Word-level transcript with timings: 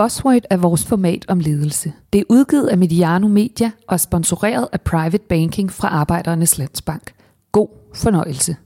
Buzzword 0.00 0.42
er 0.50 0.56
vores 0.56 0.84
format 0.84 1.24
om 1.28 1.40
ledelse. 1.40 1.92
Det 2.12 2.18
er 2.18 2.24
udgivet 2.28 2.68
af 2.68 2.78
Mediano 2.78 3.28
Media 3.28 3.70
og 3.88 4.00
sponsoreret 4.00 4.68
af 4.72 4.80
Private 4.80 5.24
Banking 5.28 5.72
fra 5.72 5.88
Arbejdernes 5.88 6.58
Landsbank. 6.58 7.12
God 7.52 7.68
fornøjelse. 7.94 8.56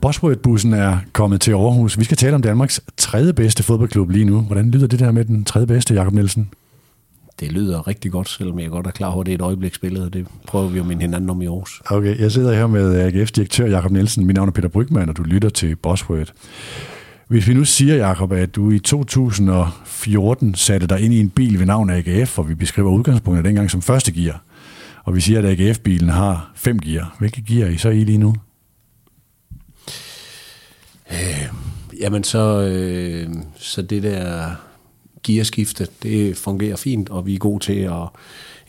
Bosworth-bussen 0.00 0.72
er 0.72 0.98
kommet 1.12 1.40
til 1.40 1.52
Aarhus. 1.52 1.98
Vi 1.98 2.04
skal 2.04 2.16
tale 2.16 2.34
om 2.34 2.42
Danmarks 2.42 2.80
tredje 2.96 3.32
bedste 3.32 3.62
fodboldklub 3.62 4.10
lige 4.10 4.24
nu. 4.24 4.40
Hvordan 4.40 4.70
lyder 4.70 4.86
det 4.86 4.98
der 4.98 5.12
med 5.12 5.24
den 5.24 5.44
tredje 5.44 5.66
bedste, 5.66 5.94
Jakob 5.94 6.12
Nielsen? 6.12 6.50
Det 7.40 7.52
lyder 7.52 7.88
rigtig 7.88 8.12
godt, 8.12 8.28
selvom 8.28 8.58
jeg 8.58 8.70
godt 8.70 8.86
er 8.86 8.90
klar 8.90 9.08
over, 9.08 9.20
at 9.20 9.26
det 9.26 9.32
er 9.32 9.34
et 9.34 9.42
øjebliksbillede, 9.42 10.04
og 10.04 10.12
det 10.12 10.26
prøver 10.46 10.68
vi 10.68 10.78
jo 10.78 10.84
med 10.84 10.96
hinanden 10.96 11.30
om 11.30 11.42
i 11.42 11.46
Aarhus. 11.46 11.82
Okay, 11.86 12.18
jeg 12.18 12.32
sidder 12.32 12.54
her 12.54 12.66
med 12.66 13.06
AGF's 13.06 13.30
direktør 13.36 13.66
Jakob 13.66 13.90
Nielsen. 13.90 14.26
Mit 14.26 14.36
navn 14.36 14.48
er 14.48 14.52
Peter 14.52 14.68
Brygman, 14.68 15.08
og 15.08 15.16
du 15.16 15.22
lytter 15.22 15.48
til 15.48 15.76
Bosworth. 15.76 16.32
Hvis 17.28 17.48
vi 17.48 17.54
nu 17.54 17.64
siger, 17.64 17.94
Jakob, 17.94 18.32
at 18.32 18.56
du 18.56 18.70
i 18.70 18.78
2014 18.78 20.54
satte 20.54 20.86
dig 20.86 21.00
ind 21.00 21.14
i 21.14 21.20
en 21.20 21.30
bil 21.30 21.58
ved 21.58 21.66
navn 21.66 21.90
AGF, 21.90 22.38
og 22.38 22.48
vi 22.48 22.54
beskriver 22.54 22.90
udgangspunktet 22.90 23.44
dengang 23.44 23.70
som 23.70 23.82
første 23.82 24.12
gear, 24.12 24.42
og 25.04 25.14
vi 25.14 25.20
siger, 25.20 25.38
at 25.38 25.60
AGF-bilen 25.60 26.08
har 26.08 26.52
fem 26.54 26.78
gear. 26.78 27.16
Hvilke 27.18 27.42
gear 27.42 27.66
er 27.66 27.70
I 27.70 27.76
så 27.76 27.88
i 27.88 28.04
lige 28.04 28.18
nu? 28.18 28.34
Øh, 31.12 31.48
jamen 32.00 32.24
så, 32.24 32.60
øh, 32.60 33.28
så 33.56 33.82
det 33.82 34.02
der 34.02 34.50
gearskifte, 35.22 35.86
det 36.02 36.36
fungerer 36.36 36.76
fint, 36.76 37.10
og 37.10 37.26
vi 37.26 37.34
er 37.34 37.38
gode 37.38 37.64
til 37.64 37.78
at 37.80 38.08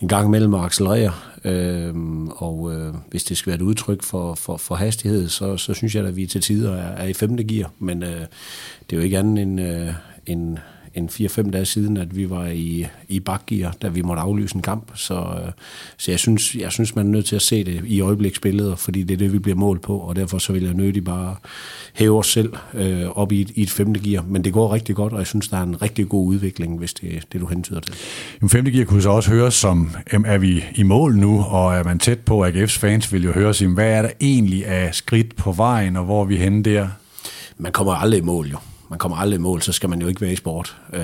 en 0.02 0.08
gang 0.08 0.28
imellem 0.28 0.54
at 0.54 0.64
accelerere. 0.64 1.14
Øhm, 1.44 2.28
og 2.28 2.74
øh, 2.74 2.94
hvis 3.10 3.24
det 3.24 3.38
skal 3.38 3.50
være 3.50 3.56
et 3.56 3.62
udtryk 3.62 4.04
for, 4.04 4.36
for, 4.36 4.58
for 4.58 4.76
hastighed, 4.76 5.30
så, 5.30 5.58
så 5.58 5.74
synes 5.74 5.96
jeg, 5.96 6.06
at 6.06 6.16
vi 6.16 6.26
til 6.26 6.42
tider 6.42 6.76
er, 6.76 6.96
er 6.96 7.08
i 7.08 7.14
femte 7.14 7.44
gear. 7.44 7.72
Men 7.80 8.04
øh, 8.04 8.20
det 8.90 8.96
er 8.96 8.98
jo 8.98 9.02
ikke 9.02 9.18
andet 9.18 9.42
end, 9.42 9.62
øh, 9.62 9.94
en 10.26 10.60
en 10.96 11.10
4-5 11.12 11.52
dage 11.52 11.66
siden, 11.66 11.98
at 11.98 12.16
vi 12.16 12.30
var 12.30 12.48
i, 12.48 12.88
i 13.08 13.20
bakgear, 13.20 13.76
da 13.82 13.88
vi 13.88 14.02
måtte 14.02 14.22
aflyse 14.22 14.56
en 14.56 14.62
kamp. 14.62 14.92
Så, 14.96 15.14
øh, 15.14 15.52
så 15.98 16.12
jeg, 16.12 16.20
synes, 16.20 16.56
jeg 16.56 16.72
synes, 16.72 16.96
man 16.96 17.08
er 17.08 17.12
nødt 17.12 17.26
til 17.26 17.36
at 17.36 17.42
se 17.42 17.64
det 17.64 17.82
i 17.86 18.02
øjebliksbilleder, 18.02 18.76
fordi 18.76 19.04
det 19.04 19.14
er 19.14 19.18
det, 19.18 19.34
vi 19.34 19.40
bliver 19.40 19.56
målt 19.56 19.82
på, 19.82 19.98
og 19.98 20.16
derfor 20.16 20.38
så 20.38 20.54
vil 20.54 20.64
jeg 20.64 20.74
nødigt 20.74 21.06
bare 21.06 21.36
hæve 21.94 22.20
os 22.20 22.28
selv 22.28 22.54
øh, 22.74 23.06
op 23.06 23.32
i 23.32 23.42
et, 23.42 23.52
i 23.56 23.62
et 23.62 23.70
femte 23.70 24.00
gear. 24.00 24.24
Men 24.28 24.44
det 24.44 24.54
går 24.54 24.74
rigtig 24.74 24.96
godt, 24.96 25.14
og 25.14 25.20
jeg 25.20 25.28
synes, 25.28 25.48
der 25.48 25.58
er 25.58 25.64
en 25.64 25.82
rigtig 25.82 26.10
god 26.10 26.28
udvikling, 26.28 26.78
hvis 26.78 26.94
det 26.94 27.26
det, 27.34 27.42
du 27.42 27.46
hentyder 27.46 27.80
til. 27.80 27.96
En 28.42 28.50
femte 28.50 28.72
gear 28.72 28.86
kunne 28.86 29.02
så 29.02 29.10
også 29.10 29.30
høres 29.30 29.54
som, 29.54 29.90
er 30.26 30.38
vi 30.38 30.64
i 30.76 30.84
mål 30.84 31.16
nu, 31.16 31.42
og 31.42 31.76
er 31.76 31.84
man 31.84 32.00
tæt 32.00 32.20
på, 32.20 32.46
AGF's 32.46 32.80
fans 32.80 33.14
vil 33.14 33.24
jo 33.24 33.32
høre 33.32 33.54
sig, 33.54 33.68
hvad 33.68 33.92
er 33.92 34.02
der 34.02 34.10
egentlig 34.22 34.66
af 34.66 34.96
skridt 34.96 35.36
på 35.36 35.52
vejen, 35.52 35.96
og 35.96 36.06
hvor 36.06 36.22
er 36.22 36.26
vi 36.26 36.38
henne 36.38 36.64
der? 36.64 36.88
Man 37.58 37.72
kommer 37.72 37.94
aldrig 37.94 38.20
i 38.20 38.24
mål 38.24 38.48
jo 38.48 38.58
man 38.92 39.00
kommer 39.00 39.18
aldrig 39.18 39.38
i 39.38 39.42
mål, 39.42 39.62
så 39.62 39.72
skal 39.72 39.90
man 39.90 40.02
jo 40.02 40.08
ikke 40.08 40.22
være 40.22 40.34
i 40.34 40.36
sport. 40.36 40.78
Øh, 40.94 41.02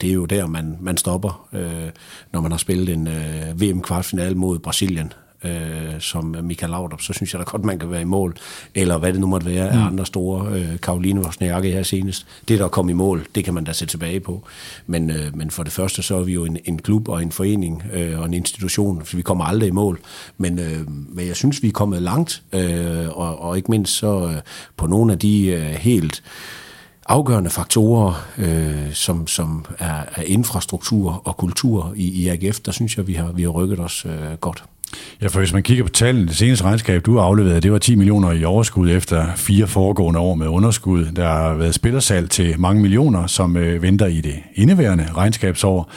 det 0.00 0.10
er 0.10 0.14
jo 0.14 0.24
der, 0.24 0.46
man, 0.46 0.76
man 0.80 0.96
stopper, 0.96 1.48
øh, 1.52 1.90
når 2.32 2.40
man 2.40 2.50
har 2.50 2.58
spillet 2.58 2.88
en 2.88 3.08
øh, 3.08 3.60
VM-kvartfinale 3.60 4.34
mod 4.34 4.58
Brasilien 4.58 5.12
øh, 5.44 6.00
som 6.00 6.36
Michael 6.42 6.70
Laudrup, 6.70 7.00
så 7.00 7.12
synes 7.12 7.32
jeg 7.32 7.38
da 7.38 7.44
godt, 7.44 7.64
man 7.64 7.78
kan 7.78 7.90
være 7.90 8.00
i 8.00 8.04
mål. 8.04 8.36
Eller 8.74 8.98
hvad 8.98 9.12
det 9.12 9.20
nu 9.20 9.26
måtte 9.26 9.46
være 9.46 9.68
af 9.68 9.76
mm. 9.76 9.86
andre 9.86 10.06
store. 10.06 10.52
Øh, 10.52 10.80
Karoline 10.80 11.20
Wozniacki 11.20 11.70
her 11.70 11.82
senest. 11.82 12.26
Det, 12.48 12.58
der 12.58 12.68
kom 12.68 12.88
i 12.88 12.92
mål, 12.92 13.26
det 13.34 13.44
kan 13.44 13.54
man 13.54 13.64
da 13.64 13.72
se 13.72 13.86
tilbage 13.86 14.20
på. 14.20 14.44
Men, 14.86 15.10
øh, 15.10 15.36
men 15.36 15.50
for 15.50 15.62
det 15.62 15.72
første, 15.72 16.02
så 16.02 16.16
er 16.16 16.22
vi 16.22 16.32
jo 16.32 16.44
en, 16.44 16.58
en 16.64 16.78
klub 16.78 17.08
og 17.08 17.22
en 17.22 17.32
forening 17.32 17.82
øh, 17.92 18.20
og 18.20 18.26
en 18.26 18.34
institution, 18.34 19.02
så 19.04 19.16
vi 19.16 19.22
kommer 19.22 19.44
aldrig 19.44 19.68
i 19.68 19.72
mål. 19.72 20.00
Men, 20.38 20.58
øh, 20.58 20.90
men 20.90 21.26
jeg 21.26 21.36
synes, 21.36 21.62
vi 21.62 21.68
er 21.68 21.72
kommet 21.72 22.02
langt, 22.02 22.42
øh, 22.52 23.08
og, 23.08 23.40
og 23.40 23.56
ikke 23.56 23.70
mindst 23.70 23.92
så 23.92 24.28
øh, 24.28 24.40
på 24.76 24.86
nogle 24.86 25.12
af 25.12 25.18
de 25.18 25.46
øh, 25.46 25.62
helt 25.62 26.22
afgørende 27.08 27.50
faktorer, 27.50 28.26
øh, 28.38 28.92
som, 28.92 29.26
som 29.26 29.66
er, 29.78 30.02
er 30.16 30.22
infrastruktur 30.22 31.22
og 31.24 31.36
kultur 31.36 31.92
i, 31.96 32.22
i 32.22 32.28
AGF, 32.28 32.60
der 32.60 32.72
synes 32.72 32.96
jeg, 32.96 33.06
vi 33.06 33.12
har, 33.12 33.32
vi 33.32 33.42
har 33.42 33.50
rykket 33.50 33.80
os 33.80 34.06
øh, 34.06 34.38
godt. 34.40 34.64
Ja, 35.22 35.26
for 35.26 35.38
hvis 35.38 35.52
man 35.52 35.62
kigger 35.62 35.84
på 35.84 35.90
tallene, 35.90 36.28
det 36.28 36.36
seneste 36.36 36.64
regnskab, 36.64 37.06
du 37.06 37.16
har 37.16 37.24
afleveret, 37.24 37.62
det 37.62 37.72
var 37.72 37.78
10 37.78 37.94
millioner 37.94 38.32
i 38.32 38.44
overskud 38.44 38.90
efter 38.90 39.26
fire 39.36 39.66
foregående 39.66 40.20
år 40.20 40.34
med 40.34 40.46
underskud. 40.46 41.04
Der 41.04 41.28
har 41.28 41.54
været 41.54 41.74
spillersalg 41.74 42.30
til 42.30 42.60
mange 42.60 42.82
millioner, 42.82 43.26
som 43.26 43.56
øh, 43.56 43.82
venter 43.82 44.06
i 44.06 44.20
det 44.20 44.34
indeværende 44.54 45.08
regnskabsår. 45.16 45.90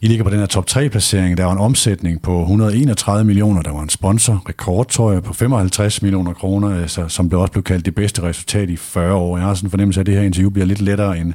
I 0.00 0.06
ligger 0.06 0.24
på 0.24 0.30
den 0.30 0.38
her 0.38 0.46
top 0.46 0.66
3 0.66 0.88
placering. 0.88 1.36
Der 1.36 1.44
var 1.44 1.52
en 1.52 1.58
omsætning 1.58 2.22
på 2.22 2.40
131 2.40 3.24
millioner. 3.24 3.62
Der 3.62 3.72
var 3.72 3.82
en 3.82 3.88
sponsor, 3.88 4.42
rekordtøj 4.48 5.20
på 5.20 5.32
55 5.32 6.02
millioner 6.02 6.32
kroner, 6.32 6.80
altså, 6.80 7.08
som 7.08 7.28
blev 7.28 7.40
også 7.40 7.52
blev 7.52 7.64
kaldt 7.64 7.84
det 7.84 7.94
bedste 7.94 8.22
resultat 8.22 8.70
i 8.70 8.76
40 8.76 9.14
år. 9.14 9.36
Jeg 9.36 9.46
har 9.46 9.54
sådan 9.54 9.66
en 9.66 9.70
fornemmelse 9.70 10.00
af, 10.00 10.02
at 10.02 10.06
det 10.06 10.14
her 10.14 10.22
interview 10.22 10.50
bliver 10.50 10.66
lidt 10.66 10.80
lettere, 10.80 11.18
end, 11.18 11.32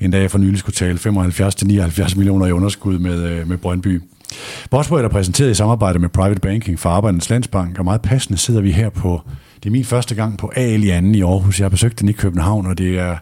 end 0.00 0.12
da 0.12 0.20
jeg 0.20 0.30
for 0.30 0.38
nylig 0.38 0.58
skulle 0.58 0.74
tale 0.74 0.98
75-79 0.98 2.16
millioner 2.16 2.46
i 2.46 2.52
underskud 2.52 2.98
med, 2.98 3.22
øh, 3.22 3.48
med 3.48 3.56
Brøndby. 3.56 4.02
Bosworth 4.70 5.04
er 5.04 5.08
præsenteret 5.08 5.50
i 5.50 5.54
samarbejde 5.54 5.98
med 5.98 6.08
Private 6.08 6.40
Banking 6.40 6.78
for 6.78 6.90
Arbejdernes 6.90 7.30
Landsbank, 7.30 7.78
og 7.78 7.84
meget 7.84 8.02
passende 8.02 8.38
sidder 8.38 8.60
vi 8.60 8.72
her 8.72 8.88
på, 8.88 9.22
det 9.62 9.66
er 9.66 9.72
min 9.72 9.84
første 9.84 10.14
gang 10.14 10.38
på 10.38 10.52
AL 10.56 10.84
i 10.84 10.90
anden 10.90 11.14
i 11.14 11.22
Aarhus. 11.22 11.60
Jeg 11.60 11.64
har 11.64 11.70
besøgt 11.70 12.00
den 12.00 12.08
i 12.08 12.12
København, 12.12 12.66
og 12.66 12.78
det 12.78 12.98
er 12.98 13.16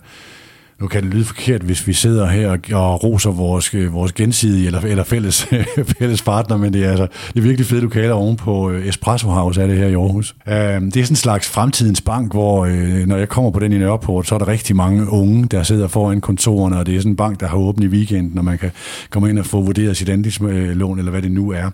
nu 0.85 0.89
kan 0.89 1.03
det 1.03 1.15
lyde 1.15 1.25
forkert, 1.25 1.63
hvis 1.63 1.87
vi 1.87 1.93
sidder 1.93 2.27
her 2.27 2.77
og, 2.77 3.05
roser 3.05 3.31
vores, 3.31 3.75
øh, 3.75 3.93
vores 3.93 4.13
gensidige 4.13 4.67
eller, 4.67 4.81
eller 4.81 5.05
fælles, 5.05 5.47
fælles 5.99 6.23
partner, 6.23 6.57
men 6.57 6.73
det 6.73 6.85
er, 6.85 6.91
altså, 6.91 7.07
det 7.29 7.39
er 7.39 7.43
virkelig 7.43 7.67
fede 7.67 7.81
lokale 7.81 8.13
oven 8.13 8.37
på 8.37 8.71
øh, 8.71 8.87
Espresso 8.87 9.29
House, 9.29 9.63
er 9.63 9.67
det 9.67 9.79
her 9.79 9.87
i 9.87 9.95
Aarhus. 9.95 10.35
Øh, 10.49 10.55
det 10.55 10.67
er 10.67 10.81
sådan 10.89 11.13
en 11.13 11.17
slags 11.17 11.49
fremtidens 11.49 12.01
bank, 12.01 12.33
hvor 12.33 12.67
når 13.07 13.17
jeg 13.17 13.29
kommer 13.29 13.51
på 13.51 13.59
den 13.59 13.73
i 13.73 13.79
Nørreport, 13.79 14.27
så 14.27 14.35
er 14.35 14.39
der 14.39 14.49
rigtig 14.49 14.77
mange 14.77 15.09
unge, 15.11 15.47
der 15.47 15.63
sidder 15.63 15.89
foran 15.89 16.21
kontorerne, 16.21 16.79
og 16.79 16.87
det 16.87 16.97
er 16.97 16.99
sådan 16.99 17.13
en 17.13 17.17
bank, 17.17 17.41
der 17.41 17.47
har 17.47 17.57
åbent 17.57 17.85
i 17.85 17.89
weekenden, 17.89 18.39
og 18.39 18.45
man 18.45 18.59
kan 18.59 18.71
komme 19.11 19.31
ind 19.31 19.39
og 19.39 19.47
få 19.47 19.63
vurderet 19.63 19.97
sit 19.97 20.09
andelslån, 20.09 20.99
eller 20.99 21.11
hvad 21.11 21.23
det 21.23 21.33
nu 21.33 21.51
er. 21.51 21.71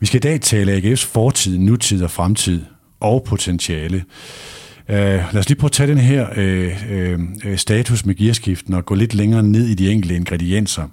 Vi 0.00 0.06
skal 0.06 0.18
i 0.18 0.20
dag 0.20 0.40
tale 0.40 0.76
AGF's 0.76 1.06
fortid, 1.06 1.58
nutid 1.58 2.02
og 2.02 2.10
fremtid 2.10 2.60
og 3.00 3.22
potentiale. 3.26 4.04
Uh, 4.88 4.94
lad 4.94 5.38
os 5.38 5.48
lige 5.48 5.58
prøve 5.58 5.68
at 5.68 5.72
tage 5.72 5.86
den 5.86 5.98
her 5.98 6.26
uh, 6.36 7.50
uh, 7.50 7.56
status 7.56 8.06
med 8.06 8.14
gearskiften 8.14 8.74
og 8.74 8.86
gå 8.86 8.94
lidt 8.94 9.14
længere 9.14 9.42
ned 9.42 9.66
i 9.66 9.74
de 9.74 9.90
enkelte 9.90 10.16
ingredienser. 10.16 10.88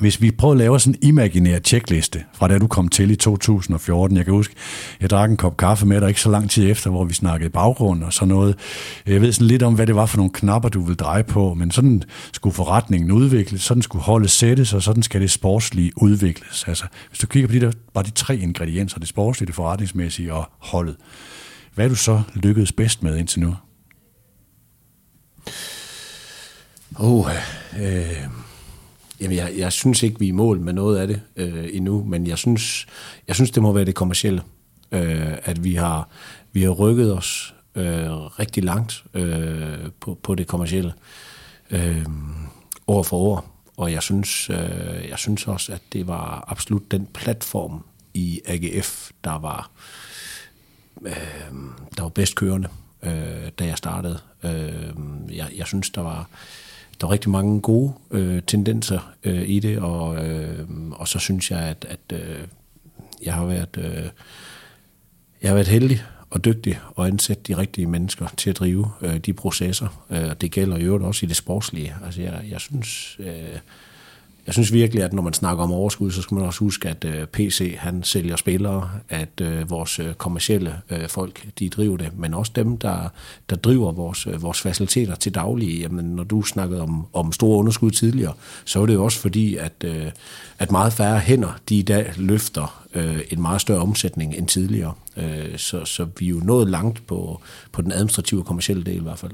Hvis 0.00 0.20
vi 0.22 0.30
prøver 0.30 0.52
at 0.52 0.58
lave 0.58 0.80
sådan 0.80 0.94
en 1.02 1.08
imaginær 1.08 1.58
tjekliste 1.58 2.24
fra 2.32 2.48
da 2.48 2.58
du 2.58 2.66
kom 2.66 2.88
til 2.88 3.10
i 3.10 3.16
2014. 3.16 4.16
Jeg 4.16 4.24
kan 4.24 4.34
huske, 4.34 4.54
jeg 5.00 5.10
drak 5.10 5.30
en 5.30 5.36
kop 5.36 5.56
kaffe 5.56 5.86
med 5.86 6.00
dig 6.00 6.08
ikke 6.08 6.20
så 6.20 6.30
lang 6.30 6.50
tid 6.50 6.70
efter, 6.70 6.90
hvor 6.90 7.04
vi 7.04 7.14
snakkede 7.14 7.50
baggrund 7.50 8.04
og 8.04 8.12
sådan 8.12 8.28
noget. 8.28 8.58
Jeg 9.06 9.20
ved 9.20 9.32
sådan 9.32 9.46
lidt 9.46 9.62
om, 9.62 9.74
hvad 9.74 9.86
det 9.86 9.96
var 9.96 10.06
for 10.06 10.16
nogle 10.16 10.32
knapper, 10.32 10.68
du 10.68 10.80
ville 10.80 10.96
dreje 10.96 11.24
på, 11.24 11.54
men 11.54 11.70
sådan 11.70 12.02
skulle 12.32 12.54
forretningen 12.54 13.10
udvikles, 13.10 13.62
sådan 13.62 13.82
skulle 13.82 14.04
holdet 14.04 14.30
sættes, 14.30 14.72
og 14.72 14.82
sådan 14.82 15.02
skal 15.02 15.20
det 15.20 15.30
sportslige 15.30 15.92
udvikles. 15.96 16.64
Altså, 16.68 16.84
hvis 17.08 17.18
du 17.18 17.26
kigger 17.26 17.48
på 17.48 17.54
de 17.54 17.60
der, 17.60 17.72
bare 17.94 18.04
de 18.04 18.10
tre 18.10 18.36
ingredienser, 18.36 18.98
det 18.98 19.08
sportslige, 19.08 19.46
det 19.46 19.54
forretningsmæssige 19.54 20.34
og 20.34 20.50
holdet, 20.58 20.96
hvad 21.74 21.84
er 21.84 21.88
du 21.88 21.94
så 21.94 22.22
lykkedes 22.34 22.72
bedst 22.72 23.02
med 23.02 23.16
indtil 23.16 23.40
nu? 23.40 23.56
Oh, 26.98 27.26
øh, 27.80 28.26
jamen 29.20 29.36
jeg, 29.36 29.52
jeg 29.56 29.72
synes 29.72 30.02
ikke, 30.02 30.18
vi 30.18 30.24
er 30.24 30.28
i 30.28 30.32
mål 30.32 30.60
med 30.60 30.72
noget 30.72 30.98
af 30.98 31.06
det 31.06 31.20
øh, 31.36 31.68
endnu, 31.72 32.04
men 32.04 32.26
jeg 32.26 32.38
synes, 32.38 32.86
jeg 33.28 33.34
synes, 33.36 33.50
det 33.50 33.62
må 33.62 33.72
være 33.72 33.84
det 33.84 33.94
kommercielle. 33.94 34.42
Øh, 34.92 35.32
at 35.42 35.64
vi 35.64 35.74
har, 35.74 36.08
vi 36.52 36.62
har 36.62 36.70
rykket 36.70 37.16
os 37.16 37.54
øh, 37.74 38.10
rigtig 38.12 38.64
langt 38.64 39.04
øh, 39.14 39.90
på, 40.00 40.18
på 40.22 40.34
det 40.34 40.46
kommercielle 40.46 40.92
øh, 41.70 42.06
år 42.86 43.02
for 43.02 43.16
år. 43.16 43.66
Og 43.76 43.92
jeg 43.92 44.02
synes, 44.02 44.50
øh, 44.50 45.08
jeg 45.08 45.18
synes 45.18 45.48
også, 45.48 45.72
at 45.72 45.82
det 45.92 46.06
var 46.06 46.44
absolut 46.48 46.90
den 46.90 47.08
platform 47.14 47.84
i 48.14 48.40
AGF, 48.46 49.10
der 49.24 49.38
var 49.38 49.70
øh, 49.70 50.13
Øh, 51.04 51.12
der 51.96 52.02
var 52.02 52.08
bedst 52.08 52.34
kørende, 52.34 52.68
øh, 53.02 53.50
da 53.58 53.64
jeg 53.64 53.78
startede. 53.78 54.18
Øh, 54.44 54.94
jeg, 55.36 55.46
jeg 55.56 55.66
synes, 55.66 55.90
der 55.90 56.00
var, 56.00 56.28
der 57.00 57.06
var 57.06 57.12
rigtig 57.12 57.30
mange 57.30 57.60
gode 57.60 57.92
øh, 58.10 58.42
tendenser 58.46 59.12
øh, 59.24 59.48
i 59.48 59.60
det, 59.60 59.78
og, 59.78 60.26
øh, 60.26 60.68
og 60.92 61.08
så 61.08 61.18
synes 61.18 61.50
jeg, 61.50 61.60
at, 61.60 61.86
at 61.88 62.18
øh, 62.18 62.38
jeg 63.22 63.34
har 63.34 63.44
været 63.46 63.76
øh, 63.78 64.08
jeg 65.42 65.50
har 65.50 65.54
været 65.54 65.68
heldig 65.68 66.02
og 66.30 66.44
dygtig 66.44 66.80
og 66.94 67.06
ansætte 67.06 67.42
de 67.42 67.56
rigtige 67.56 67.86
mennesker 67.86 68.26
til 68.36 68.50
at 68.50 68.58
drive 68.58 68.90
øh, 69.02 69.16
de 69.16 69.32
processer. 69.32 70.04
Øh, 70.10 70.32
det 70.40 70.50
gælder 70.50 70.78
jo 70.78 71.06
også 71.06 71.26
i 71.26 71.28
det 71.28 71.36
sportslige. 71.36 71.96
Altså 72.04 72.22
jeg, 72.22 72.44
jeg 72.50 72.60
synes, 72.60 73.16
øh, 73.18 73.58
jeg 74.46 74.54
synes 74.54 74.72
virkelig, 74.72 75.04
at 75.04 75.12
når 75.12 75.22
man 75.22 75.32
snakker 75.32 75.64
om 75.64 75.72
overskud, 75.72 76.10
så 76.10 76.22
skal 76.22 76.34
man 76.34 76.44
også 76.44 76.60
huske, 76.60 76.88
at 76.88 77.04
øh, 77.04 77.26
PC 77.26 77.76
han 77.78 78.02
sælger 78.02 78.36
spillere, 78.36 78.90
at 79.08 79.40
øh, 79.40 79.70
vores 79.70 79.98
øh, 79.98 80.14
kommercielle 80.14 80.76
øh, 80.90 81.08
folk, 81.08 81.46
de 81.58 81.68
driver 81.68 81.96
det, 81.96 82.18
men 82.18 82.34
også 82.34 82.52
dem, 82.56 82.78
der, 82.78 83.08
der 83.50 83.56
driver 83.56 83.92
vores, 83.92 84.26
øh, 84.26 84.42
vores 84.42 84.60
faciliteter 84.60 85.14
til 85.14 85.34
daglig. 85.34 85.80
Jamen, 85.80 86.04
når 86.04 86.24
du 86.24 86.42
snakkede 86.42 86.80
om, 86.80 87.06
om 87.12 87.32
store 87.32 87.58
underskud 87.58 87.90
tidligere, 87.90 88.32
så 88.64 88.82
er 88.82 88.86
det 88.86 88.94
jo 88.94 89.04
også 89.04 89.18
fordi, 89.18 89.56
at, 89.56 89.84
øh, 89.84 90.06
at 90.58 90.70
meget 90.70 90.92
færre 90.92 91.18
hænder, 91.18 91.58
de 91.68 91.78
i 91.78 91.82
dag 91.82 92.12
løfter 92.16 92.84
øh, 92.94 93.20
en 93.30 93.42
meget 93.42 93.60
større 93.60 93.80
omsætning 93.80 94.34
end 94.36 94.48
tidligere. 94.48 94.92
Øh, 95.16 95.56
så, 95.58 95.84
så 95.84 96.06
vi 96.18 96.26
er 96.26 96.30
jo 96.30 96.40
nået 96.44 96.70
langt 96.70 97.06
på, 97.06 97.40
på 97.72 97.82
den 97.82 97.92
administrative 97.92 98.40
og 98.40 98.46
kommercielle 98.46 98.84
del 98.84 98.96
i 98.96 99.02
hvert 99.02 99.18
fald. 99.18 99.32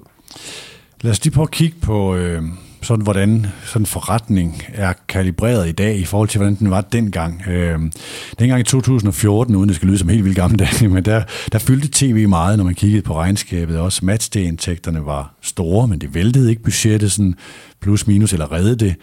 Lad 1.01 1.11
os 1.11 1.25
lige 1.25 1.35
prøve 1.35 1.45
at 1.45 1.51
kigge 1.51 1.77
på, 1.81 2.15
øh, 2.15 2.43
sådan, 2.82 3.03
hvordan 3.03 3.47
sådan 3.65 3.87
forretning 3.87 4.62
er 4.69 4.93
kalibreret 5.09 5.69
i 5.69 5.73
dag 5.73 5.97
i 5.97 6.05
forhold 6.05 6.29
til, 6.29 6.38
hvordan 6.38 6.55
den 6.55 6.71
var 6.71 6.81
dengang. 6.81 7.43
Øh, 7.49 7.79
dengang 8.38 8.61
i 8.61 8.65
2014, 8.65 9.56
uden 9.56 9.69
det 9.69 9.77
skal 9.77 9.88
lyde 9.88 9.99
som 9.99 10.09
helt 10.09 10.25
vildt 10.25 10.37
gammeldags, 10.37 10.82
men 10.82 11.05
der, 11.05 11.23
der 11.53 11.59
fyldte 11.59 11.88
tv 11.93 12.29
meget, 12.29 12.59
når 12.59 12.65
man 12.65 12.75
kiggede 12.75 13.03
på 13.03 13.15
regnskabet. 13.15 13.79
Også 13.79 14.05
matchday-indtægterne 14.05 15.06
var 15.06 15.35
store, 15.41 15.88
men 15.88 15.99
det 15.99 16.15
væltede 16.15 16.50
ikke 16.50 16.62
budgettet 16.62 17.12
sådan 17.12 17.35
plus 17.81 18.06
minus, 18.06 18.32
eller 18.32 18.53
redde 18.53 18.77
det. 18.77 18.94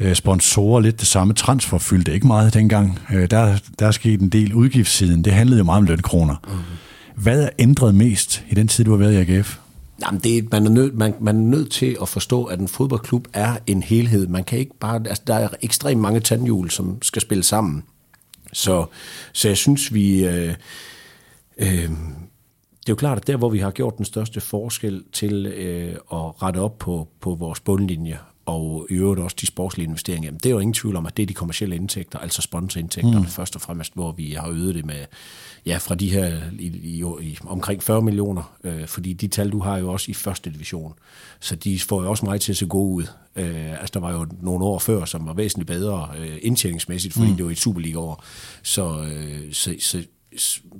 Øh, 0.00 0.14
sponsorer 0.14 0.80
lidt 0.80 1.00
det 1.00 1.08
samme. 1.08 1.34
Transfer 1.34 1.78
fyldte 1.78 2.14
ikke 2.14 2.26
meget 2.26 2.54
dengang. 2.54 2.98
Øh, 3.14 3.30
der, 3.30 3.58
der 3.78 3.86
er 3.86 3.90
sket 3.90 4.20
en 4.20 4.28
del 4.28 4.54
udgiftssiden. 4.54 5.24
Det 5.24 5.32
handlede 5.32 5.58
jo 5.58 5.64
meget 5.64 5.78
om 5.78 5.84
lønkroner. 5.84 6.34
Mm. 6.48 7.22
Hvad 7.22 7.42
er 7.42 7.48
ændret 7.58 7.94
mest 7.94 8.44
i 8.50 8.54
den 8.54 8.68
tid, 8.68 8.84
du 8.84 8.90
har 8.90 8.98
været 8.98 9.12
i 9.12 9.32
AGF? 9.32 9.58
Jamen, 10.02 10.20
det, 10.20 10.52
man, 10.52 10.66
er 10.66 10.70
nødt, 10.70 10.94
man, 10.94 11.14
man 11.20 11.36
er 11.36 11.40
nødt 11.40 11.70
til 11.70 11.96
at 12.02 12.08
forstå, 12.08 12.44
at 12.44 12.60
en 12.60 12.68
fodboldklub 12.68 13.28
er 13.32 13.56
en 13.66 13.82
helhed. 13.82 14.26
Man 14.26 14.44
kan 14.44 14.58
ikke 14.58 14.78
bare, 14.80 15.02
altså, 15.08 15.22
der 15.26 15.34
er 15.34 15.48
ekstremt 15.62 16.00
mange 16.00 16.20
tandhjul, 16.20 16.70
som 16.70 17.02
skal 17.02 17.22
spille 17.22 17.44
sammen. 17.44 17.84
Så, 18.52 18.86
så 19.32 19.48
jeg 19.48 19.56
synes, 19.56 19.94
vi... 19.94 20.24
Øh, 20.26 20.54
øh, 21.58 21.90
det 22.86 22.90
er 22.90 22.92
jo 22.92 22.96
klart, 22.96 23.18
at 23.18 23.26
der, 23.26 23.36
hvor 23.36 23.48
vi 23.48 23.58
har 23.58 23.70
gjort 23.70 23.96
den 23.96 24.04
største 24.04 24.40
forskel 24.40 25.04
til 25.12 25.46
øh, 25.46 25.92
at 25.92 26.42
rette 26.42 26.58
op 26.58 26.78
på, 26.78 27.08
på 27.20 27.34
vores 27.34 27.60
bundlinje, 27.60 28.18
og 28.46 28.86
i 28.90 28.94
øvrigt 28.94 29.20
også 29.20 29.36
de 29.40 29.46
sportslige 29.46 29.86
investeringer, 29.86 30.26
jamen, 30.26 30.38
det 30.38 30.46
er 30.46 30.50
jo 30.50 30.58
ingen 30.58 30.74
tvivl 30.74 30.96
om, 30.96 31.06
at 31.06 31.16
det 31.16 31.22
er 31.22 31.26
de 31.26 31.34
kommercielle 31.34 31.76
indtægter, 31.76 32.18
altså 32.18 32.42
sponsorindtægterne 32.42 33.18
mm. 33.18 33.26
først 33.26 33.54
og 33.54 33.60
fremmest, 33.60 33.94
hvor 33.94 34.12
vi 34.12 34.30
har 34.32 34.48
øget 34.48 34.74
det 34.74 34.86
med, 34.86 35.04
ja, 35.66 35.76
fra 35.76 35.94
de 35.94 36.10
her 36.10 36.40
i, 36.58 36.66
i, 36.66 37.04
i 37.20 37.38
omkring 37.46 37.82
40 37.82 38.02
millioner, 38.02 38.56
øh, 38.64 38.86
fordi 38.86 39.12
de 39.12 39.28
tal, 39.28 39.50
du 39.50 39.58
har 39.58 39.78
jo 39.78 39.92
også 39.92 40.10
i 40.10 40.14
første 40.14 40.50
division, 40.50 40.94
så 41.40 41.56
de 41.56 41.80
får 41.80 42.02
jo 42.02 42.10
også 42.10 42.24
meget 42.24 42.40
til 42.40 42.52
at 42.52 42.56
se 42.56 42.66
gode 42.66 42.94
ud. 42.94 43.04
Øh, 43.36 43.80
altså, 43.80 43.90
der 43.94 44.00
var 44.00 44.12
jo 44.12 44.26
nogle 44.42 44.64
år 44.64 44.78
før, 44.78 45.04
som 45.04 45.26
var 45.26 45.32
væsentligt 45.32 45.66
bedre 45.66 46.08
øh, 46.18 46.38
indtjeningsmæssigt, 46.42 47.14
fordi 47.14 47.30
mm. 47.30 47.36
det 47.36 47.44
var 47.44 47.50
et 47.50 47.58
Superliga-år. 47.58 48.24
Så, 48.62 49.02
øh, 49.02 49.52
så, 49.52 49.74
så, 49.80 50.04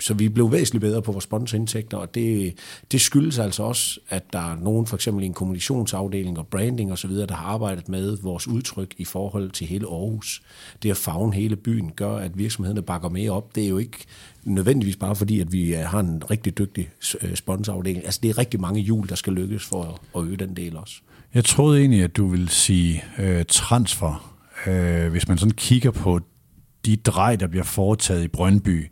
så 0.00 0.14
vi 0.14 0.28
blev 0.28 0.52
væsentligt 0.52 0.80
bedre 0.80 1.02
på 1.02 1.12
vores 1.12 1.24
sponsorindtægter, 1.24 1.96
og 1.96 2.14
det, 2.14 2.54
det 2.92 3.00
skyldes 3.00 3.38
altså 3.38 3.62
også, 3.62 4.00
at 4.08 4.32
der 4.32 4.52
er 4.52 4.56
nogen, 4.56 4.86
for 4.86 4.96
eksempel 4.96 5.22
i 5.22 5.26
en 5.26 5.34
kommunikationsafdeling 5.34 6.38
og 6.38 6.46
branding 6.46 6.92
osv., 6.92 7.10
der 7.10 7.34
har 7.34 7.46
arbejdet 7.46 7.88
med 7.88 8.16
vores 8.22 8.48
udtryk 8.48 8.94
i 8.98 9.04
forhold 9.04 9.50
til 9.50 9.66
hele 9.66 9.86
Aarhus. 9.86 10.42
Det 10.82 10.90
at 10.90 10.96
fagne 10.96 11.34
hele 11.34 11.56
byen 11.56 11.92
gør, 11.96 12.16
at 12.16 12.38
virksomhederne 12.38 12.82
bakker 12.82 13.08
mere 13.08 13.30
op. 13.30 13.54
Det 13.54 13.64
er 13.64 13.68
jo 13.68 13.78
ikke 13.78 13.98
nødvendigvis 14.44 14.96
bare 14.96 15.16
fordi, 15.16 15.40
at 15.40 15.52
vi 15.52 15.74
øh, 15.74 15.80
har 15.80 16.00
en 16.00 16.22
rigtig 16.30 16.58
dygtig 16.58 16.90
øh, 17.22 17.34
sponsorafdeling. 17.34 18.04
Altså 18.04 18.20
det 18.22 18.30
er 18.30 18.38
rigtig 18.38 18.60
mange 18.60 18.80
hjul, 18.80 19.08
der 19.08 19.14
skal 19.14 19.32
lykkes 19.32 19.64
for 19.64 20.00
at 20.16 20.24
øge 20.24 20.36
den 20.36 20.56
del 20.56 20.76
også. 20.76 20.94
Jeg 21.34 21.44
troede 21.44 21.80
egentlig, 21.80 22.02
at 22.02 22.16
du 22.16 22.26
ville 22.28 22.48
sige 22.48 23.04
øh, 23.18 23.44
transfer. 23.48 24.34
Øh, 24.66 25.10
hvis 25.10 25.28
man 25.28 25.38
sådan 25.38 25.54
kigger 25.54 25.90
på 25.90 26.20
de 26.86 26.96
drej, 26.96 27.36
der 27.36 27.46
bliver 27.46 27.64
foretaget 27.64 28.24
i 28.24 28.28
Brøndby, 28.28 28.90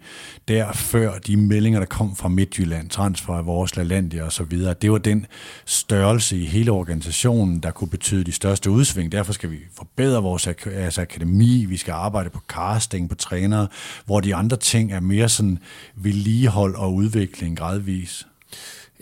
der 0.48 0.72
før 0.72 1.18
de 1.18 1.36
meldinger, 1.36 1.80
der 1.80 1.86
kom 1.86 2.16
fra 2.16 2.28
Midtjylland, 2.28 2.88
transfer 2.88 3.34
af 3.34 3.46
vores 3.46 3.76
Lalandia 3.76 4.24
og 4.24 4.32
så 4.32 4.44
videre, 4.44 4.74
det 4.82 4.92
var 4.92 4.98
den 4.98 5.26
størrelse 5.66 6.38
i 6.38 6.44
hele 6.46 6.70
organisationen, 6.70 7.60
der 7.60 7.70
kunne 7.70 7.90
betyde 7.90 8.24
de 8.24 8.32
største 8.32 8.70
udsving. 8.70 9.12
Derfor 9.12 9.32
skal 9.32 9.50
vi 9.50 9.58
forbedre 9.76 10.22
vores 10.22 10.46
ak- 10.46 10.70
altså 10.70 11.00
akademi, 11.00 11.64
vi 11.64 11.76
skal 11.76 11.92
arbejde 11.92 12.30
på 12.30 12.40
casting, 12.48 13.08
på 13.08 13.14
trænere, 13.14 13.68
hvor 14.06 14.20
de 14.20 14.34
andre 14.34 14.56
ting 14.56 14.92
er 14.92 15.00
mere 15.00 15.28
sådan 15.28 15.58
vedligehold 15.96 16.74
og 16.74 16.94
udvikling 16.94 17.58
gradvis. 17.58 18.26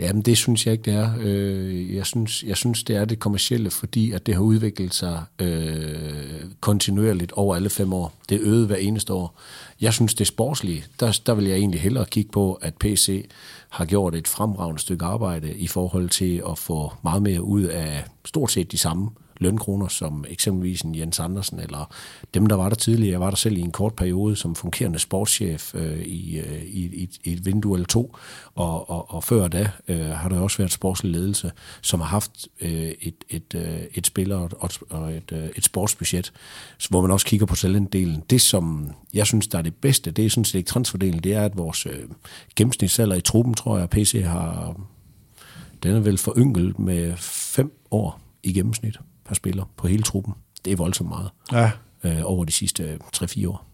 Jamen, 0.00 0.23
det 0.23 0.38
synes 0.38 0.67
jeg 0.67 0.73
ikke, 0.73 0.91
det 0.91 0.94
er. 0.94 1.11
Øh, 1.20 1.94
jeg, 1.94 2.06
synes, 2.06 2.43
jeg 2.43 2.56
synes, 2.56 2.82
det 2.82 2.97
er 2.97 3.05
det 3.05 3.19
kommercielle, 3.19 3.70
fordi 3.70 4.12
at 4.12 4.26
det 4.26 4.35
har 4.35 4.43
udviklet 4.43 4.94
sig 4.94 5.23
øh, 5.38 6.44
kontinuerligt 6.61 7.32
over 7.32 7.56
alle 7.56 7.70
fem 7.70 7.93
år. 7.93 8.12
Det 8.29 8.35
er 8.35 8.41
øget 8.43 8.67
hver 8.67 8.76
eneste 8.76 9.12
år. 9.12 9.38
Jeg 9.81 9.93
synes, 9.93 10.14
det 10.14 10.20
er 10.20 10.25
sportslige. 10.26 10.85
Der, 11.00 11.20
der 11.26 11.35
vil 11.35 11.44
jeg 11.44 11.56
egentlig 11.56 11.81
hellere 11.81 12.05
kigge 12.05 12.31
på, 12.31 12.55
at 12.55 12.75
PC 12.75 13.31
har 13.69 13.85
gjort 13.85 14.14
et 14.14 14.29
fremragende 14.29 14.81
stykke 14.81 15.05
arbejde 15.05 15.55
i 15.55 15.67
forhold 15.67 16.08
til 16.08 16.43
at 16.50 16.58
få 16.58 16.93
meget 17.03 17.23
mere 17.23 17.43
ud 17.43 17.62
af 17.62 18.05
stort 18.25 18.53
set 18.53 18.73
de 18.73 18.79
samme 18.79 19.11
lønkroner, 19.40 19.88
som 19.88 20.25
eksempelvis 20.28 20.82
en 20.82 20.94
Jens 20.94 21.20
Andersen, 21.20 21.60
eller 21.60 21.94
dem, 22.34 22.46
der 22.46 22.56
var 22.56 22.69
der 22.69 22.76
tidligere. 22.76 23.12
Jeg 23.12 23.20
var 23.20 23.31
der 23.31 23.37
selv 23.37 23.56
i 23.56 23.60
en 23.60 23.70
kort 23.70 23.94
periode 23.94 24.37
som 24.37 24.54
fungerende 24.54 24.98
sportschef 24.98 25.75
øh, 25.75 26.02
i, 26.02 26.38
øh, 26.38 26.62
i, 26.62 27.08
i, 27.25 27.32
et 27.32 27.46
vindue 27.46 27.76
eller 27.76 27.87
to, 27.87 28.16
og, 28.54 28.90
og, 28.90 29.14
og 29.14 29.25
før 29.25 29.48
da 29.48 29.70
øh, 29.88 30.06
har 30.06 30.28
der 30.28 30.40
også 30.40 30.58
været 30.58 30.72
sportslig 30.72 31.12
ledelse, 31.12 31.52
som 31.82 32.00
har 32.00 32.08
haft 32.08 32.48
øh, 32.60 32.92
et, 33.00 33.14
et, 33.28 33.54
øh, 33.54 33.81
et 33.94 34.06
spiller 34.06 34.37
og, 34.37 34.70
og 34.90 35.12
et, 35.12 35.32
øh, 35.32 35.48
et 35.56 35.64
sportsbudget, 35.64 36.32
hvor 36.90 37.00
man 37.00 37.10
også 37.10 37.26
kigger 37.26 37.46
på 37.46 37.56
talentdelen. 37.56 38.22
Det, 38.31 38.40
som 38.40 38.90
jeg 39.14 39.26
synes, 39.26 39.48
der 39.48 39.58
er 39.58 39.62
det 39.62 39.75
bedste, 39.75 40.10
det 40.10 40.26
er 40.26 40.31
sådan 40.31 40.44
set 40.44 40.58
ikke 40.58 40.69
transferdelen, 40.69 41.20
det 41.20 41.34
er, 41.34 41.44
at 41.44 41.56
vores 41.56 41.86
øh, 41.86 42.08
gennemsnitsalder 42.56 43.16
i 43.16 43.20
truppen, 43.20 43.54
tror 43.54 43.78
jeg, 43.78 43.90
PC 43.90 44.22
har 44.25 44.76
den 45.82 45.96
er 45.96 46.00
vel 46.00 46.19
forynglet 46.19 46.78
med 46.78 47.16
fem 47.16 47.72
år 47.90 48.20
i 48.43 48.52
gennemsnit 48.52 48.96
per 49.31 49.35
spiller 49.35 49.65
på 49.77 49.87
hele 49.87 50.03
truppen. 50.03 50.35
Det 50.65 50.73
er 50.73 50.77
voldsomt 50.77 51.09
meget 51.09 51.31
ja. 51.53 51.71
øh, 52.05 52.21
over 52.25 52.44
de 52.44 52.53
sidste 52.53 52.99
3-4 53.17 53.49
år. 53.49 53.67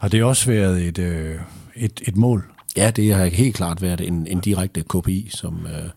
Har 0.00 0.08
det 0.08 0.24
også 0.24 0.46
været 0.46 0.82
et, 0.82 0.98
øh, 0.98 1.38
et, 1.76 2.00
et 2.08 2.16
mål? 2.16 2.44
Ja, 2.76 2.90
det 2.90 3.14
har 3.14 3.26
helt 3.26 3.56
klart 3.56 3.82
været 3.82 4.00
en, 4.00 4.26
en 4.26 4.40
direkte 4.40 4.82
KPI, 4.82 5.28
som, 5.34 5.66
øh, 5.66 5.90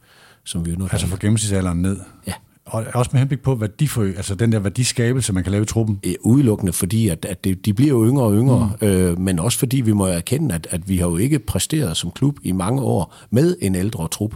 som 0.44 0.66
vi 0.66 0.72
er 0.72 0.78
nødt 0.78 0.94
Altså 0.94 1.08
for 1.08 1.18
gennemsnitsalderen 1.18 1.82
ned? 1.82 2.00
Ja. 2.28 2.34
Og 2.66 2.86
også 2.94 3.10
med 3.14 3.20
henblik 3.20 3.42
på 3.42 3.60
for, 3.88 4.04
altså 4.04 4.36
den 4.36 4.52
der 4.52 4.60
værdiskabelse, 4.60 5.34
man 5.34 5.44
kan 5.44 5.52
lave 5.52 5.64
i 5.64 5.66
truppen? 5.66 6.02
Udelukkende, 6.22 6.74
fordi 6.74 7.08
at, 7.08 7.26
at 7.26 7.44
det, 7.44 7.66
de 7.66 7.74
bliver 7.74 7.90
jo 7.90 8.06
yngre 8.06 8.24
og 8.24 8.34
yngre, 8.34 8.72
mm. 8.82 8.88
øh, 8.88 9.20
men 9.20 9.40
også 9.40 9.60
fordi 9.60 9.82
vi 9.82 9.92
må 9.92 10.06
erkende, 10.06 10.56
at, 10.56 10.68
at 10.72 10.90
vi 10.90 10.98
har 10.98 11.08
jo 11.08 11.18
ikke 11.18 11.40
præsteret 11.40 11.98
som 11.98 12.12
klub 12.12 12.38
i 12.44 12.52
mange 12.52 12.82
år 12.82 13.16
med 13.30 13.56
en 13.62 13.76
ældre 13.76 14.08
trup. 14.08 14.36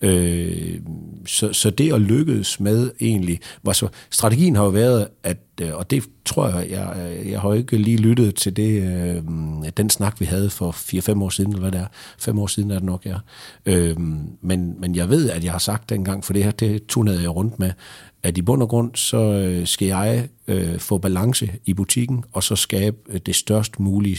Øh, 0.00 0.80
så, 1.26 1.52
så 1.52 1.70
det 1.70 1.92
at 1.92 2.00
lykkes 2.00 2.60
med 2.60 2.90
egentlig, 3.00 3.40
var 3.62 3.72
så, 3.72 3.88
strategien 4.10 4.56
har 4.56 4.64
jo 4.64 4.70
været, 4.70 5.08
at, 5.22 5.38
øh, 5.60 5.74
og 5.74 5.90
det 5.90 6.04
tror 6.24 6.48
jeg, 6.48 6.70
jeg, 6.70 7.18
jeg 7.30 7.40
har 7.40 7.52
ikke 7.52 7.76
lige 7.76 7.96
lyttet 7.96 8.34
til 8.34 8.56
det, 8.56 8.82
øh, 8.82 9.22
den 9.76 9.90
snak, 9.90 10.20
vi 10.20 10.24
havde 10.24 10.50
for 10.50 10.70
4-5 10.70 11.22
år 11.22 11.28
siden, 11.28 11.50
eller 11.50 11.60
hvad 11.60 11.72
det 11.72 11.80
er, 11.80 11.86
5 12.18 12.38
år 12.38 12.46
siden 12.46 12.70
er 12.70 12.74
det 12.74 12.84
nok, 12.84 13.06
ja. 13.06 13.16
Øh, 13.66 13.96
men, 14.40 14.80
men 14.80 14.94
jeg 14.94 15.08
ved, 15.08 15.30
at 15.30 15.44
jeg 15.44 15.52
har 15.52 15.58
sagt 15.58 15.90
dengang, 15.90 16.24
for 16.24 16.32
det 16.32 16.44
her, 16.44 16.50
det 16.50 16.86
turnerede 16.86 17.22
jeg 17.22 17.36
rundt 17.36 17.58
med, 17.58 17.72
at 18.22 18.38
i 18.38 18.42
bund 18.42 18.62
og 18.62 18.68
grund, 18.68 18.94
så 18.94 19.16
øh, 19.16 19.66
skal 19.66 19.88
jeg 19.88 20.28
øh, 20.48 20.78
få 20.78 20.98
balance 20.98 21.52
i 21.64 21.74
butikken, 21.74 22.24
og 22.32 22.42
så 22.42 22.56
skabe 22.56 22.96
øh, 23.08 23.20
det 23.26 23.34
størst 23.34 23.80
mulige 23.80 24.16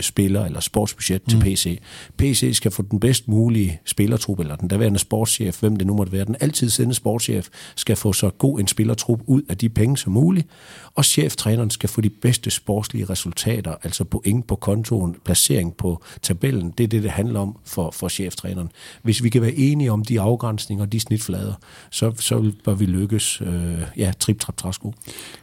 spiller 0.00 0.44
eller 0.44 0.60
sportsbudget 0.60 1.22
mm. 1.22 1.30
til 1.30 1.40
PC. 1.40 1.80
PC 2.18 2.50
skal 2.52 2.70
få 2.70 2.82
den 2.90 3.00
bedst 3.00 3.28
mulige 3.28 3.80
spillertrup, 3.84 4.40
eller 4.40 4.56
den 4.56 4.68
daværende 4.68 4.98
sportschef, 4.98 5.60
hvem 5.60 5.76
det 5.76 5.86
nu 5.86 5.94
måtte 5.94 6.12
være, 6.12 6.24
den 6.24 6.36
altid 6.40 6.70
sendende 6.70 6.94
sportschef, 6.94 7.48
skal 7.76 7.96
få 7.96 8.12
så 8.12 8.30
god 8.30 8.60
en 8.60 8.68
spillertrup 8.68 9.20
ud 9.26 9.42
af 9.48 9.58
de 9.58 9.68
penge 9.68 9.96
som 9.96 10.12
muligt, 10.12 10.46
og 10.94 11.04
cheftræneren 11.04 11.70
skal 11.70 11.88
få 11.88 12.00
de 12.00 12.10
bedste 12.10 12.50
sportslige 12.50 13.04
resultater, 13.04 13.74
altså 13.82 14.04
point 14.04 14.46
på 14.46 14.56
kontoen, 14.56 15.16
placering 15.24 15.76
på 15.76 16.02
tabellen. 16.22 16.70
Det 16.78 16.84
er 16.84 16.88
det, 16.88 17.02
det 17.02 17.10
handler 17.10 17.40
om 17.40 17.56
for, 17.64 17.90
for 17.90 18.08
cheftræneren. 18.08 18.68
Hvis 19.02 19.22
vi 19.22 19.28
kan 19.28 19.42
være 19.42 19.54
enige 19.54 19.92
om 19.92 20.04
de 20.04 20.20
afgrænsninger 20.20 20.84
og 20.84 20.92
de 20.92 21.00
snitflader, 21.00 21.54
så, 21.90 22.12
så 22.18 22.52
bør 22.64 22.74
vi 22.74 22.86
lykkes, 22.86 23.40
øh, 23.40 23.82
ja, 23.96 24.12
trip, 24.20 24.40
trap, 24.40 24.56
træsko. 24.56 24.94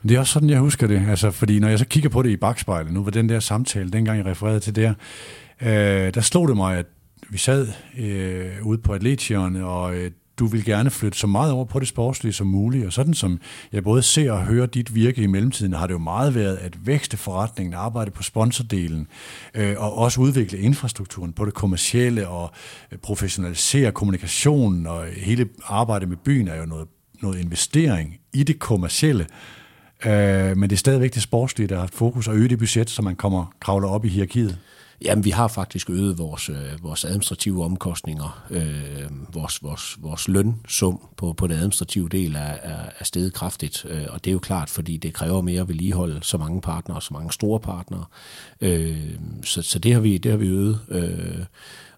Det 0.03 0.11
er 0.11 0.19
også 0.19 0.33
sådan, 0.33 0.49
jeg 0.49 0.59
husker 0.59 0.87
det, 0.87 1.05
altså, 1.09 1.31
fordi 1.31 1.59
når 1.59 1.67
jeg 1.67 1.79
så 1.79 1.85
kigger 1.85 2.09
på 2.09 2.21
det 2.21 2.29
i 2.29 2.37
bagspejlet, 2.37 2.93
nu 2.93 3.03
var 3.03 3.11
den 3.11 3.29
der 3.29 3.39
samtale, 3.39 3.89
dengang 3.89 4.17
jeg 4.17 4.25
refererede 4.33 4.59
til 4.59 4.75
der, 4.75 4.93
øh, 5.61 6.13
der 6.13 6.21
slog 6.21 6.47
det 6.47 6.57
mig, 6.57 6.77
at 6.77 6.85
vi 7.29 7.37
sad 7.37 7.67
øh, 7.97 8.67
ude 8.67 8.77
på 8.77 8.93
Atletion, 8.93 9.55
og 9.55 9.95
øh, 9.95 10.11
du 10.39 10.45
vil 10.45 10.65
gerne 10.65 10.89
flytte 10.89 11.17
så 11.17 11.27
meget 11.27 11.51
over 11.51 11.65
på 11.65 11.79
det 11.79 11.87
sportslige 11.87 12.33
som 12.33 12.47
muligt, 12.47 12.85
og 12.85 12.93
sådan 12.93 13.13
som 13.13 13.39
jeg 13.71 13.83
både 13.83 14.01
ser 14.01 14.31
og 14.31 14.45
hører 14.45 14.65
dit 14.65 14.95
virke 14.95 15.21
i 15.21 15.27
mellemtiden, 15.27 15.73
har 15.73 15.87
det 15.87 15.93
jo 15.93 15.99
meget 15.99 16.35
været 16.35 16.55
at 16.57 16.87
vækste 16.87 17.17
forretningen, 17.17 17.73
arbejde 17.73 18.11
på 18.11 18.23
sponsordelen, 18.23 19.07
øh, 19.53 19.75
og 19.77 19.97
også 19.97 20.21
udvikle 20.21 20.57
infrastrukturen 20.57 21.33
på 21.33 21.45
det 21.45 21.53
kommercielle, 21.53 22.27
og 22.27 22.51
øh, 22.91 22.97
professionalisere 22.97 23.91
kommunikationen, 23.91 24.87
og 24.87 25.05
hele 25.05 25.49
arbejdet 25.65 26.09
med 26.09 26.17
byen 26.17 26.47
er 26.47 26.55
jo 26.55 26.65
noget, 26.65 26.87
noget 27.21 27.39
investering 27.39 28.17
i 28.33 28.43
det 28.43 28.59
kommercielle 28.59 29.27
øh, 30.05 30.57
men 30.57 30.69
det 30.69 30.75
er 30.75 30.77
stadigvæk 30.77 31.13
det 31.13 31.21
sportslige, 31.21 31.67
der 31.67 31.79
har 31.79 31.89
fokus 31.93 32.27
og 32.27 32.35
øge 32.35 32.49
det 32.49 32.59
budget, 32.59 32.89
så 32.89 33.01
man 33.01 33.15
kommer 33.15 33.53
kravler 33.59 33.87
op 33.87 34.05
i 34.05 34.09
hierarkiet. 34.09 34.57
Jamen, 35.03 35.25
vi 35.25 35.29
har 35.29 35.47
faktisk 35.47 35.89
øget 35.89 36.17
vores, 36.17 36.49
øh, 36.49 36.83
vores 36.83 37.05
administrative 37.05 37.63
omkostninger. 37.63 38.45
Øh, 38.49 39.33
vores, 39.33 39.63
vores, 39.63 39.97
vores 40.01 40.27
lønsum 40.27 40.99
på, 41.17 41.33
på 41.33 41.47
den 41.47 41.55
administrative 41.55 42.09
del 42.09 42.35
er, 42.35 42.39
er, 42.39 42.89
er 42.99 43.03
steget 43.03 43.33
kraftigt, 43.33 43.85
øh, 43.89 44.03
og 44.09 44.25
det 44.25 44.31
er 44.31 44.33
jo 44.33 44.39
klart, 44.39 44.69
fordi 44.69 44.97
det 44.97 45.13
kræver 45.13 45.41
mere 45.41 45.67
vedligehold, 45.67 46.21
så 46.21 46.37
mange 46.37 46.61
partnere, 46.61 47.01
så 47.01 47.13
mange 47.13 47.31
store 47.31 47.59
partnere. 47.59 48.05
Øh, 48.61 48.97
så, 49.43 49.61
så 49.61 49.79
det 49.79 49.93
har 49.93 49.99
vi, 49.99 50.17
det 50.17 50.31
har 50.31 50.37
vi 50.37 50.47
øget. 50.47 50.79
Øh, 50.89 51.45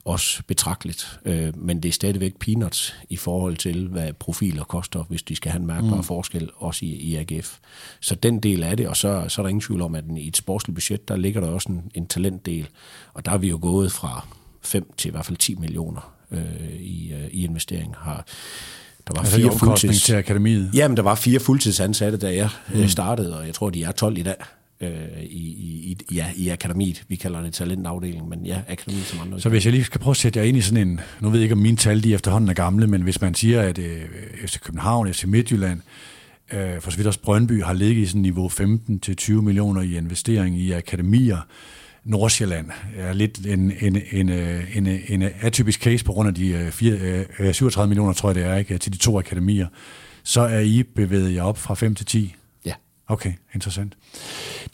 også 0.05 0.43
betragteligt. 0.47 1.19
Øh, 1.25 1.57
men 1.57 1.83
det 1.83 1.89
er 1.89 1.93
stadigvæk 1.93 2.39
peanuts 2.39 2.95
i 3.09 3.17
forhold 3.17 3.57
til, 3.57 3.87
hvad 3.87 4.13
profiler 4.13 4.63
koster, 4.63 5.03
hvis 5.03 5.23
de 5.23 5.35
skal 5.35 5.51
have 5.51 5.59
en 5.59 5.67
mærkbar 5.67 5.95
mm. 5.95 6.03
forskel, 6.03 6.49
også 6.55 6.85
i, 6.85 6.89
i 6.89 7.15
AGF. 7.15 7.57
Så 7.99 8.15
den 8.15 8.39
del 8.39 8.63
af 8.63 8.77
det, 8.77 8.87
og 8.87 8.97
så, 8.97 9.25
så 9.27 9.41
er 9.41 9.43
der 9.43 9.49
ingen 9.49 9.61
tvivl 9.61 9.81
om, 9.81 9.95
at 9.95 10.03
i 10.17 10.27
et 10.27 10.37
sportsligt 10.37 10.75
budget, 10.75 11.07
der 11.07 11.15
ligger 11.15 11.41
der 11.41 11.47
også 11.47 11.69
en, 11.69 11.91
en 11.93 12.07
talentdel. 12.07 12.67
Og 13.13 13.25
der 13.25 13.31
er 13.31 13.37
vi 13.37 13.49
jo 13.49 13.59
gået 13.61 13.91
fra 13.91 14.27
5 14.61 14.93
til 14.97 15.07
i 15.09 15.11
hvert 15.11 15.25
fald 15.25 15.37
10 15.37 15.55
millioner 15.55 16.13
øh, 16.31 16.79
i, 16.79 17.13
øh, 17.13 17.27
i 17.31 17.43
investering. 17.43 17.95
Har, 17.97 18.25
der 19.07 19.13
var 19.13 19.19
altså 19.19 19.35
fire 19.35 19.57
fuldtids... 19.59 20.03
til 20.03 20.13
akademiet? 20.13 20.71
Jamen, 20.73 20.97
der 20.97 21.03
var 21.03 21.15
fire 21.15 21.39
fuldtidsansatte, 21.39 22.17
da 22.17 22.35
jeg 22.35 22.49
mm. 22.73 22.87
startede, 22.87 23.39
og 23.39 23.45
jeg 23.45 23.53
tror, 23.53 23.69
de 23.69 23.83
er 23.83 23.91
12 23.91 24.17
i 24.17 24.23
dag 24.23 24.35
øh, 24.81 24.89
i, 25.23 25.47
i, 25.91 25.97
ja, 26.15 26.25
i 26.35 26.49
akademiet. 26.49 27.03
Vi 27.07 27.15
kalder 27.15 27.41
det 27.41 27.53
talentafdeling, 27.53 28.29
men 28.29 28.45
ja, 28.45 28.61
akademiet 28.67 29.05
som 29.05 29.19
andre. 29.21 29.39
Så 29.41 29.49
hvis 29.49 29.65
jeg 29.65 29.73
lige 29.73 29.83
skal 29.83 30.01
prøve 30.01 30.11
at 30.11 30.17
sætte 30.17 30.39
jer 30.39 30.45
ind 30.45 30.57
i 30.57 30.61
sådan 30.61 30.87
en, 30.87 30.99
nu 31.21 31.29
ved 31.29 31.39
jeg 31.39 31.43
ikke 31.43 31.53
om 31.53 31.59
mine 31.59 31.77
tal 31.77 32.03
de 32.03 32.13
efterhånden 32.13 32.49
er 32.49 32.53
gamle, 32.53 32.87
men 32.87 33.01
hvis 33.01 33.21
man 33.21 33.35
siger, 33.35 33.61
at 33.61 33.79
øh, 33.79 34.01
FC 34.45 34.59
København, 34.59 35.13
FC 35.13 35.23
Midtjylland, 35.23 35.81
øh, 36.53 36.81
for 36.81 36.91
så 36.91 36.97
vidt 36.97 37.07
også 37.07 37.19
Brøndby, 37.19 37.63
har 37.63 37.73
ligget 37.73 38.03
i 38.03 38.05
sådan 38.05 38.21
niveau 38.21 38.49
15-20 38.49 39.31
millioner 39.31 39.81
i 39.81 39.97
investering 39.97 40.59
i 40.59 40.71
akademier, 40.71 41.37
Nordsjælland 42.03 42.69
er 42.97 43.13
lidt 43.13 43.47
en, 43.47 43.73
en, 43.81 44.01
en, 44.11 44.29
øh, 44.29 44.77
en, 44.77 44.87
en 44.87 45.29
atypisk 45.41 45.81
case 45.81 46.05
på 46.05 46.13
grund 46.13 46.27
af 46.27 46.35
de 46.35 46.47
øh, 46.47 46.71
4, 46.71 47.53
37 47.53 47.83
øh, 47.83 47.89
millioner, 47.89 48.13
tror 48.13 48.29
jeg 48.29 48.35
det 48.35 48.43
er, 48.43 48.55
ikke, 48.55 48.77
til 48.77 48.93
de 48.93 48.97
to 48.97 49.19
akademier. 49.19 49.67
Så 50.23 50.41
er 50.41 50.59
I 50.59 50.83
bevæget 50.83 51.35
jer 51.35 51.43
op 51.43 51.57
fra 51.57 51.73
5 51.73 51.95
til 51.95 52.05
10 52.05 52.35
Okay, 53.07 53.33
interessant. 53.53 53.97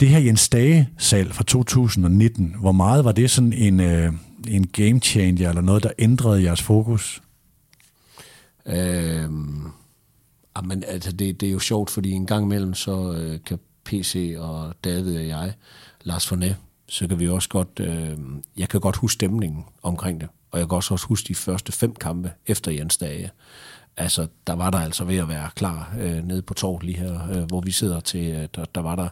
Det 0.00 0.08
her 0.08 0.18
Jens 0.18 0.48
Dage-salg 0.48 1.34
fra 1.34 1.44
2019, 1.44 2.54
hvor 2.60 2.72
meget 2.72 3.04
var 3.04 3.12
det 3.12 3.30
sådan 3.30 3.52
en, 3.52 3.80
øh, 3.80 4.12
en 4.48 4.66
game 4.66 5.00
changer, 5.00 5.48
eller 5.48 5.62
noget, 5.62 5.82
der 5.82 5.90
ændrede 5.98 6.42
jeres 6.42 6.62
fokus? 6.62 7.22
Øhm, 8.66 9.66
ah, 10.54 10.66
men 10.66 10.84
altså 10.86 11.12
det, 11.12 11.40
det 11.40 11.48
er 11.48 11.52
jo 11.52 11.58
sjovt, 11.58 11.90
fordi 11.90 12.10
en 12.10 12.26
gang 12.26 12.44
imellem, 12.44 12.74
så 12.74 13.12
øh, 13.12 13.38
kan 13.46 13.58
PC 13.84 14.34
og 14.38 14.74
David 14.84 15.16
og 15.16 15.26
jeg, 15.26 15.52
Lars 16.02 16.26
Fornet, 16.26 16.56
så 16.88 17.08
kan 17.08 17.20
vi 17.20 17.28
også 17.28 17.48
godt, 17.48 17.80
øh, 17.80 18.18
jeg 18.56 18.68
kan 18.68 18.80
godt 18.80 18.96
huske 18.96 19.14
stemningen 19.14 19.64
omkring 19.82 20.20
det, 20.20 20.28
og 20.50 20.58
jeg 20.58 20.68
kan 20.68 20.76
også 20.76 21.06
huske 21.08 21.28
de 21.28 21.34
første 21.34 21.72
fem 21.72 21.94
kampe 21.94 22.32
efter 22.46 22.70
Jens 22.70 22.96
Dage 22.96 23.30
altså, 23.96 24.26
der 24.46 24.52
var 24.52 24.70
der 24.70 24.78
altså 24.78 25.04
ved 25.04 25.16
at 25.16 25.28
være 25.28 25.48
klar 25.56 25.94
øh, 26.00 26.28
nede 26.28 26.42
på 26.42 26.54
torvet 26.54 26.82
lige 26.82 26.98
her, 26.98 27.30
øh, 27.30 27.42
hvor 27.42 27.60
vi 27.60 27.70
sidder 27.70 28.00
til, 28.00 28.30
øh, 28.30 28.48
der, 28.54 28.64
der 28.74 28.80
var 28.80 28.96
der 28.96 29.08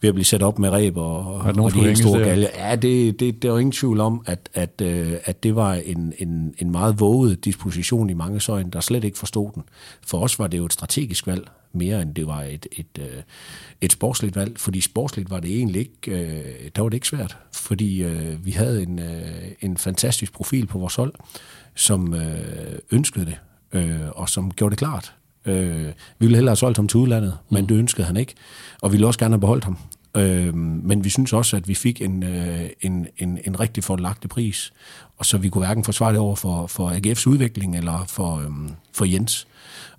ved 0.00 0.08
at 0.08 0.14
blive 0.14 0.24
sat 0.24 0.42
op 0.42 0.58
med 0.58 0.68
ræb 0.68 0.96
og, 0.96 1.34
og, 1.34 1.54
og 1.58 1.72
de 1.74 1.80
helt 1.80 1.98
store 1.98 2.20
galge. 2.20 2.48
Ja, 2.54 2.76
det, 2.76 3.20
det, 3.20 3.42
det 3.42 3.48
jo 3.48 3.56
ingen 3.56 3.72
tvivl 3.72 4.00
om, 4.00 4.22
at, 4.26 4.48
at, 4.54 4.80
øh, 4.82 5.12
at 5.24 5.42
det 5.42 5.56
var 5.56 5.74
en, 5.74 6.12
en, 6.18 6.54
en 6.58 6.70
meget 6.70 7.00
våget 7.00 7.44
disposition 7.44 8.10
i 8.10 8.14
mange 8.14 8.40
søjne, 8.40 8.70
der 8.70 8.80
slet 8.80 9.04
ikke 9.04 9.18
forstod 9.18 9.50
den. 9.54 9.62
For 10.06 10.18
os 10.18 10.38
var 10.38 10.46
det 10.46 10.58
jo 10.58 10.64
et 10.64 10.72
strategisk 10.72 11.26
valg, 11.26 11.48
mere 11.72 12.02
end 12.02 12.14
det 12.14 12.26
var 12.26 12.42
et, 12.42 12.66
et, 12.72 12.86
et, 12.94 12.98
øh, 12.98 13.22
et 13.80 13.92
sportsligt 13.92 14.36
valg, 14.36 14.58
fordi 14.58 14.80
sportsligt 14.80 15.30
var 15.30 15.40
det 15.40 15.56
egentlig 15.56 15.80
ikke, 15.80 16.22
øh, 16.22 16.70
der 16.76 16.82
var 16.82 16.88
det 16.88 16.96
ikke 16.96 17.08
svært, 17.08 17.36
fordi 17.52 18.02
øh, 18.02 18.46
vi 18.46 18.50
havde 18.50 18.82
en, 18.82 18.98
øh, 18.98 19.52
en 19.60 19.76
fantastisk 19.76 20.32
profil 20.32 20.66
på 20.66 20.78
vores 20.78 20.94
hold, 20.94 21.14
som 21.74 22.14
øh, 22.14 22.78
ønskede 22.90 23.26
det, 23.26 23.38
øh, 23.72 24.00
og 24.10 24.28
som 24.28 24.50
gjorde 24.50 24.70
det 24.70 24.78
klart. 24.78 25.14
Øh, 25.46 25.86
vi 25.86 25.92
ville 26.18 26.36
hellere 26.36 26.50
have 26.50 26.56
solgt 26.56 26.78
ham 26.78 26.88
til 26.88 26.98
udlandet, 26.98 27.38
men 27.50 27.60
mm. 27.60 27.66
det 27.66 27.74
ønskede 27.74 28.06
han 28.06 28.16
ikke, 28.16 28.34
og 28.82 28.90
vi 28.90 28.94
ville 28.94 29.06
også 29.06 29.18
gerne 29.18 29.34
have 29.34 29.40
beholdt 29.40 29.64
ham. 29.64 29.78
Øh, 30.16 30.54
men 30.54 31.04
vi 31.04 31.10
synes 31.10 31.32
også, 31.32 31.56
at 31.56 31.68
vi 31.68 31.74
fik 31.74 32.02
en, 32.02 32.22
øh, 32.22 32.70
en, 32.80 33.06
en, 33.18 33.38
en 33.44 33.60
rigtig 33.60 33.84
forlagte 33.84 34.28
pris, 34.28 34.72
og 35.16 35.26
så 35.26 35.38
vi 35.38 35.48
kunne 35.48 35.66
hverken 35.66 35.84
forsvare 35.84 36.12
det 36.12 36.20
over 36.20 36.36
for, 36.36 36.66
for 36.66 36.90
AGF's 36.90 37.28
udvikling 37.28 37.76
eller 37.76 38.04
for, 38.08 38.36
øh, 38.36 38.70
for 38.92 39.04
Jens. 39.04 39.46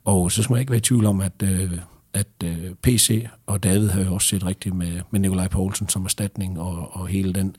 Og 0.05 0.31
så 0.31 0.43
skal 0.43 0.53
man 0.53 0.59
ikke 0.59 0.71
være 0.71 0.77
i 0.77 0.81
tvivl 0.81 1.05
om, 1.05 1.21
at, 1.21 1.43
øh, 1.43 1.71
at 2.13 2.27
øh, 2.43 2.57
PC 2.81 3.27
og 3.45 3.63
David 3.63 3.89
har 3.89 4.01
jo 4.01 4.13
også 4.13 4.27
set 4.27 4.45
rigtigt 4.45 4.75
med, 4.75 5.01
med 5.11 5.19
Nikolaj 5.19 5.47
Poulsen 5.47 5.89
som 5.89 6.05
erstatning, 6.05 6.59
og, 6.59 6.95
og 6.95 7.07
hele 7.07 7.33
den 7.33 7.55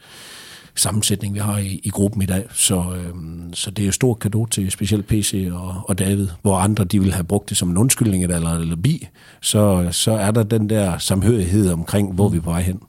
sammensætning, 0.74 1.34
vi 1.34 1.38
har 1.38 1.58
i, 1.58 1.80
i 1.84 1.88
gruppen 1.88 2.22
i 2.22 2.26
dag. 2.26 2.44
Så, 2.52 2.76
øh, 2.76 3.14
så 3.52 3.70
det 3.70 3.82
er 3.82 3.86
jo 3.86 3.92
stort 3.92 4.18
kado 4.18 4.46
til 4.46 4.70
specielt 4.70 5.06
PC 5.06 5.48
og, 5.52 5.82
og 5.88 5.98
David, 5.98 6.28
hvor 6.42 6.56
andre 6.56 6.84
de 6.84 7.00
vil 7.00 7.12
have 7.12 7.24
brugt 7.24 7.48
det 7.48 7.56
som 7.56 7.70
en 7.70 7.78
undskyldning 7.78 8.24
eller, 8.24 8.58
eller 8.58 8.76
bi, 8.76 9.08
så, 9.40 9.88
så 9.90 10.12
er 10.12 10.30
der 10.30 10.42
den 10.42 10.70
der 10.70 10.98
samhørighed 10.98 11.70
omkring, 11.70 12.14
hvor 12.14 12.28
vi 12.28 12.36
er 12.36 12.42
på 12.42 12.50
vej 12.50 12.62
hen. 12.62 12.80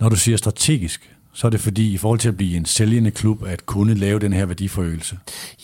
Når 0.00 0.08
du 0.08 0.16
siger 0.16 0.36
strategisk, 0.36 1.16
så 1.36 1.46
er 1.46 1.50
det 1.50 1.60
fordi, 1.60 1.92
i 1.92 1.96
forhold 1.96 2.18
til 2.18 2.28
at 2.28 2.36
blive 2.36 2.56
en 2.56 2.64
sælgende 2.64 3.10
klub, 3.10 3.46
at 3.46 3.66
kunne 3.66 3.94
lave 3.94 4.18
den 4.18 4.32
her 4.32 4.46
værdiforøgelse? 4.46 5.18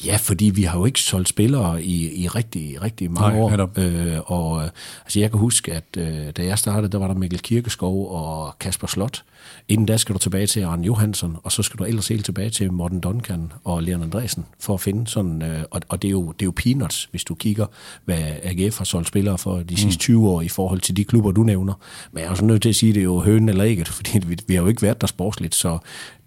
Ja, 0.06 0.16
fordi 0.16 0.44
vi 0.44 0.62
har 0.62 0.78
jo 0.78 0.84
ikke 0.84 1.00
solgt 1.00 1.28
spillere 1.28 1.82
i, 1.82 2.22
i 2.22 2.28
rigtig, 2.28 2.82
rigtig 2.82 3.10
mange 3.10 3.38
Nej, 3.38 3.40
år. 3.40 3.70
Øh, 3.78 4.20
og 4.26 4.62
altså, 5.04 5.20
jeg 5.20 5.30
kan 5.30 5.40
huske, 5.40 5.72
at 5.72 5.84
øh, 5.96 6.30
da 6.36 6.44
jeg 6.44 6.58
startede, 6.58 6.92
der 6.92 6.98
var 6.98 7.06
der 7.06 7.14
Mikkel 7.14 7.40
Kirkeskov 7.40 8.10
og 8.10 8.58
Kasper 8.58 8.86
Slot, 8.86 9.22
Inden 9.68 9.86
da 9.86 9.96
skal 9.96 10.12
du 10.12 10.18
tilbage 10.18 10.46
til 10.46 10.60
Arne 10.60 10.86
Johansson, 10.86 11.36
og 11.42 11.52
så 11.52 11.62
skal 11.62 11.78
du 11.78 11.84
ellers 11.84 12.08
helt 12.08 12.24
tilbage 12.24 12.50
til 12.50 12.72
Morten 12.72 13.00
Duncan 13.00 13.52
og 13.64 13.82
Leon 13.82 14.02
Andresen, 14.02 14.46
for 14.60 14.74
at 14.74 14.80
finde 14.80 15.06
sådan, 15.06 15.42
øh, 15.42 15.62
og, 15.70 15.80
og 15.88 16.02
det, 16.02 16.08
er 16.08 16.12
jo, 16.12 16.32
det 16.32 16.42
er 16.42 16.46
jo 16.46 16.52
peanuts, 16.56 17.08
hvis 17.10 17.24
du 17.24 17.34
kigger, 17.34 17.66
hvad 18.04 18.18
AGF 18.42 18.78
har 18.78 18.84
solgt 18.84 19.08
spillere 19.08 19.38
for 19.38 19.56
de 19.56 19.76
sidste 19.76 19.98
20 20.00 20.18
mm. 20.18 20.26
år 20.26 20.40
i 20.40 20.48
forhold 20.48 20.80
til 20.80 20.96
de 20.96 21.04
klubber, 21.04 21.32
du 21.32 21.42
nævner. 21.42 21.74
Men 22.12 22.20
jeg 22.20 22.26
er 22.26 22.30
også 22.30 22.44
nødt 22.44 22.62
til 22.62 22.68
at 22.68 22.76
sige, 22.76 22.90
at 22.90 22.94
det 22.94 23.00
er 23.00 23.04
jo 23.04 23.20
hønen 23.20 23.48
eller 23.48 23.64
ikke, 23.64 23.84
fordi 23.98 24.18
vi, 24.26 24.38
vi 24.48 24.54
har 24.54 24.62
jo 24.62 24.68
ikke 24.68 24.82
været 24.82 25.00
der 25.00 25.06
sportsligt, 25.06 25.54
så 25.54 25.78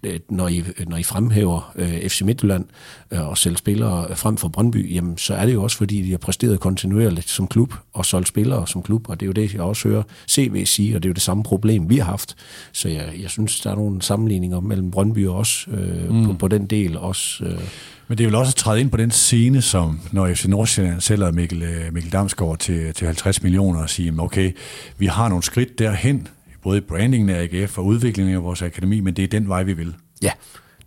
Øh, 0.06 0.20
når 0.28 0.48
I, 0.48 0.64
når 0.86 0.96
I 0.96 1.02
fremhæver 1.02 1.72
øh, 1.76 2.08
FC 2.08 2.20
Midtjylland 2.22 2.64
øh, 3.10 3.28
og 3.28 3.38
sælger 3.38 3.56
spillere 3.56 4.16
frem 4.16 4.36
for 4.36 4.48
Brøndby, 4.48 4.94
jamen, 4.94 5.18
så 5.18 5.34
er 5.34 5.46
det 5.46 5.54
jo 5.54 5.62
også, 5.62 5.76
fordi 5.76 6.02
de 6.02 6.10
har 6.10 6.18
præsteret 6.18 6.60
kontinuerligt 6.60 7.28
som 7.28 7.48
klub 7.48 7.74
og 7.92 8.06
solgt 8.06 8.28
spillere 8.28 8.66
som 8.66 8.82
klub, 8.82 9.08
og 9.08 9.20
det 9.20 9.26
er 9.26 9.28
jo 9.28 9.32
det, 9.32 9.54
jeg 9.54 9.60
også 9.60 9.88
hører 9.88 10.02
CV 10.30 10.64
sige, 10.64 10.96
og 10.96 11.02
det 11.02 11.08
er 11.08 11.10
jo 11.10 11.14
det 11.14 11.22
samme 11.22 11.42
problem, 11.42 11.88
vi 11.88 11.96
har 11.96 12.04
haft. 12.04 12.36
Så 12.72 12.88
jeg, 12.88 13.12
jeg 13.20 13.30
synes, 13.36 13.60
der 13.60 13.70
er 13.70 13.74
nogle 13.74 14.02
sammenligninger 14.02 14.60
mellem 14.60 14.90
Brøndby 14.90 15.26
og 15.26 15.36
os 15.36 15.68
øh, 15.72 16.10
mm. 16.10 16.26
på, 16.26 16.32
på 16.32 16.48
den 16.48 16.66
del 16.66 16.98
også. 16.98 17.44
Øh. 17.44 17.60
Men 18.08 18.18
det 18.18 18.24
er 18.24 18.28
vel 18.28 18.34
også 18.34 18.50
at 18.50 18.54
træde 18.54 18.80
ind 18.80 18.90
på 18.90 18.96
den 18.96 19.10
scene, 19.10 19.62
som 19.62 20.00
når 20.12 20.34
FC 20.34 20.44
Nordsjælland 20.44 21.00
sælger 21.00 21.30
Mikkel, 21.30 21.62
øh, 21.62 21.94
Mikkel 21.94 22.12
Damsgaard 22.12 22.58
til, 22.58 22.94
til 22.94 23.06
50 23.06 23.42
millioner 23.42 23.82
og 23.82 23.90
siger, 23.90 24.12
okay, 24.18 24.52
vi 24.98 25.06
har 25.06 25.28
nogle 25.28 25.42
skridt 25.42 25.78
derhen, 25.78 26.28
både 26.62 26.78
i 26.78 26.80
brandingen 26.80 27.30
af 27.30 27.42
AGF 27.42 27.78
og 27.78 27.84
udviklingen 27.84 28.34
af 28.34 28.42
vores 28.42 28.62
akademi, 28.62 29.00
men 29.00 29.14
det 29.14 29.24
er 29.24 29.28
den 29.28 29.48
vej, 29.48 29.62
vi 29.62 29.72
vil. 29.72 29.94
Ja, 30.22 30.30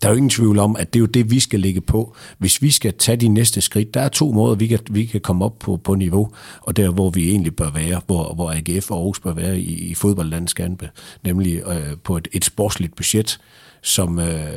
der 0.01 0.07
er 0.07 0.11
jo 0.11 0.15
ingen 0.17 0.29
tvivl 0.29 0.59
om, 0.59 0.75
at 0.75 0.93
det 0.93 0.99
er 0.99 1.01
jo 1.01 1.05
det, 1.05 1.31
vi 1.31 1.39
skal 1.39 1.59
ligge 1.59 1.81
på. 1.81 2.15
Hvis 2.37 2.61
vi 2.61 2.71
skal 2.71 2.93
tage 2.93 3.15
de 3.17 3.27
næste 3.27 3.61
skridt, 3.61 3.93
der 3.93 4.01
er 4.01 4.09
to 4.09 4.31
måder, 4.31 4.55
vi 4.55 4.67
kan, 4.67 4.79
vi 4.89 5.05
kan 5.05 5.21
komme 5.21 5.45
op 5.45 5.59
på, 5.59 5.77
på 5.77 5.95
niveau, 5.95 6.31
og 6.61 6.77
der, 6.77 6.89
hvor 6.89 7.09
vi 7.09 7.29
egentlig 7.29 7.55
bør 7.55 7.71
være, 7.71 8.01
hvor, 8.05 8.33
hvor 8.33 8.51
AGF 8.51 8.91
og 8.91 8.97
Aarhus 8.97 9.19
bør 9.19 9.33
være 9.33 9.59
i, 9.59 9.89
i 9.89 9.95
fodboldlandskampe, 9.95 10.89
nemlig 11.23 11.61
øh, 11.67 11.97
på 12.03 12.17
et, 12.17 12.27
et 12.31 12.45
sportsligt 12.45 12.95
budget, 12.95 13.39
som, 13.81 14.19
øh, 14.19 14.49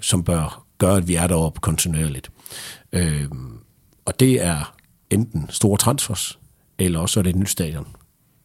som 0.00 0.24
bør 0.24 0.64
gøre, 0.78 0.96
at 0.96 1.08
vi 1.08 1.14
er 1.14 1.26
deroppe 1.26 1.60
kontinuerligt. 1.60 2.30
Øh, 2.92 3.24
og 4.04 4.20
det 4.20 4.44
er 4.44 4.74
enten 5.10 5.46
store 5.50 5.78
transfers, 5.78 6.38
eller 6.78 6.98
også 6.98 7.20
er 7.20 7.22
det 7.22 7.30
et 7.30 7.36
nyt 7.36 7.50
stadion. 7.50 7.86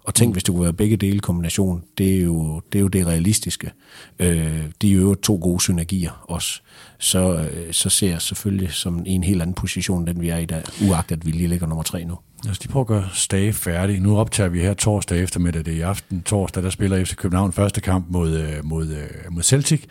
Og 0.04 0.16
tænk, 0.16 0.30
mm. 0.30 0.32
hvis 0.32 0.44
det 0.44 0.54
kunne 0.54 0.64
være 0.64 0.74
begge 0.74 0.98
dele 0.98 1.20
kombination, 1.20 1.84
det 1.98 2.16
er 2.16 2.22
jo 2.22 2.62
det, 2.72 2.80
er 2.80 2.82
jo 2.82 2.88
det 2.88 3.08
realistiske. 3.08 3.72
Øh, 4.20 4.66
det 4.82 4.90
er 4.90 4.94
jo 4.94 5.16
to 5.16 5.40
gode 5.42 5.62
synergier 5.62 6.26
også. 6.28 6.62
Så, 7.00 7.36
øh, 7.36 7.74
så 7.74 7.90
ser 7.90 8.10
jeg 8.10 8.22
selvfølgelig 8.22 8.72
som 8.72 9.04
en 9.06 9.24
helt 9.24 9.42
anden 9.42 9.54
position, 9.54 10.08
den 10.08 10.22
vi 10.22 10.30
er 10.30 10.38
i 10.38 10.46
dag, 10.46 10.64
uagtet 10.90 11.16
at 11.16 11.26
vi 11.26 11.32
lige 11.32 11.48
ligger 11.48 11.68
nummer 11.68 11.84
tre 11.84 12.04
nu. 12.04 12.18
Lad 12.44 12.52
os 12.52 12.60
lige 12.60 12.72
prøve 12.72 12.82
at 12.82 12.88
gøre 12.88 13.10
Stage 13.14 13.54
færdig. 13.54 14.00
Nu 14.00 14.18
optager 14.18 14.50
vi 14.50 14.60
her 14.60 14.74
torsdag 14.74 15.24
eftermiddag, 15.24 15.66
det 15.66 15.74
er 15.74 15.78
i 15.78 15.82
aften. 15.82 16.22
Torsdag, 16.22 16.64
der 16.64 16.70
spiller 16.70 17.06
FC 17.06 17.16
København 17.16 17.52
første 17.52 17.82
kamp 17.82 18.06
mod, 18.10 18.38
øh, 18.38 18.66
mod, 18.66 18.88
øh, 18.88 19.34
mod 19.34 19.44
Celtic. 19.44 19.84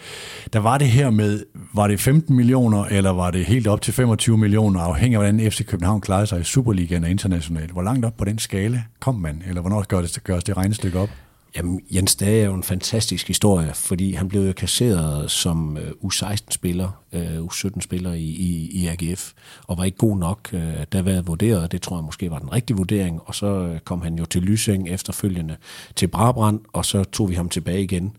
Der 0.53 0.59
var 0.59 0.79
det 0.79 0.89
her 0.89 1.11
med, 1.11 1.45
var 1.75 1.87
det 1.87 2.01
15 2.01 2.37
millioner, 2.37 2.85
eller 2.85 3.11
var 3.11 3.31
det 3.31 3.45
helt 3.45 3.67
op 3.67 3.83
til 3.83 3.95
25 3.95 4.39
millioner, 4.39 4.81
afhængig 4.81 5.17
af 5.17 5.23
hvordan 5.23 5.51
FC 5.51 5.67
København 5.67 6.01
klarede 6.01 6.27
sig 6.27 6.41
i 6.41 6.45
Superligaen 6.45 7.05
og 7.05 7.11
internationalt. 7.11 7.71
Hvor 7.71 7.83
langt 7.83 8.05
op 8.07 8.17
på 8.17 8.25
den 8.25 8.39
skala 8.39 8.83
kom 9.01 9.15
man, 9.15 9.43
eller 9.47 9.61
hvornår 9.61 9.83
gør 9.83 10.01
det, 10.01 10.25
gøres 10.25 10.45
det 10.45 10.57
regnestykke 10.57 10.99
op? 10.99 11.11
Jamen, 11.57 11.81
Jens 11.91 12.17
Dage 12.17 12.41
er 12.43 12.47
jo 12.47 12.55
en 12.55 12.63
fantastisk 12.63 13.29
historie, 13.29 13.75
fordi 13.75 14.13
han 14.13 14.29
blev 14.29 14.47
jo 14.47 14.53
kasseret 14.53 15.31
som 15.31 15.77
øh, 15.77 15.91
U16-spiller, 16.05 16.89
øh, 17.13 17.39
U17-spiller 17.39 18.13
i, 18.13 18.25
i, 18.25 18.71
i 18.73 18.87
AGF, 18.87 19.33
og 19.67 19.79
var 19.79 19.85
ikke 19.85 19.99
god 19.99 20.19
nok, 20.19 20.49
øh, 20.53 20.75
der 20.93 21.03
var 21.03 21.23
vurderet, 21.23 21.73
det 21.73 21.83
tror 21.83 21.97
jeg 21.97 22.05
måske 22.05 22.31
var 22.31 22.39
den 22.39 22.53
rigtige 22.53 22.77
vurdering, 22.77 23.21
og 23.25 23.35
så 23.35 23.79
kom 23.85 24.03
han 24.03 24.19
jo 24.19 24.25
til 24.25 24.43
Lysing 24.43 24.89
efterfølgende 24.89 25.57
til 25.97 26.09
Brabrand, 26.09 26.61
og 26.73 26.85
så 26.85 27.05
tog 27.05 27.31
vi 27.31 27.35
ham 27.35 27.49
tilbage 27.49 27.83
igen. 27.83 28.17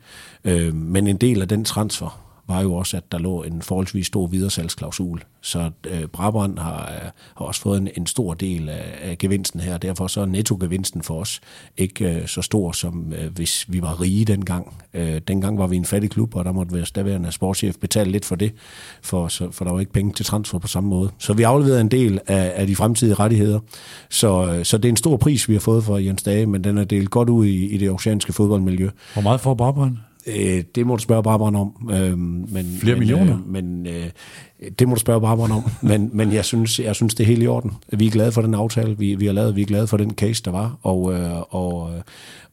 Men 0.74 1.08
en 1.08 1.18
del 1.18 1.42
af 1.42 1.48
den 1.48 1.66
transfer, 1.66 2.29
var 2.50 2.62
jo 2.62 2.74
også, 2.74 2.98
at 2.98 3.12
der 3.12 3.18
lå 3.18 3.44
en 3.44 3.62
forholdsvis 3.62 4.08
stor 4.08 4.28
videresalgsklausul. 4.28 5.24
Så 5.42 5.72
øh, 5.88 6.06
Brabrand 6.08 6.58
har, 6.58 6.82
øh, 6.82 7.10
har 7.36 7.46
også 7.46 7.62
fået 7.62 7.82
en, 7.82 7.90
en 7.98 8.08
stor 8.08 8.34
del 8.34 8.70
af, 8.70 9.00
af 9.02 9.18
gevinsten 9.18 9.60
her, 9.60 9.78
derfor 9.78 10.08
så 10.08 10.22
er 10.22 10.26
nettogevinsten 10.26 11.02
for 11.02 11.20
os 11.20 11.42
ikke 11.78 12.12
øh, 12.12 12.28
så 12.28 12.42
stor, 12.42 12.72
som 12.72 13.14
øh, 13.14 13.32
hvis 13.36 13.66
vi 13.70 13.82
var 13.82 14.02
rige 14.02 14.26
dengang. 14.26 14.74
Øh, 14.94 15.22
dengang 15.28 15.58
var 15.58 15.68
vi 15.68 15.76
en 15.76 15.86
fattig 15.86 16.10
klub, 16.10 16.36
og 16.36 16.46
der 16.46 16.52
måtte 16.52 16.76
være 16.76 16.86
stadigværende 16.86 17.32
sportschef 17.32 17.76
betale 17.76 18.12
lidt 18.12 18.26
for 18.26 18.36
det, 18.36 18.54
for, 19.02 19.28
så, 19.28 19.52
for 19.52 19.66
der 19.66 19.72
var 19.72 19.80
ikke 19.80 19.94
penge 19.94 20.14
til 20.14 20.26
transfer 20.26 20.60
på 20.60 20.68
samme 20.68 20.90
måde. 20.90 21.12
Så 21.18 21.34
vi 21.34 21.44
afleverede 21.44 21.82
en 21.82 21.92
del 21.92 22.20
af, 22.28 22.54
af 22.56 22.68
de 22.68 22.76
fremtidige 22.76 23.16
rettigheder. 23.16 23.60
Så, 24.10 24.54
øh, 24.54 24.66
så 24.66 24.78
det 24.78 24.86
er 24.86 24.90
en 24.90 24.98
stor 24.98 25.18
pris, 25.18 25.50
vi 25.50 25.54
har 25.54 25.60
fået 25.60 25.84
for 25.84 25.98
Jens 25.98 26.24
Dage, 26.24 26.46
men 26.46 26.64
den 26.64 26.78
er 26.78 26.84
delt 26.84 27.10
godt 27.10 27.30
ud 27.30 27.46
i, 27.46 27.66
i 27.66 27.78
det 27.78 27.90
oceanske 27.90 28.34
fodboldmiljø. 28.34 28.90
Hvor 29.14 29.22
meget 29.22 29.42
får 29.42 29.54
Brabrand? 29.54 29.98
Øh, 30.28 30.64
det 30.76 30.88
må 30.88 30.96
du 30.96 31.02
spørge 31.02 31.24
Barbara 31.24 31.60
om. 31.60 31.90
Øh, 31.92 32.18
men, 32.18 32.78
Flere 32.80 32.96
men, 32.96 33.00
millioner? 33.00 33.38
Øh, 33.38 33.48
men 33.48 33.88
øh, 33.88 34.10
det 34.80 34.88
må 34.88 34.94
du 34.94 35.00
spørge 35.00 35.22
Barbara 35.22 35.56
om. 35.56 35.64
men 35.90 36.10
men 36.14 36.34
jeg, 36.34 36.46
synes, 36.46 36.80
jeg 36.80 36.96
synes, 36.96 37.16
det 37.16 37.24
er 37.24 37.28
helt 37.28 37.44
i 37.44 37.48
orden. 37.48 37.72
Vi 37.94 38.08
er 38.08 38.12
glade 38.12 38.32
for 38.32 38.42
den 38.42 38.54
aftale, 38.54 38.98
vi, 38.98 39.16
vi 39.16 39.26
har 39.26 39.34
lavet. 39.34 39.56
Vi 39.56 39.62
er 39.62 39.66
glade 39.66 39.88
for 39.88 39.98
den 39.98 40.12
case, 40.12 40.44
der 40.44 40.52
var. 40.52 40.78
Og, 40.82 41.14
øh, 41.14 41.42
og, 41.50 41.92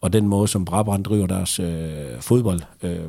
og 0.01 0.13
den 0.13 0.29
måde, 0.29 0.49
som 0.49 0.65
Brabrand 0.65 1.05
driver 1.05 1.27
deres 1.27 1.61
øh, 1.61 2.21
fodbold 2.21 2.61
øh, 2.83 3.01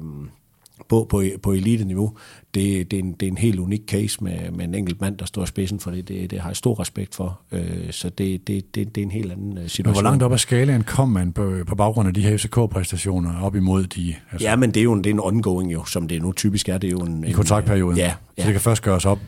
på, 0.90 1.08
på, 1.10 1.24
på 1.44 1.54
elite-niveau, 1.54 2.18
det, 2.54 2.92
det, 2.92 3.00
er 3.00 3.04
en, 3.04 3.12
det 3.12 3.26
er 3.26 3.32
en 3.32 3.38
helt 3.38 3.60
unik 3.60 3.82
case 3.88 4.24
med, 4.24 4.52
med 4.52 4.66
en 4.66 4.76
enkelt 4.76 5.02
mand, 5.02 5.18
der 5.18 5.26
står 5.26 5.44
i 5.44 5.46
spidsen 5.46 5.80
for 5.80 5.92
det. 5.92 6.08
Det, 6.08 6.32
det 6.32 6.40
har 6.40 6.50
jeg 6.50 6.56
stor 6.56 6.80
respekt 6.80 7.16
for. 7.16 7.40
Øh, 7.52 7.92
så 7.92 8.10
det, 8.10 8.48
det, 8.48 8.76
det, 8.76 8.96
det 8.96 9.02
er 9.02 9.06
en 9.06 9.12
helt 9.12 9.32
anden 9.32 9.70
situation. 9.70 9.86
Men 9.86 9.94
hvor 9.94 10.02
langt 10.02 10.24
op 10.24 10.34
ad 10.34 10.38
skalaen 10.38 10.84
kom 10.84 11.10
man 11.10 11.32
på, 11.32 11.58
på 11.68 11.76
baggrund 11.76 12.08
af 12.08 12.14
de 12.14 12.22
her 12.22 12.38
FCK-præstationer 12.38 13.42
op 13.42 13.56
imod 13.56 13.84
de... 13.84 14.16
Altså, 14.32 14.48
ja, 14.48 14.56
men 14.56 14.72
det 14.72 14.80
er 14.80 14.84
jo 14.84 14.94
en, 14.94 15.04
det 15.04 15.10
er 15.10 15.14
en 15.14 15.20
ongoing 15.20 15.74
jo, 15.74 15.86
som 15.86 16.08
det 16.08 16.22
nu 16.22 16.32
typisk 16.32 16.70
er. 16.70 16.78
Det 16.78 16.88
er 16.88 16.92
jo 16.92 17.00
en, 17.00 17.24
I 17.28 17.32
kontraktperioden? 17.32 17.98
Ja, 17.98 18.14
ja. 18.38 18.44
Så 18.44 18.46
det 18.46 18.54
kan 18.54 18.62
først 18.62 18.82
gøres 18.82 19.06
op 19.06 19.20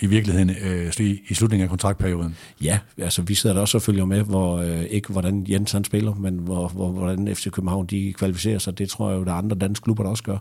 i 0.00 0.06
virkeligheden 0.06 0.50
øh, 0.50 0.92
i 1.28 1.34
slutningen 1.34 1.64
af 1.64 1.70
kontraktperioden? 1.70 2.36
Ja, 2.62 2.78
altså 2.98 3.22
vi 3.22 3.34
sidder 3.34 3.54
der 3.54 3.60
også 3.60 3.78
og 3.78 3.82
følger 3.82 4.04
med, 4.04 4.22
hvor 4.22 4.58
øh, 4.58 4.82
ikke 4.82 5.12
hvordan 5.12 5.46
Jens 5.48 5.72
han 5.72 5.84
spiller, 5.84 6.14
men 6.14 6.34
hvor, 6.34 6.68
hvor, 6.68 6.90
hvordan 6.90 7.34
FC 7.34 7.50
København 7.50 7.86
de 7.86 8.12
kvalificerer 8.12 8.58
sig. 8.58 8.78
Det 8.78 8.88
tror 8.88 9.10
jeg 9.10 9.18
jo, 9.18 9.24
der 9.24 9.32
er 9.32 9.36
andre 9.36 9.56
danske 9.56 9.84
klubber, 9.84 10.02
der 10.02 10.10
også 10.10 10.22
gør, 10.22 10.38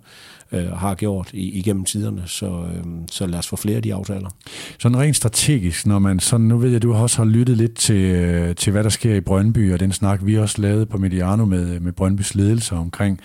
øh, 0.52 0.72
har 0.72 0.96
gjort 0.96 1.30
i, 1.34 1.52
igennem 1.52 1.86
tiderne. 1.86 2.24
Så, 2.26 2.46
øh, 2.46 2.84
så 3.12 3.28
lad 3.28 3.40
os 3.40 3.48
få 3.48 3.56
flere 3.56 3.76
af 3.76 3.84
de 3.84 3.94
aftaler. 3.94 4.30
Sådan 4.80 4.98
rent 4.98 5.16
strategisk, 5.16 5.86
når 5.86 6.00
man 6.00 6.20
sådan, 6.20 6.46
nu 6.46 6.58
ved 6.58 6.72
jeg, 6.72 6.82
du 6.82 6.94
også 6.94 7.18
har 7.18 7.26
lyttet 7.26 7.58
lidt 7.58 7.76
til, 7.76 8.56
til, 8.56 8.72
hvad 8.72 8.84
der 8.84 8.90
sker 8.90 9.16
i 9.16 9.22
Brøndby, 9.22 9.74
og 9.74 9.80
den 9.80 9.92
snak, 9.92 10.20
vi 10.24 10.38
også 10.38 10.62
lavede 10.62 10.86
på 10.86 10.98
Mediano 10.98 11.46
med, 11.46 11.80
med 11.80 11.92
Brøndbys 11.92 12.36
ledelse 12.36 12.76
omkring 12.76 13.20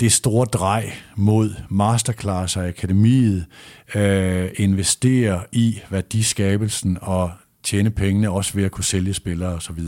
det 0.00 0.12
store 0.12 0.46
drej 0.46 0.92
mod 1.16 1.54
masterclass 1.68 2.56
og 2.56 2.66
akademiet, 2.66 3.46
øh, 3.94 4.50
investere 4.56 5.44
i 5.52 5.80
værdiskabelsen 5.90 6.98
og 7.00 7.32
tjene 7.62 7.90
pengene, 7.90 8.30
også 8.30 8.54
ved 8.54 8.64
at 8.64 8.70
kunne 8.70 8.84
sælge 8.84 9.14
spillere 9.14 9.54
osv. 9.54 9.78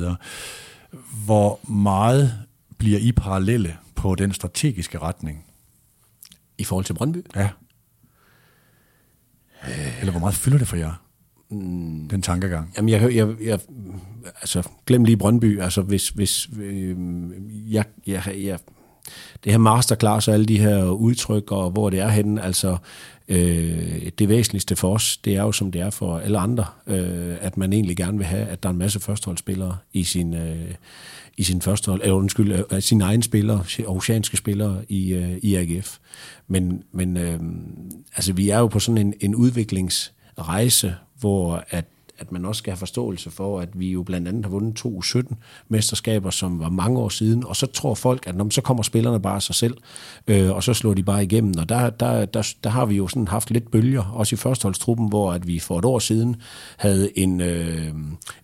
Hvor 1.24 1.72
meget 1.72 2.34
bliver 2.78 2.98
I 2.98 3.12
parallelle 3.12 3.76
på 3.94 4.14
den 4.14 4.32
strategiske 4.32 4.98
retning? 4.98 5.44
I 6.58 6.64
forhold 6.64 6.84
til 6.84 6.94
Brøndby? 6.94 7.18
Ja. 7.36 7.48
Eller 10.00 10.10
hvor 10.10 10.20
meget 10.20 10.34
fylder 10.34 10.58
det 10.58 10.68
for 10.68 10.76
jer? 10.76 11.02
Mm. 11.50 12.08
Den 12.08 12.22
tankegang. 12.22 12.72
Jamen, 12.76 12.88
jeg, 12.88 13.14
jeg, 13.14 13.34
jeg, 13.40 13.60
altså, 14.24 14.68
glem 14.86 15.04
lige 15.04 15.16
Brøndby. 15.16 15.60
Altså, 15.60 15.82
hvis, 15.82 16.08
hvis 16.08 16.48
øh, 16.58 16.96
jeg, 17.72 17.84
jeg, 18.06 18.22
jeg 18.36 18.58
det 19.44 19.52
her 19.52 19.58
masterclass 19.58 20.28
og 20.28 20.34
alle 20.34 20.46
de 20.46 20.58
her 20.58 20.84
udtryk, 20.84 21.52
og 21.52 21.70
hvor 21.70 21.90
det 21.90 22.00
er 22.00 22.08
henne, 22.08 22.42
altså 22.42 22.76
øh, 23.28 24.10
det 24.18 24.28
væsentligste 24.28 24.76
for 24.76 24.94
os, 24.94 25.16
det 25.16 25.36
er 25.36 25.42
jo 25.42 25.52
som 25.52 25.72
det 25.72 25.80
er 25.80 25.90
for 25.90 26.18
alle 26.18 26.38
andre, 26.38 26.64
øh, 26.86 27.36
at 27.40 27.56
man 27.56 27.72
egentlig 27.72 27.96
gerne 27.96 28.18
vil 28.18 28.26
have, 28.26 28.46
at 28.46 28.62
der 28.62 28.68
er 28.68 28.72
en 28.72 28.78
masse 28.78 29.00
førsteholdsspillere 29.00 29.76
i 29.92 30.04
sin, 30.04 30.34
øh, 30.34 30.74
i 31.36 31.42
sin 31.42 31.62
førstehold, 31.62 32.00
eller 32.02 32.14
undskyld, 32.14 32.64
øh, 32.72 32.82
sine 32.82 33.04
egne 33.04 33.22
spillere, 33.22 33.64
oceanske 33.86 34.36
spillere 34.36 34.82
i, 34.88 35.12
øh, 35.12 35.36
i 35.42 35.54
AGF. 35.54 35.98
Men, 36.48 36.82
men 36.92 37.16
øh, 37.16 37.40
altså, 38.16 38.32
vi 38.32 38.50
er 38.50 38.58
jo 38.58 38.66
på 38.66 38.78
sådan 38.78 39.06
en, 39.06 39.14
en 39.20 39.34
udviklingsrejse, 39.34 40.94
hvor 41.20 41.64
at 41.70 41.84
at 42.22 42.32
man 42.32 42.44
også 42.44 42.58
skal 42.58 42.70
have 42.70 42.78
forståelse 42.78 43.30
for, 43.30 43.60
at 43.60 43.68
vi 43.74 43.90
jo 43.90 44.02
blandt 44.02 44.28
andet 44.28 44.44
har 44.44 44.50
vundet 44.50 44.76
to 44.76 45.02
17 45.02 45.38
mesterskaber, 45.68 46.30
som 46.30 46.60
var 46.60 46.68
mange 46.68 46.98
år 46.98 47.08
siden, 47.08 47.46
og 47.46 47.56
så 47.56 47.66
tror 47.66 47.94
folk, 47.94 48.26
at 48.26 48.36
når, 48.36 48.50
så 48.50 48.60
kommer 48.60 48.82
spillerne 48.82 49.20
bare 49.20 49.34
af 49.34 49.42
sig 49.42 49.54
selv, 49.54 49.76
øh, 50.26 50.50
og 50.50 50.62
så 50.62 50.74
slår 50.74 50.94
de 50.94 51.02
bare 51.02 51.24
igennem. 51.24 51.54
Og 51.58 51.68
der, 51.68 51.90
der, 51.90 52.24
der, 52.24 52.54
der 52.64 52.70
har 52.70 52.86
vi 52.86 52.96
jo 52.96 53.08
sådan 53.08 53.28
haft 53.28 53.50
lidt 53.50 53.70
bølger, 53.70 54.02
også 54.02 54.34
i 54.34 54.36
førsteholdstruppen, 54.36 55.08
hvor 55.08 55.32
at 55.32 55.46
vi 55.46 55.58
for 55.58 55.78
et 55.78 55.84
år 55.84 55.98
siden 55.98 56.36
havde 56.76 57.18
en, 57.18 57.40
øh, 57.40 57.94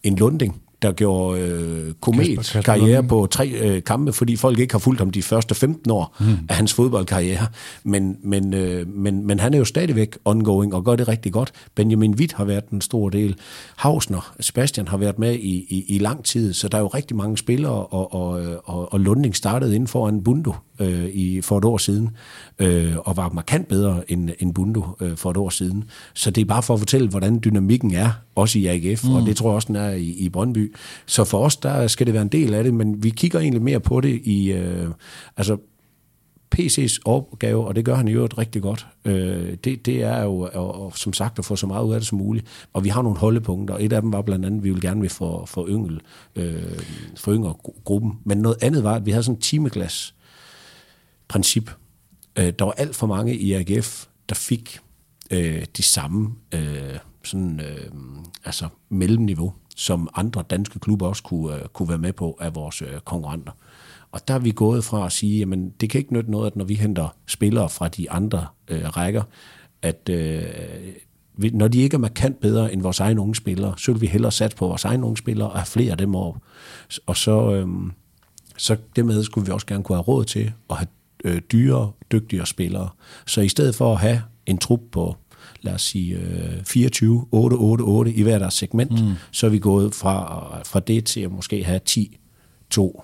en 0.02 0.16
Lunding, 0.16 0.62
der 0.82 0.92
gjorde 0.92 1.40
øh, 1.40 1.94
komet 2.00 2.26
Kasper, 2.26 2.42
Kasper 2.42 2.62
karriere 2.62 3.02
på 3.02 3.28
tre 3.30 3.48
øh, 3.48 3.82
kampe, 3.82 4.12
fordi 4.12 4.36
folk 4.36 4.58
ikke 4.58 4.74
har 4.74 4.78
fulgt 4.78 5.00
ham 5.00 5.10
de 5.10 5.22
første 5.22 5.54
15 5.54 5.90
år 5.90 6.16
mm. 6.20 6.26
af 6.48 6.56
hans 6.56 6.74
fodboldkarriere. 6.74 7.46
Men, 7.84 8.16
men, 8.22 8.54
øh, 8.54 8.88
men, 8.88 9.26
men 9.26 9.40
han 9.40 9.54
er 9.54 9.58
jo 9.58 9.64
stadigvæk 9.64 10.18
ongoing 10.24 10.74
og 10.74 10.84
gør 10.84 10.96
det 10.96 11.08
rigtig 11.08 11.32
godt. 11.32 11.52
Benjamin 11.74 12.14
Witt 12.14 12.32
har 12.32 12.44
været 12.44 12.68
en 12.68 12.80
stor 12.80 13.08
del. 13.08 13.36
Hausner, 13.76 14.34
Sebastian 14.40 14.88
har 14.88 14.96
været 14.96 15.18
med 15.18 15.34
i, 15.34 15.66
i, 15.68 15.84
i 15.88 15.98
lang 15.98 16.24
tid, 16.24 16.52
så 16.52 16.68
der 16.68 16.78
er 16.78 16.82
jo 16.82 16.88
rigtig 16.88 17.16
mange 17.16 17.38
spillere, 17.38 17.86
og, 17.86 18.14
og, 18.14 18.40
og, 18.64 18.92
og 18.92 19.00
Lunding 19.00 19.36
startede 19.36 19.74
inden 19.74 19.88
for 19.88 20.08
en 20.08 20.24
Bundo 20.24 20.52
øh, 20.78 21.04
i, 21.04 21.40
for 21.40 21.58
et 21.58 21.64
år 21.64 21.78
siden, 21.78 22.10
øh, 22.58 22.96
og 22.98 23.16
var 23.16 23.28
markant 23.28 23.68
bedre 23.68 24.12
end, 24.12 24.30
end 24.38 24.54
Bundo 24.54 24.84
øh, 25.00 25.16
for 25.16 25.30
et 25.30 25.36
år 25.36 25.50
siden. 25.50 25.84
Så 26.14 26.30
det 26.30 26.40
er 26.40 26.44
bare 26.44 26.62
for 26.62 26.74
at 26.74 26.80
fortælle, 26.80 27.08
hvordan 27.08 27.40
dynamikken 27.44 27.94
er, 27.94 28.10
også 28.34 28.58
i 28.58 28.66
AGF, 28.66 29.04
mm. 29.04 29.14
og 29.14 29.26
det 29.26 29.36
tror 29.36 29.50
jeg 29.50 29.54
også, 29.54 29.68
den 29.68 29.76
er 29.76 29.90
i, 29.90 30.08
i 30.08 30.28
Brøndby. 30.28 30.74
Så 31.06 31.24
for 31.24 31.38
os, 31.38 31.56
der 31.56 31.86
skal 31.86 32.06
det 32.06 32.14
være 32.14 32.22
en 32.22 32.28
del 32.28 32.54
af 32.54 32.64
det, 32.64 32.74
men 32.74 33.02
vi 33.02 33.10
kigger 33.10 33.40
egentlig 33.40 33.62
mere 33.62 33.80
på 33.80 34.00
det 34.00 34.20
i, 34.24 34.52
øh, 34.52 34.88
altså 35.36 35.56
PC's 36.54 36.98
opgave, 37.04 37.66
og 37.66 37.76
det 37.76 37.84
gør 37.84 37.94
han 37.94 38.08
i 38.08 38.12
øvrigt 38.12 38.38
rigtig 38.38 38.62
godt, 38.62 38.86
øh, 39.04 39.56
det, 39.64 39.86
det 39.86 40.02
er 40.02 40.22
jo 40.22 40.48
og, 40.54 40.96
som 40.96 41.12
sagt 41.12 41.38
at 41.38 41.44
få 41.44 41.56
så 41.56 41.66
meget 41.66 41.84
ud 41.84 41.94
af 41.94 42.00
det 42.00 42.06
som 42.06 42.18
muligt. 42.18 42.46
Og 42.72 42.84
vi 42.84 42.88
har 42.88 43.02
nogle 43.02 43.18
holdepunkter, 43.18 43.74
og 43.74 43.84
et 43.84 43.92
af 43.92 44.02
dem 44.02 44.12
var 44.12 44.22
blandt 44.22 44.44
andet, 44.44 44.58
at 44.58 44.64
vi 44.64 44.70
vil 44.70 44.80
gerne 44.80 45.00
vil 45.00 45.10
for, 45.10 45.44
for, 45.46 45.66
yngel, 45.68 46.00
øh, 46.36 46.78
for 47.16 47.32
yngre 47.32 47.54
gruppen. 47.84 48.18
Men 48.24 48.38
noget 48.38 48.56
andet 48.62 48.84
var, 48.84 48.94
at 48.94 49.06
vi 49.06 49.10
havde 49.10 49.22
sådan 49.22 49.36
en 49.36 49.40
timeglas 49.40 50.14
princip. 51.28 51.70
Øh, 52.38 52.52
der 52.58 52.64
var 52.64 52.72
alt 52.72 52.96
for 52.96 53.06
mange 53.06 53.36
i 53.36 53.52
AGF, 53.52 54.06
der 54.28 54.34
fik 54.34 54.78
øh, 55.30 55.66
de 55.76 55.82
samme 55.82 56.34
øh, 56.54 56.98
sådan, 57.24 57.60
øh, 57.60 57.90
altså 58.44 58.68
mellemniveau, 58.88 59.52
som 59.76 60.08
andre 60.14 60.44
danske 60.50 60.78
klubber 60.78 61.06
også 61.06 61.22
kunne, 61.22 61.54
øh, 61.54 61.68
kunne 61.68 61.88
være 61.88 61.98
med 61.98 62.12
på 62.12 62.38
af 62.40 62.54
vores 62.54 62.82
øh, 62.82 63.00
konkurrenter. 63.04 63.52
Og 64.12 64.28
der 64.28 64.34
er 64.34 64.38
vi 64.38 64.50
gået 64.50 64.84
fra 64.84 65.06
at 65.06 65.12
sige, 65.12 65.38
jamen 65.38 65.70
det 65.80 65.90
kan 65.90 65.98
ikke 65.98 66.12
nytte 66.12 66.30
noget, 66.30 66.46
at 66.46 66.56
når 66.56 66.64
vi 66.64 66.74
henter 66.74 67.16
spillere 67.26 67.68
fra 67.68 67.88
de 67.88 68.10
andre 68.10 68.46
øh, 68.68 68.84
rækker, 68.84 69.22
at 69.82 70.08
øh, 70.10 70.42
når 71.52 71.68
de 71.68 71.78
ikke 71.78 71.94
er 71.94 71.98
markant 71.98 72.40
bedre 72.40 72.72
end 72.72 72.82
vores 72.82 73.00
egne 73.00 73.20
unge 73.20 73.34
spillere, 73.34 73.74
så 73.78 73.92
vil 73.92 74.00
vi 74.00 74.06
hellere 74.06 74.32
satse 74.32 74.56
på 74.56 74.66
vores 74.66 74.84
egne 74.84 75.04
unge 75.04 75.16
spillere 75.16 75.50
og 75.50 75.58
have 75.58 75.66
flere 75.66 75.90
af 75.90 75.98
dem 75.98 76.14
op. 76.14 76.36
Og 77.06 77.16
så, 77.16 77.54
øh, 77.54 77.68
så 78.56 78.76
dermed 78.96 79.24
skulle 79.24 79.46
vi 79.46 79.52
også 79.52 79.66
gerne 79.66 79.84
kunne 79.84 79.96
have 79.96 80.02
råd 80.02 80.24
til 80.24 80.52
at 80.70 80.76
have 80.76 80.88
øh, 81.24 81.40
dyre, 81.52 81.92
dygtigere 82.12 82.46
spillere. 82.46 82.88
Så 83.26 83.40
i 83.40 83.48
stedet 83.48 83.74
for 83.74 83.92
at 83.92 84.00
have 84.00 84.22
en 84.46 84.58
trup 84.58 84.80
på, 84.92 85.16
lad 85.60 85.74
os 85.74 85.82
sige, 85.82 86.16
øh, 86.16 86.64
24, 86.64 87.26
8, 87.30 87.54
8, 87.54 87.82
8 87.82 88.12
i 88.12 88.22
hver 88.22 88.38
deres 88.38 88.54
segment, 88.54 89.04
mm. 89.04 89.12
så 89.30 89.46
er 89.46 89.50
vi 89.50 89.58
gået 89.58 89.94
fra, 89.94 90.62
fra 90.64 90.80
det 90.80 91.04
til 91.04 91.20
at 91.20 91.32
måske 91.32 91.64
have 91.64 91.80
10, 91.84 92.18
2, 92.70 93.02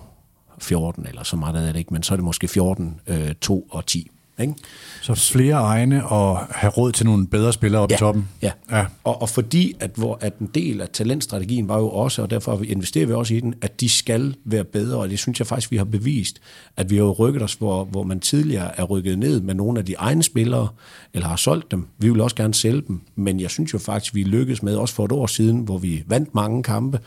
14, 0.59 1.07
eller 1.07 1.23
så 1.23 1.35
meget 1.35 1.67
er 1.67 1.71
det 1.71 1.79
ikke, 1.79 1.93
men 1.93 2.03
så 2.03 2.13
er 2.13 2.15
det 2.15 2.23
måske 2.23 2.47
14, 2.47 2.99
øh, 3.07 3.35
2 3.41 3.67
og 3.71 3.85
10. 3.85 4.09
Ikke? 4.41 4.53
Så 5.01 5.15
flere 5.15 5.55
egne 5.55 6.07
og 6.07 6.37
have 6.37 6.71
råd 6.71 6.91
til 6.91 7.05
nogle 7.05 7.27
bedre 7.27 7.53
spillere 7.53 7.81
oppe 7.81 7.93
ja, 7.93 7.97
i 7.97 7.99
toppen. 7.99 8.29
Ja, 8.41 8.51
ja. 8.71 8.85
Og, 9.03 9.21
og 9.21 9.29
fordi 9.29 9.75
at, 9.79 9.91
hvor, 9.95 10.17
at 10.21 10.37
en 10.37 10.49
del 10.55 10.81
af 10.81 10.89
talentstrategien 10.89 11.67
var 11.67 11.77
jo 11.77 11.89
også, 11.89 12.21
og 12.21 12.29
derfor 12.29 12.61
investerer 12.67 13.05
vi 13.05 13.13
også 13.13 13.33
i 13.33 13.39
den, 13.39 13.53
at 13.61 13.81
de 13.81 13.89
skal 13.89 14.35
være 14.45 14.63
bedre, 14.63 14.97
og 14.97 15.09
det 15.09 15.19
synes 15.19 15.39
jeg 15.39 15.47
faktisk, 15.47 15.71
vi 15.71 15.77
har 15.77 15.83
bevist, 15.83 16.41
at 16.77 16.89
vi 16.89 16.97
har 16.97 17.03
rykket 17.03 17.41
os, 17.41 17.53
hvor, 17.53 17.83
hvor 17.83 18.03
man 18.03 18.19
tidligere 18.19 18.79
er 18.79 18.83
rykket 18.83 19.19
ned 19.19 19.41
med 19.41 19.53
nogle 19.53 19.79
af 19.79 19.85
de 19.85 19.93
egne 19.93 20.23
spillere, 20.23 20.67
eller 21.13 21.27
har 21.27 21.35
solgt 21.35 21.71
dem. 21.71 21.87
Vi 21.97 22.09
vil 22.09 22.21
også 22.21 22.35
gerne 22.35 22.53
sælge 22.53 22.81
dem, 22.87 23.01
men 23.15 23.39
jeg 23.39 23.49
synes 23.49 23.73
jo 23.73 23.77
faktisk, 23.77 24.15
vi 24.15 24.23
lykkedes 24.23 24.63
med, 24.63 24.75
også 24.75 24.93
for 24.93 25.05
et 25.05 25.11
år 25.11 25.27
siden, 25.27 25.59
hvor 25.59 25.77
vi 25.77 26.03
vandt 26.07 26.35
mange 26.35 26.63
kampe, 26.63 26.99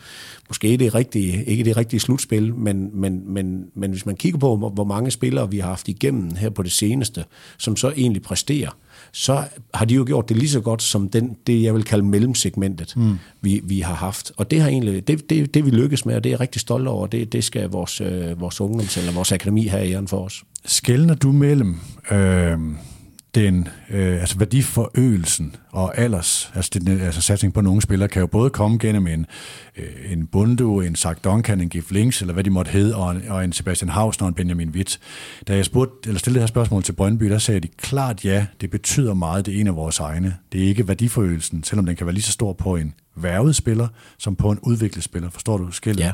måske 0.47 0.77
det 0.77 0.95
rigtige, 0.95 1.45
ikke 1.45 1.63
det 1.63 1.77
rigtige 1.77 1.99
slutspil, 1.99 2.55
men, 2.55 2.89
men, 2.93 3.33
men, 3.33 3.65
men 3.75 3.91
hvis 3.91 4.05
man 4.05 4.15
kigger 4.15 4.39
på, 4.39 4.55
hvor 4.55 4.83
mange 4.83 5.11
spillere 5.11 5.51
vi 5.51 5.59
har 5.59 5.69
haft 5.69 5.87
igennem 5.87 6.35
her 6.35 6.49
på 6.49 6.63
det 6.63 6.71
seneste, 6.71 7.18
som 7.57 7.75
så 7.75 7.93
egentlig 7.97 8.21
præsterer, 8.21 8.69
så 9.11 9.43
har 9.73 9.85
de 9.85 9.93
jo 9.93 10.03
gjort 10.07 10.29
det 10.29 10.37
lige 10.37 10.49
så 10.49 10.61
godt 10.61 10.83
som 10.83 11.09
den, 11.09 11.37
det, 11.47 11.63
jeg 11.63 11.73
vil 11.73 11.83
kalde 11.83 12.05
mellemsegmentet, 12.05 12.93
mm. 12.95 13.17
vi, 13.41 13.61
vi 13.63 13.79
har 13.79 13.93
haft. 13.93 14.31
Og 14.37 14.51
det 14.51 14.61
har 14.61 14.69
egentlig, 14.69 15.07
det, 15.07 15.29
det, 15.29 15.53
det 15.53 15.65
vi 15.65 15.69
lykkes 15.69 16.05
med, 16.05 16.15
og 16.15 16.23
det 16.23 16.29
er 16.29 16.33
jeg 16.33 16.39
rigtig 16.39 16.61
stolt 16.61 16.87
over, 16.87 17.07
det, 17.07 17.33
det 17.33 17.43
skal 17.43 17.69
vores, 17.69 18.01
øh, 18.01 18.41
vores 18.41 18.61
ungdoms- 18.61 18.99
eller 18.99 19.11
vores 19.11 19.31
akademi 19.31 19.67
have 19.67 19.91
æren 19.91 20.07
for 20.07 20.25
os. 20.25 20.43
Skældner 20.65 21.15
du 21.15 21.31
mellem 21.31 21.79
øh, 22.11 22.57
den 23.35 23.67
øh, 23.89 24.21
altså 24.21 24.37
værdiforøgelsen 24.37 25.55
og 25.71 25.97
alders, 25.97 26.51
altså, 26.55 26.71
den, 26.73 27.01
altså 27.01 27.21
satsning 27.21 27.53
på 27.53 27.61
nogle 27.61 27.81
spillere, 27.81 28.09
kan 28.09 28.19
jo 28.19 28.27
både 28.27 28.49
komme 28.49 28.77
gennem 28.77 29.07
en, 29.07 29.25
øh, 29.77 30.11
en 30.11 30.27
Bundu, 30.27 30.81
en 30.81 30.95
Zach 30.95 31.19
Duncan, 31.23 31.61
en 31.61 31.69
Gif 31.69 31.91
Links, 31.91 32.21
eller 32.21 32.33
hvad 32.33 32.43
de 32.43 32.49
måtte 32.49 32.71
hedde, 32.71 32.95
og 32.95 33.11
en, 33.11 33.21
og 33.29 33.43
en 33.45 33.53
Sebastian 33.53 33.89
Hausner 33.89 34.25
og 34.25 34.29
en 34.29 34.33
Benjamin 34.33 34.69
Witt. 34.69 34.99
Da 35.47 35.55
jeg 35.55 35.65
spurgte, 35.65 36.09
eller 36.09 36.19
stillede 36.19 36.39
det 36.39 36.41
her 36.41 36.47
spørgsmål 36.47 36.83
til 36.83 36.93
Brøndby, 36.93 37.25
der 37.25 37.37
sagde 37.37 37.59
de 37.59 37.67
klart 37.67 38.25
ja, 38.25 38.45
det 38.61 38.69
betyder 38.69 39.13
meget, 39.13 39.45
det 39.45 39.55
er 39.55 39.59
en 39.59 39.67
af 39.67 39.75
vores 39.75 39.99
egne. 39.99 40.35
Det 40.51 40.63
er 40.63 40.67
ikke 40.67 40.87
værdiforøgelsen, 40.87 41.63
selvom 41.63 41.85
den 41.85 41.95
kan 41.95 42.05
være 42.05 42.13
lige 42.13 42.23
så 42.23 42.31
stor 42.31 42.53
på 42.53 42.75
en 42.75 42.93
værvet 43.15 43.55
spiller, 43.55 43.87
som 44.17 44.35
på 44.35 44.51
en 44.51 44.59
udviklet 44.59 45.03
spiller. 45.03 45.29
Forstår 45.29 45.57
du 45.57 45.71
skillet? 45.71 46.03
Ja. 46.03 46.11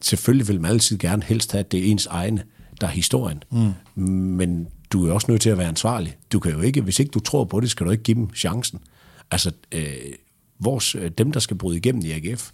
Selvfølgelig 0.00 0.48
vil 0.48 0.60
man 0.60 0.70
altid 0.70 0.98
gerne 0.98 1.22
helst 1.22 1.52
have, 1.52 1.60
at 1.60 1.72
det 1.72 1.80
er 1.80 1.90
ens 1.90 2.06
egne, 2.06 2.42
der 2.80 2.86
er 2.86 2.90
historien. 2.90 3.42
Mm. 3.52 4.02
Men 4.04 4.66
du 4.92 5.06
er 5.06 5.12
også 5.12 5.26
nødt 5.30 5.42
til 5.42 5.50
at 5.50 5.58
være 5.58 5.68
ansvarlig. 5.68 6.16
Du 6.32 6.38
kan 6.38 6.52
jo 6.52 6.60
ikke, 6.60 6.80
hvis 6.80 6.98
ikke 6.98 7.10
du 7.10 7.20
tror 7.20 7.44
på 7.44 7.60
det, 7.60 7.70
skal 7.70 7.86
du 7.86 7.90
ikke 7.90 8.04
give 8.04 8.14
dem 8.14 8.34
chancen. 8.34 8.78
Altså, 9.30 9.52
øh, 9.72 9.96
vores, 10.58 10.94
øh, 10.94 11.10
dem, 11.10 11.32
der 11.32 11.40
skal 11.40 11.58
bryde 11.58 11.76
igennem 11.76 12.02
i 12.04 12.10
AGF, 12.10 12.50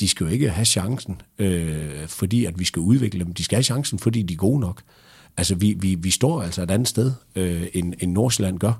de 0.00 0.08
skal 0.08 0.24
jo 0.24 0.30
ikke 0.30 0.50
have 0.50 0.64
chancen, 0.64 1.20
øh, 1.38 2.08
fordi 2.08 2.44
at 2.44 2.58
vi 2.58 2.64
skal 2.64 2.80
udvikle 2.80 3.24
dem. 3.24 3.34
De 3.34 3.44
skal 3.44 3.56
have 3.56 3.62
chancen, 3.62 3.98
fordi 3.98 4.22
de 4.22 4.34
er 4.34 4.38
gode 4.38 4.60
nok. 4.60 4.82
Altså, 5.36 5.54
vi, 5.54 5.76
vi, 5.78 5.94
vi 5.94 6.10
står 6.10 6.42
altså 6.42 6.62
et 6.62 6.70
andet 6.70 6.88
sted, 6.88 7.12
øh, 7.34 7.66
end, 7.74 7.94
end 8.00 8.12
Nordsjælland 8.12 8.58
gør. 8.58 8.72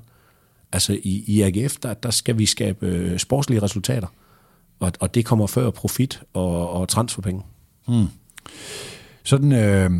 Altså, 0.71 0.93
i, 1.03 1.23
i 1.27 1.41
AGF, 1.41 1.77
der, 1.77 1.93
der 1.93 2.11
skal 2.11 2.37
vi 2.37 2.45
skabe 2.45 2.85
øh, 2.85 3.19
sportslige 3.19 3.61
resultater. 3.61 4.07
Og, 4.79 4.91
og 4.99 5.15
det 5.15 5.25
kommer 5.25 5.47
før 5.47 5.69
profit 5.69 6.21
og, 6.33 6.69
og 6.69 6.89
transferpenge. 6.89 7.43
Hmm. 7.87 8.07
Sådan, 9.23 9.51
øh, 9.51 9.91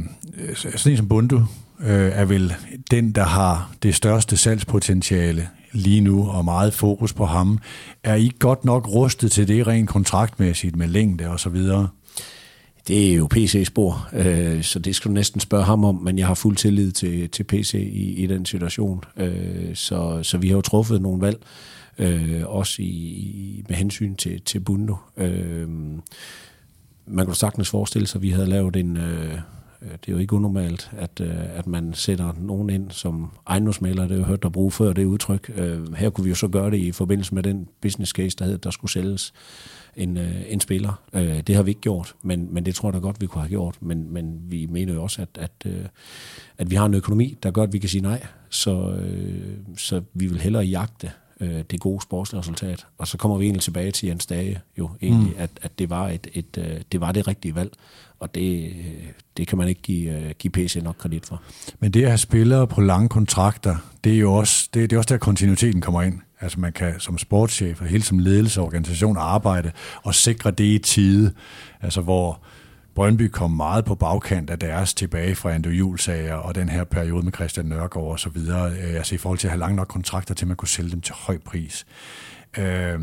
sådan 0.55 0.91
en 0.91 0.97
som 0.97 1.07
Bundu 1.07 1.41
øh, 1.83 2.11
er 2.13 2.25
vel 2.25 2.53
den, 2.91 3.11
der 3.11 3.23
har 3.23 3.71
det 3.83 3.95
største 3.95 4.37
salgspotentiale 4.37 5.49
lige 5.71 6.01
nu, 6.01 6.27
og 6.29 6.45
meget 6.45 6.73
fokus 6.73 7.13
på 7.13 7.25
ham. 7.25 7.59
Er 8.03 8.15
I 8.15 8.31
godt 8.39 8.65
nok 8.65 8.87
rustet 8.87 9.31
til 9.31 9.47
det 9.47 9.67
rent 9.67 9.89
kontraktmæssigt 9.89 10.75
med 10.75 10.87
længde 10.87 11.29
og 11.29 11.39
så 11.39 11.49
videre? 11.49 11.87
Det 12.87 13.11
er 13.11 13.15
jo 13.15 13.27
PC-spor, 13.27 14.09
øh, 14.13 14.63
så 14.63 14.79
det 14.79 14.95
skal 14.95 15.09
du 15.09 15.13
næsten 15.13 15.39
spørge 15.39 15.63
ham 15.63 15.85
om, 15.85 15.95
men 15.95 16.17
jeg 16.17 16.27
har 16.27 16.33
fuld 16.33 16.57
tillid 16.57 16.91
til, 16.91 17.29
til 17.29 17.43
PC 17.43 17.73
i, 17.73 18.23
i 18.23 18.27
den 18.27 18.45
situation. 18.45 19.03
Øh, 19.17 19.75
så, 19.75 20.19
så 20.23 20.37
vi 20.37 20.47
har 20.47 20.55
jo 20.55 20.61
truffet 20.61 21.01
nogle 21.01 21.21
valg, 21.21 21.37
øh, 21.97 22.41
også 22.45 22.81
i, 22.81 23.63
med 23.69 23.77
hensyn 23.77 24.15
til, 24.15 24.41
til 24.41 24.59
Bundo. 24.59 24.95
Øh, 25.17 25.69
man 27.07 27.25
kan 27.25 27.35
sagtens 27.35 27.69
forestille 27.69 28.07
sig, 28.07 28.19
at 28.19 28.21
vi 28.21 28.29
havde 28.29 28.49
lavet 28.49 28.75
en... 28.75 28.97
Øh, 28.97 29.39
Øh, 29.83 29.91
det 29.91 30.07
er 30.07 30.11
jo 30.11 30.17
ikke 30.17 30.33
unormalt, 30.33 30.91
at, 30.97 31.21
øh, 31.21 31.57
at 31.57 31.67
man 31.67 31.93
sætter 31.93 32.33
nogen 32.37 32.69
ind 32.69 32.91
som 32.91 33.31
ejendomsmaler. 33.47 34.01
Det 34.01 34.11
har 34.11 34.17
jeg 34.17 34.25
hørt 34.25 34.43
dig 34.43 34.51
bruge 34.51 34.71
før 34.71 34.93
det 34.93 35.05
udtryk. 35.05 35.51
Øh, 35.55 35.93
her 35.93 36.09
kunne 36.09 36.23
vi 36.23 36.29
jo 36.29 36.35
så 36.35 36.47
gøre 36.47 36.71
det 36.71 36.77
i 36.77 36.91
forbindelse 36.91 37.35
med 37.35 37.43
den 37.43 37.67
business 37.81 38.11
case, 38.11 38.37
der 38.37 38.45
hed, 38.45 38.57
der 38.57 38.71
skulle 38.71 38.91
sælges 38.91 39.33
en, 39.95 40.17
en 40.47 40.59
spiller. 40.59 41.01
Det 41.47 41.55
har 41.55 41.63
vi 41.63 41.71
ikke 41.71 41.81
gjort, 41.81 42.15
men, 42.23 42.53
men 42.53 42.65
det 42.65 42.75
tror 42.75 42.89
jeg 42.89 42.93
da 42.93 42.99
godt, 42.99 43.21
vi 43.21 43.27
kunne 43.27 43.41
have 43.41 43.49
gjort. 43.49 43.77
Men, 43.81 44.13
men 44.13 44.41
vi 44.47 44.65
mener 44.65 44.93
jo 44.93 45.03
også, 45.03 45.21
at, 45.21 45.29
at, 45.35 45.73
at 46.57 46.71
vi 46.71 46.75
har 46.75 46.85
en 46.85 46.93
økonomi, 46.93 47.37
der 47.43 47.51
gør, 47.51 47.63
at 47.63 47.73
vi 47.73 47.79
kan 47.79 47.89
sige 47.89 48.01
nej. 48.01 48.25
Så, 48.49 48.99
så 49.77 50.01
vi 50.13 50.27
vil 50.27 50.41
hellere 50.41 50.63
jagte 50.63 51.11
det 51.71 51.79
gode 51.79 52.01
sportsresultat. 52.01 52.85
Og 52.97 53.07
så 53.07 53.17
kommer 53.17 53.37
vi 53.37 53.45
egentlig 53.45 53.61
tilbage 53.61 53.91
til 53.91 54.07
Jens 54.07 54.25
Dage, 54.25 54.61
jo 54.77 54.89
egentlig, 55.01 55.33
mm. 55.35 55.41
at, 55.41 55.49
at 55.61 55.79
det, 55.79 55.89
var 55.89 56.09
et, 56.09 56.27
et, 56.33 56.83
det 56.91 57.01
var 57.01 57.11
det 57.11 57.27
rigtige 57.27 57.55
valg. 57.55 57.71
Og 58.19 58.35
det, 58.35 58.73
det 59.37 59.47
kan 59.47 59.57
man 59.57 59.67
ikke 59.67 59.81
give, 59.81 60.33
give 60.39 60.51
PC 60.51 60.79
nok 60.83 60.95
kredit 60.99 61.25
for. 61.25 61.41
Men 61.79 61.91
det 61.91 62.03
at 62.03 62.09
have 62.09 62.17
spillere 62.17 62.67
på 62.67 62.81
lange 62.81 63.09
kontrakter, 63.09 63.75
det 64.03 64.13
er 64.13 64.17
jo 64.17 64.33
også, 64.33 64.69
det, 64.73 64.89
det 64.89 64.95
er 64.95 64.97
også 64.97 65.13
der 65.13 65.17
kontinuiteten 65.17 65.81
kommer 65.81 66.01
ind. 66.01 66.19
Altså 66.41 66.59
man 66.59 66.73
kan 66.73 66.99
som 66.99 67.17
sportschef 67.17 67.81
og 67.81 67.87
hele 67.87 68.03
som 68.03 68.19
ledelse 68.19 68.61
og 68.61 68.65
organisation 68.65 69.17
arbejde 69.17 69.71
og 70.03 70.15
sikre 70.15 70.51
det 70.51 70.63
i 70.63 70.77
tide. 70.77 71.33
Altså 71.81 72.01
hvor 72.01 72.39
Brøndby 72.95 73.27
kom 73.27 73.51
meget 73.51 73.85
på 73.85 73.95
bagkant 73.95 74.49
af 74.49 74.59
deres 74.59 74.93
tilbage 74.93 75.35
fra 75.35 75.51
Andrew 75.51 75.73
Jules-sager 75.73 76.35
og 76.35 76.55
den 76.55 76.69
her 76.69 76.83
periode 76.83 77.23
med 77.23 77.33
Christian 77.33 77.65
Nørgaard 77.65 78.07
og 78.07 78.19
så 78.19 78.29
videre. 78.29 78.77
Altså 78.77 79.15
i 79.15 79.17
forhold 79.17 79.39
til 79.39 79.47
at 79.47 79.51
have 79.51 79.59
lange 79.59 79.75
nok 79.75 79.87
kontrakter 79.87 80.33
til, 80.33 80.45
at 80.45 80.47
man 80.47 80.57
kunne 80.57 80.67
sælge 80.67 80.91
dem 80.91 81.01
til 81.01 81.15
høj 81.17 81.37
pris. 81.45 81.85
Øh, 82.57 82.99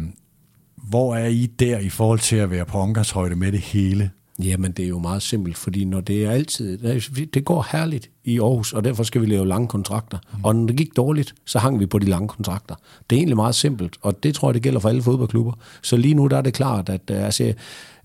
hvor 0.77 1.17
er 1.17 1.27
I 1.27 1.47
der 1.47 1.79
i 1.79 1.89
forhold 1.89 2.19
til 2.19 2.37
at 2.37 2.51
være 2.51 2.65
på 2.65 2.79
omgangshøjde 2.79 3.37
med 3.37 3.53
det 3.53 3.61
hele? 3.61 4.11
Jamen, 4.45 4.73
det 4.73 4.85
er 4.85 4.89
jo 4.89 4.99
meget 4.99 5.23
simpelt, 5.23 5.57
fordi 5.57 5.85
når 5.85 6.01
det 6.01 6.25
er 6.25 6.31
altid, 6.31 6.79
det 7.27 7.45
går 7.45 7.67
herligt 7.73 8.11
i 8.25 8.41
Aarhus, 8.41 8.73
og 8.73 8.85
derfor 8.85 9.03
skal 9.03 9.21
vi 9.21 9.27
lave 9.27 9.49
lange 9.49 9.69
kontrakter. 9.69 10.19
Mm. 10.33 10.45
Og 10.45 10.57
når 10.57 10.67
det 10.67 10.77
gik 10.77 10.97
dårligt, 10.97 11.35
så 11.45 11.59
hang 11.59 11.81
vi 11.81 11.87
på 11.87 11.99
de 11.99 12.07
lange 12.07 12.29
kontrakter. 12.29 12.75
Det 13.11 13.17
er 13.17 13.21
egentlig 13.21 13.37
meget 13.37 13.55
simpelt, 13.55 13.97
og 14.01 14.23
det 14.23 14.35
tror 14.35 14.49
jeg, 14.49 14.55
det 14.55 14.63
gælder 14.63 14.81
for 14.81 14.89
alle 14.89 15.03
fodboldklubber. 15.03 15.53
Så 15.83 15.97
lige 15.97 16.15
nu 16.15 16.27
der 16.27 16.37
er 16.37 16.43
det 16.43 16.55
klart, 16.55 16.89
at 16.89 17.11
altså, 17.11 17.53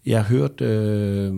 jeg 0.06 0.24
har 0.24 0.30
hørt 0.30 0.62
øh, 0.62 1.34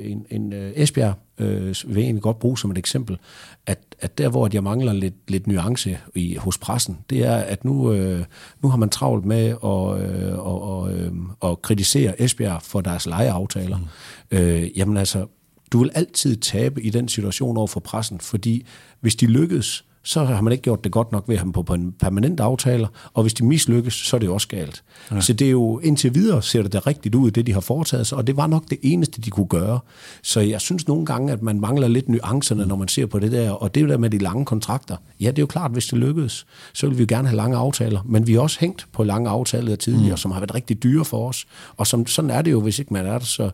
en, 0.00 0.26
en 0.30 0.52
Esbjerg, 0.52 1.14
øh, 1.38 1.74
vil 1.86 1.96
jeg 1.96 2.04
egentlig 2.04 2.22
godt 2.22 2.38
bruge 2.38 2.58
som 2.58 2.70
et 2.70 2.78
eksempel, 2.78 3.18
at, 3.66 3.78
at 4.00 4.18
der, 4.18 4.28
hvor 4.28 4.48
jeg 4.52 4.62
mangler 4.62 4.92
lidt, 4.92 5.14
lidt 5.28 5.46
nuance 5.46 5.98
i, 6.14 6.34
hos 6.34 6.58
pressen, 6.58 6.98
det 7.10 7.26
er, 7.26 7.36
at 7.36 7.64
nu, 7.64 7.92
øh, 7.92 8.24
nu 8.62 8.68
har 8.68 8.76
man 8.76 8.88
travlt 8.88 9.24
med 9.24 9.46
at, 9.46 10.10
øh, 10.10 10.38
og, 10.38 10.62
og, 10.62 10.92
øh, 10.92 11.12
at 11.44 11.62
kritisere 11.62 12.22
Esbjerg 12.22 12.62
for 12.62 12.80
deres 12.80 13.06
lejeaftaler. 13.06 13.78
Mm. 13.78 14.38
Øh, 14.38 14.78
jamen 14.78 14.96
altså, 14.96 15.26
du 15.72 15.78
vil 15.78 15.90
altid 15.94 16.36
tabe 16.36 16.82
i 16.82 16.90
den 16.90 17.08
situation 17.08 17.56
over 17.56 17.66
for 17.66 17.80
pressen, 17.80 18.20
fordi 18.20 18.66
hvis 19.00 19.16
de 19.16 19.26
lykkes, 19.26 19.84
så 20.04 20.24
har 20.24 20.40
man 20.40 20.52
ikke 20.52 20.62
gjort 20.62 20.84
det 20.84 20.92
godt 20.92 21.12
nok 21.12 21.28
ved 21.28 21.34
at 21.34 21.40
have 21.40 21.52
dem 21.52 21.64
på 21.64 21.74
en 21.74 21.92
permanent 21.92 22.40
aftaler, 22.40 22.88
og 23.14 23.22
hvis 23.22 23.34
de 23.34 23.44
mislykkes, 23.44 23.94
så 23.94 24.16
er 24.16 24.20
det 24.20 24.28
også 24.28 24.48
galt. 24.48 24.82
Ja. 25.10 25.20
Så 25.20 25.32
det 25.32 25.46
er 25.46 25.50
jo 25.50 25.78
indtil 25.78 26.14
videre 26.14 26.42
ser 26.42 26.62
det 26.62 26.72
da 26.72 26.78
rigtigt 26.78 27.14
ud, 27.14 27.30
det 27.30 27.46
de 27.46 27.52
har 27.52 27.60
foretaget 27.60 28.06
sig, 28.06 28.18
og 28.18 28.26
det 28.26 28.36
var 28.36 28.46
nok 28.46 28.70
det 28.70 28.78
eneste, 28.82 29.20
de 29.20 29.30
kunne 29.30 29.46
gøre. 29.46 29.80
Så 30.22 30.40
jeg 30.40 30.60
synes 30.60 30.88
nogle 30.88 31.06
gange, 31.06 31.32
at 31.32 31.42
man 31.42 31.60
mangler 31.60 31.88
lidt 31.88 32.08
nuancerne, 32.08 32.66
når 32.66 32.76
man 32.76 32.88
ser 32.88 33.06
på 33.06 33.18
det 33.18 33.32
der, 33.32 33.50
og 33.50 33.74
det 33.74 33.88
der 33.88 33.98
med 33.98 34.10
de 34.10 34.18
lange 34.18 34.44
kontrakter. 34.44 34.96
Ja, 35.20 35.26
det 35.26 35.38
er 35.38 35.42
jo 35.42 35.46
klart, 35.46 35.70
hvis 35.70 35.86
det 35.86 35.98
lykkedes, 35.98 36.46
så 36.74 36.86
vil 36.86 36.98
vi 36.98 37.02
jo 37.02 37.06
gerne 37.08 37.28
have 37.28 37.36
lange 37.36 37.56
aftaler, 37.56 38.00
men 38.04 38.26
vi 38.26 38.32
har 38.32 38.40
også 38.40 38.60
hængt 38.60 38.86
på 38.92 39.04
lange 39.04 39.30
aftaler 39.30 39.76
tidligere, 39.76 40.10
mm. 40.10 40.16
som 40.16 40.30
har 40.30 40.40
været 40.40 40.54
rigtig 40.54 40.82
dyre 40.82 41.04
for 41.04 41.28
os, 41.28 41.46
og 41.76 41.86
som, 41.86 42.06
sådan 42.06 42.30
er 42.30 42.42
det 42.42 42.50
jo, 42.50 42.60
hvis 42.60 42.78
ikke 42.78 42.92
man 42.92 43.06
er 43.06 43.18
der, 43.18 43.24
så 43.24 43.50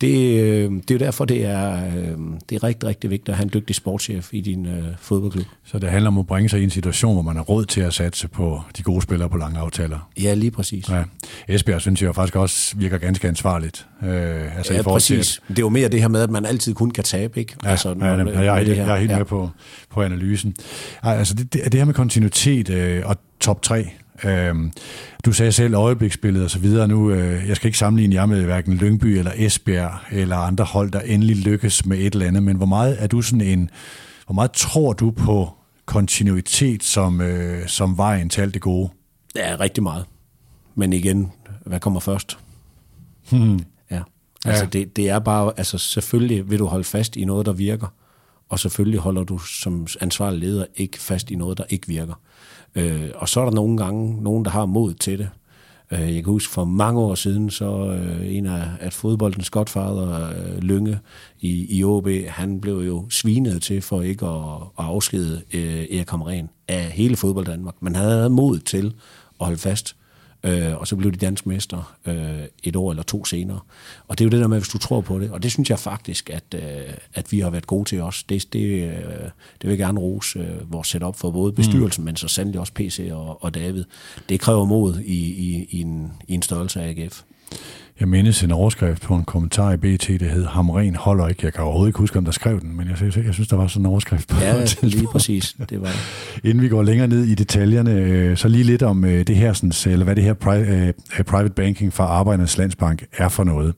det, 0.00 0.70
det 0.70 0.90
er 0.90 0.94
jo 0.94 0.98
derfor, 0.98 1.24
det 1.24 1.44
er, 1.44 1.80
det 2.50 2.56
er 2.56 2.64
rigtig, 2.64 2.88
rigtig 2.88 3.10
vigtigt 3.10 3.28
at 3.28 3.36
have 3.36 3.44
en 3.44 3.50
dygtig 3.54 3.76
sportschef 3.76 4.28
i 4.32 4.40
din 4.40 4.66
øh, 4.66 4.84
fodboldklub. 4.98 5.46
Så 5.64 5.78
det 5.78 5.90
handler 5.90 6.08
om 6.08 6.18
at 6.18 6.26
bringe 6.26 6.48
sig 6.48 6.60
i 6.60 6.64
en 6.64 6.70
situation, 6.70 7.14
hvor 7.14 7.22
man 7.22 7.36
har 7.36 7.42
råd 7.42 7.64
til 7.64 7.80
at 7.80 7.94
satse 7.94 8.28
på 8.28 8.60
de 8.76 8.82
gode 8.82 9.02
spillere 9.02 9.28
på 9.28 9.36
lange 9.36 9.58
aftaler. 9.58 10.10
Ja, 10.22 10.34
lige 10.34 10.50
præcis. 10.50 10.88
Ja. 10.88 11.04
Esbjerg 11.48 11.80
synes 11.80 12.02
jeg 12.02 12.14
faktisk 12.14 12.36
også 12.36 12.76
virker 12.76 12.98
ganske 12.98 13.28
ansvarligt. 13.28 13.86
Øh, 14.02 14.56
altså 14.56 14.74
ja, 14.74 14.80
i 14.80 14.82
præcis. 14.82 15.26
Til, 15.26 15.40
at... 15.42 15.48
Det 15.48 15.58
er 15.58 15.62
jo 15.62 15.68
mere 15.68 15.88
det 15.88 16.00
her 16.00 16.08
med, 16.08 16.22
at 16.22 16.30
man 16.30 16.46
altid 16.46 16.74
kun 16.74 16.90
kan 16.90 17.04
tabe, 17.04 17.40
ikke? 17.40 17.54
Ja, 17.64 17.70
altså, 17.70 17.94
når, 17.94 18.06
ja, 18.06 18.12
jeg, 18.16 18.26
jeg, 18.38 18.68
jeg, 18.68 18.76
jeg 18.76 18.94
er 18.94 18.96
helt 18.96 19.10
ja. 19.10 19.16
med 19.16 19.24
på, 19.24 19.50
på 19.90 20.02
analysen. 20.02 20.54
Altså 21.02 21.34
det, 21.34 21.52
det, 21.52 21.64
det 21.64 21.74
her 21.74 21.84
med 21.84 21.94
kontinuitet 21.94 22.70
øh, 22.70 23.02
og 23.04 23.16
top 23.40 23.62
3, 23.62 23.90
Øhm, 24.24 24.72
du 25.24 25.32
sagde 25.32 25.52
selv 25.52 25.74
øjebliksbilledet 25.74 26.44
og 26.44 26.50
så 26.50 26.58
videre. 26.58 26.88
Nu, 26.88 27.10
øh, 27.10 27.48
jeg 27.48 27.56
skal 27.56 27.68
ikke 27.68 27.78
sammenligne 27.78 28.14
jer 28.14 28.26
med 28.26 28.44
hverken 28.44 28.74
Lyngby 28.74 29.06
eller 29.06 29.32
Esbjerg 29.36 29.98
eller 30.12 30.36
andre 30.36 30.64
hold, 30.64 30.90
der 30.90 31.00
endelig 31.00 31.36
lykkes 31.36 31.86
med 31.86 31.98
et 31.98 32.12
eller 32.12 32.26
andet, 32.26 32.42
men 32.42 32.56
hvor 32.56 32.66
meget 32.66 33.02
er 33.02 33.06
du 33.06 33.22
sådan 33.22 33.40
en, 33.40 33.70
hvor 34.26 34.34
meget 34.34 34.52
tror 34.52 34.92
du 34.92 35.10
på 35.10 35.50
kontinuitet 35.84 36.82
som, 36.82 37.20
øh, 37.20 37.68
som 37.68 37.96
vejen 37.96 38.28
til 38.28 38.40
alt 38.40 38.54
det 38.54 38.62
gode? 38.62 38.90
Ja, 39.36 39.56
rigtig 39.60 39.82
meget. 39.82 40.04
Men 40.74 40.92
igen, 40.92 41.32
hvad 41.66 41.80
kommer 41.80 42.00
først? 42.00 42.38
Hmm. 43.30 43.64
Ja. 43.90 44.02
Altså, 44.44 44.64
ja. 44.64 44.68
Det, 44.70 44.96
det 44.96 45.08
er 45.08 45.18
bare, 45.18 45.52
altså 45.56 45.78
selvfølgelig 45.78 46.50
vil 46.50 46.58
du 46.58 46.66
holde 46.66 46.84
fast 46.84 47.16
i 47.16 47.24
noget, 47.24 47.46
der 47.46 47.52
virker, 47.52 47.86
og 48.48 48.58
selvfølgelig 48.58 49.00
holder 49.00 49.24
du 49.24 49.38
som 49.38 49.86
ansvarlig 50.00 50.40
leder 50.40 50.64
ikke 50.74 50.98
fast 50.98 51.30
i 51.30 51.34
noget, 51.34 51.58
der 51.58 51.64
ikke 51.68 51.86
virker. 51.86 52.14
Øh, 52.74 53.10
og 53.14 53.28
så 53.28 53.40
er 53.40 53.44
der 53.44 53.52
nogle 53.52 53.76
gange 53.76 54.22
nogen, 54.22 54.44
der 54.44 54.50
har 54.50 54.66
mod 54.66 54.94
til 54.94 55.18
det. 55.18 55.28
Øh, 55.92 56.14
jeg 56.14 56.24
kan 56.24 56.32
huske 56.32 56.52
for 56.52 56.64
mange 56.64 57.00
år 57.00 57.14
siden, 57.14 57.50
så 57.50 57.86
øh, 57.86 58.36
en 58.36 58.46
af 58.46 58.62
at 58.80 58.92
fodboldens 58.92 59.50
godfader, 59.50 60.28
øh, 60.30 60.62
Lønge 60.62 60.98
i, 61.40 61.78
i 61.78 61.84
OB, 61.84 62.08
han 62.28 62.60
blev 62.60 62.74
jo 62.78 63.10
svinet 63.10 63.62
til 63.62 63.82
for 63.82 64.02
ikke 64.02 64.26
at, 64.26 64.62
at 64.78 64.84
afskede 64.84 65.42
øh, 65.54 65.84
Erik 65.90 66.10
Hamren 66.10 66.50
af 66.68 66.84
hele 66.84 67.16
fodbold 67.16 67.46
Danmark. 67.46 67.74
Men 67.80 67.94
han 67.94 68.04
havde 68.04 68.30
mod 68.30 68.58
til 68.58 68.94
at 69.40 69.46
holde 69.46 69.58
fast 69.58 69.96
øh, 70.44 70.76
og 70.76 70.86
så 70.86 70.96
blev 70.96 71.12
de 71.12 71.16
dansk 71.16 71.46
mester 71.46 71.96
øh, 72.06 72.42
et 72.62 72.76
år 72.76 72.90
eller 72.90 73.02
to 73.02 73.24
senere. 73.24 73.60
Og 74.08 74.18
det 74.18 74.24
er 74.24 74.28
jo 74.28 74.30
det 74.30 74.40
der 74.40 74.46
med, 74.46 74.58
hvis 74.58 74.68
du 74.68 74.78
tror 74.78 75.00
på 75.00 75.18
det, 75.18 75.30
og 75.30 75.42
det 75.42 75.52
synes 75.52 75.70
jeg 75.70 75.78
faktisk, 75.78 76.30
at, 76.30 76.44
øh, 76.54 76.94
at 77.14 77.32
vi 77.32 77.40
har 77.40 77.50
været 77.50 77.66
gode 77.66 77.88
til 77.88 78.00
os. 78.00 78.22
Det, 78.22 78.52
det, 78.52 78.60
øh, 78.60 78.92
det 78.92 79.62
vil 79.62 79.68
jeg 79.68 79.78
gerne 79.78 80.00
rose 80.00 80.38
øh, 80.38 80.72
vores 80.72 80.88
setup 80.88 81.16
for 81.16 81.30
både 81.30 81.52
bestyrelsen, 81.52 82.02
mm. 82.02 82.04
men 82.04 82.16
så 82.16 82.28
sandelig 82.28 82.60
også 82.60 82.72
PC 82.72 83.08
og, 83.12 83.44
og 83.44 83.54
David. 83.54 83.84
Det 84.28 84.40
kræver 84.40 84.64
mod 84.64 84.98
i, 84.98 85.32
i, 85.32 85.66
i, 85.70 85.80
en, 85.80 86.12
i 86.28 86.34
en 86.34 86.42
størrelse 86.42 86.82
af 86.82 86.88
AGF. 86.88 87.22
Jeg 88.00 88.08
mindes 88.08 88.42
en 88.42 88.50
overskrift 88.50 89.02
på 89.02 89.14
en 89.14 89.24
kommentar 89.24 89.72
i 89.72 89.76
BT, 89.76 90.08
det 90.08 90.22
hed 90.22 90.46
Hamren 90.46 90.96
holder 90.96 91.28
ikke. 91.28 91.40
Jeg 91.44 91.52
kan 91.52 91.64
overhovedet 91.64 91.88
ikke 91.88 91.98
huske, 91.98 92.18
om 92.18 92.24
der 92.24 92.32
skrev 92.32 92.60
den, 92.60 92.76
men 92.76 92.88
jeg 92.88 92.96
synes, 92.96 93.16
jeg 93.16 93.34
synes 93.34 93.48
der 93.48 93.56
var 93.56 93.66
sådan 93.66 93.82
en 93.82 93.86
overskrift 93.86 94.28
på 94.28 94.36
Ja, 94.40 94.64
lige 94.82 95.06
præcis. 95.06 95.56
Det 95.70 95.80
var 95.80 95.90
Inden 96.48 96.62
vi 96.62 96.68
går 96.68 96.82
længere 96.82 97.08
ned 97.08 97.24
i 97.24 97.34
detaljerne, 97.34 97.90
øh, 97.90 98.36
så 98.36 98.48
lige 98.48 98.64
lidt 98.64 98.82
om 98.82 99.04
øh, 99.04 99.26
det 99.26 99.36
her, 99.36 99.52
sådan, 99.52 99.92
eller 99.92 100.04
hvad 100.04 100.16
det 100.16 100.24
her 100.24 100.34
øh, 101.18 101.24
private 101.24 101.54
banking 101.54 101.92
fra 101.92 102.04
Arbejdernes 102.04 102.58
Landsbank 102.58 103.04
er 103.18 103.28
for 103.28 103.44
noget. 103.44 103.74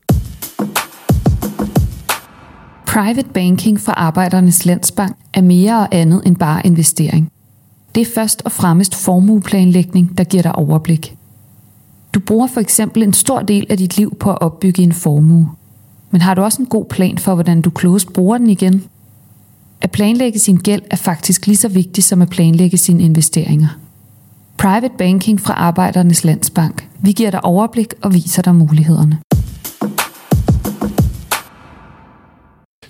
Private 2.87 3.29
banking 3.35 3.81
fra 3.81 3.93
Arbejdernes 3.93 4.65
Landsbank 4.65 5.17
er 5.35 5.43
mere 5.43 5.79
og 5.79 5.89
andet 5.93 6.23
end 6.27 6.37
bare 6.37 6.67
investering. 6.67 7.33
Det 7.95 8.01
er 8.01 8.11
først 8.15 8.43
og 8.45 8.53
fremmest 8.53 8.95
formueplanlægning, 8.95 10.19
der 10.19 10.25
giver 10.25 10.43
dig 10.43 10.55
overblik– 10.55 11.15
du 12.15 12.21
bruger 12.21 12.47
for 12.47 12.61
eksempel 12.61 13.03
en 13.03 13.13
stor 13.13 13.41
del 13.41 13.67
af 13.71 13.77
dit 13.77 13.97
liv 13.97 14.17
på 14.21 14.31
at 14.31 14.41
opbygge 14.41 14.83
en 14.83 14.93
formue. 14.93 15.49
Men 16.11 16.21
har 16.21 16.35
du 16.35 16.43
også 16.43 16.63
en 16.63 16.67
god 16.67 16.85
plan 16.85 17.19
for, 17.19 17.35
hvordan 17.35 17.63
du 17.63 17.71
klogest 17.71 18.13
bruger 18.13 18.39
den 18.39 18.51
igen? 18.51 18.85
At 19.81 19.91
planlægge 19.91 20.39
sin 20.39 20.57
gæld 20.57 20.83
er 20.91 20.97
faktisk 20.97 21.47
lige 21.47 21.57
så 21.57 21.69
vigtigt 21.69 22.07
som 22.07 22.23
at 22.23 22.31
planlægge 22.31 22.77
sine 22.77 23.03
investeringer. 23.03 23.69
Private 24.59 24.95
Banking 24.99 25.41
fra 25.41 25.55
Arbejdernes 25.55 26.25
Landsbank. 26.25 26.89
Vi 27.01 27.13
giver 27.13 27.31
dig 27.31 27.45
overblik 27.45 27.95
og 28.03 28.15
viser 28.15 28.43
dig 28.43 28.55
mulighederne. 28.55 29.19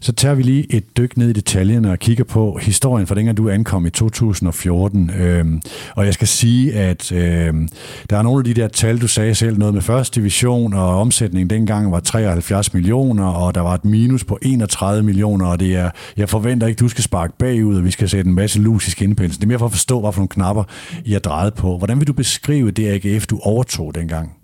Så 0.02 0.12
tager 0.12 0.34
vi 0.34 0.42
lige 0.42 0.72
et 0.72 0.96
dyk 0.96 1.16
ned 1.16 1.28
i 1.28 1.32
detaljerne 1.32 1.92
og 1.92 1.98
kigger 1.98 2.24
på 2.24 2.58
historien 2.62 3.06
fra 3.06 3.14
dengang 3.14 3.36
du 3.36 3.48
ankom 3.48 3.86
i 3.86 3.90
2014. 3.90 5.10
Øhm, 5.10 5.62
og 5.96 6.06
jeg 6.06 6.14
skal 6.14 6.28
sige, 6.28 6.74
at 6.74 7.12
øhm, 7.12 7.68
der 8.10 8.18
er 8.18 8.22
nogle 8.22 8.40
af 8.40 8.44
de 8.44 8.54
der 8.54 8.68
tal, 8.68 9.00
du 9.00 9.08
sagde 9.08 9.34
selv, 9.34 9.58
noget 9.58 9.74
med 9.74 9.82
første 9.82 10.20
division, 10.20 10.74
og 10.74 11.00
omsætningen 11.00 11.50
dengang 11.50 11.92
var 11.92 12.00
73 12.00 12.74
millioner, 12.74 13.24
og 13.24 13.54
der 13.54 13.60
var 13.60 13.74
et 13.74 13.84
minus 13.84 14.24
på 14.24 14.38
31 14.42 15.02
millioner, 15.02 15.46
og 15.46 15.60
det 15.60 15.76
er, 15.76 15.90
jeg 16.16 16.28
forventer 16.28 16.66
ikke, 16.66 16.78
du 16.78 16.88
skal 16.88 17.04
sparke 17.04 17.32
bagud, 17.38 17.76
og 17.76 17.84
vi 17.84 17.90
skal 17.90 18.08
sætte 18.08 18.28
en 18.28 18.34
masse 18.34 18.60
lusisk 18.60 19.02
indpensel. 19.02 19.40
Det 19.40 19.44
er 19.44 19.48
mere 19.48 19.58
for 19.58 19.66
at 19.66 19.72
forstå, 19.72 20.00
hvad 20.00 20.12
for 20.12 20.20
nogle 20.20 20.28
knapper 20.28 20.64
I 21.04 21.12
har 21.12 21.20
drejet 21.20 21.54
på. 21.54 21.78
Hvordan 21.78 21.98
vil 21.98 22.06
du 22.06 22.12
beskrive 22.12 22.70
det 22.70 23.06
AGF, 23.06 23.26
du 23.26 23.38
overtog 23.42 23.94
dengang? 23.94 24.36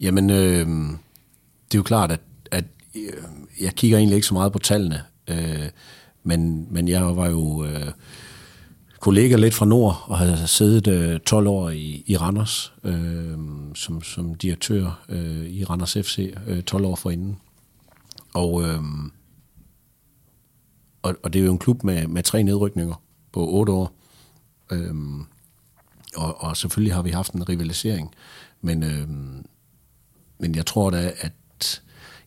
Jamen, 0.00 0.30
øh, 0.30 0.66
det 0.66 1.74
er 1.74 1.78
jo 1.78 1.82
klart, 1.82 2.12
at, 2.12 2.20
at 2.50 2.64
øh, 2.96 3.12
jeg 3.60 3.74
kigger 3.74 3.98
egentlig 3.98 4.16
ikke 4.16 4.26
så 4.26 4.34
meget 4.34 4.52
på 4.52 4.58
tallene, 4.58 5.02
øh, 5.28 5.68
men, 6.22 6.66
men 6.70 6.88
jeg 6.88 7.16
var 7.16 7.28
jo 7.28 7.64
øh, 7.64 7.92
kollega 9.00 9.36
lidt 9.36 9.54
fra 9.54 9.66
Nord 9.66 10.04
og 10.06 10.18
havde 10.18 10.46
siddet 10.46 10.86
øh, 10.86 11.20
12 11.20 11.46
år 11.46 11.70
i, 11.70 12.04
i 12.06 12.16
Randers 12.16 12.72
øh, 12.84 13.38
som, 13.74 14.02
som 14.02 14.34
direktør 14.34 15.04
øh, 15.08 15.46
i 15.46 15.64
Randers 15.64 15.92
FC 15.92 16.34
øh, 16.46 16.62
12 16.62 16.84
år 16.84 16.96
forinden. 16.96 17.38
Og, 18.34 18.62
øh, 18.62 18.82
og, 21.02 21.16
og 21.22 21.32
det 21.32 21.40
er 21.40 21.44
jo 21.44 21.52
en 21.52 21.58
klub 21.58 21.84
med, 21.84 22.06
med 22.06 22.22
tre 22.22 22.42
nedrykninger 22.42 23.02
på 23.32 23.48
8 23.48 23.72
år. 23.72 23.92
Øh, 24.72 24.94
og, 26.16 26.42
og 26.42 26.56
selvfølgelig 26.56 26.94
har 26.94 27.02
vi 27.02 27.10
haft 27.10 27.32
en 27.32 27.48
rivalisering, 27.48 28.14
men, 28.60 28.82
øh, 28.82 29.08
men 30.38 30.54
jeg 30.54 30.66
tror 30.66 30.90
da, 30.90 31.12
at 31.20 31.32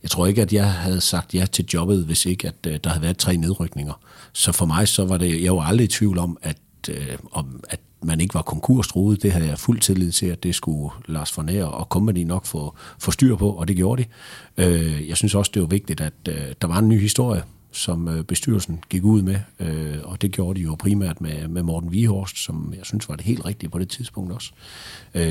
jeg 0.04 0.12
tror 0.12 0.28
ikke, 0.28 0.42
at 0.42 0.54
jeg 0.54 0.72
havde 0.72 1.02
sagt 1.02 1.34
ja 1.34 1.46
til 1.46 1.66
jobbet, 1.74 2.06
hvis 2.06 2.26
ikke 2.26 2.48
at 2.48 2.56
øh, 2.68 2.80
der 2.84 2.90
havde 2.90 3.02
været 3.02 3.18
tre 3.18 3.38
nedrykninger. 3.38 3.94
Så 4.34 4.52
for 4.52 4.66
mig 4.66 4.88
så 4.88 5.06
var 5.06 5.18
det, 5.18 5.44
jeg 5.44 5.56
var 5.56 5.64
aldrig 5.64 5.86
i 5.86 5.88
tvivl 5.88 6.18
om, 6.18 6.38
at, 6.42 6.58
øh, 6.90 7.18
om, 7.32 7.64
at 7.70 7.80
man 8.02 8.22
ikke 8.22 8.34
var 8.34 8.42
konkurstruet. 8.42 9.24
Det 9.24 9.32
havde 9.32 9.48
jeg 9.48 9.60
fuld 9.60 9.80
tillid 9.80 10.12
til, 10.12 10.26
at 10.26 10.44
det 10.44 10.56
skulle 10.56 10.90
Lars 11.06 11.32
Fornær 11.32 11.64
og 11.64 11.86
company 11.86 12.24
nok 12.24 12.46
få, 12.46 12.76
få 13.00 13.12
styr 13.12 13.36
på, 13.36 13.50
og 13.50 13.68
det 13.68 13.76
gjorde 13.76 14.04
de. 14.04 14.08
Øh, 14.64 15.10
jeg 15.10 15.18
synes 15.18 15.36
også, 15.36 15.52
det 15.54 15.62
var 15.62 15.68
vigtigt, 15.68 16.02
at 16.02 16.14
øh, 16.30 16.36
der 16.62 16.68
var 16.68 16.80
en 16.80 16.90
ny 16.90 17.00
historie, 17.00 17.44
som 17.72 18.08
øh, 18.08 18.24
bestyrelsen 18.24 18.84
gik 18.90 19.04
ud 19.04 19.22
med, 19.22 19.40
øh, 19.60 19.98
og 20.04 20.22
det 20.22 20.32
gjorde 20.32 20.60
de 20.60 20.64
jo 20.64 20.76
primært 20.76 21.22
med, 21.22 21.48
med 21.48 21.64
Morten 21.64 21.92
Vihorst, 21.92 22.38
som 22.38 22.74
jeg 22.78 22.86
synes 22.86 23.10
var 23.10 23.16
det 23.16 23.26
helt 23.26 23.46
rigtige 23.46 23.70
på 23.70 23.80
det 23.80 23.90
tidspunkt 23.90 24.32
også. 24.32 24.52
Uh, 25.16 25.22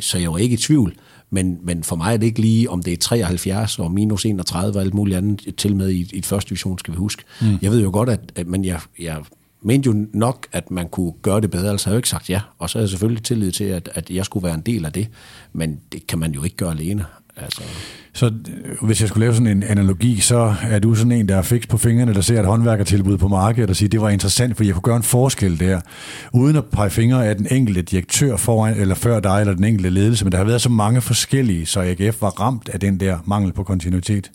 så 0.00 0.18
jeg 0.18 0.32
var 0.32 0.38
ikke 0.38 0.54
i 0.54 0.56
tvivl, 0.56 0.94
men, 1.32 1.58
men 1.62 1.84
for 1.84 1.96
mig 1.96 2.12
er 2.12 2.16
det 2.16 2.26
ikke 2.26 2.40
lige, 2.40 2.70
om 2.70 2.82
det 2.82 2.92
er 2.92 2.96
73 2.96 3.78
og 3.78 3.92
minus 3.92 4.26
31 4.26 4.76
og 4.76 4.82
alt 4.82 4.94
muligt 4.94 5.16
andet 5.16 5.54
til 5.56 5.76
med 5.76 5.88
i, 5.88 6.10
i 6.12 6.18
et 6.18 6.26
første 6.26 6.48
division, 6.48 6.78
skal 6.78 6.94
vi 6.94 6.98
huske. 6.98 7.24
Mm. 7.40 7.58
Jeg 7.62 7.70
ved 7.70 7.82
jo 7.82 7.90
godt, 7.90 8.08
at, 8.08 8.32
at 8.36 8.46
men 8.46 8.64
jeg, 8.64 8.80
jeg 8.98 9.16
mente 9.62 9.86
jo 9.86 10.06
nok, 10.12 10.46
at 10.52 10.70
man 10.70 10.88
kunne 10.88 11.12
gøre 11.22 11.40
det 11.40 11.50
bedre, 11.50 11.70
altså 11.70 11.86
har 11.86 11.92
jeg 11.92 11.94
jo 11.94 11.98
ikke 11.98 12.08
sagt 12.08 12.30
ja. 12.30 12.40
Og 12.58 12.70
så 12.70 12.78
er 12.78 12.82
jeg 12.82 12.88
selvfølgelig 12.88 13.22
tillid 13.24 13.52
til, 13.52 13.64
at, 13.64 13.88
at 13.94 14.10
jeg 14.10 14.24
skulle 14.24 14.44
være 14.44 14.54
en 14.54 14.60
del 14.60 14.84
af 14.84 14.92
det, 14.92 15.08
men 15.52 15.80
det 15.92 16.06
kan 16.06 16.18
man 16.18 16.32
jo 16.32 16.44
ikke 16.44 16.56
gøre 16.56 16.70
alene. 16.70 17.04
Altså. 17.36 17.62
Så 18.14 18.26
øh, 18.26 18.86
hvis 18.86 19.00
jeg 19.00 19.08
skulle 19.08 19.24
lave 19.24 19.34
sådan 19.34 19.46
en 19.46 19.62
analogi, 19.62 20.20
så 20.20 20.54
er 20.62 20.78
du 20.78 20.94
sådan 20.94 21.12
en, 21.12 21.28
der 21.28 21.36
er 21.36 21.42
fix 21.42 21.68
på 21.68 21.78
fingrene, 21.78 22.14
der 22.14 22.20
ser 22.20 22.40
et 22.40 22.46
håndværkertilbud 22.46 23.18
på 23.18 23.28
markedet 23.28 23.70
og 23.70 23.76
siger, 23.76 23.88
det 23.88 24.00
var 24.00 24.08
interessant, 24.08 24.56
for 24.56 24.64
jeg 24.64 24.74
kunne 24.74 24.82
gøre 24.82 24.96
en 24.96 25.02
forskel 25.02 25.60
der, 25.60 25.80
uden 26.32 26.56
at 26.56 26.64
pege 26.64 26.90
fingre 26.90 27.26
af 27.26 27.36
den 27.36 27.46
enkelte 27.50 27.82
direktør 27.82 28.36
foran, 28.36 28.80
eller 28.80 28.94
før 28.94 29.20
dig, 29.20 29.40
eller 29.40 29.54
den 29.54 29.64
enkelte 29.64 29.90
ledelse, 29.90 30.24
men 30.24 30.32
der 30.32 30.38
har 30.38 30.44
været 30.44 30.60
så 30.60 30.68
mange 30.68 31.00
forskellige, 31.00 31.66
så 31.66 31.80
AGF 31.80 32.22
var 32.22 32.30
ramt 32.30 32.68
af 32.68 32.80
den 32.80 33.00
der 33.00 33.18
mangel 33.24 33.52
på 33.52 33.62
kontinuitet. 33.62 34.30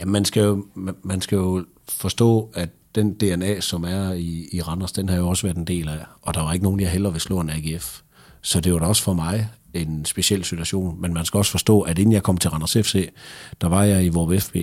Ja, 0.00 0.04
man 0.04 0.24
skal 0.24 0.42
jo, 0.42 0.64
man 1.04 1.20
skal 1.20 1.36
jo 1.36 1.64
forstå, 1.88 2.50
at 2.54 2.68
den 2.94 3.14
DNA, 3.14 3.60
som 3.60 3.84
er 3.84 4.12
i, 4.12 4.48
i 4.52 4.60
Randers, 4.60 4.92
den 4.92 5.08
har 5.08 5.16
jo 5.16 5.28
også 5.28 5.46
været 5.46 5.56
en 5.56 5.64
del 5.64 5.88
af, 5.88 5.98
og 6.22 6.34
der 6.34 6.42
var 6.42 6.52
ikke 6.52 6.64
nogen, 6.64 6.80
jeg 6.80 6.90
heller 6.90 7.10
vil 7.10 7.20
slå 7.20 7.40
en 7.40 7.50
AGF. 7.50 8.00
Så 8.42 8.60
det 8.60 8.72
var 8.72 8.78
da 8.78 8.86
også 8.86 9.02
for 9.02 9.12
mig 9.12 9.48
en 9.74 10.04
speciel 10.04 10.44
situation, 10.44 11.00
men 11.00 11.14
man 11.14 11.24
skal 11.24 11.38
også 11.38 11.50
forstå, 11.50 11.80
at 11.80 11.98
inden 11.98 12.12
jeg 12.12 12.22
kom 12.22 12.36
til 12.36 12.50
Randers 12.50 12.72
FC, 12.72 13.10
der 13.60 13.68
var 13.68 13.84
jeg 13.84 14.04
i 14.04 14.08
vores 14.08 14.44
FB, 14.44 14.56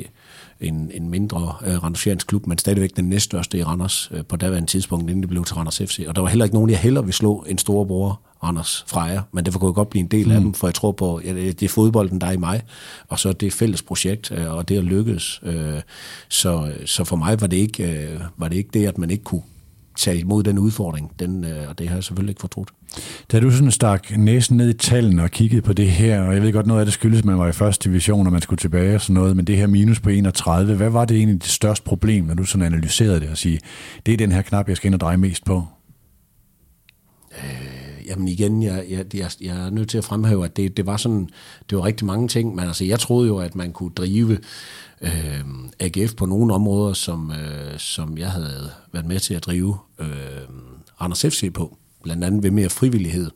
en, 0.60 0.92
en 0.94 1.10
mindre 1.10 1.54
uh, 1.62 1.84
randersiansk 1.84 2.28
klub, 2.28 2.48
men 2.48 2.58
stadigvæk 2.58 2.96
den 2.96 3.10
næststørste 3.10 3.58
i 3.58 3.64
Randers 3.64 4.12
uh, 4.12 4.20
på 4.30 4.36
daværende 4.36 4.70
tidspunkt, 4.70 5.10
inden 5.10 5.22
det 5.22 5.30
blev 5.30 5.46
til 5.46 5.56
Randers 5.56 5.78
FC. 5.78 6.06
Og 6.08 6.16
der 6.16 6.22
var 6.22 6.30
heller 6.30 6.46
ikke 6.46 6.56
nogen, 6.56 6.70
jeg 6.70 6.80
heller 6.80 7.02
ville 7.02 7.14
slå 7.14 7.46
en 7.48 7.58
storebror, 7.58 8.22
Randers 8.44 8.86
Freja, 8.88 9.22
men 9.32 9.46
derfor 9.46 9.60
kunne 9.60 9.70
jeg 9.70 9.76
godt 9.76 9.90
blive 9.90 10.00
en 10.00 10.08
del 10.08 10.26
mm. 10.26 10.32
af 10.32 10.42
dem, 10.42 10.54
for 10.54 10.68
jeg 10.68 10.76
tror 10.76 10.92
på, 10.92 11.22
ja, 11.26 11.34
det 11.34 11.64
er 11.64 11.70
fodbolden, 11.70 12.22
der 12.22 12.28
er 12.28 12.32
i 12.32 12.38
mig, 12.38 12.62
og 13.08 13.20
så 13.20 13.34
det 13.34 13.54
fælles 13.54 13.82
projekt, 13.82 14.32
uh, 14.32 14.52
og 14.58 14.70
det 14.70 14.78
at 14.78 14.84
lykkes. 14.84 15.42
Uh, 15.44 15.54
så, 16.30 16.72
så 16.86 17.04
for 17.04 17.16
mig 17.16 17.42
var 17.42 17.48
det, 17.48 17.58
ikke, 17.58 18.10
uh, 18.16 18.22
var 18.38 18.48
det 18.48 18.56
ikke 18.56 18.70
det, 18.74 18.86
at 18.86 18.98
man 18.98 19.10
ikke 19.10 19.24
kunne 19.24 19.42
tage 19.98 20.20
imod 20.20 20.44
den 20.44 20.60
udfordring, 20.60 21.12
den, 21.20 21.46
øh, 21.46 21.70
og 21.70 21.80
det 21.80 21.88
har 21.88 21.96
jeg 21.96 22.04
selvfølgelig 22.04 22.32
ikke 22.32 22.42
fortrudt. 22.42 22.70
Da 23.32 23.40
du 23.40 23.52
sådan 23.52 23.72
stak 23.72 24.18
næsen 24.18 24.58
ned 24.58 24.70
i 24.70 24.74
tallene 24.74 25.24
og 25.24 25.32
kiggede 25.32 25.62
på 25.62 25.74
det 25.74 25.92
her, 25.92 26.22
og 26.22 26.34
jeg 26.34 26.42
ved 26.42 26.54
godt 26.54 26.68
noget 26.68 26.80
af 26.80 26.86
det 26.86 26.94
skyldes, 26.94 27.20
at 27.20 27.26
man 27.26 27.38
var 27.38 27.48
i 27.48 27.52
første 27.52 27.90
division, 27.90 28.26
og 28.26 28.32
man 28.32 28.42
skulle 28.42 28.60
tilbage 28.60 28.96
og 28.96 29.02
sådan 29.02 29.14
noget, 29.14 29.36
men 29.36 29.48
det 29.48 29.58
her 29.58 29.68
minus 29.68 30.00
på 30.00 30.10
31, 30.10 30.76
hvad 30.76 30.90
var 30.90 31.06
det 31.06 31.18
egentlig 31.18 31.42
det 31.42 31.52
største 31.52 31.86
problem, 31.86 32.26
når 32.26 32.34
du 32.34 32.44
sådan 32.44 32.66
analyserede 32.66 33.20
det 33.20 33.30
og 33.30 33.38
sige, 33.38 33.60
det 34.06 34.14
er 34.14 34.18
den 34.18 34.32
her 34.32 34.42
knap, 34.42 34.68
jeg 34.68 34.78
skal 34.78 34.88
ind 34.88 34.96
og 34.96 35.02
dreje 35.02 35.18
mest 35.18 35.46
på? 35.46 35.64
Øh, 37.32 37.78
jamen 38.08 38.28
igen, 38.28 38.64
jeg, 38.64 38.86
jeg, 38.90 39.06
jeg, 39.14 39.32
jeg 39.42 39.66
er 39.66 39.70
nødt 39.70 39.90
til 39.90 39.98
at 39.98 40.04
fremhæve, 40.04 40.46
at 40.46 40.58
det, 40.58 40.78
det 40.78 40.86
var 40.86 40.98
sådan, 40.98 41.30
det 41.70 41.78
var 41.78 41.86
rigtig 41.86 42.06
mange 42.06 42.28
ting, 42.28 42.56
men 42.56 42.68
altså 42.68 42.86
jeg 42.86 43.00
troede 43.00 43.28
jo, 43.28 43.38
at 43.38 43.56
man 43.56 43.72
kunne 43.72 43.92
drive 43.96 44.38
øh, 45.02 45.46
AGF 45.80 46.16
på 46.16 46.26
nogle 46.26 46.54
områder, 46.54 46.94
som, 46.94 47.32
øh, 47.32 47.80
som 47.80 48.18
jeg 48.18 48.32
havde 48.32 48.72
været 48.92 49.06
med 49.06 49.20
til 49.20 49.34
at 49.34 49.46
drive 49.46 49.78
øh, 50.00 50.08
Anders 51.00 51.22
FC 51.22 51.54
på. 51.54 51.78
Blandt 52.04 52.24
andet 52.24 52.44
ved 52.44 52.52
mere 52.52 52.70
frivillighed. 52.70 53.32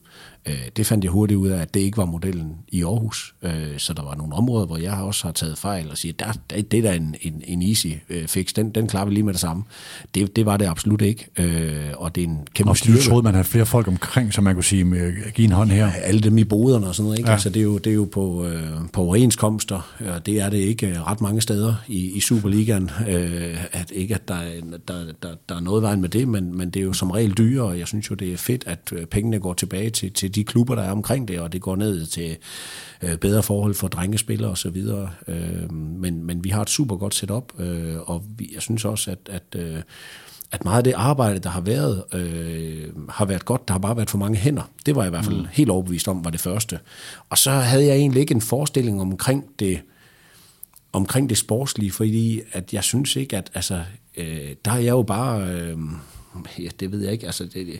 Øh, 0.45 0.67
det 0.77 0.85
fandt 0.85 1.03
jeg 1.03 1.11
hurtigt 1.11 1.37
ud 1.37 1.49
af, 1.49 1.61
at 1.61 1.73
det 1.73 1.79
ikke 1.79 1.97
var 1.97 2.05
modellen 2.05 2.55
i 2.67 2.83
Aarhus. 2.83 3.35
Øh, 3.43 3.51
så 3.77 3.93
der 3.93 4.03
var 4.03 4.15
nogle 4.15 4.35
områder, 4.35 4.65
hvor 4.65 4.77
jeg 4.77 4.93
også 4.93 5.27
har 5.27 5.31
taget 5.31 5.57
fejl 5.57 5.89
og 5.91 5.97
siger, 5.97 6.13
der, 6.19 6.31
der, 6.49 6.61
det 6.61 6.77
er 6.77 6.81
da 6.81 6.95
en, 6.95 7.15
en, 7.21 7.41
en 7.47 7.61
easy 7.61 7.87
øh, 8.09 8.27
fix, 8.27 8.53
den, 8.53 8.69
den 8.69 8.87
klarer 8.87 9.05
vi 9.05 9.13
lige 9.13 9.23
med 9.23 9.33
det 9.33 9.41
samme. 9.41 9.63
Det, 10.15 10.35
det 10.35 10.45
var 10.45 10.57
det 10.57 10.65
absolut 10.65 11.01
ikke, 11.01 11.27
øh, 11.37 11.91
og 11.97 12.15
det 12.15 12.23
er 12.23 12.27
en 12.27 12.47
kæmpe 12.53 12.71
og 12.71 12.77
styrke. 12.77 12.99
du 12.99 13.03
troede, 13.03 13.23
man 13.23 13.33
havde 13.33 13.45
flere 13.45 13.65
folk 13.65 13.87
omkring, 13.87 14.33
som 14.33 14.43
man 14.43 14.53
kunne 14.53 14.63
sige, 14.63 14.83
med, 14.83 15.31
give 15.31 15.45
en 15.45 15.51
hånd 15.51 15.69
her? 15.69 15.91
Alle 15.91 16.21
dem 16.21 16.37
i 16.37 16.43
boderne 16.43 16.87
og 16.87 16.95
sådan 16.95 17.05
noget, 17.05 17.17
ikke? 17.17 17.29
Ja. 17.29 17.33
Altså, 17.33 17.49
det 17.49 17.59
er 17.59 17.63
jo, 17.63 17.77
det 17.77 17.89
er 17.89 17.95
jo 17.95 18.09
på, 18.11 18.45
øh, 18.45 18.69
på 18.93 19.01
overenskomster, 19.01 19.95
og 20.13 20.25
det 20.25 20.41
er 20.41 20.49
det 20.49 20.57
ikke 20.57 20.99
ret 21.07 21.21
mange 21.21 21.41
steder 21.41 21.75
i, 21.87 22.11
i 22.11 22.19
Superligaen, 22.19 22.89
øh, 23.09 23.57
at 23.71 23.91
ikke 23.91 24.15
at 24.15 24.27
der, 24.27 24.41
der, 24.87 25.05
der, 25.23 25.29
der 25.49 25.55
er 25.55 25.59
noget 25.59 25.83
vejen 25.83 26.01
med 26.01 26.09
det, 26.09 26.27
men, 26.27 26.57
men 26.57 26.69
det 26.69 26.79
er 26.79 26.83
jo 26.83 26.93
som 26.93 27.11
regel 27.11 27.31
dyre, 27.37 27.63
og 27.63 27.79
jeg 27.79 27.87
synes 27.87 28.09
jo, 28.09 28.15
det 28.15 28.33
er 28.33 28.37
fedt, 28.37 28.63
at 28.67 28.93
pengene 29.09 29.39
går 29.39 29.53
tilbage 29.53 29.89
til, 29.89 30.11
til 30.11 30.30
de 30.35 30.43
klubber, 30.43 30.75
der 30.75 30.83
er 30.83 30.91
omkring 30.91 31.27
det, 31.27 31.39
og 31.39 31.53
det 31.53 31.61
går 31.61 31.75
ned 31.75 32.05
til 32.05 32.37
øh, 33.01 33.17
bedre 33.17 33.43
forhold 33.43 33.73
for 33.73 33.87
drengespillere 33.87 34.51
osv. 34.51 34.77
Øh, 35.27 35.73
men, 35.73 36.23
men 36.23 36.43
vi 36.43 36.49
har 36.49 36.61
et 36.61 36.69
super 36.69 36.95
godt 36.95 37.15
setup, 37.15 37.59
øh, 37.59 37.95
og 37.99 38.23
vi, 38.37 38.51
jeg 38.53 38.61
synes 38.61 38.85
også, 38.85 39.11
at, 39.11 39.19
at 39.29 39.61
øh, 39.61 39.81
at 40.51 40.65
meget 40.65 40.77
af 40.77 40.83
det 40.83 40.93
arbejde, 40.93 41.39
der 41.39 41.49
har 41.49 41.61
været, 41.61 42.03
øh, 42.13 43.09
har 43.09 43.25
været 43.25 43.45
godt. 43.45 43.67
Der 43.67 43.73
har 43.73 43.79
bare 43.79 43.95
været 43.95 44.09
for 44.09 44.17
mange 44.17 44.37
hænder. 44.37 44.69
Det 44.85 44.95
var 44.95 45.01
jeg 45.01 45.09
i 45.09 45.09
hvert 45.09 45.25
fald 45.25 45.37
mm. 45.37 45.47
helt 45.51 45.69
overbevist 45.69 46.07
om, 46.07 46.25
var 46.25 46.31
det 46.31 46.39
første. 46.39 46.79
Og 47.29 47.37
så 47.37 47.51
havde 47.51 47.85
jeg 47.85 47.95
egentlig 47.95 48.21
ikke 48.21 48.33
en 48.33 48.41
forestilling 48.41 49.01
omkring 49.01 49.45
det, 49.59 49.81
omkring 50.93 51.29
det 51.29 51.37
sportslige, 51.37 51.91
fordi 51.91 52.41
at 52.51 52.73
jeg 52.73 52.83
synes 52.83 53.15
ikke, 53.15 53.37
at 53.37 53.51
altså, 53.53 53.83
øh, 54.17 54.55
der 54.65 54.71
er 54.71 54.77
jeg 54.77 54.91
jo 54.91 55.03
bare, 55.03 55.47
øh, 55.47 55.77
ja, 56.59 56.69
det 56.79 56.91
ved 56.91 57.03
jeg 57.03 57.11
ikke, 57.11 57.25
altså 57.25 57.45
det, 57.45 57.79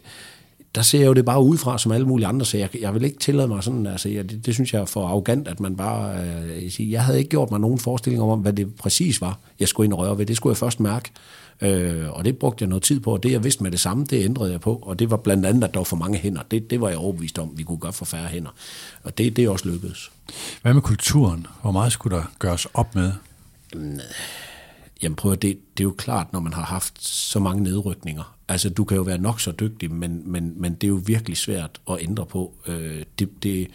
der 0.76 0.82
ser 0.82 1.00
jeg 1.00 1.08
jo 1.08 1.14
det 1.14 1.26
bare 1.26 1.44
udefra, 1.44 1.78
som 1.78 1.92
alle 1.92 2.08
mulige 2.08 2.28
andre, 2.28 2.46
så 2.46 2.58
jeg, 2.58 2.82
jeg 2.82 2.94
vil 2.94 3.04
ikke 3.04 3.20
tillade 3.20 3.48
mig 3.48 3.64
sådan, 3.64 3.88
altså 3.88 4.10
jeg, 4.10 4.30
det, 4.30 4.46
det 4.46 4.54
synes 4.54 4.74
jeg 4.74 4.82
er 4.82 4.86
for 4.86 5.08
arrogant, 5.08 5.48
at 5.48 5.60
man 5.60 5.76
bare, 5.76 6.16
øh, 6.24 6.92
jeg 6.92 7.04
havde 7.04 7.18
ikke 7.18 7.30
gjort 7.30 7.52
mig 7.52 7.60
nogen 7.60 7.80
forestilling 7.80 8.24
om, 8.24 8.40
hvad 8.40 8.54
det 8.54 8.76
præcis 8.76 9.22
var, 9.22 9.40
jeg 9.60 9.68
skulle 9.68 9.86
ind 9.86 9.94
og 9.94 10.00
røre 10.00 10.18
ved, 10.18 10.26
det 10.26 10.38
skulle 10.38 10.52
jeg 10.52 10.58
først 10.58 10.80
mærke, 10.80 11.12
øh, 11.62 12.12
og 12.12 12.26
det 12.26 12.38
brugte 12.38 12.64
jeg 12.64 12.70
noget 12.70 12.84
tid 12.84 13.00
på, 13.00 13.14
og 13.14 13.24
det 13.24 13.32
jeg 13.32 13.44
vidste 13.44 13.64
med 13.64 13.72
det 13.72 13.80
samme, 13.80 14.06
det 14.06 14.24
ændrede 14.24 14.52
jeg 14.52 14.62
på, 14.62 14.76
og 14.76 15.00
det 15.00 15.12
var 15.12 15.18
blandt 15.18 15.46
andet, 15.46 15.64
at 15.64 15.74
der 15.74 15.80
var 15.80 15.84
for 15.84 15.96
mange 15.96 16.18
hænder, 16.18 16.42
det, 16.52 16.70
det 16.70 16.82
var 16.82 16.90
jeg 16.90 16.98
overbevist 16.98 17.40
om, 17.40 17.52
vi 17.56 17.64
kunne 17.64 17.80
gøre 17.80 17.94
for 17.94 18.06
færre 18.06 18.28
hænder, 18.28 18.52
og 19.04 19.18
det, 19.18 19.36
det 19.36 19.46
er 19.46 19.50
også 19.50 19.70
lykkedes. 19.70 20.12
Hvad 20.62 20.74
med 20.74 20.82
kulturen? 20.82 21.48
Hvor 21.62 21.72
meget 21.72 21.92
skulle 21.92 22.18
der 22.18 22.24
gøres 22.40 22.68
op 22.74 22.96
med? 22.96 23.12
Jamen 25.02 25.16
prøv 25.16 25.32
at 25.32 25.42
det, 25.42 25.58
det 25.78 25.84
er 25.84 25.88
jo 25.88 25.96
klart, 25.98 26.34
når 26.34 26.40
man 26.40 26.54
har 26.54 26.64
haft 26.64 27.04
så 27.04 27.40
mange 27.40 27.64
nedrykninger. 27.64 28.36
Altså 28.52 28.70
du 28.70 28.84
kan 28.84 28.98
jo 28.98 29.04
være 29.04 29.18
nok 29.18 29.42
så 29.42 29.52
dygtig, 29.52 29.92
men, 29.92 30.22
men, 30.26 30.54
men 30.58 30.74
det 30.74 30.84
er 30.84 30.90
jo 30.90 31.02
virkelig 31.06 31.38
svært 31.38 31.82
at 31.90 31.98
ændre 32.02 32.26
på. 32.26 32.54
Øh, 32.68 33.04
det, 33.20 33.44
det, 33.44 33.68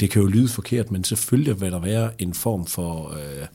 det 0.00 0.10
kan 0.10 0.22
jo 0.22 0.28
lyde 0.28 0.48
forkert, 0.48 0.90
men 0.90 1.04
selvfølgelig 1.04 1.60
vil 1.60 1.72
der 1.72 1.78
være 1.78 2.10
en 2.18 2.34
form 2.34 2.66
for, 2.66 3.10
øh, 3.10 3.46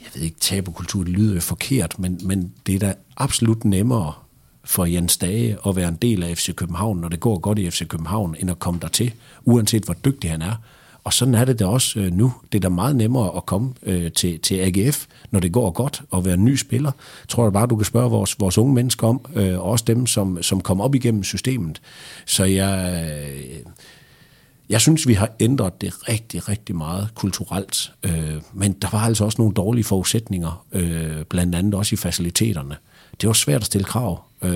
jeg 0.00 0.08
ved 0.14 0.22
ikke, 0.22 0.40
tabukultur, 0.40 1.04
det 1.04 1.12
lyder 1.12 1.34
jo 1.34 1.40
forkert, 1.40 1.98
men, 1.98 2.20
men 2.24 2.52
det 2.66 2.74
er 2.74 2.78
da 2.78 2.94
absolut 3.16 3.64
nemmere 3.64 4.12
for 4.64 4.84
Jens 4.84 5.16
Dage 5.16 5.58
at 5.66 5.76
være 5.76 5.88
en 5.88 5.98
del 6.02 6.22
af 6.22 6.38
FC 6.38 6.54
København, 6.54 6.98
når 6.98 7.08
det 7.08 7.20
går 7.20 7.38
godt 7.38 7.58
i 7.58 7.70
FC 7.70 7.88
København, 7.88 8.36
end 8.38 8.50
at 8.50 8.58
komme 8.58 8.80
der 8.80 8.88
til, 8.88 9.12
uanset 9.44 9.84
hvor 9.84 9.94
dygtig 9.94 10.30
han 10.30 10.42
er. 10.42 10.56
Og 11.04 11.12
sådan 11.12 11.34
er 11.34 11.44
det 11.44 11.58
da 11.58 11.66
også 11.66 12.00
øh, 12.00 12.12
nu. 12.12 12.32
Det 12.52 12.58
er 12.58 12.60
da 12.62 12.68
meget 12.68 12.96
nemmere 12.96 13.36
at 13.36 13.46
komme 13.46 13.74
øh, 13.82 14.12
til, 14.12 14.40
til 14.40 14.54
AGF, 14.54 15.06
når 15.30 15.40
det 15.40 15.52
går 15.52 15.70
godt, 15.70 16.02
og 16.10 16.24
være 16.24 16.34
en 16.34 16.44
ny 16.44 16.56
spiller. 16.56 16.92
Jeg 17.22 17.28
tror 17.28 17.44
jeg 17.44 17.52
bare, 17.52 17.66
du 17.66 17.76
kan 17.76 17.84
spørge 17.84 18.10
vores, 18.10 18.40
vores 18.40 18.58
unge 18.58 18.74
mennesker 18.74 19.06
om, 19.08 19.20
øh, 19.34 19.58
og 19.58 19.64
også 19.64 19.84
dem, 19.86 20.06
som, 20.06 20.42
som 20.42 20.60
kom 20.60 20.80
op 20.80 20.94
igennem 20.94 21.24
systemet. 21.24 21.80
Så 22.26 22.44
jeg, 22.44 23.04
øh, 23.10 23.72
jeg 24.68 24.80
synes, 24.80 25.08
vi 25.08 25.14
har 25.14 25.30
ændret 25.40 25.80
det 25.80 26.08
rigtig, 26.08 26.48
rigtig 26.48 26.76
meget 26.76 27.08
kulturelt. 27.14 27.92
Øh, 28.02 28.42
men 28.52 28.72
der 28.72 28.88
var 28.92 29.00
altså 29.00 29.24
også 29.24 29.42
nogle 29.42 29.54
dårlige 29.54 29.84
forudsætninger, 29.84 30.64
øh, 30.72 31.24
blandt 31.24 31.54
andet 31.54 31.74
også 31.74 31.94
i 31.94 31.96
faciliteterne. 31.96 32.76
Det 33.20 33.26
var 33.26 33.32
svært 33.32 33.60
at 33.60 33.66
stille 33.66 33.84
krav 33.84 34.24
øh, 34.42 34.52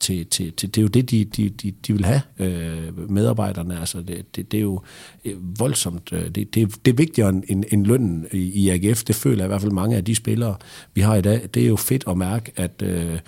til, 0.00 0.26
til, 0.26 0.52
til, 0.52 0.74
det 0.74 0.78
er 0.78 0.82
jo 0.82 0.88
det, 0.88 1.10
de, 1.10 1.24
de, 1.24 1.48
de, 1.48 1.70
de 1.70 1.92
vil 1.92 2.04
have, 2.04 2.22
øh, 2.38 3.10
medarbejderne. 3.10 3.80
Altså, 3.80 4.00
det, 4.00 4.36
det, 4.36 4.52
det 4.52 4.58
er 4.58 4.62
jo 4.62 4.80
øh, 5.24 5.58
voldsomt. 5.58 6.12
Øh, 6.12 6.24
det, 6.28 6.54
det, 6.54 6.84
det 6.84 6.90
er 6.90 6.96
vigtigere 6.96 7.28
end, 7.28 7.64
end 7.68 7.86
lønnen 7.86 8.26
i, 8.32 8.38
i 8.38 8.68
AGF. 8.68 9.04
Det 9.04 9.14
føler 9.14 9.36
jeg 9.36 9.44
i 9.44 9.48
hvert 9.48 9.60
fald 9.60 9.72
mange 9.72 9.96
af 9.96 10.04
de 10.04 10.14
spillere, 10.14 10.56
vi 10.94 11.00
har 11.00 11.16
i 11.16 11.20
dag. 11.20 11.48
Det 11.54 11.62
er 11.62 11.68
jo 11.68 11.76
fedt 11.76 12.04
at 12.08 12.18
mærke, 12.18 12.52
at, 12.56 12.82
øh, 12.82 13.18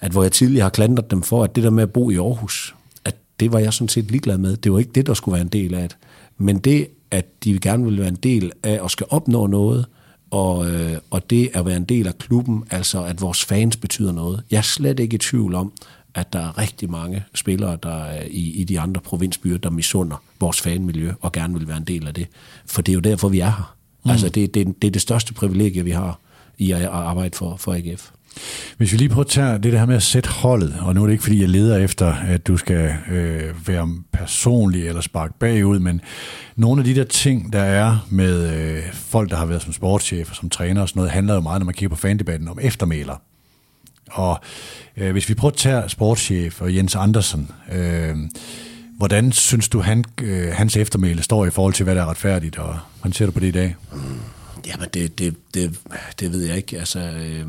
at 0.00 0.12
hvor 0.12 0.22
jeg 0.22 0.32
tidligere 0.32 0.62
har 0.62 0.70
klandret 0.70 1.10
dem 1.10 1.22
for, 1.22 1.44
at 1.44 1.56
det 1.56 1.64
der 1.64 1.70
med 1.70 1.82
at 1.82 1.92
bo 1.92 2.10
i 2.10 2.16
Aarhus, 2.16 2.74
at 3.04 3.16
det 3.40 3.52
var 3.52 3.58
jeg 3.58 3.72
sådan 3.72 3.88
set 3.88 4.10
ligeglad 4.10 4.38
med. 4.38 4.56
Det 4.56 4.72
var 4.72 4.78
ikke 4.78 4.92
det, 4.92 5.06
der 5.06 5.14
skulle 5.14 5.32
være 5.32 5.42
en 5.42 5.48
del 5.48 5.74
af 5.74 5.88
det. 5.88 5.98
Men 6.38 6.58
det, 6.58 6.88
at 7.10 7.44
de 7.44 7.58
gerne 7.58 7.84
vil 7.84 7.98
være 7.98 8.08
en 8.08 8.14
del 8.22 8.52
af 8.62 8.84
at 8.84 8.90
skal 8.90 9.06
opnå 9.10 9.46
noget, 9.46 9.86
og, 10.30 10.70
øh, 10.70 10.98
og 11.10 11.30
det 11.30 11.50
at 11.54 11.66
være 11.66 11.76
en 11.76 11.84
del 11.84 12.06
af 12.06 12.18
klubben, 12.18 12.64
altså 12.70 13.04
at 13.04 13.20
vores 13.20 13.44
fans 13.44 13.76
betyder 13.76 14.12
noget. 14.12 14.42
Jeg 14.50 14.58
er 14.58 14.62
slet 14.62 15.00
ikke 15.00 15.14
i 15.14 15.18
tvivl 15.18 15.54
om, 15.54 15.72
at 16.14 16.32
der 16.32 16.38
er 16.38 16.58
rigtig 16.58 16.90
mange 16.90 17.24
spillere 17.34 17.78
der 17.82 18.04
er 18.04 18.22
i, 18.30 18.50
i 18.50 18.64
de 18.64 18.80
andre 18.80 19.00
provinsbyer, 19.00 19.58
der 19.58 19.70
misunder 19.70 20.22
vores 20.40 20.60
fanmiljø 20.60 21.12
og 21.20 21.32
gerne 21.32 21.58
vil 21.58 21.68
være 21.68 21.76
en 21.76 21.84
del 21.84 22.06
af 22.06 22.14
det. 22.14 22.26
For 22.66 22.82
det 22.82 22.92
er 22.92 22.94
jo 22.94 23.00
derfor, 23.00 23.28
vi 23.28 23.40
er 23.40 23.50
her. 23.50 23.76
Mm. 24.04 24.10
Altså 24.10 24.28
det, 24.28 24.54
det, 24.54 24.82
det 24.82 24.88
er 24.88 24.92
det 24.92 25.02
største 25.02 25.34
privilegie, 25.34 25.84
vi 25.84 25.90
har 25.90 26.18
i 26.58 26.70
at 26.70 26.84
arbejde 26.84 27.36
for, 27.36 27.56
for 27.56 27.74
AGF. 27.74 28.10
Hvis 28.76 28.92
vi 28.92 28.96
lige 28.96 29.08
prøver 29.08 29.24
at 29.24 29.30
tage 29.30 29.58
det 29.58 29.72
der 29.72 29.86
med 29.86 29.96
at 29.96 30.02
sætte 30.02 30.28
holdet, 30.28 30.76
og 30.80 30.94
nu 30.94 31.02
er 31.02 31.06
det 31.06 31.12
ikke, 31.12 31.24
fordi 31.24 31.40
jeg 31.40 31.48
leder 31.48 31.76
efter, 31.78 32.14
at 32.14 32.46
du 32.46 32.56
skal 32.56 32.94
øh, 33.10 33.68
være 33.68 33.88
personlig 34.12 34.88
eller 34.88 35.00
sparke 35.00 35.34
bagud, 35.38 35.78
men 35.78 36.00
nogle 36.56 36.80
af 36.80 36.84
de 36.84 36.94
der 36.94 37.04
ting, 37.04 37.52
der 37.52 37.62
er 37.62 38.06
med 38.10 38.54
øh, 38.54 38.82
folk, 38.92 39.30
der 39.30 39.36
har 39.36 39.46
været 39.46 39.62
som 39.62 39.72
sportschef 39.72 40.30
og 40.30 40.36
som 40.36 40.50
træner 40.50 40.82
og 40.82 40.88
sådan 40.88 41.00
noget, 41.00 41.10
handler 41.10 41.34
jo 41.34 41.40
meget, 41.40 41.60
når 41.60 41.64
man 41.64 41.74
kigger 41.74 41.96
på 41.96 42.00
fandebatten, 42.00 42.48
om 42.48 42.58
eftermæler. 42.62 43.22
Og 44.10 44.40
øh, 44.96 45.12
hvis 45.12 45.28
vi 45.28 45.34
prøver 45.34 45.52
at 45.52 45.58
tage 45.58 45.88
sportschef 45.88 46.60
og 46.60 46.76
Jens 46.76 46.94
Andersen, 46.94 47.50
øh, 47.72 48.16
hvordan 48.96 49.32
synes 49.32 49.68
du, 49.68 49.80
han, 49.80 50.04
øh, 50.22 50.52
hans 50.52 50.76
eftermæle 50.76 51.22
står 51.22 51.46
i 51.46 51.50
forhold 51.50 51.74
til, 51.74 51.84
hvad 51.84 51.94
der 51.94 52.02
er 52.02 52.10
retfærdigt, 52.10 52.58
og 52.58 52.78
hvordan 53.00 53.12
ser 53.12 53.26
du 53.26 53.32
på 53.32 53.40
det 53.40 53.46
i 53.46 53.50
dag? 53.50 53.76
Mm. 53.92 54.00
Jamen, 54.66 54.88
det, 54.94 55.18
det, 55.18 55.36
det, 55.54 55.78
det 56.20 56.32
ved 56.32 56.44
jeg 56.44 56.56
ikke. 56.56 56.78
Altså, 56.78 56.98
øh, 56.98 57.46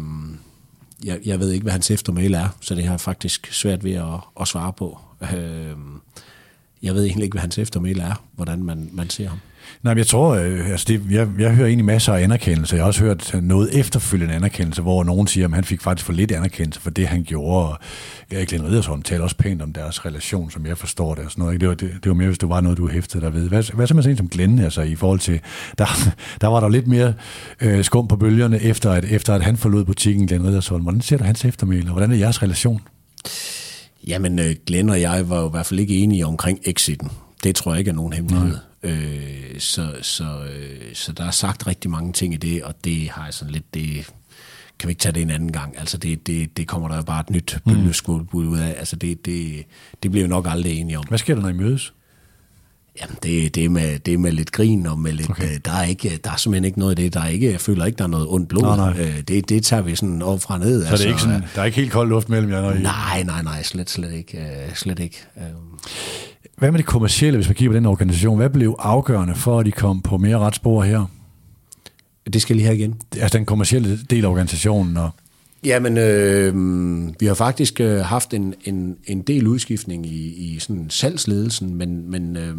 jeg, 1.06 1.20
jeg 1.26 1.40
ved 1.40 1.52
ikke, 1.52 1.64
hvad 1.64 1.72
hans 1.72 1.92
eftermæle 1.92 2.38
er, 2.38 2.50
så 2.62 2.76
det 2.76 2.84
har 2.84 2.92
jeg 2.92 3.00
faktisk 3.00 3.54
svært 3.54 3.84
ved 3.84 3.94
at, 3.94 4.20
at 4.42 4.48
svare 4.48 4.74
på. 4.74 5.00
Øh, 5.22 5.76
jeg 6.82 6.96
ved 6.96 7.06
egentlig 7.06 7.24
ikke, 7.24 7.34
hvad 7.34 7.42
hans 7.42 7.58
eftermæle 7.58 8.02
er, 8.04 8.24
hvordan 8.36 8.64
man, 8.64 8.90
man 8.94 9.10
ser 9.10 9.28
ham. 9.30 9.40
Nej, 9.84 9.94
men 9.94 9.98
jeg 9.98 10.08
tror, 10.08 10.36
øh, 10.36 10.70
altså 10.70 10.86
det, 10.90 11.02
jeg, 11.12 11.28
jeg 11.40 11.56
hører 11.56 11.68
egentlig 11.68 11.86
masser 11.86 12.14
af 12.14 12.24
anerkendelse. 12.24 12.76
Jeg 12.76 12.84
har 12.84 12.88
også 12.88 13.04
hørt 13.04 13.36
noget 13.42 13.80
efterfølgende 13.80 14.36
anerkendelse, 14.36 14.82
hvor 14.82 15.04
nogen 15.04 15.28
siger, 15.28 15.48
at 15.48 15.54
han 15.54 15.64
fik 15.64 15.82
faktisk 15.82 16.06
for 16.06 16.14
lidt 16.14 16.32
anerkendelse 16.32 16.82
for 16.82 16.90
det, 16.90 17.08
han 17.08 17.24
gjorde. 17.24 17.70
Og 17.70 17.78
Erik 18.32 18.52
Lind 18.52 18.66
Riddersholm 18.66 19.02
taler 19.02 19.24
også 19.24 19.36
pænt 19.36 19.62
om 19.62 19.74
deres 19.74 20.06
relation, 20.06 20.52
som 20.52 20.66
jeg 20.66 20.78
forstår 20.78 21.16
det. 21.16 21.26
Og 21.26 21.32
sådan 21.32 21.44
noget. 21.44 21.62
Det, 21.62 21.70
var, 21.70 21.76
det, 21.76 21.92
det 22.04 22.10
var 22.10 22.14
mere, 22.14 22.28
hvis 22.28 22.38
det 22.38 22.50
var 22.50 22.62
noget, 22.62 22.78
du 22.78 22.88
hæftede 22.88 23.26
dig 23.26 23.34
ved. 23.34 23.50
Hvad, 23.50 23.74
hvad 23.74 23.88
så 23.88 23.94
med 23.94 24.04
sådan 24.04 24.18
som 24.18 24.30
Glenn, 24.30 24.60
altså 24.60 24.82
i 24.82 24.96
forhold 24.96 25.20
til, 25.20 25.40
der, 25.78 25.86
der 26.42 26.48
var 26.48 26.60
der 26.60 26.70
lidt 26.70 26.88
mere 26.88 27.14
øh, 27.62 27.84
skum 27.84 28.08
på 28.08 28.16
bølgerne, 28.16 28.62
efter 28.62 28.92
at, 28.92 29.06
efter 29.06 29.34
at 29.34 29.42
han 29.42 29.58
forlod 29.58 29.86
butikken, 29.86 30.28
Glenn 30.28 30.48
Riddersholm. 30.48 30.84
Hvordan 30.84 31.02
ser 31.02 31.18
du 31.18 31.24
hans 31.24 31.46
eftermæle, 31.46 31.86
og 31.86 31.92
hvordan 31.92 32.12
er 32.12 32.16
jeres 32.16 32.44
relation? 32.44 32.82
Jamen, 34.08 34.40
øh, 34.40 34.56
Glenn 34.68 34.90
og 34.90 35.02
jeg 35.02 35.30
var 35.30 35.42
jo 35.42 35.48
i 35.48 35.52
hvert 35.52 35.66
fald 35.66 35.80
ikke 35.80 35.98
enige 35.98 36.26
omkring 36.26 36.60
exiten. 36.66 37.12
Det 37.44 37.56
tror 37.56 37.72
jeg 37.72 37.80
ikke 37.80 37.90
er 37.90 37.96
nogen 37.96 38.14
hemmelighed. 38.14 38.58
Øh, 38.84 39.60
så, 39.60 39.96
så, 40.02 40.24
øh, 40.24 40.94
så 40.94 41.12
der 41.12 41.24
er 41.24 41.32
sagt 41.32 41.67
rigtig 41.67 41.91
mange 41.91 42.13
ting 42.13 42.34
i 42.34 42.38
det, 42.38 42.63
og 42.63 42.76
det 42.84 43.10
har 43.10 43.26
jeg 43.26 43.34
sådan 43.34 43.52
lidt, 43.52 43.74
det 43.74 44.13
kan 44.80 44.88
vi 44.88 44.91
ikke 44.91 45.00
tage 45.00 45.13
det 45.13 45.22
en 45.22 45.30
anden 45.30 45.52
gang. 45.52 45.80
Altså 45.80 45.98
det, 45.98 46.28
det, 46.28 46.58
det 46.58 46.67
kommer 46.67 46.88
der 46.88 46.96
jo 46.96 47.02
bare 47.02 47.20
et 47.20 47.30
nyt 47.30 47.58
mm. 47.65 47.74
bølgeskålbud 47.74 48.48
ud 48.48 48.60
af. 48.60 48.76
Altså 48.78 48.96
det, 48.96 49.26
det, 49.26 49.65
det 50.04 50.12
bliver 50.12 50.24
vi 50.24 50.30
nok 50.30 50.48
aldrig 50.50 50.80
enige 50.80 51.00
om. 51.00 51.06
Hvad 51.08 51.17
sker 51.17 51.36
der, 51.36 51.41
når 51.41 51.50
I 51.50 51.54
mødes? 51.54 51.94
Jamen, 53.02 53.17
det, 53.24 53.56
det, 53.56 53.65
er 53.65 53.70
med, 53.70 54.00
det 54.00 54.13
er 54.13 54.17
med 54.17 54.32
lidt 54.32 54.52
grin 54.52 54.86
og 54.86 55.00
med 55.00 55.12
lidt... 55.12 55.30
Okay. 55.30 55.54
Øh, 55.54 55.60
der, 55.65 55.72
er 55.72 55.84
ikke, 55.84 56.20
der 56.24 56.32
er 56.32 56.36
simpelthen 56.36 56.65
ikke 56.65 56.80
noget 56.80 56.91
af 56.91 56.96
det. 56.96 57.13
Der 57.13 57.22
er 57.22 57.28
ikke, 57.28 57.52
jeg 57.52 57.62
føler 57.62 57.86
ikke, 57.86 57.98
der 57.98 58.04
er 58.04 58.08
noget 58.08 58.28
ondt 58.30 58.50
blod. 58.50 58.62
Nej, 58.62 58.76
nej. 58.76 59.00
Øh, 59.02 59.22
det, 59.22 59.50
det 59.50 59.63
tager 59.63 59.82
vi 59.82 59.96
sådan 59.96 60.22
op 60.22 60.41
fra 60.41 60.58
ned. 60.58 60.84
Så 60.84 60.89
altså, 60.89 61.04
det 61.04 61.10
er 61.10 61.13
ikke 61.13 61.22
sådan, 61.22 61.44
der 61.56 61.62
er 61.62 61.65
ikke 61.65 61.76
helt 61.76 61.91
kold 61.91 62.10
luft 62.10 62.30
mellem 62.30 62.52
jer? 62.52 62.62
Når 62.62 62.72
I... 62.72 62.82
Nej, 62.82 63.24
nej, 63.24 63.44
nej, 63.44 63.63
slet, 63.63 63.89
slet 63.89 64.13
ikke. 64.13 64.72
Slet 64.76 65.00
ikke. 65.00 65.26
Hvad 66.62 66.71
med 66.71 66.78
det 66.78 66.86
kommercielle, 66.86 67.38
hvis 67.38 67.47
man 67.47 67.56
kigger 67.56 67.71
på 67.71 67.76
den 67.76 67.86
organisation? 67.86 68.38
Hvad 68.38 68.50
blev 68.50 68.76
afgørende 68.80 69.36
for, 69.36 69.60
at 69.60 69.65
de 69.65 69.71
kom 69.71 70.02
på 70.02 70.17
mere 70.17 70.39
retsspor 70.39 70.84
her? 70.84 71.06
Det 72.34 72.41
skal 72.41 72.56
lige 72.56 72.65
her 72.65 72.74
igen. 72.74 73.02
Altså 73.17 73.38
den 73.38 73.45
kommercielle 73.45 74.00
del 74.10 74.26
af 74.26 74.30
organisationen? 74.30 74.97
Og 74.97 75.10
Jamen, 75.65 75.97
øh, 75.97 76.54
vi 77.19 77.26
har 77.26 77.34
faktisk 77.34 77.82
øh, 77.82 78.00
haft 78.00 78.34
en, 78.34 78.54
en, 78.63 78.97
en 79.08 79.21
del 79.21 79.47
udskiftning 79.47 80.06
i, 80.06 80.28
i 80.28 80.60
sådan 80.60 80.89
salgsledelsen, 80.89 81.76
men, 81.76 82.12
men, 82.12 82.38
øh, 82.38 82.58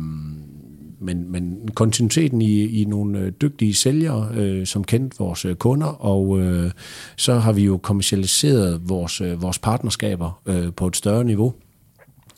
men, 1.01 1.33
men 1.33 1.69
kontinuiteten 1.75 2.43
i, 2.43 2.83
i 2.83 2.85
nogle 2.85 3.19
øh, 3.19 3.33
dygtige 3.41 3.75
sælgere, 3.75 4.29
øh, 4.35 4.67
som 4.67 4.85
kendte 4.85 5.19
vores 5.19 5.45
øh, 5.45 5.55
kunder, 5.55 5.87
og 5.87 6.41
øh, 6.41 6.71
så 7.17 7.35
har 7.35 7.53
vi 7.53 7.65
jo 7.65 7.77
kommercialiseret 7.77 8.81
vores, 8.89 9.21
øh, 9.21 9.43
vores 9.43 9.59
partnerskaber 9.59 10.41
øh, 10.47 10.73
på 10.73 10.87
et 10.87 10.97
større 10.97 11.25
niveau 11.25 11.55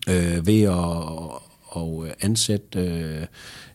øh, 0.08 0.46
ved 0.46 0.62
at 0.62 1.43
at 1.76 2.14
ansætte 2.20 2.78
øh, 2.78 3.26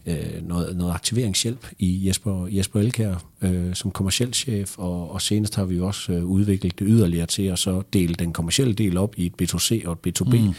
øh, 0.06 0.48
noget, 0.48 0.78
noget 0.78 0.94
aktiveringshjælp 0.94 1.68
i 1.80 2.08
Jesper, 2.08 2.48
Jesper 2.48 2.80
Elkær 2.80 3.16
øh, 3.42 3.76
som 3.76 3.92
kommersiel 3.92 4.34
chef, 4.34 4.78
og, 4.78 5.12
og 5.12 5.22
senest 5.22 5.56
har 5.56 5.66
vi 5.66 5.76
jo 5.76 5.88
også 5.88 6.12
øh, 6.12 6.26
udviklet 6.26 6.80
det 6.80 6.88
yderligere 6.90 7.26
til 7.26 7.44
at 7.44 7.60
så 7.60 7.82
dele 7.94 8.14
den 8.14 8.34
kommercielle 8.34 8.74
del 8.74 8.98
op 8.98 9.14
i 9.18 9.26
et 9.26 9.34
B2C 9.42 9.88
og 9.88 10.00
et 10.06 10.22
B2B. 10.22 10.38
Mm. 10.38 10.54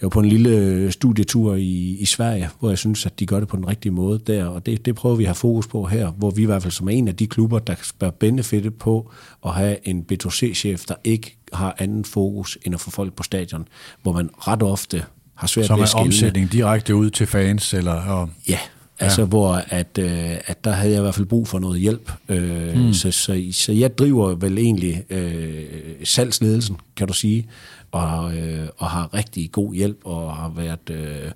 Jeg 0.00 0.02
var 0.02 0.08
på 0.08 0.20
en 0.20 0.28
lille 0.28 0.92
studietur 0.92 1.54
i, 1.54 1.96
i 2.00 2.04
Sverige, 2.04 2.48
hvor 2.58 2.68
jeg 2.68 2.78
synes, 2.78 3.06
at 3.06 3.20
de 3.20 3.26
gør 3.26 3.40
det 3.40 3.48
på 3.48 3.56
den 3.56 3.68
rigtige 3.68 3.92
måde 3.92 4.18
der, 4.26 4.44
og 4.46 4.66
det, 4.66 4.84
det 4.84 4.94
prøver 4.94 5.16
vi 5.16 5.24
at 5.24 5.28
have 5.28 5.34
fokus 5.34 5.66
på 5.66 5.84
her, 5.84 6.10
hvor 6.10 6.30
vi 6.30 6.42
i 6.42 6.44
hvert 6.44 6.62
fald 6.62 6.72
som 6.72 6.88
en 6.88 7.08
af 7.08 7.16
de 7.16 7.26
klubber, 7.26 7.58
der 7.58 7.74
skal 7.82 8.12
benefitte 8.12 8.70
på 8.70 9.10
at 9.44 9.54
have 9.54 9.88
en 9.88 10.06
B2C-chef, 10.12 10.84
der 10.88 10.94
ikke 11.04 11.36
har 11.52 11.76
anden 11.78 12.04
fokus 12.04 12.58
end 12.62 12.74
at 12.74 12.80
få 12.80 12.90
folk 12.90 13.12
på 13.12 13.22
stadion, 13.22 13.68
hvor 14.02 14.12
man 14.12 14.30
ret 14.34 14.62
ofte 14.62 15.04
har 15.38 15.46
svært 15.46 15.66
Som 15.66 15.76
ved 15.76 15.82
at 15.82 15.88
skille. 15.88 16.04
omsætning 16.04 16.52
direkte 16.52 16.94
ud 16.94 17.10
til 17.10 17.26
fans, 17.26 17.74
eller... 17.74 17.92
Og, 17.92 18.30
Ja, 18.48 18.58
altså 18.98 19.20
ja. 19.20 19.26
hvor 19.26 19.62
at, 19.68 19.98
øh, 19.98 20.30
at 20.46 20.64
der 20.64 20.70
havde 20.70 20.92
jeg 20.92 20.98
i 20.98 21.02
hvert 21.02 21.14
fald 21.14 21.26
brug 21.26 21.48
for 21.48 21.58
noget 21.58 21.80
hjælp. 21.80 22.12
Øh, 22.28 22.76
mm. 22.76 22.92
så, 22.92 23.10
så, 23.10 23.44
så 23.52 23.72
jeg 23.72 23.98
driver 23.98 24.34
vel 24.34 24.58
egentlig 24.58 25.04
øh, 25.10 25.64
salgsledelsen, 26.04 26.76
kan 26.96 27.06
du 27.08 27.12
sige, 27.12 27.46
og, 27.92 28.36
øh, 28.36 28.68
og 28.78 28.90
har 28.90 29.14
rigtig 29.14 29.52
god 29.52 29.74
hjælp, 29.74 29.98
og 30.04 30.36
har 30.36 30.52
været 30.56 30.90
øh, 30.90 31.30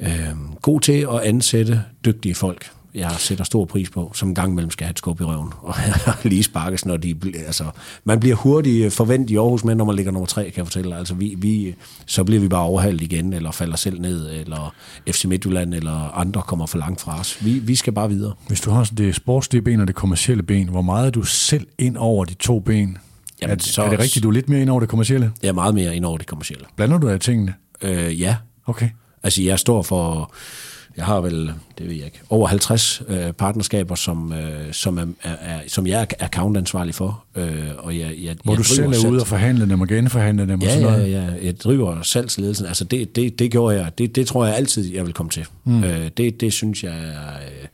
øh, 0.00 0.36
god 0.62 0.80
til 0.80 1.06
at 1.12 1.20
ansætte 1.20 1.82
dygtige 2.04 2.34
folk. 2.34 2.70
Jeg 2.94 3.14
sætter 3.18 3.44
stor 3.44 3.64
pris 3.64 3.90
på, 3.90 4.12
som 4.14 4.28
en 4.28 4.34
gang 4.34 4.52
imellem 4.52 4.70
skal 4.70 4.84
have 4.84 4.90
et 4.90 4.98
skub 4.98 5.20
i 5.20 5.24
røven, 5.24 5.52
og 5.62 5.74
lige 6.22 6.42
sparkes, 6.42 6.86
når 6.86 6.96
de 6.96 7.16
altså, 7.46 7.64
man 8.04 8.20
bliver 8.20 8.36
hurtigt 8.36 8.92
forventet 8.92 9.30
i 9.30 9.36
Aarhus 9.36 9.64
med, 9.64 9.74
når 9.74 9.84
man 9.84 9.96
ligger 9.96 10.12
nummer 10.12 10.26
tre, 10.26 10.44
kan 10.44 10.52
jeg 10.56 10.66
fortælle 10.66 10.90
dig. 10.90 10.98
Altså, 10.98 11.14
vi, 11.14 11.34
vi, 11.38 11.74
så 12.06 12.24
bliver 12.24 12.40
vi 12.40 12.48
bare 12.48 12.62
overhalet 12.62 13.00
igen, 13.02 13.32
eller 13.32 13.50
falder 13.50 13.76
selv 13.76 14.00
ned, 14.00 14.30
eller 14.32 14.74
FC 15.10 15.24
Midtjylland, 15.24 15.74
eller 15.74 16.16
andre 16.16 16.42
kommer 16.42 16.66
for 16.66 16.78
langt 16.78 17.00
fra 17.00 17.20
os. 17.20 17.44
Vi, 17.44 17.58
vi 17.58 17.74
skal 17.74 17.92
bare 17.92 18.08
videre. 18.08 18.32
Hvis 18.48 18.60
du 18.60 18.70
har 18.70 18.90
det 18.96 19.14
sportslige 19.14 19.62
ben 19.62 19.80
og 19.80 19.86
det 19.86 19.94
kommercielle 19.94 20.42
ben, 20.42 20.68
hvor 20.68 20.82
meget 20.82 21.06
er 21.06 21.10
du 21.10 21.22
selv 21.22 21.66
ind 21.78 21.96
over 21.96 22.24
de 22.24 22.34
to 22.34 22.60
ben? 22.60 22.98
Jamen, 23.42 23.56
er, 23.56 23.62
så- 23.62 23.82
er 23.82 23.90
det 23.90 23.98
rigtigt, 23.98 24.22
du 24.22 24.28
er 24.28 24.32
lidt 24.32 24.48
mere 24.48 24.60
ind 24.60 24.70
over 24.70 24.80
det 24.80 24.88
kommercielle? 24.88 25.32
Er 25.42 25.52
meget 25.52 25.74
mere 25.74 25.96
ind 25.96 26.04
over 26.04 26.18
det 26.18 26.26
kommercielle. 26.26 26.64
Blander 26.76 26.98
du 26.98 27.08
af 27.08 27.20
tingene? 27.20 27.54
Øh, 27.82 28.20
ja, 28.20 28.36
Okay. 28.66 28.88
Altså, 29.22 29.42
jeg 29.42 29.58
står 29.58 29.82
for, 29.82 30.34
jeg 30.96 31.04
har 31.04 31.20
vel, 31.20 31.52
det 31.78 31.88
ved 31.88 31.94
jeg 31.94 32.04
ikke, 32.04 32.20
over 32.30 32.46
50 32.46 33.02
øh, 33.08 33.32
partnerskaber, 33.32 33.94
som, 33.94 34.32
øh, 34.32 34.72
som, 34.72 34.98
er, 34.98 35.06
er, 35.22 35.60
som 35.66 35.86
jeg 35.86 36.00
er 36.00 36.24
accountansvarlig 36.24 36.94
for. 36.94 37.24
Øh, 37.36 37.62
og 37.78 37.98
jeg, 37.98 38.14
jeg, 38.22 38.36
Hvor 38.44 38.52
jeg 38.52 38.58
du 38.58 38.64
selv 38.64 38.86
er 38.86 39.08
ude 39.08 39.20
og 39.20 39.26
forhandle 39.26 39.68
dem 39.68 39.80
og 39.80 39.88
genforhandle 39.88 40.48
dem 40.48 40.60
og 40.60 40.66
Ja, 40.66 40.74
sådan 40.74 40.88
ja, 40.88 40.90
noget? 40.96 41.12
ja, 41.12 41.46
jeg 41.46 41.60
driver 41.60 42.02
salgsledelsen. 42.02 42.66
Altså 42.66 42.84
det, 42.84 43.16
det, 43.16 43.38
det 43.38 43.50
gjorde 43.50 43.76
jeg. 43.76 43.98
Det, 43.98 44.16
det 44.16 44.26
tror 44.26 44.46
jeg 44.46 44.56
altid, 44.56 44.94
jeg 44.94 45.06
vil 45.06 45.12
komme 45.14 45.30
til. 45.30 45.46
Mm. 45.64 45.84
Øh, 45.84 46.10
det, 46.16 46.40
det 46.40 46.52
synes 46.52 46.84
jeg 46.84 46.92
er... 46.92 47.36
Øh, 47.36 47.68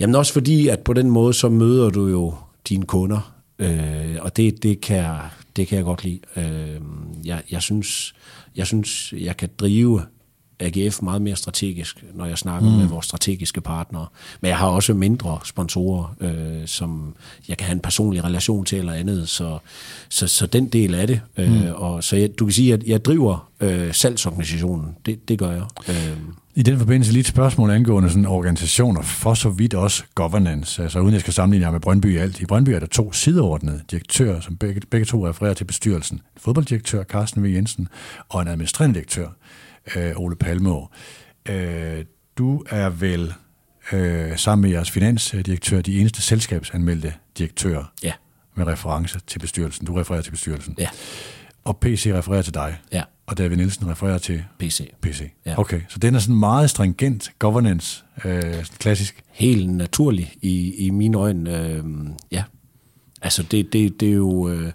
jamen 0.00 0.14
også 0.14 0.32
fordi, 0.32 0.68
at 0.68 0.80
på 0.80 0.92
den 0.92 1.10
måde, 1.10 1.34
så 1.34 1.48
møder 1.48 1.90
du 1.90 2.06
jo 2.06 2.34
dine 2.68 2.84
kunder. 2.86 3.34
Øh, 3.58 4.16
og 4.20 4.36
det, 4.36 4.62
det, 4.62 4.80
kan 4.80 4.96
jeg, 4.96 5.20
det 5.56 5.68
kan 5.68 5.76
jeg 5.76 5.84
godt 5.84 6.04
lide. 6.04 6.18
Øh, 6.36 6.80
jeg, 7.24 7.42
jeg, 7.50 7.62
synes, 7.62 8.14
jeg 8.56 8.66
synes, 8.66 9.14
jeg 9.20 9.36
kan 9.36 9.48
drive 9.58 10.02
AGF 10.60 11.02
meget 11.02 11.22
mere 11.22 11.36
strategisk, 11.36 12.04
når 12.14 12.26
jeg 12.26 12.38
snakker 12.38 12.70
mm. 12.70 12.76
med 12.76 12.86
vores 12.86 13.06
strategiske 13.06 13.60
partnere. 13.60 14.06
Men 14.40 14.48
jeg 14.48 14.58
har 14.58 14.66
også 14.66 14.94
mindre 14.94 15.38
sponsorer, 15.44 16.14
øh, 16.20 16.66
som 16.66 17.14
jeg 17.48 17.56
kan 17.56 17.66
have 17.66 17.74
en 17.74 17.80
personlig 17.80 18.24
relation 18.24 18.64
til 18.64 18.78
eller 18.78 18.92
andet. 18.92 19.28
Så, 19.28 19.58
så, 20.08 20.26
så 20.26 20.46
den 20.46 20.66
del 20.66 20.94
af 20.94 21.06
det. 21.06 21.20
Øh, 21.36 21.52
mm. 21.52 21.62
og 21.74 22.04
så 22.04 22.16
jeg, 22.16 22.38
du 22.38 22.44
kan 22.44 22.52
sige, 22.52 22.72
at 22.74 22.82
jeg 22.86 23.04
driver 23.04 23.50
øh, 23.60 23.94
salgsorganisationen. 23.94 24.96
Det, 25.06 25.28
det 25.28 25.38
gør 25.38 25.50
jeg. 25.50 25.64
Øh, 25.88 26.18
I 26.56 26.62
den 26.62 26.78
forbindelse 26.78 27.12
lige 27.12 27.20
et 27.20 27.26
spørgsmål 27.26 27.70
angående 27.70 28.08
sådan 28.08 28.26
organisationer, 28.26 29.02
for 29.02 29.34
så 29.34 29.48
vidt 29.48 29.74
også 29.74 30.04
governance, 30.14 30.82
altså 30.82 31.00
uden 31.00 31.12
jeg 31.12 31.20
skal 31.20 31.32
sammenligne 31.32 31.66
jer 31.66 31.72
med 31.72 31.80
Brøndby 31.80 32.14
i 32.14 32.16
alt. 32.16 32.40
I 32.40 32.46
Brøndby 32.46 32.70
er 32.70 32.78
der 32.78 32.86
to 32.86 33.12
sideordnede 33.12 33.80
direktører, 33.90 34.40
som 34.40 34.56
begge, 34.56 34.80
begge 34.90 35.04
to 35.04 35.28
refererer 35.28 35.54
til 35.54 35.64
bestyrelsen. 35.64 36.16
En 36.16 36.40
fodbolddirektør, 36.40 37.04
Carsten 37.04 37.44
V. 37.44 37.46
Jensen, 37.46 37.88
og 38.28 38.42
en 38.42 38.48
administrerende 38.48 38.94
direktør, 38.94 39.28
øh, 39.96 40.12
Ole 40.16 40.36
Palmeå. 40.36 40.88
Øh, 41.48 42.04
du 42.38 42.64
er 42.70 42.88
vel 42.90 43.32
øh, 43.92 44.38
sammen 44.38 44.62
med 44.62 44.70
jeres 44.70 44.90
finansdirektør 44.90 45.80
de 45.80 46.00
eneste 46.00 46.22
selskabsanmeldte 46.22 47.14
direktører 47.38 47.84
ja, 48.02 48.12
med 48.54 48.66
reference 48.66 49.20
til 49.26 49.38
bestyrelsen. 49.38 49.86
Du 49.86 49.94
refererer 49.94 50.22
til 50.22 50.30
bestyrelsen. 50.30 50.74
ja, 50.78 50.88
Og 51.64 51.76
PC 51.78 52.10
refererer 52.14 52.42
til 52.42 52.54
dig. 52.54 52.76
ja. 52.92 53.02
Og 53.26 53.38
David 53.38 53.56
Nielsen 53.56 53.90
refererer 53.90 54.18
til 54.18 54.44
PC. 54.58 54.90
PC. 55.02 55.30
Ja. 55.46 55.58
Okay, 55.58 55.80
så 55.88 55.98
den 55.98 56.14
er 56.14 56.18
sådan 56.18 56.36
meget 56.36 56.70
stringent 56.70 57.32
governance, 57.38 58.04
øh, 58.24 58.64
klassisk. 58.78 59.22
helt 59.30 59.70
naturlig 59.70 60.32
i, 60.42 60.74
i 60.86 60.90
mine 60.90 61.18
øjne. 61.18 61.58
Øh, 61.68 61.84
ja, 62.30 62.44
altså 63.22 63.42
det, 63.42 63.72
det, 63.72 64.00
det 64.00 64.08
er 64.08 64.12
jo... 64.12 64.48
Øh, 64.48 64.72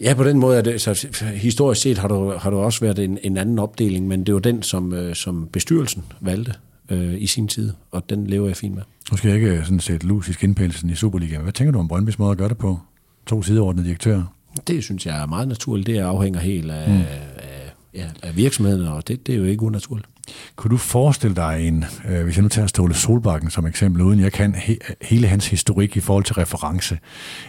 ja, 0.00 0.14
på 0.14 0.24
den 0.24 0.38
måde 0.38 0.58
er 0.58 0.62
det... 0.62 0.80
Så 0.80 1.24
historisk 1.34 1.80
set 1.80 1.98
har 1.98 2.08
du, 2.08 2.32
har 2.38 2.50
du 2.50 2.58
også 2.58 2.80
været 2.80 2.98
en, 2.98 3.18
en 3.22 3.36
anden 3.36 3.58
opdeling, 3.58 4.08
men 4.08 4.24
det 4.24 4.34
var 4.34 4.40
den, 4.40 4.62
som, 4.62 4.92
øh, 4.92 5.14
som 5.14 5.48
bestyrelsen 5.52 6.04
valgte 6.20 6.54
øh, 6.90 7.22
i 7.22 7.26
sin 7.26 7.48
tid, 7.48 7.72
og 7.90 8.10
den 8.10 8.26
lever 8.26 8.46
jeg 8.46 8.56
fint 8.56 8.74
med. 8.74 8.82
Nu 9.10 9.16
skal 9.16 9.28
jeg 9.28 9.36
ikke 9.36 9.60
sådan 9.64 9.80
sætte 9.80 10.06
lus 10.06 10.28
i 10.28 10.32
skinpælsen 10.32 10.90
i 10.90 10.94
Superligaen. 10.94 11.42
Hvad 11.42 11.52
tænker 11.52 11.72
du 11.72 11.78
om 11.78 11.88
Brøndbys 11.88 12.18
måde 12.18 12.30
at 12.30 12.38
gøre 12.38 12.48
det 12.48 12.58
på? 12.58 12.80
To 13.26 13.42
sideordnede 13.42 13.86
direktører. 13.86 14.24
Det 14.66 14.84
synes 14.84 15.06
jeg 15.06 15.22
er 15.22 15.26
meget 15.26 15.48
naturligt. 15.48 15.86
Det 15.86 15.98
afhænger 15.98 16.40
helt 16.40 16.70
af, 16.70 16.88
mm. 16.88 16.94
af, 16.94 17.72
ja, 17.94 18.06
af 18.22 18.36
virksomheden, 18.36 18.86
og 18.86 19.08
det, 19.08 19.26
det 19.26 19.34
er 19.34 19.38
jo 19.38 19.44
ikke 19.44 19.62
unaturligt. 19.62 20.08
Kunne 20.56 20.70
du 20.70 20.76
forestille 20.76 21.36
dig 21.36 21.68
en, 21.68 21.84
øh, 22.08 22.24
hvis 22.24 22.36
jeg 22.36 22.42
nu 22.42 22.48
tager 22.48 22.66
Ståle 22.66 22.94
Solbakken 22.94 23.50
som 23.50 23.66
eksempel, 23.66 24.02
uden 24.02 24.20
jeg 24.20 24.32
kan 24.32 24.54
he- 24.54 24.94
hele 25.02 25.26
hans 25.26 25.48
historik 25.48 25.96
i 25.96 26.00
forhold 26.00 26.24
til 26.24 26.34
reference, 26.34 26.98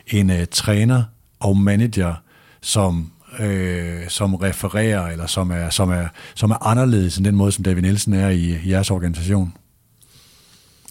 en 0.07 0.29
øh, 0.29 0.45
træner 0.51 1.03
og 1.39 1.57
manager, 1.57 2.13
som 2.61 3.11
øh, 3.39 4.09
som 4.09 4.35
refererer, 4.35 5.07
eller 5.07 5.27
som 5.27 5.51
er, 5.51 5.69
som, 5.69 5.89
er, 5.89 6.07
som 6.35 6.51
er 6.51 6.67
anderledes 6.67 7.17
end 7.17 7.25
den 7.25 7.35
måde, 7.35 7.51
som 7.51 7.63
David 7.63 7.81
Nielsen 7.81 8.13
er 8.13 8.29
i, 8.29 8.59
i 8.65 8.69
jeres 8.69 8.91
organisation? 8.91 9.53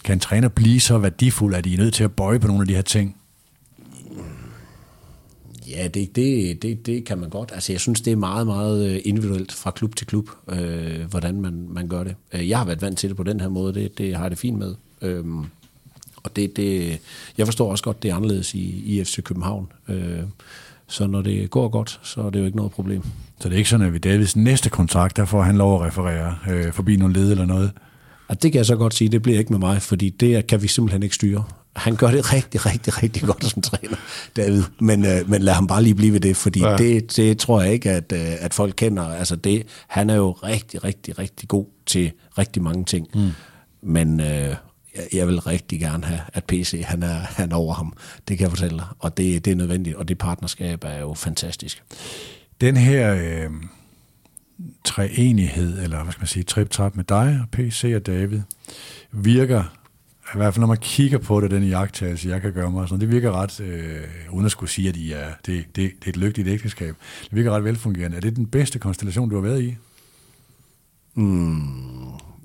Kan 0.05 0.17
en 0.17 0.21
træner 0.21 0.49
blive 0.49 0.81
så 0.81 0.99
værdifuld, 0.99 1.55
at 1.55 1.67
I 1.67 1.75
er 1.75 1.79
nødt 1.79 1.95
til 1.95 2.05
at 2.05 2.13
bøje 2.13 2.39
på 2.39 2.47
nogle 2.47 2.63
af 2.63 2.67
de 2.67 2.75
her 2.75 2.83
ting? 2.83 3.17
Ja, 5.69 5.89
det, 5.89 6.17
det, 6.17 6.63
det, 6.63 6.87
det 6.87 7.05
kan 7.05 7.19
man 7.19 7.31
godt. 7.31 7.51
Altså, 7.55 7.73
jeg 7.73 7.81
synes, 7.81 8.01
det 8.01 8.13
er 8.13 8.17
meget, 8.17 8.47
meget 8.47 8.91
øh, 8.91 9.01
individuelt 9.05 9.53
fra 9.53 9.71
klub 9.71 9.97
til 9.97 10.07
klub, 10.07 10.31
øh, 10.49 11.05
hvordan 11.11 11.41
man, 11.41 11.67
man 11.69 11.89
gør 11.89 12.05
det. 12.05 12.15
Øh, 12.33 12.49
jeg 12.49 12.59
har 12.59 12.65
været 12.65 12.83
vant 12.83 12.99
til 12.99 13.09
det 13.09 13.17
på 13.17 13.23
den 13.23 13.41
her 13.41 13.49
måde, 13.49 13.75
det, 13.75 13.99
det 13.99 14.15
har 14.15 14.25
jeg 14.25 14.31
det 14.31 14.39
fint 14.39 14.59
med. 14.59 14.75
Øhm, 15.03 15.45
og 16.17 16.37
det, 16.37 16.57
det, 16.57 16.99
jeg 17.39 17.47
forstår 17.47 17.71
også 17.71 17.85
godt, 17.85 18.03
det 18.03 18.11
er 18.11 18.15
anderledes 18.15 18.55
i, 18.55 18.83
i 18.85 19.05
FC 19.05 19.23
København. 19.23 19.73
Øh, 19.89 20.23
så 20.89 21.07
når 21.07 21.23
det 21.23 21.51
går 21.51 21.69
godt, 21.69 22.01
så 22.03 22.21
er 22.23 22.31
det 22.31 22.41
jo 22.41 22.45
ikke 22.45 22.57
noget 22.57 22.73
problem. 22.73 23.03
Så 23.41 23.49
det 23.49 23.55
er 23.55 23.59
ikke 23.59 23.71
sådan, 23.71 23.87
at 23.87 23.93
ved 23.93 24.01
Davids 24.01 24.37
næste 24.37 24.71
kontrakt, 24.71 25.17
der 25.17 25.25
får 25.25 25.43
han 25.43 25.57
lov 25.57 25.75
at 25.83 25.87
referere 25.89 26.35
øh, 26.51 26.73
forbi 26.73 26.97
nogle 26.97 27.15
led 27.15 27.31
eller 27.31 27.47
noget. 27.47 27.71
Og 28.29 28.43
det 28.43 28.53
kan 28.53 28.59
jeg 28.59 28.67
så 28.67 28.77
godt 28.77 28.95
sige, 28.95 29.09
det 29.09 29.23
bliver 29.23 29.39
ikke 29.39 29.51
med 29.53 29.59
mig, 29.59 29.83
fordi 29.83 30.11
det 30.11 30.47
kan 30.47 30.63
vi 30.63 30.69
simpelthen 30.69 31.03
ikke 31.03 31.15
styre. 31.15 31.45
Han 31.77 31.97
gør 31.97 32.11
det 32.11 32.33
rigtig, 32.33 32.67
rigtig, 32.67 33.03
rigtig 33.03 33.23
godt 33.23 33.45
som 33.45 33.63
træner, 33.63 33.97
David. 34.37 34.63
Men, 34.81 35.05
øh, 35.05 35.31
men 35.31 35.43
lad 35.43 35.55
ham 35.55 35.67
bare 35.67 35.83
lige 35.83 35.95
blive 35.95 36.13
ved 36.13 36.21
det, 36.21 36.37
fordi 36.37 36.61
Ja. 36.61 36.71
ja. 36.71 36.77
det, 36.77 37.17
det 37.17 37.39
tror 37.39 37.63
jeg 37.63 37.73
ikke, 37.73 37.91
at, 37.91 38.13
øh, 38.13 38.21
at 38.41 38.55
folk 38.55 38.75
kender. 38.77 39.03
Altså 39.03 39.37
det, 39.37 39.63
han 39.89 40.11
er 40.11 40.15
jo 40.15 40.31
rigtig, 40.33 40.85
rigtig, 40.85 41.19
rigtig 41.19 41.49
god 41.49 41.67
til 41.87 42.13
rigtig 42.39 42.63
mange 42.63 42.85
ting. 42.85 43.07
Mm. 43.15 43.31
Men 43.83 44.21
øh, 44.21 44.55
jeg, 45.13 45.27
vil 45.27 45.41
rigtig 45.41 45.81
gerne 45.81 46.05
have, 46.05 46.21
at 46.33 46.45
PC 46.45 46.83
han 46.85 47.03
er, 47.03 47.19
han 47.19 47.53
er 47.53 47.57
over 47.57 47.75
ham. 47.75 47.93
Det 48.29 48.39
kan 48.39 48.45
jeg 48.45 48.51
fortælle 48.51 48.79
dig. 48.79 48.87
Og 48.99 49.17
det, 49.17 49.45
det 49.45 49.51
er 49.51 49.57
nødvendigt, 49.57 49.97
og 49.97 50.09
det 50.09 50.19
partnerskab 50.19 50.85
er 50.85 51.01
jo 51.01 51.15
fantastisk. 51.15 51.83
Den 52.61 52.77
her 52.77 53.15
øh, 53.15 53.51
treenighed, 54.85 55.83
eller 55.83 56.03
hvad 56.03 56.13
skal 56.13 56.21
man 56.21 56.29
sige, 56.29 56.43
trip-trap 56.43 56.97
med 56.97 57.05
dig 57.05 57.41
og 57.43 57.51
PC 57.51 57.93
og 57.97 58.07
David, 58.07 58.41
virker, 59.13 59.63
i 60.35 60.37
hvert 60.37 60.55
fald 60.55 60.61
når 60.61 60.67
man 60.67 60.77
kigger 60.77 61.19
på 61.19 61.41
det, 61.41 61.51
den 61.51 61.65
jagttagelse, 61.65 62.29
jeg 62.29 62.41
kan 62.41 62.53
gøre 62.53 62.71
mig, 62.71 62.89
sådan, 62.89 63.01
det 63.01 63.11
virker 63.11 63.33
ret, 63.33 63.61
øh, 63.61 64.05
uden 64.33 64.47
at 64.47 64.53
skulle 64.53 64.71
sige, 64.71 64.89
at 64.89 64.97
I 64.97 65.13
er, 65.13 65.29
det, 65.47 65.65
det, 65.77 65.77
det 65.77 66.05
er 66.05 66.09
et 66.09 66.17
lykkeligt 66.17 66.49
ægteskab, 66.49 66.95
det 67.25 67.35
virker 67.37 67.51
ret 67.51 67.65
velfungerende. 67.65 68.17
Er 68.17 68.21
det 68.21 68.37
den 68.37 68.47
bedste 68.47 68.79
konstellation, 68.79 69.29
du 69.31 69.35
har 69.35 69.43
været 69.43 69.63
i? 69.63 69.77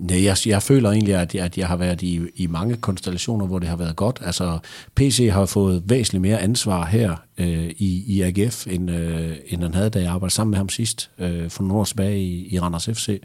Nej, 0.02 0.24
jeg, 0.24 0.38
jeg 0.46 0.64
føler 0.64 0.92
egentlig, 0.92 1.16
at 1.16 1.36
jeg, 1.36 1.46
at 1.46 1.58
jeg 1.58 1.68
har 1.68 1.76
været 1.76 2.02
i, 2.02 2.22
i 2.36 2.48
mange 2.48 2.76
konstellationer, 2.76 3.46
hvor 3.46 3.60
det 3.60 3.70
har 3.70 3.76
været 3.76 3.96
godt. 3.96 4.20
Altså, 4.26 4.60
PC 4.96 5.30
har 5.32 5.46
fået 5.46 5.84
væsentligt 5.86 6.22
mere 6.22 6.40
ansvar 6.40 6.86
her 6.86 7.16
øh, 7.38 7.70
i, 7.78 8.04
i 8.08 8.22
AGF, 8.22 8.68
end, 8.68 8.92
øh, 8.92 9.38
end 9.48 9.64
han 9.64 9.74
havde, 9.74 9.90
da 9.90 10.00
jeg 10.00 10.12
arbejdede 10.12 10.36
sammen 10.36 10.52
med 10.52 10.58
ham 10.58 10.70
sidst, 10.70 11.12
øh, 11.20 11.50
for 11.50 11.64
nogle 11.64 11.80
år 11.80 11.84
tilbage 11.84 12.20
i, 12.20 12.56
i 12.56 12.60
Randers 12.60 12.86
FC 12.86 13.22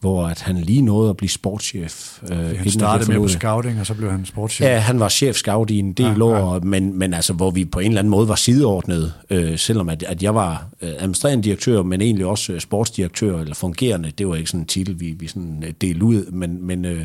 hvor 0.00 0.26
at 0.26 0.40
han 0.40 0.56
lige 0.56 0.82
nåede 0.82 1.10
at 1.10 1.16
blive 1.16 1.28
sportschef. 1.28 2.22
Øh, 2.30 2.58
han 2.58 2.70
startede 2.70 3.12
med 3.12 3.20
på 3.20 3.28
scouting, 3.28 3.80
og 3.80 3.86
så 3.86 3.94
blev 3.94 4.10
han 4.10 4.24
sportschef. 4.24 4.66
Ja, 4.66 4.78
han 4.78 5.00
var 5.00 5.08
chef 5.08 5.36
scout 5.36 5.70
i 5.70 5.78
en 5.78 5.92
del 5.92 6.14
ja, 6.18 6.22
år, 6.22 6.54
ja. 6.54 6.60
Men, 6.60 6.98
men 6.98 7.14
altså, 7.14 7.32
hvor 7.32 7.50
vi 7.50 7.64
på 7.64 7.80
en 7.80 7.86
eller 7.86 7.98
anden 7.98 8.10
måde 8.10 8.28
var 8.28 8.34
sideordnet, 8.34 9.12
øh, 9.30 9.58
selvom 9.58 9.88
at, 9.88 10.02
at 10.02 10.22
jeg 10.22 10.34
var 10.34 10.66
øh, 10.82 10.90
administrerende 10.98 11.44
direktør, 11.44 11.82
men 11.82 12.00
egentlig 12.00 12.26
også 12.26 12.52
øh, 12.52 12.60
sportsdirektør, 12.60 13.40
eller 13.40 13.54
fungerende, 13.54 14.12
det 14.18 14.28
var 14.28 14.34
ikke 14.34 14.50
sådan 14.50 14.60
en 14.60 14.66
titel, 14.66 15.00
vi, 15.00 15.16
vi 15.18 15.26
sådan 15.26 15.64
øh, 15.66 15.72
delte 15.80 16.04
ud, 16.04 16.30
men, 16.30 16.66
men 16.66 16.84
øh, 16.84 17.04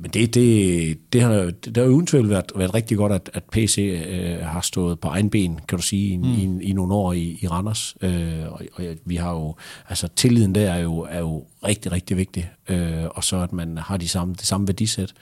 men 0.00 0.10
det, 0.10 0.34
det, 0.34 1.12
det, 1.12 1.22
har, 1.22 1.52
det 1.64 1.76
har 1.76 1.84
uden 1.84 2.06
tvivl 2.06 2.28
været, 2.28 2.52
været 2.56 2.74
rigtig 2.74 2.96
godt, 2.96 3.12
at, 3.12 3.30
at 3.34 3.44
PC 3.44 4.02
øh, 4.08 4.46
har 4.46 4.60
stået 4.60 5.00
på 5.00 5.08
egen 5.08 5.30
ben, 5.30 5.60
kan 5.68 5.78
du 5.78 5.84
sige, 5.84 6.08
i, 6.08 6.16
mm. 6.16 6.24
i, 6.24 6.64
i 6.64 6.72
nogle 6.72 6.94
år 6.94 7.12
i, 7.12 7.38
i 7.42 7.46
Randers. 7.46 7.96
Øh, 8.00 8.52
og, 8.52 8.62
og 8.74 8.84
vi 9.04 9.16
har 9.16 9.32
jo, 9.32 9.54
altså 9.88 10.08
tilliden 10.16 10.54
der 10.54 10.70
er 10.70 10.78
jo, 10.78 10.98
er 11.10 11.18
jo 11.18 11.44
rigtig, 11.66 11.92
rigtig 11.92 12.16
vigtig. 12.16 12.50
Øh, 12.68 13.04
og 13.10 13.24
så 13.24 13.36
at 13.36 13.52
man 13.52 13.78
har 13.78 13.96
de 13.96 14.08
samme, 14.08 14.34
det 14.34 14.46
samme 14.46 14.68
værdisæt. 14.68 15.14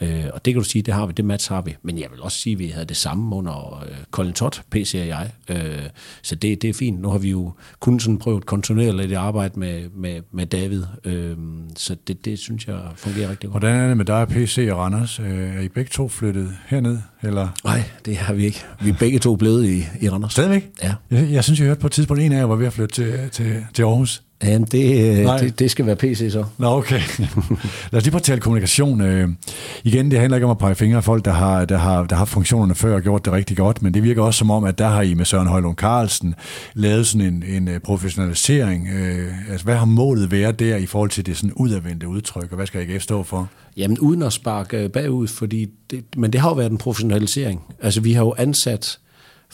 Øh, 0.00 0.24
og 0.32 0.44
det 0.44 0.54
kan 0.54 0.62
du 0.62 0.68
sige, 0.68 0.82
det 0.82 0.94
har 0.94 1.06
vi, 1.06 1.12
det 1.12 1.24
match 1.24 1.52
har 1.52 1.60
vi. 1.60 1.76
Men 1.82 1.98
jeg 1.98 2.08
vil 2.10 2.22
også 2.22 2.38
sige, 2.38 2.52
at 2.52 2.58
vi 2.58 2.68
havde 2.68 2.86
det 2.86 2.96
samme 2.96 3.36
under 3.36 3.84
øh, 3.88 3.96
Colin 4.10 4.32
Todd, 4.32 4.60
PC 4.70 4.96
og 5.00 5.08
jeg. 5.08 5.32
Øh, 5.48 5.88
så 6.22 6.34
det, 6.34 6.62
det 6.62 6.70
er 6.70 6.74
fint. 6.74 7.00
Nu 7.00 7.08
har 7.08 7.18
vi 7.18 7.30
jo 7.30 7.52
kun 7.80 8.00
sådan 8.00 8.18
prøvet 8.18 8.46
kontinuerligt 8.46 9.12
at 9.12 9.18
arbejde 9.18 9.58
med, 9.58 9.88
med, 9.88 10.20
med 10.32 10.46
David. 10.46 10.84
Øh, 11.04 11.36
så 11.76 11.96
det, 12.06 12.24
det 12.24 12.38
synes 12.38 12.68
jeg 12.68 12.80
fungerer 12.96 13.30
rigtig 13.30 13.50
godt. 13.50 13.62
Hvordan 13.62 13.80
er 13.80 13.88
det 13.88 13.96
med 13.96 14.04
dig, 14.04 14.23
PC 14.24 14.68
og 14.70 14.78
Randers? 14.78 15.20
Øh, 15.20 15.56
er 15.56 15.60
I 15.60 15.68
begge 15.68 15.88
to 15.88 16.08
flyttet 16.08 16.56
herned? 16.66 16.98
Eller? 17.22 17.48
Nej, 17.64 17.82
det 18.04 18.16
har 18.16 18.34
vi 18.34 18.44
ikke. 18.44 18.64
Vi 18.80 18.90
er 18.90 18.94
begge 18.98 19.18
to 19.18 19.36
blevet 19.36 19.64
i, 19.66 19.84
i 20.00 20.08
Randers. 20.08 20.32
Stadigvæk? 20.32 20.70
Ja. 20.82 20.94
Jeg, 21.10 21.30
jeg 21.30 21.44
synes, 21.44 21.60
jeg 21.60 21.66
hørte 21.66 21.80
på 21.80 21.86
et 21.86 21.92
tidspunkt, 21.92 22.22
en 22.22 22.32
af 22.32 22.36
jer 22.36 22.44
var 22.44 22.56
ved 22.56 22.66
at 22.66 22.72
flytte 22.72 22.94
til, 22.94 23.30
til, 23.32 23.66
til 23.74 23.82
Aarhus. 23.82 24.22
Ja, 24.44 24.58
det, 24.58 25.20
øh, 25.20 25.40
det, 25.40 25.58
det 25.58 25.70
skal 25.70 25.86
være 25.86 25.96
PC 25.96 26.28
så. 26.32 26.44
Nå, 26.58 26.66
okay. 26.66 27.00
Lad 27.90 27.98
os 27.98 28.02
lige 28.04 28.10
prøve 28.10 28.18
at 28.18 28.22
tale 28.22 28.40
kommunikation. 28.40 29.00
Øh, 29.00 29.28
igen, 29.84 30.10
det 30.10 30.18
handler 30.18 30.36
ikke 30.36 30.44
om 30.44 30.50
at 30.50 30.58
pege 30.58 30.74
fingre 30.74 30.96
af 30.96 31.04
folk, 31.04 31.24
der 31.24 31.32
har, 31.32 31.64
der, 31.64 31.76
har, 31.76 32.04
der 32.04 32.16
har 32.16 32.24
funktionerne 32.24 32.74
før 32.74 32.94
og 32.94 33.02
gjort 33.02 33.24
det 33.24 33.32
rigtig 33.32 33.56
godt, 33.56 33.82
men 33.82 33.94
det 33.94 34.02
virker 34.02 34.22
også 34.22 34.38
som 34.38 34.50
om, 34.50 34.64
at 34.64 34.78
der 34.78 34.88
har 34.88 35.02
I 35.02 35.14
med 35.14 35.24
Søren 35.24 35.48
Højlund 35.48 35.76
Carlsen 35.76 36.34
lavet 36.74 37.06
sådan 37.06 37.26
en, 37.26 37.44
en 37.46 37.68
øh, 37.68 37.80
professionalisering. 37.80 38.88
altså, 39.50 39.64
hvad 39.64 39.76
har 39.76 39.84
målet 39.84 40.30
været 40.30 40.58
der 40.58 40.76
i 40.76 40.86
forhold 40.86 41.10
til 41.10 41.26
det 41.26 41.36
sådan 41.36 41.52
udadvendte 41.52 42.08
udtryk, 42.08 42.46
og 42.50 42.56
hvad 42.56 42.66
skal 42.66 42.80
AGF 42.80 43.02
stå 43.02 43.22
for? 43.22 43.48
Jamen, 43.76 43.98
uden 43.98 44.22
at 44.22 44.32
sparke 44.32 44.88
bagud, 44.88 45.28
fordi 45.28 45.66
det, 45.90 46.04
men 46.16 46.32
det 46.32 46.40
har 46.40 46.48
jo 46.48 46.54
været 46.54 46.70
en 46.70 46.78
professionalisering. 46.78 47.60
Altså, 47.82 48.00
vi 48.00 48.12
har 48.12 48.24
jo 48.24 48.34
ansat 48.38 48.98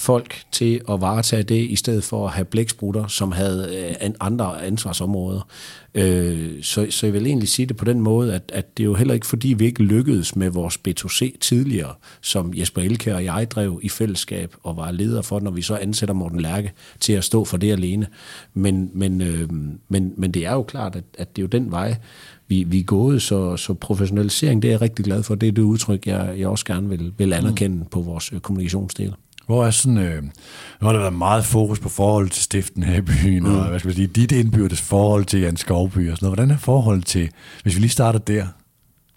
folk 0.01 0.43
til 0.53 0.81
at 0.91 1.01
varetage 1.01 1.43
det, 1.43 1.71
i 1.71 1.77
stedet 1.77 2.05
for 2.05 2.27
at 2.27 2.33
have 2.33 2.45
blæksprutter, 2.45 3.07
som 3.07 3.33
havde 3.33 3.95
øh, 4.03 4.11
andre 4.21 4.65
ansvarsområder. 4.65 5.49
Øh, 5.95 6.63
så, 6.63 6.87
så 6.91 7.07
jeg 7.07 7.13
vil 7.13 7.27
egentlig 7.27 7.49
sige 7.49 7.67
det 7.67 7.77
på 7.77 7.85
den 7.85 8.01
måde, 8.01 8.35
at, 8.35 8.53
at 8.55 8.77
det 8.77 8.83
er 8.83 8.85
jo 8.85 8.95
heller 8.95 9.15
ikke 9.15 9.27
fordi, 9.27 9.49
vi 9.49 9.65
ikke 9.65 9.83
lykkedes 9.83 10.37
med 10.37 10.51
vores 10.51 10.79
B2C 10.89 11.39
tidligere, 11.41 11.95
som 12.21 12.53
Jesper 12.55 12.83
Elke 12.83 13.15
og 13.15 13.25
jeg 13.25 13.51
drev 13.51 13.81
i 13.83 13.89
fællesskab 13.89 14.55
og 14.63 14.77
var 14.77 14.91
leder 14.91 15.23
for, 15.23 15.41
når 15.41 15.51
vi 15.51 15.63
så 15.63 15.77
ansætter 15.77 16.15
Morten 16.15 16.41
Lærke 16.41 16.73
til 17.01 17.13
at 17.13 17.25
stå 17.25 17.45
for 17.45 17.57
det 17.57 17.73
alene. 17.73 18.07
Men, 18.55 18.91
men, 18.95 19.21
øh, 19.21 19.49
men, 19.89 20.13
men 20.17 20.31
det 20.31 20.47
er 20.47 20.53
jo 20.53 20.63
klart, 20.63 20.97
at, 20.97 21.05
at 21.19 21.37
det 21.37 21.43
er 21.43 21.45
jo 21.45 21.49
den 21.49 21.71
vej, 21.71 21.97
vi, 22.49 22.65
vi 22.65 22.81
er 22.81 22.85
gået, 22.85 23.23
så, 23.23 23.57
så 23.57 23.75
professionalisering, 23.75 24.63
det 24.63 24.69
er 24.69 24.73
jeg 24.73 24.81
rigtig 24.81 25.05
glad 25.05 25.23
for. 25.23 25.35
Det 25.35 25.49
er 25.49 25.53
det 25.53 25.63
udtryk, 25.63 26.07
jeg, 26.07 26.35
jeg 26.39 26.49
også 26.49 26.65
gerne 26.65 26.89
vil, 26.89 27.13
vil 27.19 27.33
anerkende 27.33 27.77
mm. 27.77 27.85
på 27.91 28.01
vores 28.01 28.33
kommunikationsdel. 28.43 29.15
Hvor 29.51 29.67
er 29.67 29.71
sådan, 29.71 29.99
øh, 29.99 30.23
har 30.83 30.93
der 30.93 30.99
været 30.99 31.13
meget 31.13 31.45
fokus 31.45 31.79
på 31.79 31.89
forhold 31.89 32.31
til 32.31 32.43
stiften 32.43 32.83
her 32.83 32.97
i 32.97 33.01
byen, 33.01 33.43
mm. 33.43 33.55
og 33.55 33.69
hvad 33.69 33.79
skal 33.79 33.89
man 33.89 33.97
sige, 33.97 34.07
dit 34.07 34.33
indbyrdes 34.33 34.81
forhold 34.81 35.25
til 35.25 35.41
Jan 35.41 35.57
Skovby 35.57 36.11
og 36.11 36.17
sådan 36.17 36.27
noget. 36.27 36.39
Hvordan 36.39 36.51
er 36.51 36.59
forholdet 36.59 37.07
til, 37.07 37.31
hvis 37.63 37.75
vi 37.75 37.81
lige 37.81 37.91
starter 37.91 38.19
der, 38.19 38.47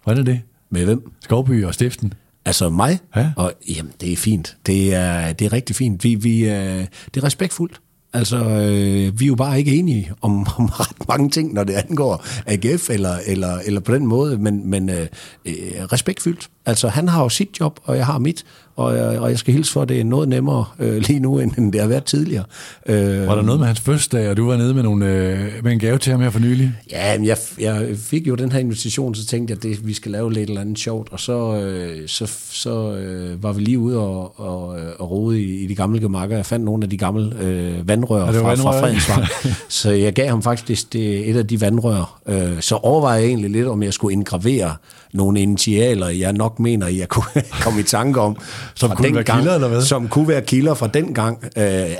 hvordan 0.04 0.20
er 0.20 0.24
det? 0.24 0.40
Med 0.70 0.84
hvem? 0.84 1.12
Skovby 1.20 1.64
og 1.64 1.74
stiften. 1.74 2.14
Altså 2.44 2.68
mig? 2.68 2.98
Ja. 3.16 3.30
Og, 3.36 3.52
jamen, 3.68 3.92
det 4.00 4.12
er 4.12 4.16
fint. 4.16 4.56
Det 4.66 4.94
er, 4.94 5.32
det 5.32 5.44
er 5.44 5.52
rigtig 5.52 5.76
fint. 5.76 6.04
Vi, 6.04 6.14
vi, 6.14 6.44
øh, 6.44 6.86
det 7.14 7.16
er 7.16 7.24
respektfuldt. 7.24 7.80
Altså, 8.14 8.36
øh, 8.36 9.20
vi 9.20 9.24
er 9.24 9.28
jo 9.28 9.34
bare 9.34 9.58
ikke 9.58 9.76
enige 9.76 10.12
om, 10.20 10.46
om 10.58 10.66
ret 10.66 11.08
mange 11.08 11.30
ting, 11.30 11.52
når 11.52 11.64
det 11.64 11.74
angår 11.74 12.24
AGF 12.46 12.90
eller, 12.90 13.16
eller, 13.26 13.58
eller 13.58 13.80
på 13.80 13.94
den 13.94 14.06
måde, 14.06 14.38
men, 14.38 14.70
men 14.70 14.90
øh, 14.90 15.06
øh, 15.44 15.54
respektfyldt. 15.92 16.50
Altså, 16.66 16.88
han 16.88 17.08
har 17.08 17.22
jo 17.22 17.28
sit 17.28 17.60
job, 17.60 17.80
og 17.84 17.96
jeg 17.96 18.06
har 18.06 18.18
mit, 18.18 18.44
og, 18.76 18.96
jeg, 18.96 19.18
og 19.20 19.30
jeg 19.30 19.38
skal 19.38 19.54
hilse 19.54 19.72
for, 19.72 19.82
at 19.82 19.88
det 19.88 20.00
er 20.00 20.04
noget 20.04 20.28
nemmere 20.28 20.64
øh, 20.78 20.96
lige 20.96 21.20
nu, 21.20 21.38
end 21.38 21.72
det 21.72 21.80
har 21.80 21.88
været 21.88 22.04
tidligere. 22.04 22.44
Øh, 22.86 23.26
var 23.26 23.34
der 23.34 23.42
noget 23.42 23.60
med 23.60 23.66
hans 23.66 23.80
fødselsdag, 23.80 24.30
og 24.30 24.36
du 24.36 24.46
var 24.46 24.56
nede 24.56 24.74
med, 24.74 24.82
nogle, 24.82 25.06
øh, 25.06 25.64
med 25.64 25.72
en 25.72 25.78
gave 25.78 25.98
til 25.98 26.10
ham 26.10 26.20
her 26.20 26.30
for 26.30 26.38
nylig? 26.38 26.72
Ja, 26.90 27.18
men 27.18 27.26
jeg, 27.26 27.36
jeg 27.60 27.86
fik 27.96 28.26
jo 28.26 28.34
den 28.34 28.52
her 28.52 28.58
invitation, 28.58 29.14
så 29.14 29.26
tænkte 29.26 29.52
jeg, 29.52 29.56
at 29.56 29.62
det, 29.62 29.86
vi 29.86 29.92
skal 29.92 30.12
lave 30.12 30.32
lidt 30.32 30.48
eller 30.48 30.60
andet 30.60 30.78
sjovt, 30.78 31.08
og 31.12 31.20
så, 31.20 31.56
øh, 31.56 32.08
så, 32.08 32.32
så 32.50 32.94
øh, 32.94 33.42
var 33.42 33.52
vi 33.52 33.62
lige 33.62 33.78
ude 33.78 33.98
og, 33.98 34.40
og, 34.40 34.66
og 34.98 35.10
rode 35.10 35.42
i, 35.42 35.64
i 35.64 35.66
de 35.66 35.74
gamle 35.74 36.00
gemakker. 36.00 36.36
Jeg 36.36 36.46
fandt 36.46 36.64
nogle 36.64 36.82
af 36.82 36.90
de 36.90 36.96
gamle 36.96 37.32
øh, 37.40 37.88
vandrør 37.88 38.26
fra, 38.26 38.48
vandrør. 38.48 38.72
fra 38.72 38.80
Fredensvang, 38.80 39.24
så 39.68 39.90
jeg 39.90 40.12
gav 40.12 40.28
ham 40.28 40.42
faktisk 40.42 40.92
det, 40.92 41.30
et 41.30 41.36
af 41.36 41.46
de 41.46 41.60
vandrør. 41.60 42.20
Øh, 42.28 42.60
så 42.60 42.74
overvejede 42.74 43.22
jeg 43.22 43.28
egentlig 43.28 43.50
lidt, 43.50 43.66
om 43.66 43.82
jeg 43.82 43.92
skulle 43.92 44.12
indgravere 44.12 44.76
nogle 45.12 45.40
initialer, 45.40 46.08
jeg 46.08 46.32
nok 46.32 46.58
mener, 46.58 46.86
jeg 46.86 47.08
kunne 47.08 47.42
komme 47.64 47.80
i 47.80 47.82
tanke 47.82 48.20
om. 48.20 48.36
Som 48.74 48.90
kunne 48.90 49.06
den 49.06 49.14
være 49.14 49.24
gang, 49.24 49.40
kilder, 49.40 49.54
eller 49.54 49.68
hvad? 49.68 49.82
Som 49.82 50.08
kunne 50.08 50.28
være 50.28 50.42
kilder 50.42 50.74
fra 50.74 50.86
den 50.86 51.14
gang. 51.14 51.38
Øh, 51.44 51.52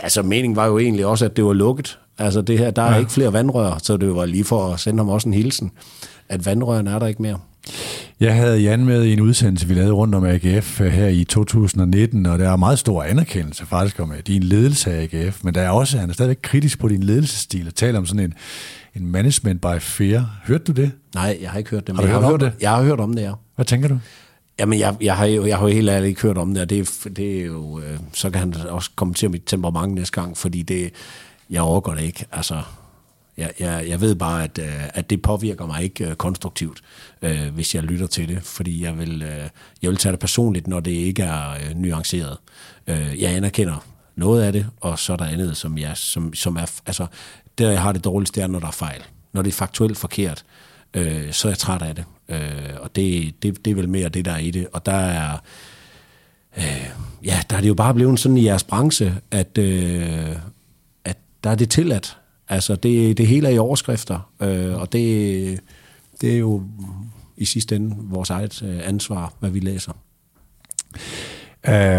altså, 0.03 0.23
meningen 0.23 0.57
var 0.57 0.67
jo 0.67 0.79
egentlig 0.79 1.07
også, 1.07 1.25
at 1.25 1.37
det 1.37 1.45
var 1.45 1.53
lukket. 1.53 1.99
Altså, 2.19 2.43
det 2.43 2.59
her, 2.59 2.71
der 2.71 2.83
er 2.83 2.93
ja. 2.93 2.99
ikke 2.99 3.13
flere 3.13 3.33
vandrør, 3.33 3.79
så 3.83 3.97
det 3.97 4.15
var 4.15 4.27
lige 4.27 4.45
for 4.45 4.73
at 4.73 4.81
sende 4.81 4.99
ham 4.99 5.09
også 5.09 5.29
en 5.29 5.35
hilsen, 5.35 5.71
at 6.29 6.47
vandrørene 6.47 6.91
er 6.91 6.99
der 6.99 7.07
ikke 7.07 7.23
mere. 7.23 7.39
Jeg 8.21 8.35
havde 8.35 8.59
Jan 8.59 8.85
med 8.85 9.05
i 9.05 9.13
en 9.13 9.21
udsendelse, 9.21 9.69
vi 9.69 9.75
lavede 9.75 9.93
rundt 9.93 10.15
om 10.15 10.25
AGF 10.25 10.81
øh, 10.81 10.93
her 10.93 11.07
i 11.07 11.25
2019, 11.25 12.27
og 12.27 12.39
der 12.39 12.51
er 12.51 12.57
meget 12.57 12.79
stor 12.79 13.03
anerkendelse 13.03 13.67
faktisk 13.67 14.01
om 14.01 14.13
din 14.27 14.43
ledelse 14.43 14.93
af 14.93 15.09
AGF, 15.13 15.45
men 15.45 15.55
der 15.55 15.61
er 15.61 15.71
også, 15.71 15.99
han 15.99 16.09
er 16.11 16.15
stadigvæk 16.15 16.39
kritisk 16.43 16.79
på 16.79 16.89
din 16.89 17.03
ledelsesstil 17.03 17.67
og 17.67 17.75
taler 17.75 17.99
om 17.99 18.07
sådan 18.07 18.25
en, 18.25 18.35
en 18.95 19.07
management 19.07 19.61
by 19.61 19.81
fear. 19.81 20.41
Hørte 20.47 20.65
du 20.65 20.73
det? 20.73 20.91
Nej, 21.15 21.39
jeg 21.43 21.51
har 21.51 21.59
ikke 21.59 21.71
hørt 21.71 21.87
det. 21.87 21.95
Har 21.95 22.03
du 22.03 22.09
jeg 22.09 22.15
hørt, 22.15 22.23
har 22.23 22.31
hørt 22.31 22.41
det? 22.41 22.53
Jeg 22.61 22.71
har 22.71 22.83
hørt 22.83 23.01
om 23.01 23.15
det, 23.15 23.23
ja. 23.23 23.33
Hvad 23.55 23.65
tænker 23.65 23.89
du? 23.89 23.99
Jamen, 24.59 24.79
jeg, 24.79 24.97
jeg, 25.01 25.17
har 25.17 25.27
jo, 25.27 25.47
jeg 25.47 25.59
har 25.59 25.69
jo 25.69 25.75
helt 25.75 25.89
ærligt 25.89 26.09
ikke 26.09 26.23
hørt 26.23 26.39
om 26.39 26.55
det, 26.55 26.63
og 26.63 26.71
det, 26.71 27.07
det 27.17 27.41
er 27.41 27.45
jo, 27.45 27.81
øh, 27.81 27.99
så 28.13 28.31
kan 28.31 28.41
han 28.41 28.55
også 28.69 28.91
komme 28.95 29.15
til 29.15 29.31
mit 29.31 29.43
temperament 29.47 29.95
næste 29.95 30.21
gang, 30.21 30.37
fordi 30.37 30.63
det, 30.63 30.93
jeg 31.51 31.63
overgår 31.63 31.95
det 31.95 32.03
ikke. 32.03 32.27
Altså, 32.33 32.63
jeg, 33.37 33.53
jeg, 33.61 33.85
jeg 33.89 34.01
ved 34.01 34.15
bare, 34.15 34.45
at, 34.45 34.59
øh, 34.59 34.89
at 34.95 35.11
det 35.11 35.23
påvirker 35.23 35.67
mig 35.67 35.83
ikke 35.83 36.09
øh, 36.09 36.15
konstruktivt, 36.15 36.83
øh, 37.23 37.55
hvis 37.55 37.75
jeg 37.75 37.83
lytter 37.83 38.07
til 38.07 38.29
det, 38.29 38.43
fordi 38.43 38.83
jeg 38.83 38.99
vil, 38.99 39.23
øh, 39.23 39.49
jeg 39.83 39.91
vil 39.91 39.97
tage 39.97 40.13
det 40.13 40.21
personligt, 40.21 40.67
når 40.67 40.81
det 40.81 40.91
ikke 40.91 41.23
er 41.23 41.51
øh, 41.51 41.77
nuanceret. 41.77 42.37
Øh, 42.87 43.23
jeg 43.23 43.37
anerkender 43.37 43.87
noget 44.17 44.43
af 44.43 44.53
det, 44.53 44.67
og 44.81 44.99
så 44.99 45.13
er 45.13 45.17
der 45.17 45.25
andet, 45.25 45.57
som, 45.57 45.79
jeg, 45.79 45.97
som, 45.97 46.35
som 46.35 46.57
er, 46.57 46.71
altså, 46.87 47.07
der 47.59 47.71
jeg 47.71 47.83
har 47.83 47.93
det 47.93 48.05
dårligste, 48.05 48.41
er, 48.41 48.47
når 48.47 48.61
der 48.61 48.67
er 48.67 48.71
fejl. 48.71 49.03
Når 49.33 49.43
det 49.43 49.51
er 49.51 49.57
faktuelt 49.57 49.99
forkert, 49.99 50.45
øh, 50.95 51.33
så 51.33 51.49
er 51.49 51.53
jeg 51.53 51.59
træt 51.59 51.83
af 51.83 51.95
det. 51.95 52.05
Øh, 52.29 52.75
og 52.81 52.97
det, 52.97 53.35
det, 53.43 53.65
det 53.65 53.71
er 53.71 53.75
vel 53.75 53.89
mere 53.89 54.09
det, 54.09 54.25
der 54.25 54.33
er 54.33 54.39
i 54.39 54.51
det. 54.51 54.67
Og 54.73 54.87
der 54.87 54.93
er, 54.93 55.39
øh, 56.59 56.91
ja, 57.25 57.41
der 57.51 57.57
er 57.57 57.61
det 57.61 57.69
jo 57.69 57.75
bare 57.75 57.95
blevet 57.95 58.21
sådan 58.21 58.39
i 58.39 58.45
jeres 58.45 58.65
branche, 58.65 59.15
at, 59.31 59.59
øh, 59.59 60.37
at 61.05 61.19
der 61.45 61.51
er 61.51 61.55
det 61.55 61.71
tilladt. 61.71 62.17
Altså, 62.49 62.77
det, 62.77 63.19
det 63.19 63.27
hele 63.27 63.49
er 63.49 63.53
i 63.53 63.59
overskrifter, 63.59 64.31
øh, 64.41 64.81
og 64.81 64.93
det, 64.93 65.61
det 66.21 66.35
er 66.35 66.39
jo 66.39 66.63
i 67.37 67.45
sidste 67.45 67.77
ende 67.77 67.97
vores 67.99 68.31
eget 68.31 68.63
øh, 68.63 68.89
ansvar, 68.89 69.33
hvad 69.41 69.51
vi 69.51 69.61
læser. 69.61 69.93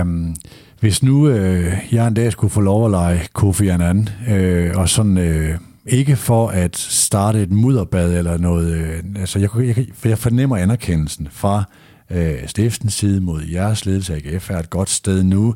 Um, 0.02 0.36
hvis 0.80 1.04
nu 1.04 1.28
øh, 1.28 1.74
jeg 1.92 2.08
en 2.08 2.14
dag 2.14 2.32
skulle 2.32 2.52
få 2.52 2.62
lov 2.62 2.86
at 2.86 2.92
lege 2.92 3.28
Kofi 3.34 3.68
Annan, 3.68 4.10
øh, 4.30 4.78
og 4.78 4.90
sådan... 4.90 5.18
Øh, 5.18 5.58
ikke 5.86 6.16
for 6.16 6.48
at 6.48 6.78
starte 6.78 7.42
et 7.42 7.52
mudderbad 7.52 8.18
eller 8.18 8.38
noget. 8.38 8.76
Øh, 8.76 9.04
altså 9.16 9.40
jeg, 9.40 9.50
jeg, 9.56 9.86
for 9.94 10.08
jeg 10.08 10.18
fornemmer 10.18 10.58
anerkendelsen 10.58 11.28
fra 11.32 11.64
øh, 12.10 12.48
Stiftens 12.48 12.94
side 12.94 13.22
mod 13.22 13.42
jeres 13.44 13.86
ledelse 13.86 14.14
af 14.14 14.22
AGF 14.26 14.50
er 14.50 14.60
et 14.60 14.70
godt 14.70 14.90
sted 14.90 15.24
nu. 15.24 15.56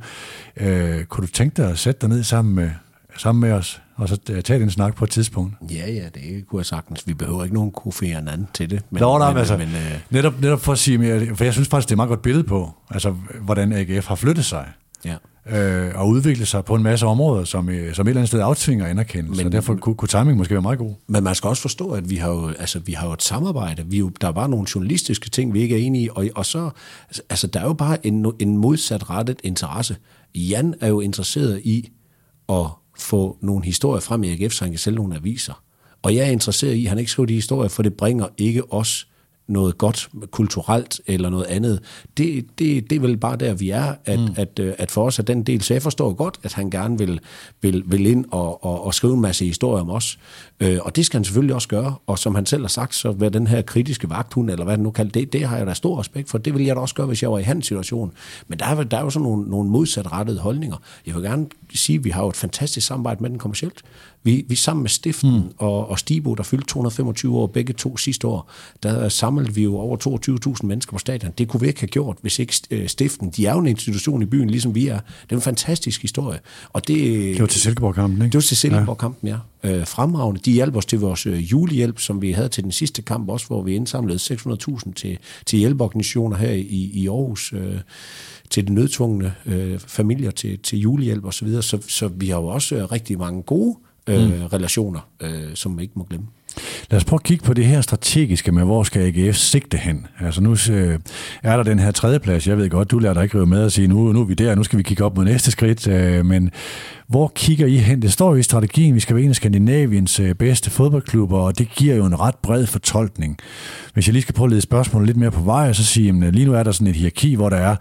Øh, 0.58 1.04
kunne 1.04 1.28
du 1.28 1.32
tænke 1.32 1.62
dig 1.62 1.72
at 1.72 1.80
sætte 1.80 2.02
dig 2.02 2.10
ned 2.10 2.24
sammen 2.24 2.56
med, 2.56 2.72
sammen 3.18 3.42
med 3.42 3.52
os, 3.52 3.82
og 3.96 4.10
så 4.10 4.18
øh, 4.30 4.44
tage 4.44 4.60
den 4.60 4.72
snak 4.72 4.96
på 4.96 5.04
et 5.04 5.10
tidspunkt? 5.12 5.56
Ja, 5.72 5.92
ja, 5.92 6.04
det 6.14 6.48
kunne 6.48 6.60
jeg 6.60 6.66
sagtens. 6.66 7.08
Vi 7.08 7.14
behøver 7.14 7.44
ikke 7.44 7.56
nogen 7.56 7.72
kofi 7.72 8.12
anden 8.12 8.48
til 8.54 8.70
det. 8.70 8.82
Men, 8.90 9.00
Nå, 9.00 9.18
nej, 9.18 9.30
men, 9.30 9.38
altså, 9.38 9.58
men, 9.58 9.68
øh... 9.68 10.00
netop, 10.10 10.42
netop 10.42 10.62
for 10.62 10.72
at 10.72 10.80
sige 10.80 10.98
mere, 10.98 11.36
for 11.36 11.44
jeg 11.44 11.54
synes 11.54 11.68
faktisk, 11.68 11.90
det 11.90 11.92
er 11.92 11.96
et 11.96 11.98
meget 11.98 12.10
godt 12.10 12.22
billede 12.22 12.44
på, 12.44 12.74
altså, 12.90 13.16
hvordan 13.42 13.74
AGF 13.74 14.08
har 14.08 14.16
flyttet 14.16 14.46
sig. 14.46 14.68
Ja. 15.06 15.16
Øh, 15.52 15.92
og 15.96 16.08
udvikle 16.08 16.46
sig 16.46 16.66
på 16.66 16.76
en 16.76 16.84
masse 16.84 17.06
områder, 17.06 17.44
som, 17.44 17.70
øh, 17.70 17.94
som 17.94 18.08
et 18.08 18.10
eller 18.10 18.20
andet 18.20 18.28
sted 18.28 18.42
aftvinger 18.42 18.86
anerkendelse. 18.86 19.44
Men, 19.44 19.52
derfor 19.52 19.76
kunne, 19.76 19.96
kunne 19.96 20.08
timing 20.08 20.38
måske 20.38 20.54
være 20.54 20.62
meget 20.62 20.80
god. 20.80 20.94
Men 21.08 21.24
man 21.24 21.36
skal 21.36 21.48
også 21.48 21.62
forstå, 21.62 21.92
at 21.92 22.10
vi 22.10 22.16
har 22.16 22.30
jo, 22.30 22.48
altså, 22.48 22.80
vi 22.80 22.92
har 22.92 23.08
jo 23.08 23.14
et 23.14 23.24
samarbejde. 23.24 23.86
Vi 23.86 23.98
jo, 23.98 24.12
der 24.22 24.28
er 24.28 24.32
bare 24.32 24.50
nogle 24.50 24.68
journalistiske 24.76 25.30
ting, 25.30 25.54
vi 25.54 25.62
ikke 25.62 25.76
er 25.76 25.86
enige 25.86 26.06
i, 26.06 26.10
og, 26.16 26.28
og 26.36 26.46
så, 26.46 26.70
altså, 27.30 27.48
der 27.48 27.60
er 27.60 27.66
jo 27.66 27.74
bare 27.74 28.06
en, 28.06 28.26
en 28.40 28.58
modsat 28.58 29.10
rettet 29.10 29.40
interesse. 29.44 29.96
Jan 30.36 30.76
er 30.82 30.88
jo 30.88 31.00
interesseret 31.00 31.62
i 31.64 31.90
at 32.50 32.66
få 33.00 33.38
nogle 33.42 33.66
historier 33.66 34.00
frem 34.00 34.24
i 34.24 34.32
AGF, 34.32 34.54
så 34.54 34.66
han 34.66 34.72
kan 34.72 34.80
sælge 34.80 34.96
nogle 34.96 35.16
aviser. 35.16 35.64
Og 36.02 36.16
jeg 36.16 36.28
er 36.28 36.32
interesseret 36.32 36.74
i, 36.74 36.86
at 36.86 36.90
han 36.90 37.00
ikke 37.00 37.12
skriver 37.12 37.28
de 37.28 37.34
historier, 37.34 37.70
for 37.70 37.84
det 37.84 37.94
bringer 37.94 38.28
ikke 38.38 38.74
os 38.74 39.08
noget 39.50 39.78
godt 39.78 40.10
kulturelt 40.32 41.02
eller 41.08 41.30
noget 41.30 41.46
andet. 41.46 41.80
Det, 42.18 42.46
det, 42.60 42.90
det 42.90 42.96
er 42.96 43.00
vel 43.00 43.18
bare 43.18 43.36
der, 43.36 43.54
vi 43.54 43.70
er, 43.70 43.94
at, 44.06 44.20
mm. 44.20 44.34
at, 44.36 44.60
øh, 44.60 44.74
at 44.78 44.92
for 44.92 45.06
os 45.06 45.20
er 45.20 45.24
den 45.24 45.44
del. 45.44 45.62
Så 45.62 45.74
jeg 45.74 45.82
forstår 45.82 46.14
godt, 46.14 46.40
at 46.44 46.54
han 46.54 46.70
gerne 46.70 46.98
vil, 46.98 47.20
vil, 47.62 47.84
vil 47.86 48.06
ind 48.06 48.26
og, 48.32 48.66
og, 48.66 48.86
og 48.86 48.94
skrive 48.94 49.14
en 49.14 49.22
masse 49.22 49.46
historier 49.46 49.82
om 49.82 49.90
os. 49.90 50.20
Øh, 50.60 50.78
og 50.82 50.96
det 50.96 51.06
skal 51.06 51.18
han 51.18 51.24
selvfølgelig 51.24 51.56
også 51.56 51.68
gøre. 51.68 51.96
Og 52.08 52.20
som 52.20 52.36
han 52.36 52.46
selv 52.46 52.64
har 52.64 52.68
sagt, 52.68 52.96
så 52.96 53.12
hvad 53.12 53.32
den 53.32 53.48
her 53.48 53.62
kritiske 53.62 54.10
vagthund, 54.10 54.50
eller 54.50 54.64
hvad 54.64 54.78
det 54.78 54.84
nu 54.84 54.92
kalder 54.92 55.12
det, 55.12 55.34
det 55.34 55.48
har 55.48 55.58
jeg 55.58 55.68
da 55.68 55.74
stor 55.74 56.00
respekt 56.00 56.30
for. 56.30 56.38
Det 56.38 56.54
vil 56.54 56.66
jeg 56.66 56.76
da 56.76 56.82
også 56.82 56.96
gøre, 56.96 57.08
hvis 57.08 57.22
jeg 57.22 57.32
var 57.32 57.40
i 57.40 57.44
hans 57.44 57.68
situation. 57.68 58.12
Men 58.48 58.60
der 58.60 58.66
er, 58.66 58.84
der 58.84 58.98
er 58.98 59.02
jo 59.02 59.10
sådan 59.10 59.24
nogle, 59.24 59.50
nogle 59.50 59.70
modsatrettede 59.70 60.40
holdninger. 60.40 60.78
Jeg 61.06 61.16
vil 61.16 61.24
gerne 61.24 61.48
sige, 61.74 61.98
at 61.98 62.04
vi 62.04 62.10
har 62.10 62.22
jo 62.24 62.30
et 62.30 62.36
fantastisk 62.36 62.88
samarbejde 62.88 63.24
med 63.24 63.30
den 63.30 63.40
kommercielt. 63.40 63.84
Vi, 64.24 64.46
vi 64.48 64.56
sammen 64.56 64.84
med 64.84 64.90
Stiften 64.90 65.32
mm. 65.32 65.52
og, 65.58 65.90
og 65.90 66.00
Stibo, 66.00 66.34
der 66.34 66.44
fyldte 66.44 66.68
225 66.68 67.38
år 67.38 67.48
begge 67.48 67.74
to 67.74 67.98
sidste 67.98 68.28
år, 68.28 68.52
der 68.84 69.10
samlede 69.10 69.56
vi 69.56 69.64
jo 69.64 69.78
over 69.78 69.98
22.000 70.58 70.66
mennesker 70.68 70.92
på 70.92 70.98
stadion. 70.98 71.34
Det 71.38 71.48
kunne 71.48 71.62
vi 71.62 71.68
ikke 71.68 71.80
have 71.80 71.88
gjort, 71.88 72.18
hvis 72.22 72.40
ikke 72.40 72.54
øh, 72.72 72.88
Stiften, 72.88 73.30
de 73.30 73.46
er 73.46 73.54
jo 73.54 73.60
en 73.60 73.68
institution 73.68 74.22
i 74.22 74.26
byen, 74.26 74.50
ligesom 74.50 74.76
vi 74.76 74.88
er. 74.88 75.00
Det 75.00 75.32
er 75.32 75.36
en 75.36 75.42
fantastisk 75.42 76.02
historie. 76.02 76.40
Og 76.70 76.88
det, 76.88 76.98
det 77.34 77.42
var 77.42 77.48
til 77.48 77.62
Silkeborg-kampen, 77.62 78.22
ikke? 78.22 78.26
Det 78.26 78.34
var 78.34 78.42
til 78.42 78.58
Silkeborg-kampen, 78.58 79.28
ja. 79.28 79.38
Øh, 79.64 79.88
fremragende. 79.88 80.42
De 80.46 80.52
hjalp 80.52 80.76
os 80.76 80.86
til 80.86 81.00
vores 81.00 81.26
øh, 81.26 81.52
julehjælp, 81.52 82.00
som 82.00 82.22
vi 82.22 82.32
havde 82.32 82.50
til 82.50 82.64
den 82.64 82.72
sidste 82.72 83.02
kamp 83.02 83.30
også, 83.30 83.48
hvor 83.48 83.64
vi 83.64 83.76
indsamlede 83.76 84.20
600.000 84.20 84.94
til, 84.94 85.18
til 85.46 85.60
hjælpeorganisationer 85.60 86.38
her 86.38 86.52
i, 86.52 86.92
i 86.94 87.08
Aarhus. 87.08 87.54
Øh, 87.54 87.80
til 88.50 88.68
de 88.68 88.74
nødtvungne 88.74 89.34
øh, 89.46 89.80
familier 89.80 90.32
til, 90.32 90.60
til 90.60 90.80
julehjælp 90.80 91.26
osv. 91.26 91.32
Så, 91.32 91.46
videre. 91.46 91.64
så, 91.64 91.78
så 91.88 92.08
vi 92.08 92.30
har 92.30 92.38
jo 92.38 92.46
også 92.46 92.76
øh, 92.76 92.92
rigtig 92.92 93.18
mange 93.18 93.44
gode 93.44 93.78
øh, 94.08 94.22
mm. 94.22 94.46
relationer, 94.54 95.00
øh, 95.22 95.56
som 95.56 95.72
man 95.72 95.82
ikke 95.82 95.94
må 95.96 96.04
glemme. 96.04 96.28
Lad 96.92 96.98
os 96.98 97.06
prøve 97.06 97.18
at 97.18 97.24
kigge 97.24 97.46
på 97.46 97.54
det 97.54 97.66
her 97.66 97.82
strategiske 97.82 98.52
med, 98.52 98.64
hvor 98.64 98.84
skal 98.84 99.02
AGF 99.02 99.36
sigte 99.36 99.78
hen? 99.78 100.08
Altså 100.20 100.42
nu 100.42 100.52
øh, 100.72 101.00
er 101.44 101.56
der 101.56 101.64
den 101.64 101.80
her 101.80 101.92
tredje 101.92 102.20
plads. 102.20 102.48
Jeg 102.48 102.58
ved 102.58 102.70
godt, 102.70 102.92
du 102.92 103.00
lader 103.00 103.14
dig 103.14 103.24
ikke 103.24 103.38
rive 103.38 103.46
med 103.46 103.66
at 103.66 103.72
sige, 103.72 103.88
nu, 103.88 104.12
nu 104.14 104.22
er 104.22 104.26
vi 104.26 104.34
der, 104.34 104.56
nu 104.56 104.64
skal 104.64 104.78
vi 104.78 104.84
kigge 104.84 105.06
op 105.06 105.16
mod 105.16 105.26
næste 105.26 105.52
skridt. 105.52 105.88
Øh, 105.88 106.26
men 106.26 106.52
hvor 107.08 107.32
kigger 107.36 107.68
I 107.68 107.78
hen? 107.78 108.02
Det 108.02 108.12
står 108.12 108.30
jo 108.30 108.36
i 108.36 108.44
strategien, 108.44 108.96
vi 108.96 109.00
skal 109.00 109.16
være 109.16 109.24
en 109.24 109.30
af 109.30 109.36
Skandinaviens 109.36 110.20
øh, 110.20 110.36
bedste 110.36 110.70
fodboldklubber, 110.70 111.38
og 111.38 111.58
det 111.58 111.70
giver 111.70 111.96
jo 111.96 112.06
en 112.06 112.20
ret 112.20 112.36
bred 112.36 112.66
fortolkning. 112.66 113.38
Hvis 113.94 114.08
jeg 114.08 114.14
lige 114.14 114.22
skal 114.22 114.36
prøve 114.36 114.46
at 114.46 114.52
lede 114.52 114.62
spørgsmålet 114.62 115.08
lidt 115.08 115.18
mere 115.18 115.32
på 115.32 115.42
vej, 115.42 115.74
så 115.74 115.86
sige, 115.86 116.26
at 116.26 116.36
lige 116.36 116.46
nu 116.46 116.54
er 116.54 116.64
der 116.64 116.72
sådan 116.72 116.88
et 116.88 116.96
hierarki, 116.96 117.36
hvor 117.36 117.50
der 117.50 117.58
er 117.58 117.76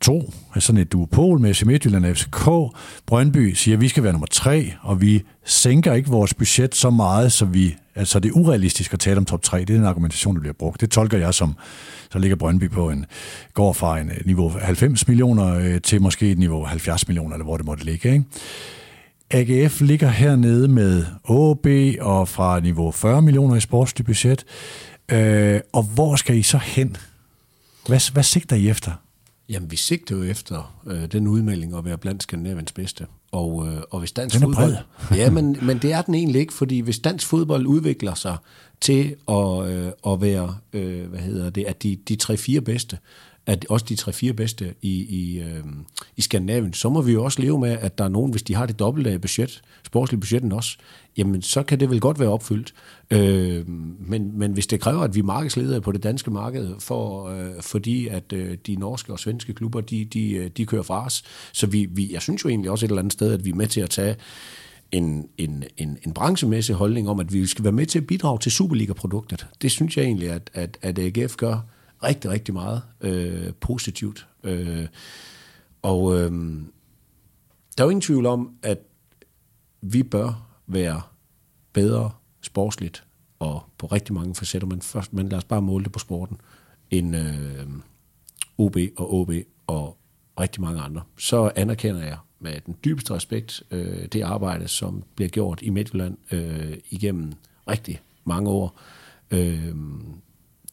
to, 0.00 0.32
sådan 0.58 0.80
et 0.80 0.92
duopol 0.92 1.40
med 1.40 1.54
FC 1.54 1.62
Midtjylland 1.62 2.06
og 2.06 2.16
FCK. 2.16 2.48
Brøndby 3.06 3.52
siger, 3.52 3.76
at 3.76 3.80
vi 3.80 3.88
skal 3.88 4.02
være 4.02 4.12
nummer 4.12 4.26
tre, 4.30 4.72
og 4.82 5.00
vi 5.00 5.22
sænker 5.44 5.92
ikke 5.92 6.10
vores 6.10 6.34
budget 6.34 6.74
så 6.74 6.90
meget, 6.90 7.32
så 7.32 7.44
vi 7.44 7.76
altså 7.94 8.20
det 8.20 8.28
er 8.28 8.32
urealistisk 8.36 8.92
at 8.92 9.00
tale 9.00 9.16
om 9.16 9.24
top 9.24 9.42
3. 9.42 9.60
Det 9.60 9.70
er 9.70 9.78
en 9.78 9.84
argumentation, 9.84 10.34
der 10.34 10.40
bliver 10.40 10.52
brugt. 10.52 10.80
Det 10.80 10.90
tolker 10.90 11.18
jeg 11.18 11.34
som, 11.34 11.56
så 12.12 12.18
ligger 12.18 12.36
Brøndby 12.36 12.70
på 12.70 12.90
en, 12.90 13.06
går 13.54 13.72
fra 13.72 13.98
en 13.98 14.10
øh, 14.10 14.26
niveau 14.26 14.48
90 14.48 15.08
millioner 15.08 15.54
øh, 15.54 15.80
til 15.80 16.02
måske 16.02 16.30
et 16.30 16.38
niveau 16.38 16.64
70 16.64 17.08
millioner, 17.08 17.34
eller 17.34 17.44
hvor 17.44 17.56
det 17.56 17.66
måtte 17.66 17.84
ligge. 17.84 18.12
Ikke? 18.12 18.24
AGF 19.30 19.80
ligger 19.80 20.08
hernede 20.08 20.68
med 20.68 21.04
OB 21.24 21.66
og 22.00 22.28
fra 22.28 22.60
niveau 22.60 22.90
40 22.90 23.22
millioner 23.22 23.56
i 23.56 23.60
sportsligt 23.60 24.06
budget. 24.06 24.44
Øh, 25.08 25.60
og 25.72 25.82
hvor 25.82 26.16
skal 26.16 26.36
I 26.36 26.42
så 26.42 26.58
hen? 26.58 26.96
Hvad, 27.86 28.12
hvad 28.12 28.22
sigter 28.22 28.56
I 28.56 28.68
efter? 28.68 28.92
Jamen, 29.48 29.70
vi 29.70 29.76
sigter 29.76 30.16
jo 30.16 30.22
efter 30.22 30.80
øh, 30.86 31.12
den 31.12 31.26
udmelding 31.26 31.74
at 31.74 31.84
være 31.84 31.98
blandt 31.98 32.22
Skandinaviens 32.22 32.72
bedste. 32.72 33.06
Og, 33.32 33.68
øh, 33.68 33.82
og 33.90 33.98
hvis 33.98 34.12
dansk 34.12 34.34
den 34.34 34.42
er 34.42 34.46
fodbold... 34.46 34.76
Bred. 35.08 35.18
ja, 35.18 35.30
men, 35.30 35.56
men 35.62 35.78
det 35.78 35.92
er 35.92 36.02
den 36.02 36.14
egentlig 36.14 36.40
ikke, 36.40 36.52
fordi 36.52 36.80
hvis 36.80 36.98
dansk 36.98 37.26
fodbold 37.26 37.66
udvikler 37.66 38.14
sig 38.14 38.36
til 38.80 39.16
at, 39.28 39.68
øh, 39.68 39.92
at 40.06 40.20
være, 40.20 40.56
øh, 40.72 41.08
hvad 41.08 41.20
hedder 41.20 41.50
det, 41.50 41.64
at 41.64 41.82
de, 41.82 41.98
de 42.08 42.16
tre-fire 42.16 42.60
bedste, 42.60 42.98
at 43.48 43.66
også 43.68 43.86
de 43.88 43.96
tre-fire 43.96 44.32
bedste 44.32 44.74
i, 44.82 44.92
i, 44.92 45.40
øh, 45.40 45.64
i 46.16 46.22
Skandinavien, 46.22 46.72
så 46.72 46.88
må 46.88 47.02
vi 47.02 47.12
jo 47.12 47.24
også 47.24 47.42
leve 47.42 47.58
med, 47.58 47.70
at 47.70 47.98
der 47.98 48.04
er 48.04 48.08
nogen, 48.08 48.30
hvis 48.30 48.42
de 48.42 48.54
har 48.54 48.66
det 48.66 48.78
dobbelte 48.78 49.10
af 49.10 49.20
budget, 49.20 49.62
sportslige 49.86 50.20
budgetten 50.20 50.52
også, 50.52 50.76
jamen 51.16 51.42
så 51.42 51.62
kan 51.62 51.80
det 51.80 51.90
vel 51.90 52.00
godt 52.00 52.20
være 52.20 52.28
opfyldt. 52.28 52.74
Øh, 53.10 53.68
men, 54.08 54.38
men 54.38 54.52
hvis 54.52 54.66
det 54.66 54.80
kræver, 54.80 55.00
at 55.00 55.14
vi 55.14 55.22
markedsleder 55.22 55.80
på 55.80 55.92
det 55.92 56.02
danske 56.02 56.30
marked, 56.30 56.74
for, 56.78 57.28
øh, 57.28 57.62
fordi 57.62 58.08
at 58.08 58.32
øh, 58.32 58.56
de 58.66 58.76
norske 58.76 59.12
og 59.12 59.18
svenske 59.18 59.54
klubber, 59.54 59.80
de, 59.80 60.04
de, 60.04 60.32
øh, 60.32 60.50
de 60.56 60.66
kører 60.66 60.82
fra 60.82 61.06
os, 61.06 61.24
så 61.52 61.66
vi, 61.66 61.88
vi, 61.90 62.12
jeg 62.12 62.22
synes 62.22 62.44
jo 62.44 62.48
egentlig 62.48 62.70
også 62.70 62.86
et 62.86 62.88
eller 62.88 63.02
andet 63.02 63.12
sted, 63.12 63.32
at 63.32 63.44
vi 63.44 63.50
er 63.50 63.54
med 63.54 63.66
til 63.66 63.80
at 63.80 63.90
tage 63.90 64.16
en, 64.92 65.28
en, 65.38 65.64
en, 65.76 65.98
en 66.06 66.12
branchemæssig 66.12 66.74
holdning 66.74 67.08
om, 67.08 67.20
at 67.20 67.32
vi 67.32 67.46
skal 67.46 67.64
være 67.64 67.72
med 67.72 67.86
til 67.86 67.98
at 67.98 68.06
bidrage 68.06 68.38
til 68.38 68.52
Superliga-produktet. 68.52 69.46
Det 69.62 69.70
synes 69.70 69.96
jeg 69.96 70.04
egentlig, 70.04 70.30
at, 70.30 70.50
at, 70.54 70.78
at 70.82 70.98
AGF 70.98 71.36
gør 71.36 71.58
rigtig, 72.02 72.30
rigtig 72.30 72.54
meget 72.54 72.82
øh, 73.00 73.52
positivt. 73.60 74.28
Øh, 74.44 74.86
og 75.82 76.18
øh, 76.18 76.30
der 77.76 77.84
er 77.84 77.86
jo 77.86 77.90
ingen 77.90 78.00
tvivl 78.00 78.26
om, 78.26 78.56
at 78.62 78.78
vi 79.80 80.02
bør 80.02 80.48
være 80.66 81.02
bedre 81.72 82.10
sportsligt 82.40 83.04
og 83.38 83.62
på 83.78 83.86
rigtig 83.86 84.14
mange 84.14 84.34
facetter, 84.34 84.68
men, 84.68 84.82
først, 84.82 85.12
men 85.12 85.28
lad 85.28 85.38
os 85.38 85.44
bare 85.44 85.62
måle 85.62 85.84
det 85.84 85.92
på 85.92 85.98
sporten, 85.98 86.40
end 86.90 87.16
øh, 87.16 87.66
OB 88.58 88.76
og 88.96 89.14
OB 89.14 89.30
og 89.66 89.96
rigtig 90.40 90.62
mange 90.62 90.80
andre. 90.80 91.02
Så 91.18 91.50
anerkender 91.56 92.04
jeg 92.04 92.18
med 92.40 92.60
den 92.66 92.76
dybeste 92.84 93.14
respekt 93.14 93.62
øh, 93.70 94.06
det 94.06 94.22
arbejde, 94.22 94.68
som 94.68 95.02
bliver 95.14 95.28
gjort 95.28 95.62
i 95.62 95.70
Midtjylland 95.70 96.16
øh, 96.32 96.76
igennem 96.90 97.32
rigtig 97.68 98.00
mange 98.24 98.50
år. 98.50 98.80
Øh, 99.30 99.74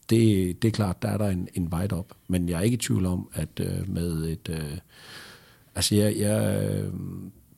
det, 0.10 0.62
det 0.62 0.68
er 0.68 0.72
klart, 0.72 1.02
der 1.02 1.10
er 1.10 1.18
der 1.18 1.30
en, 1.30 1.48
en 1.54 1.72
vej 1.72 1.88
op, 1.92 2.14
men 2.28 2.50
jeg 2.50 2.58
er 2.58 2.62
ikke 2.62 2.76
i 2.76 2.78
tvivl 2.78 3.06
om, 3.06 3.30
at 3.34 3.60
øh, 3.60 3.90
med 3.90 4.12
et... 4.12 4.50
Øh, 4.50 4.78
altså, 5.76 5.96
jeg, 5.96 6.16
jeg, 6.18 6.64
øh, 6.72 6.94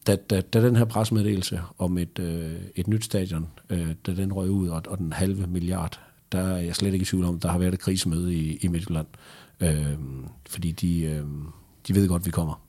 da, 0.08 0.16
da, 0.16 0.42
da 0.42 0.62
den 0.62 0.76
her 0.76 0.86
presmeddelelse 0.86 1.62
om 1.78 1.98
et, 1.98 2.20
øh, 2.20 2.56
et 2.76 2.88
nyt 2.88 3.06
stadion, 3.06 3.48
øh, 3.70 3.96
da 4.06 4.14
den 4.14 4.34
røg 4.34 4.50
ud, 4.50 4.68
og, 4.68 4.84
og 4.88 4.98
den 4.98 5.14
halve 5.14 5.48
milliard, 5.48 6.00
der 6.32 6.40
er 6.40 6.58
jeg 6.58 6.76
slet 6.76 6.94
ikke 6.94 7.04
i 7.04 7.06
tvivl 7.06 7.26
om, 7.26 7.40
der 7.40 7.50
har 7.50 7.60
været 7.60 7.74
et 7.74 7.80
krisemøde 7.80 8.36
i, 8.36 8.58
i 8.62 8.68
Midtjylland. 8.68 9.08
Øh, 9.60 9.98
fordi 10.50 10.72
de, 10.72 11.02
øh, 11.02 11.26
de 11.88 11.96
ved 11.96 12.08
godt, 12.08 12.22
at 12.22 12.26
vi 12.26 12.32
kommer. 12.32 12.62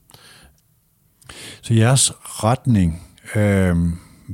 Så 1.61 1.73
jeres 1.73 2.11
retning 2.43 3.07
øh, 3.35 3.77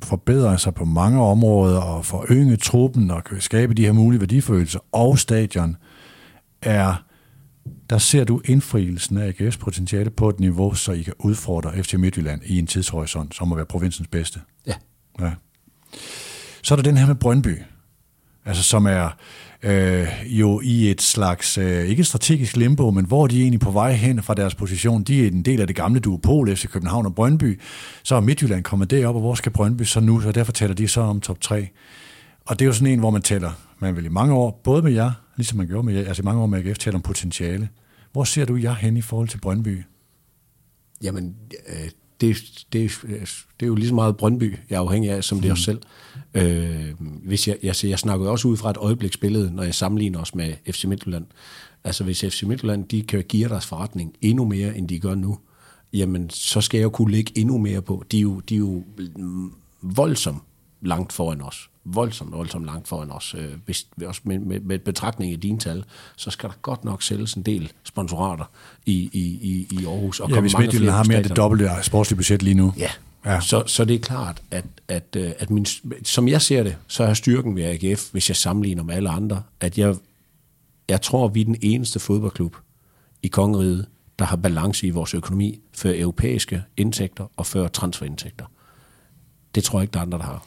forbedrer 0.04 0.58
sig 0.58 0.74
på 0.74 0.86
mange 0.86 1.22
områder 1.22 1.82
og 1.82 2.06
forøge 2.06 2.58
truppen 2.58 3.12
og 3.12 3.24
skabe 3.40 3.74
de 3.74 3.86
her 3.86 3.92
mulige 3.92 4.20
værdifølelser 4.20 4.80
og 4.92 5.20
stadion 5.20 5.78
er 6.62 6.96
der 7.90 7.98
ser 7.98 8.24
du 8.24 8.42
indfrielsen 8.46 9.18
af 9.18 9.32
AGF's 9.32 9.58
potentiale 9.60 10.10
på 10.10 10.30
et 10.30 10.40
niveau, 10.40 10.74
så 10.74 10.92
I 10.92 11.02
kan 11.02 11.14
udfordre 11.20 11.84
FC 11.84 11.94
Midtjylland 11.94 12.42
i 12.46 12.60
en 12.60 12.68
tidshorisont, 12.68 13.36
som 13.36 13.48
må 13.48 13.56
være 13.56 13.66
provinsens 13.66 14.08
bedste. 14.08 14.40
Ja. 14.68 14.74
ja. 15.20 15.32
Så 16.64 16.74
er 16.74 16.76
der 16.76 16.84
den 16.84 16.98
her 16.98 17.08
med 17.08 17.16
Brøndby, 17.16 17.58
altså 18.46 18.64
som 18.64 18.86
er 18.86 19.10
øh, 19.66 20.08
jo 20.26 20.62
i 20.64 20.92
et 20.92 21.02
slags, 21.02 21.58
øh, 21.58 21.86
ikke 21.86 22.04
strategisk 22.04 22.58
limbo, 22.58 22.92
men 22.92 23.06
hvor 23.06 23.28
de 23.28 23.38
er 23.38 23.42
egentlig 23.42 23.60
på 23.60 23.72
vej 23.72 23.94
hen 23.94 24.24
fra 24.24 24.34
deres 24.34 24.56
position. 24.56 25.04
De 25.04 25.24
er 25.24 25.28
en 25.28 25.42
del 25.42 25.62
af 25.62 25.68
det 25.68 25.76
gamle 25.76 26.00
duopol 26.00 26.56
FC 26.56 26.68
København 26.68 27.06
og 27.06 27.16
Brøndby. 27.16 27.62
Så 28.04 28.16
er 28.16 28.20
Midtjylland 28.20 28.64
kommet 28.64 28.92
derop, 28.92 29.16
og 29.16 29.22
hvor 29.22 29.36
skal 29.36 29.52
Brøndby 29.52 29.84
så 29.84 30.00
nu? 30.00 30.22
Så 30.22 30.32
derfor 30.32 30.52
taler 30.52 30.74
de 30.74 30.88
så 30.88 31.02
om 31.02 31.22
top 31.22 31.42
3. 31.42 31.70
Og 32.46 32.60
det 32.60 32.66
er 32.66 32.68
jo 32.68 32.74
sådan 32.74 32.94
en, 32.94 33.00
hvor 33.00 33.10
man 33.10 33.22
tæller, 33.22 33.52
man 33.80 33.96
vil 33.96 34.06
i 34.06 34.10
mange 34.10 34.34
år, 34.34 34.62
både 34.64 34.82
med 34.82 34.92
jer, 34.92 35.12
ligesom 35.36 35.58
man 35.58 35.68
gjorde 35.68 35.86
med, 35.86 36.08
altså 36.08 36.24
i 36.24 36.26
mange 36.26 36.42
år 36.42 36.46
med 36.46 36.66
AGF, 36.66 36.78
taler 36.78 36.98
om 36.98 37.02
potentiale. 37.02 37.70
Hvor 38.12 38.24
ser 38.24 38.46
du 38.46 38.56
jer 38.56 38.74
hen 38.74 38.98
i 38.98 39.02
forhold 39.02 39.28
til 39.28 39.38
Brøndby? 39.38 39.84
Jamen, 41.04 41.36
øh, 41.68 41.90
det, 42.22 42.38
det, 42.74 43.02
det 43.60 43.64
er 43.64 43.68
jo 43.68 43.76
lige 43.76 43.88
så 43.88 43.96
meget 43.96 44.18
Brøndby, 44.18 44.58
jeg 44.70 44.76
er 44.76 44.80
afhængig 44.80 45.12
af, 45.12 45.24
som 45.24 45.42
det 45.42 45.50
er 45.50 45.54
os 45.54 45.60
mm. 45.60 45.64
selv. 45.64 45.82
Øh, 46.34 46.94
hvis 47.00 47.48
jeg, 47.48 47.58
jeg, 47.64 47.76
jeg 47.84 48.00
snakker 48.00 48.30
også 48.30 48.48
ud 48.48 48.58
fra 48.58 48.70
et 48.70 48.78
øjebliksbillede, 48.78 49.56
når 49.56 49.64
jeg 49.64 49.76
sammenligner 49.76 50.20
os 50.20 50.36
med 50.36 50.54
FC 50.72 50.86
Midtjylland. 50.86 51.26
Altså 51.84 52.04
hvis 52.04 52.22
FC 52.22 52.44
Midtjylland, 52.44 52.88
de 52.88 53.02
kan 53.02 53.24
give 53.24 53.50
deres 53.50 53.66
forretning 53.66 54.14
endnu 54.22 54.46
mere, 54.46 54.78
end 54.78 54.88
de 54.88 55.00
gør 55.00 55.16
nu, 55.16 55.38
jamen 55.94 56.30
så 56.30 56.62
skal 56.62 56.78
jeg 56.78 56.84
jo 56.84 56.90
kunne 56.90 57.12
lægge 57.12 57.32
endnu 57.38 57.58
mere 57.58 57.82
på. 57.82 58.04
De 58.12 58.18
er 58.18 58.22
jo, 58.22 58.40
de 58.40 58.56
er 58.56 58.60
jo 58.60 58.84
voldsomt 59.82 60.42
langt 60.82 61.14
foran 61.14 61.42
os. 61.42 61.70
Voldsomt, 61.86 62.32
voldsomt 62.32 62.66
langt 62.66 62.88
foran 62.88 63.12
os. 63.12 63.36
Øh, 63.38 63.52
hvis, 63.66 63.88
også 64.06 64.22
med, 64.24 64.40
med, 64.40 64.60
med 64.60 64.80
betragtning 64.80 65.34
af 65.34 65.40
dine 65.40 65.60
tal, 65.60 65.84
så 66.16 66.32
skal 66.32 66.50
der 66.50 66.56
godt 66.62 66.86
nok 66.86 67.04
sælges 67.04 67.34
en 67.34 67.42
del 67.42 67.72
sponsorater 67.84 68.46
i, 68.86 69.10
i, 69.14 69.20
i, 69.42 69.68
i 69.72 69.86
Aarhus. 69.86 70.20
Og 70.20 70.30
ja, 70.30 70.40
hvis 70.40 70.58
Midtjylland 70.58 70.96
har 70.96 71.04
mere 71.04 71.18
end 71.18 71.26
det 71.26 71.38
dobbelte 71.38 71.70
sportslige 71.82 72.18
budget 72.18 72.44
lige 72.44 72.56
nu. 72.56 72.74
Ja, 72.78 72.90
Ja. 73.26 73.40
Så, 73.40 73.64
så 73.68 73.86
det 73.86 73.96
er 73.96 74.00
klart, 74.00 74.42
at, 74.52 74.66
at, 74.88 75.16
øh, 75.18 75.32
at 75.40 75.50
min, 75.50 75.66
som 76.04 76.28
jeg 76.28 76.42
ser 76.42 76.64
det, 76.64 76.78
så 76.88 77.04
er 77.04 77.14
styrken 77.14 77.56
ved 77.56 77.64
AGF, 77.64 78.12
hvis 78.12 78.30
jeg 78.30 78.36
sammenligner 78.36 78.84
med 78.84 78.96
alle 78.96 79.10
andre, 79.10 79.44
at 79.60 79.78
jeg, 79.78 79.96
jeg 80.90 81.02
tror, 81.02 81.28
vi 81.28 81.42
er 81.42 81.46
den 81.46 81.58
eneste 81.62 82.00
fodboldklub 82.00 82.56
i 83.24 83.28
kongeriget, 83.28 83.86
der 84.20 84.26
har 84.26 84.36
balance 84.36 84.88
i 84.88 84.90
vores 84.90 85.14
økonomi 85.14 85.60
for 85.74 85.90
europæiske 85.96 86.64
indtægter 86.78 87.26
og 87.38 87.46
for 87.46 87.68
transferindtægter. 87.68 88.46
Det 89.56 89.64
tror 89.64 89.80
jeg 89.80 89.84
ikke, 89.84 89.94
der 89.94 90.00
er 90.00 90.04
andre, 90.04 90.18
der 90.18 90.24
har. 90.24 90.46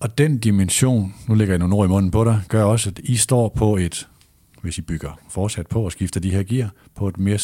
Og 0.00 0.18
den 0.18 0.38
dimension, 0.38 1.14
nu 1.28 1.34
lægger 1.34 1.54
jeg 1.54 1.58
nogle 1.58 1.74
ord 1.74 1.86
i 1.86 1.88
munden 1.88 2.10
på 2.10 2.24
dig, 2.24 2.42
gør 2.48 2.64
også, 2.64 2.90
at 2.90 2.98
I 2.98 3.16
står 3.16 3.48
på 3.48 3.76
et, 3.76 4.08
hvis 4.62 4.78
I 4.78 4.80
bygger 4.80 5.18
fortsat 5.28 5.66
på 5.66 5.82
og 5.82 5.92
skifter 5.92 6.20
de 6.20 6.30
her 6.30 6.42
gear, 6.42 6.70
på 6.94 7.08
et 7.08 7.18
mere 7.18 7.38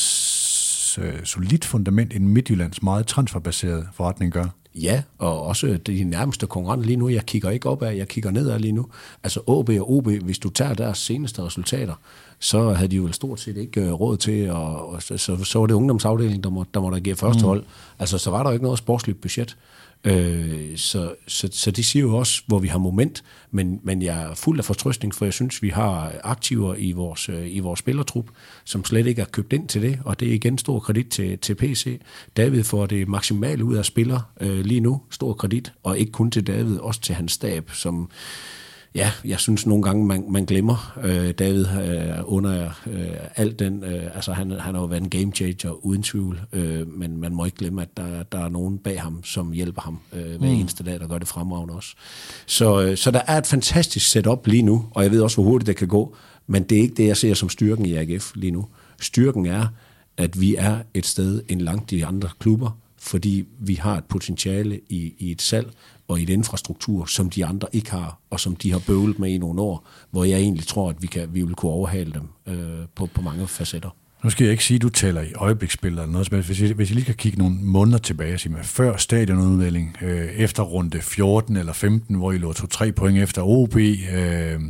øh, 0.99 1.24
solidt 1.24 1.64
fundament, 1.64 2.14
end 2.14 2.26
Midtjyllands 2.26 2.82
meget 2.82 3.07
transferbaserede 3.07 3.87
forretning 3.93 4.32
gør. 4.32 4.47
Ja, 4.74 5.03
og 5.18 5.43
også 5.43 5.78
de 5.87 6.05
nærmeste 6.05 6.47
konkurrenter 6.47 6.87
lige 6.87 6.97
nu. 6.97 7.09
Jeg 7.09 7.26
kigger 7.26 7.51
ikke 7.51 7.68
opad, 7.68 7.93
jeg 7.93 8.09
kigger 8.09 8.30
nedad 8.30 8.59
lige 8.59 8.72
nu. 8.72 8.87
Altså 9.22 9.41
OB 9.47 9.68
og 9.68 9.93
OB, 9.93 10.09
hvis 10.09 10.39
du 10.39 10.49
tager 10.49 10.74
deres 10.74 10.99
seneste 10.99 11.43
resultater, 11.43 11.95
så 12.39 12.72
havde 12.72 12.91
de 12.91 12.97
jo 12.97 13.12
stort 13.12 13.41
set 13.41 13.57
ikke 13.57 13.80
øh, 13.80 13.93
råd 13.93 14.16
til, 14.16 14.51
og, 14.51 14.93
og 14.93 15.03
så, 15.03 15.39
så, 15.45 15.59
var 15.59 15.66
det 15.66 15.74
ungdomsafdelingen, 15.74 16.43
der 16.43 16.51
må, 16.51 16.64
der 16.74 16.80
må 16.80 16.91
der 16.91 16.99
give 16.99 17.16
første 17.16 17.43
mm. 17.43 17.47
hold. 17.47 17.64
Altså, 17.99 18.18
så 18.18 18.30
var 18.30 18.43
der 18.43 18.51
jo 18.51 18.53
ikke 18.53 18.64
noget 18.64 18.78
sportsligt 18.78 19.20
budget. 19.20 19.57
Øh, 20.05 20.76
så, 20.76 21.14
så, 21.26 21.48
så 21.52 21.70
det 21.70 21.84
siger 21.84 22.02
jo 22.02 22.16
også, 22.16 22.42
hvor 22.46 22.59
vi 22.59 22.68
har 22.68 22.78
moment, 22.78 23.24
men, 23.50 23.80
men 23.82 24.02
jeg 24.02 24.22
er 24.22 24.34
fuld 24.34 24.59
af 24.59 24.64
fortrøstning, 24.64 25.14
for 25.14 25.24
jeg 25.24 25.32
synes, 25.32 25.62
vi 25.62 25.68
har 25.68 26.12
aktiver 26.24 26.74
i 26.74 26.92
vores, 26.92 27.28
øh, 27.28 27.57
i 27.57 27.59
vores 27.59 27.80
spillertrup, 27.80 28.30
som 28.64 28.84
slet 28.84 29.07
ikke 29.07 29.22
er 29.22 29.26
købt 29.26 29.52
ind 29.52 29.68
til 29.68 29.82
det, 29.82 29.98
og 30.05 30.20
det 30.20 30.28
er 30.28 30.32
igen 30.32 30.59
stor 30.59 30.80
kredit 30.80 31.07
til, 31.07 31.38
til 31.38 31.55
PC. 31.55 32.00
David 32.36 32.64
får 32.64 32.86
det 32.86 33.09
maksimale 33.09 33.64
ud 33.64 33.74
af 33.74 33.84
spiller 33.84 34.20
øh, 34.40 34.61
lige 34.64 34.80
nu, 34.80 35.02
stor 35.11 35.32
kredit, 35.32 35.72
og 35.82 35.98
ikke 35.98 36.12
kun 36.12 36.30
til 36.30 36.46
David, 36.46 36.78
også 36.78 37.00
til 37.00 37.14
hans 37.14 37.32
stab, 37.32 37.70
som 37.70 38.11
Ja, 38.95 39.12
jeg 39.24 39.40
synes 39.40 39.66
nogle 39.66 39.82
gange, 39.82 40.07
man, 40.07 40.24
man 40.28 40.45
glemmer 40.45 40.99
øh, 41.03 41.30
David 41.30 41.66
øh, 41.66 42.18
under 42.24 42.70
øh, 42.86 43.16
alt 43.36 43.59
den, 43.59 43.84
øh, 43.84 44.14
altså 44.14 44.32
han, 44.32 44.51
han 44.51 44.74
har 44.74 44.80
jo 44.80 44.86
været 44.86 45.03
en 45.03 45.11
game 45.11 45.32
changer 45.32 45.86
uden 45.86 46.03
tvivl, 46.03 46.40
øh, 46.53 46.88
men 46.88 47.16
man 47.16 47.34
må 47.34 47.45
ikke 47.45 47.57
glemme, 47.57 47.82
at 47.82 47.97
der, 47.97 48.22
der 48.22 48.45
er 48.45 48.49
nogen 48.49 48.78
bag 48.78 49.01
ham, 49.01 49.24
som 49.24 49.53
hjælper 49.53 49.82
ham 49.82 49.99
øh, 50.12 50.26
hver 50.26 50.38
mm. 50.38 50.45
eneste 50.45 50.84
dag, 50.84 51.01
der 51.01 51.07
gør 51.07 51.18
det 51.18 51.28
fremragende 51.28 51.74
også. 51.74 51.95
Så, 52.47 52.82
øh, 52.82 52.97
så 52.97 53.11
der 53.11 53.20
er 53.26 53.38
et 53.38 53.47
fantastisk 53.47 54.11
setup 54.11 54.47
lige 54.47 54.62
nu, 54.62 54.86
og 54.90 55.03
jeg 55.03 55.11
ved 55.11 55.20
også, 55.20 55.36
hvor 55.36 55.45
hurtigt 55.45 55.66
det 55.66 55.76
kan 55.76 55.88
gå, 55.88 56.16
men 56.47 56.62
det 56.62 56.78
er 56.78 56.82
ikke 56.82 56.95
det, 56.95 57.07
jeg 57.07 57.16
ser 57.16 57.34
som 57.34 57.49
styrken 57.49 57.86
i 57.86 57.95
AGF 57.95 58.32
lige 58.34 58.51
nu. 58.51 58.66
Styrken 59.01 59.47
er, 59.47 59.66
at 60.16 60.40
vi 60.40 60.55
er 60.55 60.78
et 60.95 61.07
sted 61.07 61.42
end 61.49 61.61
langt 61.61 61.90
de 61.90 62.07
andre 62.07 62.28
klubber, 62.38 62.78
fordi 62.99 63.45
vi 63.59 63.74
har 63.74 63.97
et 63.97 64.05
potentiale 64.05 64.80
i, 64.88 65.14
i 65.18 65.30
et 65.30 65.42
salg, 65.42 65.70
og 66.09 66.20
i 66.20 66.22
et 66.22 66.30
infrastruktur, 66.30 67.05
som 67.07 67.30
de 67.30 67.46
andre 67.46 67.68
ikke 67.72 67.90
har, 67.90 68.18
og 68.30 68.40
som 68.40 68.57
de 68.57 68.72
har 68.72 68.78
bøvlet 68.86 69.18
med 69.18 69.30
i 69.30 69.38
nogle 69.38 69.62
år, 69.62 69.88
hvor 70.11 70.24
jeg 70.24 70.38
egentlig 70.38 70.66
tror, 70.66 70.90
at 70.90 71.02
vi, 71.02 71.07
kan, 71.07 71.34
vi 71.34 71.42
vil 71.42 71.55
kunne 71.55 71.72
overhale 71.72 72.12
dem 72.12 72.55
øh, 72.55 72.86
på, 72.94 73.07
på 73.07 73.22
mange 73.22 73.46
facetter. 73.46 73.90
Nu 74.24 74.30
skal 74.30 74.44
jeg 74.44 74.52
ikke 74.52 74.64
sige, 74.64 74.76
at 74.76 74.82
du 74.82 74.88
taler 74.88 75.22
i 75.22 75.32
øjebliksspil 75.34 75.90
eller 75.90 76.07
noget 76.07 76.26
som 76.26 76.40
Hvis 76.40 76.59
hvis 76.59 76.90
jeg 76.90 76.94
lige 76.94 77.05
kan 77.05 77.14
kigge 77.14 77.38
nogle 77.38 77.57
måneder 77.61 77.98
tilbage, 77.98 78.38
sige 78.38 78.52
med 78.52 78.62
før 78.62 78.96
stadionudmelding, 78.96 79.96
øh, 80.02 80.26
efter 80.26 80.62
runde 80.62 81.00
14 81.00 81.57
eller 81.57 81.72
15, 81.72 82.16
hvor 82.16 82.32
I 82.32 82.38
lå 82.38 82.52
to 82.52 82.66
tre 82.66 82.92
point 82.92 83.18
efter 83.18 83.42
OB, 83.42 83.76
øh, 83.76 84.61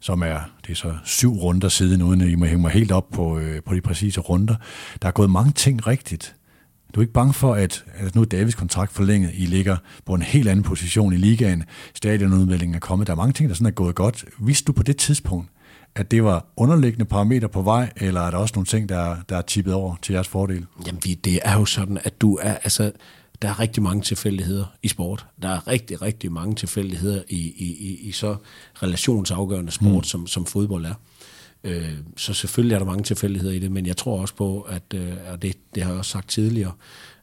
som 0.00 0.22
er, 0.22 0.40
det 0.66 0.72
er 0.72 0.76
så 0.76 0.94
syv 1.04 1.32
runder 1.32 1.68
siden, 1.68 2.02
uden 2.02 2.20
at 2.20 2.28
I 2.28 2.34
må 2.34 2.44
hænge 2.44 2.62
mig 2.62 2.70
helt 2.70 2.92
op 2.92 3.10
på, 3.10 3.38
øh, 3.38 3.62
på 3.62 3.74
de 3.74 3.80
præcise 3.80 4.20
runder. 4.20 4.54
Der 5.02 5.08
er 5.08 5.12
gået 5.12 5.30
mange 5.30 5.52
ting 5.52 5.86
rigtigt. 5.86 6.34
Du 6.94 7.00
er 7.00 7.02
ikke 7.02 7.12
bange 7.12 7.32
for, 7.32 7.54
at, 7.54 7.84
at 7.94 8.14
nu 8.14 8.20
er 8.20 8.24
Davids 8.24 8.54
kontrakt 8.54 8.92
forlænget, 8.92 9.30
I 9.34 9.46
ligger 9.46 9.76
på 10.06 10.14
en 10.14 10.22
helt 10.22 10.48
anden 10.48 10.62
position 10.62 11.12
i 11.12 11.16
ligaen, 11.16 11.64
stadionudmeldingen 11.94 12.74
er 12.74 12.78
kommet, 12.78 13.06
der 13.06 13.12
er 13.12 13.16
mange 13.16 13.32
ting, 13.32 13.48
der 13.48 13.54
sådan 13.54 13.66
er 13.66 13.70
gået 13.70 13.94
godt. 13.94 14.24
Vidste 14.38 14.64
du 14.64 14.72
på 14.72 14.82
det 14.82 14.96
tidspunkt, 14.96 15.48
at 15.94 16.10
det 16.10 16.24
var 16.24 16.46
underliggende 16.56 17.04
parametre 17.04 17.48
på 17.48 17.62
vej, 17.62 17.92
eller 17.96 18.20
er 18.20 18.30
der 18.30 18.38
også 18.38 18.52
nogle 18.56 18.66
ting, 18.66 18.88
der, 18.88 19.16
der 19.28 19.36
er 19.36 19.42
tippet 19.42 19.74
over 19.74 19.96
til 20.02 20.12
jeres 20.12 20.28
fordel? 20.28 20.66
Jamen, 20.86 21.00
det 21.00 21.38
er 21.42 21.58
jo 21.58 21.64
sådan, 21.64 21.98
at 22.04 22.20
du 22.20 22.38
er, 22.42 22.54
altså, 22.54 22.92
der 23.42 23.48
er 23.48 23.60
rigtig 23.60 23.82
mange 23.82 24.02
tilfældigheder 24.02 24.64
i 24.82 24.88
sport. 24.88 25.26
Der 25.42 25.48
er 25.48 25.68
rigtig, 25.68 26.02
rigtig 26.02 26.32
mange 26.32 26.54
tilfældigheder 26.54 27.22
i, 27.28 27.36
i, 27.36 27.76
i, 27.88 28.08
i 28.08 28.12
så 28.12 28.36
relationsafgørende 28.82 29.72
sport, 29.72 29.92
mm. 29.92 30.02
som, 30.02 30.26
som 30.26 30.46
fodbold 30.46 30.84
er. 30.84 30.94
Øh, 31.64 31.92
så 32.16 32.34
selvfølgelig 32.34 32.74
er 32.74 32.78
der 32.78 32.86
mange 32.86 33.02
tilfældigheder 33.02 33.54
i 33.54 33.58
det, 33.58 33.72
men 33.72 33.86
jeg 33.86 33.96
tror 33.96 34.20
også 34.20 34.34
på, 34.34 34.60
at, 34.60 34.82
øh, 34.94 35.12
og 35.32 35.42
det, 35.42 35.56
det 35.74 35.82
har 35.82 35.90
jeg 35.90 35.98
også 35.98 36.10
sagt 36.10 36.28
tidligere, 36.28 36.72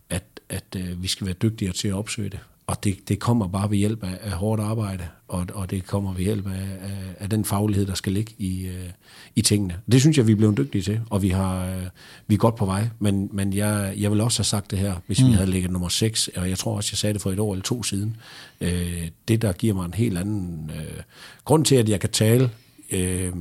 at, 0.10 0.24
at 0.50 0.76
øh, 0.78 1.04
vi 1.04 1.08
skal 1.08 1.28
være 1.28 1.36
dygtigere 1.42 1.74
til 1.74 1.88
at 1.88 1.94
opsøge 1.94 2.30
det. 2.30 2.40
Og 2.68 2.84
det, 2.84 3.10
det 3.10 3.20
kommer 3.20 3.48
bare 3.48 3.70
ved 3.70 3.78
hjælp 3.78 4.04
af, 4.04 4.18
af 4.22 4.32
hårdt 4.32 4.62
arbejde, 4.62 5.08
og, 5.28 5.48
og 5.54 5.72
det 5.72 5.86
kommer 5.86 6.14
ved 6.14 6.24
hjælp 6.24 6.48
af, 6.48 6.68
af, 6.82 7.16
af 7.20 7.30
den 7.30 7.46
faglighed, 7.46 7.86
der 7.86 7.94
skal 7.94 8.14
ligge 8.14 8.34
i, 8.38 8.68
øh, 8.68 8.90
i 9.36 9.42
tingene. 9.42 9.76
Det 9.92 10.02
synes 10.02 10.18
jeg, 10.18 10.28
vi 10.28 10.32
er 10.32 10.36
blevet 10.36 10.58
dygtige 10.58 10.82
til, 10.82 11.02
og 11.10 11.22
vi, 11.22 11.30
har, 11.30 11.66
øh, 11.66 11.84
vi 12.28 12.34
er 12.36 12.40
godt 12.40 12.56
på 12.56 12.66
vej. 12.66 12.90
Men, 13.00 13.30
men 13.34 13.54
jeg, 13.54 13.94
jeg 13.98 14.12
vil 14.12 14.22
også 14.22 14.40
have 14.40 14.46
sagt 14.46 14.72
det 14.72 14.80
her, 14.80 14.96
hvis 15.08 15.22
mm. 15.22 15.28
vi 15.28 15.34
havde 15.34 15.52
ligget 15.52 15.72
nummer 15.72 15.90
6, 15.90 16.28
og 16.28 16.50
jeg 16.50 16.58
tror 16.58 16.76
også, 16.76 16.90
jeg 16.92 16.98
sagde 16.98 17.14
det 17.14 17.22
for 17.22 17.32
et 17.32 17.40
år 17.40 17.54
eller 17.54 17.64
to 17.64 17.84
siden. 17.84 18.18
Øh, 18.62 19.08
det, 19.28 19.42
der 19.42 19.54
giver 19.54 19.74
mig 19.74 19.86
en 19.86 19.94
helt 19.94 20.18
anden 20.18 20.72
øh, 20.76 21.02
grund 21.46 21.66
til, 21.66 21.76
at 21.76 21.90
jeg 21.90 22.00
kan 22.00 22.10
tale 22.10 22.50
øh, 22.92 23.34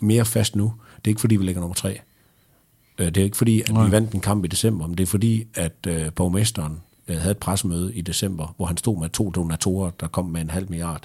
mere 0.00 0.24
fast 0.24 0.56
nu. 0.56 0.72
Det 0.96 1.04
er 1.04 1.08
ikke 1.08 1.20
fordi, 1.20 1.36
vi 1.36 1.44
ligger 1.44 1.60
nummer 1.60 1.74
tre. 1.74 2.00
Øh, 2.98 3.06
det 3.06 3.16
er 3.16 3.24
ikke 3.24 3.36
fordi, 3.36 3.60
at 3.60 3.72
Nej. 3.72 3.84
vi 3.86 3.92
vandt 3.92 4.12
en 4.12 4.20
kamp 4.20 4.44
i 4.44 4.48
december, 4.48 4.86
men 4.86 4.98
det 4.98 5.02
er 5.02 5.06
fordi, 5.06 5.46
at 5.54 5.86
øh, 5.86 6.12
borgmesteren 6.12 6.80
øh, 7.08 7.16
havde 7.16 7.30
et 7.30 7.38
pressemøde 7.38 7.94
i 7.94 8.00
december, 8.00 8.54
hvor 8.56 8.66
han 8.66 8.76
stod 8.76 9.00
med 9.00 9.08
to 9.08 9.30
donatorer, 9.30 9.90
der 9.90 10.06
kom 10.06 10.24
med 10.24 10.40
en 10.40 10.50
halv 10.50 10.70
milliard 10.70 11.02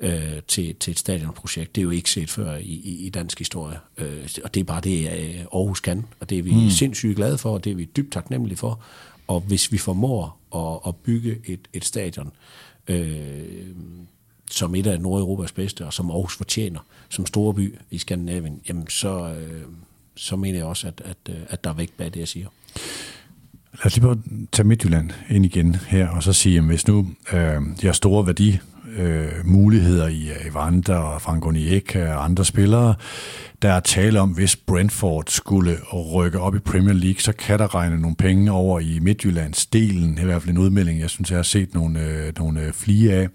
øh, 0.00 0.42
til, 0.48 0.74
til 0.74 0.90
et 0.90 0.98
stadionprojekt. 0.98 1.74
Det 1.74 1.80
er 1.80 1.84
jo 1.84 1.90
ikke 1.90 2.10
set 2.10 2.30
før 2.30 2.56
i, 2.56 2.62
i, 2.62 3.06
i 3.06 3.10
dansk 3.10 3.38
historie. 3.38 3.78
Øh, 3.98 4.28
og 4.44 4.54
det 4.54 4.60
er 4.60 4.64
bare 4.64 4.80
det, 4.80 5.04
øh, 5.04 5.40
Aarhus 5.40 5.80
kan, 5.80 6.06
og 6.20 6.30
det 6.30 6.38
er 6.38 6.42
vi 6.42 6.54
mm. 6.54 6.70
sindssygt 6.70 7.16
glade 7.16 7.38
for, 7.38 7.52
og 7.54 7.64
det 7.64 7.72
er 7.72 7.76
vi 7.76 7.84
dybt 7.84 8.12
taknemmelige 8.12 8.58
for. 8.58 8.80
Og 9.26 9.40
hvis 9.40 9.72
vi 9.72 9.78
formår 9.78 10.38
at, 10.54 10.88
at 10.88 10.96
bygge 10.96 11.38
et, 11.44 11.68
et 11.72 11.84
stadion, 11.84 12.32
øh, 12.88 13.66
som 14.50 14.74
et 14.74 14.86
af 14.86 15.00
Nordeuropas 15.00 15.52
bedste, 15.52 15.86
og 15.86 15.92
som 15.92 16.10
Aarhus 16.10 16.36
fortjener, 16.36 16.80
som 17.08 17.26
store 17.26 17.54
by 17.54 17.78
i 17.90 17.98
Skandinavien, 17.98 18.60
jamen 18.68 18.88
så, 18.88 19.34
øh, 19.34 19.62
så 20.14 20.36
mener 20.36 20.58
jeg 20.58 20.66
også, 20.66 20.86
at, 20.86 21.02
at, 21.04 21.16
øh, 21.28 21.36
at 21.48 21.64
der 21.64 21.70
er 21.70 21.74
vægt 21.74 21.96
bag 21.96 22.06
det, 22.06 22.20
jeg 22.20 22.28
siger. 22.28 22.46
Lad 23.72 23.86
os 23.86 23.96
lige 23.96 24.02
prøve 24.02 24.12
at 24.12 24.48
tage 24.52 24.66
Midtjylland 24.68 25.10
ind 25.30 25.44
igen 25.44 25.74
her, 25.74 26.08
og 26.08 26.22
så 26.22 26.32
sige, 26.32 26.58
at 26.58 26.64
hvis 26.64 26.88
nu 26.88 27.08
øh, 27.32 27.60
de 27.80 27.86
har 27.86 27.92
store 27.92 28.26
værdi, 28.26 28.58
øh, 28.96 29.28
muligheder 29.44 30.08
i 30.08 30.28
øh, 30.28 30.46
Evander 30.46 30.96
og 30.96 31.22
Frank 31.22 31.46
Oniek 31.46 31.96
og 31.96 32.24
andre 32.24 32.44
spillere, 32.44 32.94
der 33.62 33.72
er 33.72 33.80
tale 33.80 34.20
om, 34.20 34.30
hvis 34.30 34.56
Brentford 34.56 35.24
skulle 35.28 35.78
rykke 36.14 36.40
op 36.40 36.54
i 36.54 36.58
Premier 36.58 36.94
League, 36.94 37.20
så 37.20 37.32
kan 37.32 37.58
der 37.58 37.74
regne 37.74 38.00
nogle 38.00 38.16
penge 38.16 38.52
over 38.52 38.80
i 38.80 38.98
Midtjyllands 38.98 39.66
delen, 39.66 40.18
i 40.18 40.24
hvert 40.24 40.42
fald 40.42 40.50
en 40.50 40.58
udmelding, 40.58 41.00
jeg 41.00 41.10
synes, 41.10 41.30
jeg 41.30 41.38
har 41.38 41.42
set 41.42 41.74
nogle, 41.74 42.00
øh, 42.00 42.32
nogle 42.38 42.60
øh, 42.60 42.72
flie 42.72 43.12
af. 43.12 43.28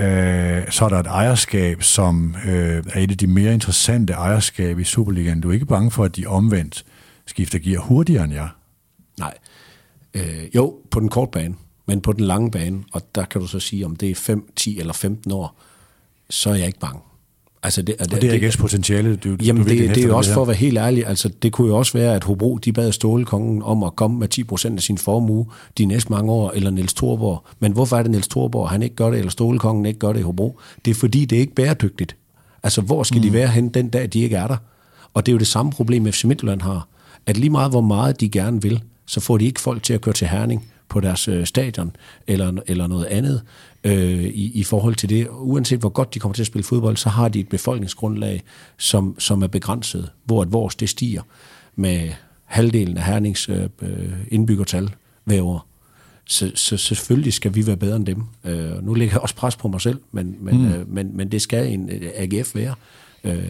Øh, 0.00 0.70
så 0.70 0.84
er 0.84 0.88
der 0.88 0.98
et 0.98 1.06
ejerskab, 1.06 1.82
som 1.82 2.36
øh, 2.46 2.84
er 2.92 3.00
et 3.00 3.10
af 3.10 3.18
de 3.18 3.26
mere 3.26 3.54
interessante 3.54 4.12
ejerskab 4.12 4.78
i 4.78 4.84
Superligaen. 4.84 5.40
Du 5.40 5.48
er 5.48 5.52
ikke 5.52 5.66
bange 5.66 5.90
for, 5.90 6.04
at 6.04 6.16
de 6.16 6.26
omvendt 6.26 6.84
skifter 7.26 7.58
gear 7.58 7.80
hurtigere 7.80 8.24
end 8.24 8.32
jer? 8.32 8.48
Nej. 9.18 9.34
Øh, 10.14 10.54
jo, 10.54 10.74
på 10.90 11.00
den 11.00 11.08
korte 11.08 11.30
bane, 11.30 11.54
men 11.90 12.00
på 12.00 12.12
den 12.12 12.24
lange 12.24 12.50
bane, 12.50 12.82
og 12.92 13.02
der 13.14 13.24
kan 13.24 13.40
du 13.40 13.46
så 13.46 13.60
sige, 13.60 13.84
om 13.84 13.96
det 13.96 14.10
er 14.10 14.14
5, 14.14 14.52
10 14.56 14.78
eller 14.80 14.92
15 14.92 15.32
år, 15.32 15.56
så 16.30 16.50
er 16.50 16.54
jeg 16.54 16.66
ikke 16.66 16.78
bange. 16.78 17.00
Altså 17.62 17.82
det, 17.82 17.94
og 18.00 18.10
det, 18.10 18.22
det 18.22 18.30
er 18.30 18.34
ikke 18.34 18.56
potentiale, 18.58 19.16
du, 19.16 19.36
jamen 19.42 19.62
du 19.62 19.68
det, 19.68 19.94
det 19.94 19.98
er 20.04 20.08
jo 20.08 20.16
også 20.16 20.32
for 20.32 20.42
at 20.42 20.48
være 20.48 20.56
helt 20.56 20.78
ærlig, 20.78 21.06
altså 21.06 21.28
det 21.42 21.52
kunne 21.52 21.68
jo 21.68 21.76
også 21.76 21.92
være, 21.92 22.14
at 22.14 22.24
Hobro, 22.24 22.58
de 22.58 22.72
bad 22.72 22.92
Stålekongen 22.92 23.62
om 23.62 23.82
at 23.82 23.96
komme 23.96 24.18
med 24.18 24.38
10% 24.38 24.74
af 24.76 24.82
sin 24.82 24.98
formue 24.98 25.46
de 25.78 25.84
næste 25.84 26.12
mange 26.12 26.32
år, 26.32 26.50
eller 26.50 26.70
Niels 26.70 26.94
Thorborg. 26.94 27.44
Men 27.60 27.72
hvorfor 27.72 27.96
er 27.96 28.02
det 28.02 28.10
Niels 28.10 28.28
Thorborg, 28.28 28.68
han 28.68 28.82
ikke 28.82 28.96
gør 28.96 29.10
det, 29.10 29.18
eller 29.18 29.30
Stålekongen 29.30 29.86
ikke 29.86 29.98
gør 29.98 30.12
det 30.12 30.20
i 30.20 30.22
Hobro? 30.22 30.58
Det 30.84 30.90
er 30.90 30.94
fordi, 30.94 31.24
det 31.24 31.36
er 31.36 31.40
ikke 31.40 31.54
bæredygtigt. 31.54 32.16
Altså 32.62 32.80
hvor 32.80 33.02
skal 33.02 33.18
mm. 33.18 33.22
de 33.22 33.32
være 33.32 33.48
hen 33.48 33.68
den 33.68 33.88
dag, 33.88 34.08
de 34.12 34.20
ikke 34.20 34.36
er 34.36 34.46
der? 34.46 34.56
Og 35.14 35.26
det 35.26 35.32
er 35.32 35.34
jo 35.34 35.38
det 35.38 35.46
samme 35.46 35.72
problem, 35.72 36.12
FC 36.12 36.24
Midtjylland 36.24 36.60
har. 36.62 36.88
At 37.26 37.36
lige 37.36 37.50
meget, 37.50 37.70
hvor 37.70 37.80
meget 37.80 38.20
de 38.20 38.28
gerne 38.28 38.62
vil, 38.62 38.82
så 39.06 39.20
får 39.20 39.38
de 39.38 39.44
ikke 39.44 39.60
folk 39.60 39.82
til 39.82 39.92
at 39.92 40.00
køre 40.00 40.14
til 40.14 40.26
Herning 40.26 40.64
på 40.90 41.00
deres 41.00 41.28
øh, 41.28 41.46
stadion 41.46 41.96
eller, 42.26 42.52
eller 42.66 42.86
noget 42.86 43.04
andet 43.04 43.42
øh, 43.84 44.24
i, 44.24 44.50
i 44.54 44.64
forhold 44.64 44.94
til 44.94 45.08
det. 45.08 45.28
Uanset 45.30 45.80
hvor 45.80 45.88
godt 45.88 46.14
de 46.14 46.18
kommer 46.18 46.34
til 46.34 46.42
at 46.42 46.46
spille 46.46 46.64
fodbold, 46.64 46.96
så 46.96 47.08
har 47.08 47.28
de 47.28 47.40
et 47.40 47.48
befolkningsgrundlag, 47.48 48.42
som, 48.78 49.16
som 49.18 49.42
er 49.42 49.46
begrænset, 49.46 50.10
hvor 50.24 50.42
at 50.42 50.52
vores 50.52 50.74
det 50.74 50.88
stiger 50.88 51.22
med 51.76 52.10
halvdelen 52.44 52.96
af 52.96 53.04
Hernings 53.04 53.48
øh, 53.48 53.68
indbyggertal 54.28 54.90
hver 55.24 55.42
år. 55.42 55.66
så, 56.26 56.52
så 56.54 56.76
selvfølgelig 56.76 57.32
skal 57.32 57.54
vi 57.54 57.66
være 57.66 57.76
bedre 57.76 57.96
end 57.96 58.06
dem. 58.06 58.24
Øh, 58.44 58.84
nu 58.86 58.94
lægger 58.94 59.14
jeg 59.14 59.20
også 59.20 59.34
pres 59.34 59.56
på 59.56 59.68
mig 59.68 59.80
selv, 59.80 59.98
men, 60.12 60.36
men, 60.40 60.58
mm. 60.58 60.72
øh, 60.72 60.88
men, 60.88 61.16
men 61.16 61.32
det 61.32 61.42
skal 61.42 61.72
en 61.72 61.90
øh, 61.90 62.10
AGF 62.14 62.54
være. 62.54 62.74
Øh, 63.24 63.42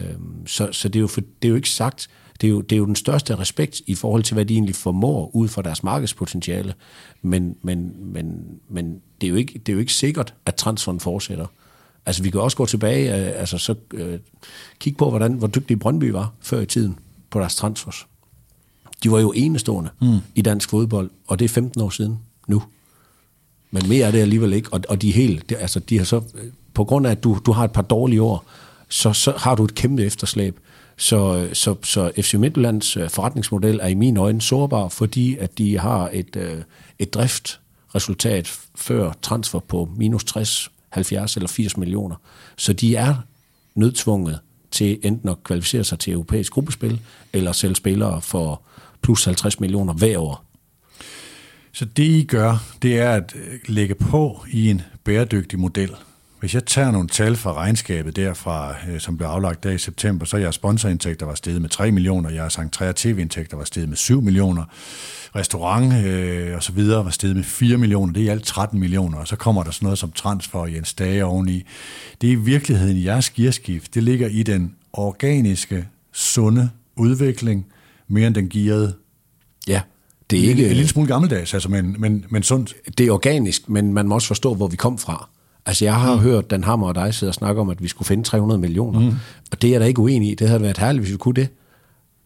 så 0.45 0.69
så 0.71 0.87
det, 0.87 0.95
er 0.95 1.01
jo 1.01 1.07
for, 1.07 1.21
det 1.21 1.47
er 1.47 1.49
jo 1.49 1.55
ikke 1.55 1.69
sagt, 1.69 2.09
det 2.41 2.47
er, 2.47 2.51
jo, 2.51 2.61
det 2.61 2.75
er 2.75 2.77
jo 2.77 2.85
den 2.85 2.95
største 2.95 3.35
respekt 3.35 3.81
i 3.87 3.95
forhold 3.95 4.23
til, 4.23 4.33
hvad 4.33 4.45
de 4.45 4.53
egentlig 4.53 4.75
formår 4.75 5.31
ud 5.33 5.47
fra 5.47 5.61
deres 5.61 5.83
markedspotentiale. 5.83 6.73
Men, 7.21 7.55
men, 7.61 7.93
men, 7.99 8.45
men 8.69 9.01
det, 9.21 9.27
er 9.27 9.29
jo 9.29 9.35
ikke, 9.35 9.53
det 9.53 9.69
er 9.69 9.73
jo 9.73 9.79
ikke 9.79 9.93
sikkert, 9.93 10.33
at 10.45 10.55
transferen 10.55 10.99
fortsætter. 10.99 11.45
Altså, 12.05 12.23
vi 12.23 12.29
kan 12.29 12.41
også 12.41 12.57
gå 12.57 12.65
tilbage, 12.65 13.15
øh, 13.15 13.39
altså 13.39 13.57
så 13.57 13.75
øh, 13.93 14.19
kigge 14.79 14.97
på, 14.97 15.09
hvordan, 15.09 15.33
hvor 15.33 15.47
dygtige 15.47 15.77
Brøndby 15.77 16.09
var 16.09 16.33
før 16.39 16.59
i 16.59 16.65
tiden 16.65 16.99
på 17.29 17.39
deres 17.39 17.55
transfers. 17.55 18.07
De 19.03 19.11
var 19.11 19.19
jo 19.19 19.31
enestående 19.31 19.89
mm. 20.01 20.17
i 20.35 20.41
dansk 20.41 20.69
fodbold, 20.69 21.09
og 21.27 21.39
det 21.39 21.45
er 21.45 21.49
15 21.49 21.81
år 21.81 21.89
siden 21.89 22.19
nu. 22.47 22.63
Men 23.71 23.89
mere 23.89 24.07
er 24.07 24.11
det 24.11 24.19
alligevel 24.19 24.53
ikke, 24.53 24.73
og, 24.73 24.81
og 24.89 25.01
de 25.01 25.09
er 25.09 25.13
helt, 25.13 25.49
det, 25.49 25.57
altså 25.59 25.79
de 25.79 25.97
har 25.97 26.05
så, 26.05 26.21
på 26.73 26.83
grund 26.83 27.07
af, 27.07 27.11
at 27.11 27.23
du, 27.23 27.39
du 27.45 27.51
har 27.51 27.63
et 27.63 27.71
par 27.71 27.81
dårlige 27.81 28.21
år, 28.21 28.45
så, 28.89 29.13
så 29.13 29.33
har 29.37 29.55
du 29.55 29.63
et 29.63 29.75
kæmpe 29.75 30.03
efterslæb. 30.03 30.59
Så, 31.01 31.49
så, 31.53 31.75
så 31.83 32.11
FC 32.21 32.33
Midtjyllands 32.33 32.97
øh, 32.97 33.09
forretningsmodel 33.09 33.79
er 33.81 33.87
i 33.87 33.93
mine 33.93 34.19
øjne 34.19 34.41
sårbar, 34.41 34.87
fordi 34.87 35.37
at 35.37 35.57
de 35.57 35.77
har 35.77 36.09
et, 36.13 36.35
øh, 36.35 36.61
et 36.99 37.13
driftresultat 37.13 38.59
før 38.75 39.13
transfer 39.21 39.59
på 39.59 39.89
minus 39.97 40.23
60, 40.23 40.71
70 40.89 41.35
eller 41.35 41.47
80 41.47 41.77
millioner. 41.77 42.15
Så 42.57 42.73
de 42.73 42.95
er 42.95 43.15
nødtvunget 43.75 44.39
til 44.71 44.99
enten 45.03 45.29
at 45.29 45.43
kvalificere 45.43 45.83
sig 45.83 45.99
til 45.99 46.13
europæisk 46.13 46.51
gruppespil, 46.53 46.99
eller 47.33 47.51
sælge 47.51 47.75
spillere 47.75 48.21
for 48.21 48.61
plus 49.01 49.25
50 49.25 49.59
millioner 49.59 49.93
hver 49.93 50.17
år. 50.17 50.45
Så 51.71 51.85
det 51.85 52.03
I 52.03 52.23
gør, 52.23 52.63
det 52.81 52.99
er 52.99 53.11
at 53.11 53.33
øh, 53.35 53.59
lægge 53.67 53.95
på 53.95 54.45
i 54.51 54.69
en 54.69 54.81
bæredygtig 55.03 55.59
model. 55.59 55.91
Hvis 56.41 56.53
jeg 56.53 56.65
tager 56.65 56.91
nogle 56.91 57.07
tal 57.07 57.35
fra 57.35 57.53
regnskabet 57.53 58.15
derfra, 58.15 58.75
øh, 58.89 58.99
som 58.99 59.17
blev 59.17 59.27
aflagt 59.27 59.63
der 59.63 59.71
i 59.71 59.77
september, 59.77 60.25
så 60.25 60.37
er 60.37 60.41
jeres 60.41 60.55
sponsorindtægter 60.55 61.25
var 61.25 61.35
steget 61.35 61.61
med 61.61 61.69
3 61.69 61.91
millioner, 61.91 62.29
jeres 62.29 62.57
entré- 62.57 62.91
tv-indtægter 62.95 63.57
var 63.57 63.63
steget 63.63 63.89
med 63.89 63.97
7 63.97 64.21
millioner, 64.21 64.63
restaurant 65.35 66.05
øh, 66.05 66.55
og 66.55 66.63
så 66.63 66.71
videre 66.71 67.05
var 67.05 67.11
steget 67.11 67.35
med 67.35 67.43
4 67.43 67.77
millioner, 67.77 68.13
det 68.13 68.21
er 68.21 68.25
i 68.25 68.29
alt 68.29 68.43
13 68.43 68.79
millioner, 68.79 69.17
og 69.17 69.27
så 69.27 69.35
kommer 69.35 69.63
der 69.63 69.71
sådan 69.71 69.85
noget 69.85 69.99
som 69.99 70.11
transfer 70.11 70.59
og 70.59 70.73
Jens 70.73 70.93
Dage 70.93 71.25
oveni. 71.25 71.63
Det 72.21 72.27
er 72.27 72.31
i 72.31 72.35
virkeligheden 72.35 73.03
jeres 73.03 73.29
gearskift, 73.29 73.95
det 73.95 74.03
ligger 74.03 74.27
i 74.27 74.43
den 74.43 74.75
organiske, 74.93 75.87
sunde 76.11 76.69
udvikling, 76.95 77.65
mere 78.07 78.27
end 78.27 78.35
den 78.35 78.49
gearede. 78.49 78.95
Ja, 79.67 79.81
det 80.29 80.39
er 80.39 80.49
ikke... 80.49 80.63
En, 80.63 80.69
en 80.69 80.75
lille 80.75 80.89
smule 80.89 81.07
gammeldags, 81.07 81.53
altså, 81.53 81.69
men, 81.69 81.95
men, 81.99 82.25
men 82.29 82.43
sundt. 82.43 82.75
Det 82.97 83.07
er 83.07 83.11
organisk, 83.11 83.69
men 83.69 83.93
man 83.93 84.07
må 84.07 84.15
også 84.15 84.27
forstå, 84.27 84.53
hvor 84.53 84.67
vi 84.67 84.75
kom 84.75 84.97
fra. 84.97 85.29
Altså, 85.65 85.85
jeg 85.85 85.95
har 85.95 86.15
mm. 86.15 86.21
hørt 86.21 86.51
Dan 86.51 86.63
Hammer 86.63 86.87
og 86.87 86.95
dig 86.95 87.13
sidde 87.13 87.29
og 87.29 87.33
snakke 87.33 87.61
om, 87.61 87.69
at 87.69 87.83
vi 87.83 87.87
skulle 87.87 88.07
finde 88.07 88.23
300 88.23 88.59
millioner. 88.61 88.99
Mm. 88.99 89.15
Og 89.51 89.61
det 89.61 89.67
er 89.67 89.71
jeg 89.71 89.81
da 89.81 89.85
ikke 89.85 90.01
uenig 90.01 90.31
i. 90.31 90.35
Det 90.35 90.47
havde 90.47 90.61
været 90.61 90.77
herligt, 90.77 91.03
hvis 91.03 91.11
vi 91.11 91.17
kunne 91.17 91.35
det. 91.35 91.47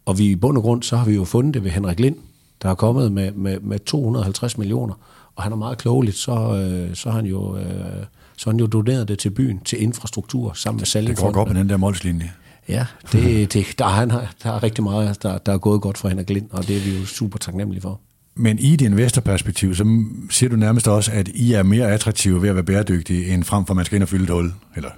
Og 0.05 0.17
vi 0.17 0.25
i 0.25 0.35
bund 0.35 0.57
og 0.57 0.63
grund, 0.63 0.83
så 0.83 0.97
har 0.97 1.05
vi 1.05 1.15
jo 1.15 1.23
fundet 1.23 1.53
det 1.53 1.63
ved 1.63 1.71
Henrik 1.71 1.99
Lind, 1.99 2.15
der 2.61 2.69
er 2.69 2.75
kommet 2.75 3.11
med, 3.11 3.31
med, 3.31 3.59
med 3.59 3.79
250 3.79 4.57
millioner. 4.57 4.93
Og 5.35 5.43
han 5.43 5.51
er 5.51 5.55
meget 5.55 5.77
klogeligt, 5.77 6.17
så, 6.17 6.31
øh, 6.31 6.95
så 6.95 7.09
har 7.09 7.15
han 7.15 7.25
jo... 7.25 7.57
Øh, 7.57 8.05
så 8.37 8.49
han 8.49 8.59
jo 8.59 8.65
doneret 8.65 9.07
det 9.07 9.19
til 9.19 9.29
byen, 9.29 9.59
til 9.59 9.81
infrastruktur, 9.83 10.53
sammen 10.53 10.79
med 10.79 10.85
salg. 10.85 11.07
Det 11.07 11.17
går 11.17 11.31
godt 11.31 11.47
med 11.47 11.59
den 11.59 11.69
der 11.69 11.77
målslinje. 11.77 12.31
Ja, 12.69 12.85
det, 13.11 13.53
det, 13.53 13.65
der, 13.79 13.85
er, 13.85 13.89
han, 13.89 14.09
der 14.09 14.51
er 14.51 14.63
rigtig 14.63 14.83
meget, 14.83 15.23
der, 15.23 15.37
der 15.37 15.53
er 15.53 15.57
gået 15.57 15.81
godt 15.81 15.97
for 15.97 16.09
Henrik 16.09 16.29
Lind, 16.29 16.49
og 16.51 16.67
det 16.67 16.77
er 16.77 16.81
vi 16.81 16.99
jo 16.99 17.05
super 17.05 17.39
taknemmelige 17.39 17.81
for. 17.81 17.99
Men 18.35 18.59
i 18.59 18.75
det 18.75 18.85
investorperspektiv, 18.85 19.75
så 19.75 20.03
siger 20.29 20.49
du 20.49 20.55
nærmest 20.55 20.87
også, 20.87 21.11
at 21.11 21.27
I 21.27 21.53
er 21.53 21.63
mere 21.63 21.91
attraktive 21.91 22.41
ved 22.41 22.49
at 22.49 22.55
være 22.55 22.63
bæredygtige, 22.63 23.33
end 23.33 23.43
frem 23.43 23.65
for 23.65 23.73
at 23.73 23.75
man 23.75 23.85
skal 23.85 23.95
ind 23.95 24.03
og 24.03 24.09
fylde 24.09 24.23
et 24.23 24.29
hul, 24.29 24.53
eller? 24.75 24.89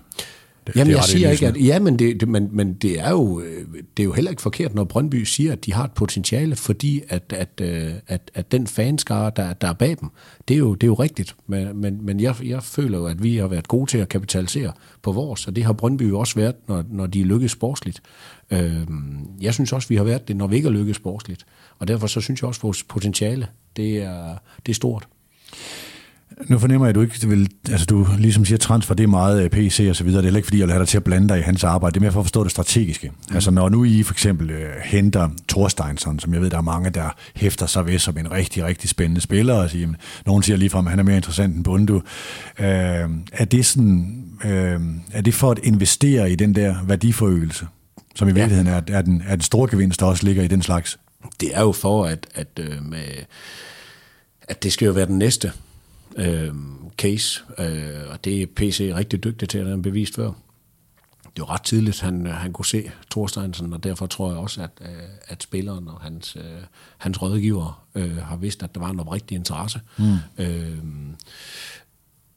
Det, 0.67 0.75
Jamen, 0.75 0.91
det 0.91 0.95
jeg 0.95 1.03
siger 1.03 1.31
ikke, 1.31 1.47
at... 1.47 1.57
Ja, 1.57 1.79
men, 1.79 1.99
det, 1.99 2.19
det, 2.19 2.27
men, 2.27 2.49
men 2.51 2.73
det, 2.73 2.99
er 2.99 3.09
jo, 3.09 3.41
det 3.97 4.03
er 4.03 4.03
jo 4.03 4.11
heller 4.13 4.31
ikke 4.31 4.41
forkert, 4.41 4.75
når 4.75 4.83
Brøndby 4.83 5.23
siger, 5.23 5.51
at 5.51 5.65
de 5.65 5.73
har 5.73 5.83
et 5.83 5.91
potentiale, 5.91 6.55
fordi 6.55 7.01
at, 7.09 7.33
at, 7.33 7.61
øh, 7.61 7.93
at, 8.07 8.31
at 8.33 8.51
den 8.51 8.67
fanskare, 8.67 9.31
der, 9.35 9.53
der 9.53 9.67
er 9.67 9.73
bag 9.73 9.97
dem, 10.01 10.09
det 10.47 10.53
er 10.53 10.57
jo, 10.57 10.73
det 10.73 10.83
er 10.83 10.87
jo 10.87 10.93
rigtigt. 10.93 11.35
Men, 11.47 11.81
men, 11.81 12.05
men 12.05 12.19
jeg, 12.19 12.35
jeg 12.43 12.63
føler 12.63 12.97
jo, 12.97 13.05
at 13.05 13.23
vi 13.23 13.37
har 13.37 13.47
været 13.47 13.67
gode 13.67 13.91
til 13.91 13.97
at 13.97 14.09
kapitalisere 14.09 14.71
på 15.01 15.11
vores, 15.11 15.47
og 15.47 15.55
det 15.55 15.63
har 15.63 15.73
Brøndby 15.73 16.09
jo 16.09 16.19
også 16.19 16.35
været, 16.35 16.55
når, 16.67 16.83
når 16.91 17.07
de 17.07 17.23
lykkes 17.23 17.51
sportsligt. 17.51 18.01
Øhm, 18.51 19.27
jeg 19.41 19.53
synes 19.53 19.73
også, 19.73 19.87
vi 19.87 19.95
har 19.95 20.03
været 20.03 20.27
det, 20.27 20.35
når 20.35 20.47
vi 20.47 20.55
ikke 20.55 20.69
har 20.69 20.77
lykkes 20.77 20.95
sportsligt. 20.95 21.45
Og 21.79 21.87
derfor 21.87 22.07
så 22.07 22.21
synes 22.21 22.41
jeg 22.41 22.47
også, 22.47 22.59
at 22.59 22.63
vores 22.63 22.83
potentiale, 22.83 23.47
det 23.75 23.97
er, 23.97 24.37
det 24.65 24.71
er 24.71 24.75
stort. 24.75 25.07
Nu 26.45 26.59
fornemmer 26.59 26.85
jeg, 26.85 26.89
at 26.89 26.95
du 26.95 27.01
ikke 27.01 27.27
vil, 27.27 27.49
altså 27.69 27.85
du 27.85 28.07
ligesom 28.17 28.45
siger, 28.45 28.57
transfer, 28.57 28.95
det 28.95 29.03
er 29.03 29.07
meget 29.07 29.43
øh, 29.43 29.49
PC 29.49 29.85
og 29.89 29.95
så 29.95 30.03
videre. 30.03 30.17
Det 30.17 30.23
er 30.23 30.27
heller 30.27 30.37
ikke, 30.37 30.45
fordi 30.45 30.59
jeg 30.59 30.67
vil 30.67 30.71
have 30.73 30.79
dig 30.79 30.87
til 30.87 30.97
at 30.97 31.03
blande 31.03 31.29
dig 31.29 31.39
i 31.39 31.41
hans 31.41 31.63
arbejde. 31.63 31.93
Det 31.93 31.99
er 31.99 32.01
mere 32.01 32.11
for 32.11 32.19
at 32.19 32.25
forstå 32.25 32.43
det 32.43 32.51
strategiske. 32.51 33.09
Mm. 33.09 33.35
Altså 33.35 33.51
når 33.51 33.69
nu 33.69 33.83
I 33.83 34.03
for 34.03 34.13
eksempel 34.13 34.51
uh, 34.51 34.57
henter 34.83 35.29
Thorsteinsson, 35.49 36.19
som 36.19 36.33
jeg 36.33 36.41
ved, 36.41 36.49
der 36.49 36.57
er 36.57 36.61
mange, 36.61 36.89
der 36.89 37.15
hæfter 37.35 37.65
sig 37.65 37.85
ved 37.85 37.99
som 37.99 38.17
en 38.17 38.31
rigtig, 38.31 38.63
rigtig 38.63 38.89
spændende 38.89 39.21
spiller, 39.21 39.53
og 39.53 39.69
siger, 39.69 39.93
nogen 40.25 40.43
siger 40.43 40.57
ligefrem, 40.57 40.87
at 40.87 40.91
han 40.91 40.99
er 40.99 41.03
mere 41.03 41.15
interessant 41.15 41.55
end 41.55 41.63
Bundu. 41.63 41.95
Uh, 41.95 42.03
er 43.31 43.45
det 43.51 43.65
sådan, 43.65 44.23
uh, 44.43 44.49
er 45.11 45.21
det 45.25 45.33
for 45.33 45.51
at 45.51 45.59
investere 45.63 46.31
i 46.31 46.35
den 46.35 46.55
der 46.55 46.75
værdiforøgelse, 46.87 47.67
som 48.15 48.27
i 48.29 48.31
virkeligheden 48.31 48.67
er, 48.67 48.81
er, 48.87 49.01
den, 49.01 49.23
er 49.27 49.35
den 49.35 49.41
store 49.41 49.69
gevinst, 49.69 49.99
der 49.99 50.05
også 50.05 50.25
ligger 50.25 50.43
i 50.43 50.47
den 50.47 50.61
slags? 50.61 50.99
Det 51.39 51.55
er 51.55 51.61
jo 51.61 51.71
for, 51.71 52.05
at, 52.05 52.27
at, 52.33 52.59
uh, 52.59 52.85
med, 52.85 53.25
at 54.41 54.63
det 54.63 54.73
skal 54.73 54.85
jo 54.85 54.91
være 54.91 55.05
den 55.05 55.17
næste 55.17 55.51
øh, 56.17 56.53
case, 56.97 57.41
øh, 57.57 58.09
og 58.09 58.25
det 58.25 58.41
er 58.41 58.45
PC 58.55 58.91
rigtig 58.95 59.23
dygtig 59.23 59.49
til, 59.49 59.57
at 59.57 59.67
han 59.67 59.81
bevist 59.81 60.15
før. 60.15 60.31
Det 61.23 61.41
var 61.41 61.53
ret 61.53 61.63
tidligt, 61.63 62.01
han, 62.01 62.25
han 62.25 62.53
kunne 62.53 62.65
se 62.65 62.91
Thorsteinsen, 63.11 63.73
og 63.73 63.83
derfor 63.83 64.05
tror 64.05 64.29
jeg 64.29 64.37
også, 64.37 64.61
at, 64.61 64.71
øh, 64.81 65.03
at 65.27 65.43
spilleren 65.43 65.87
og 65.87 66.01
hans, 66.01 66.35
øh, 66.35 66.61
hans 66.97 67.21
rådgiver 67.21 67.87
øh, 67.95 68.17
har 68.17 68.35
vidst, 68.35 68.63
at 68.63 68.75
der 68.75 68.81
var 68.81 68.89
en 68.89 68.99
oprigtig 68.99 69.35
interesse. 69.35 69.81
Mm. 69.97 70.15
Øh, 70.37 70.77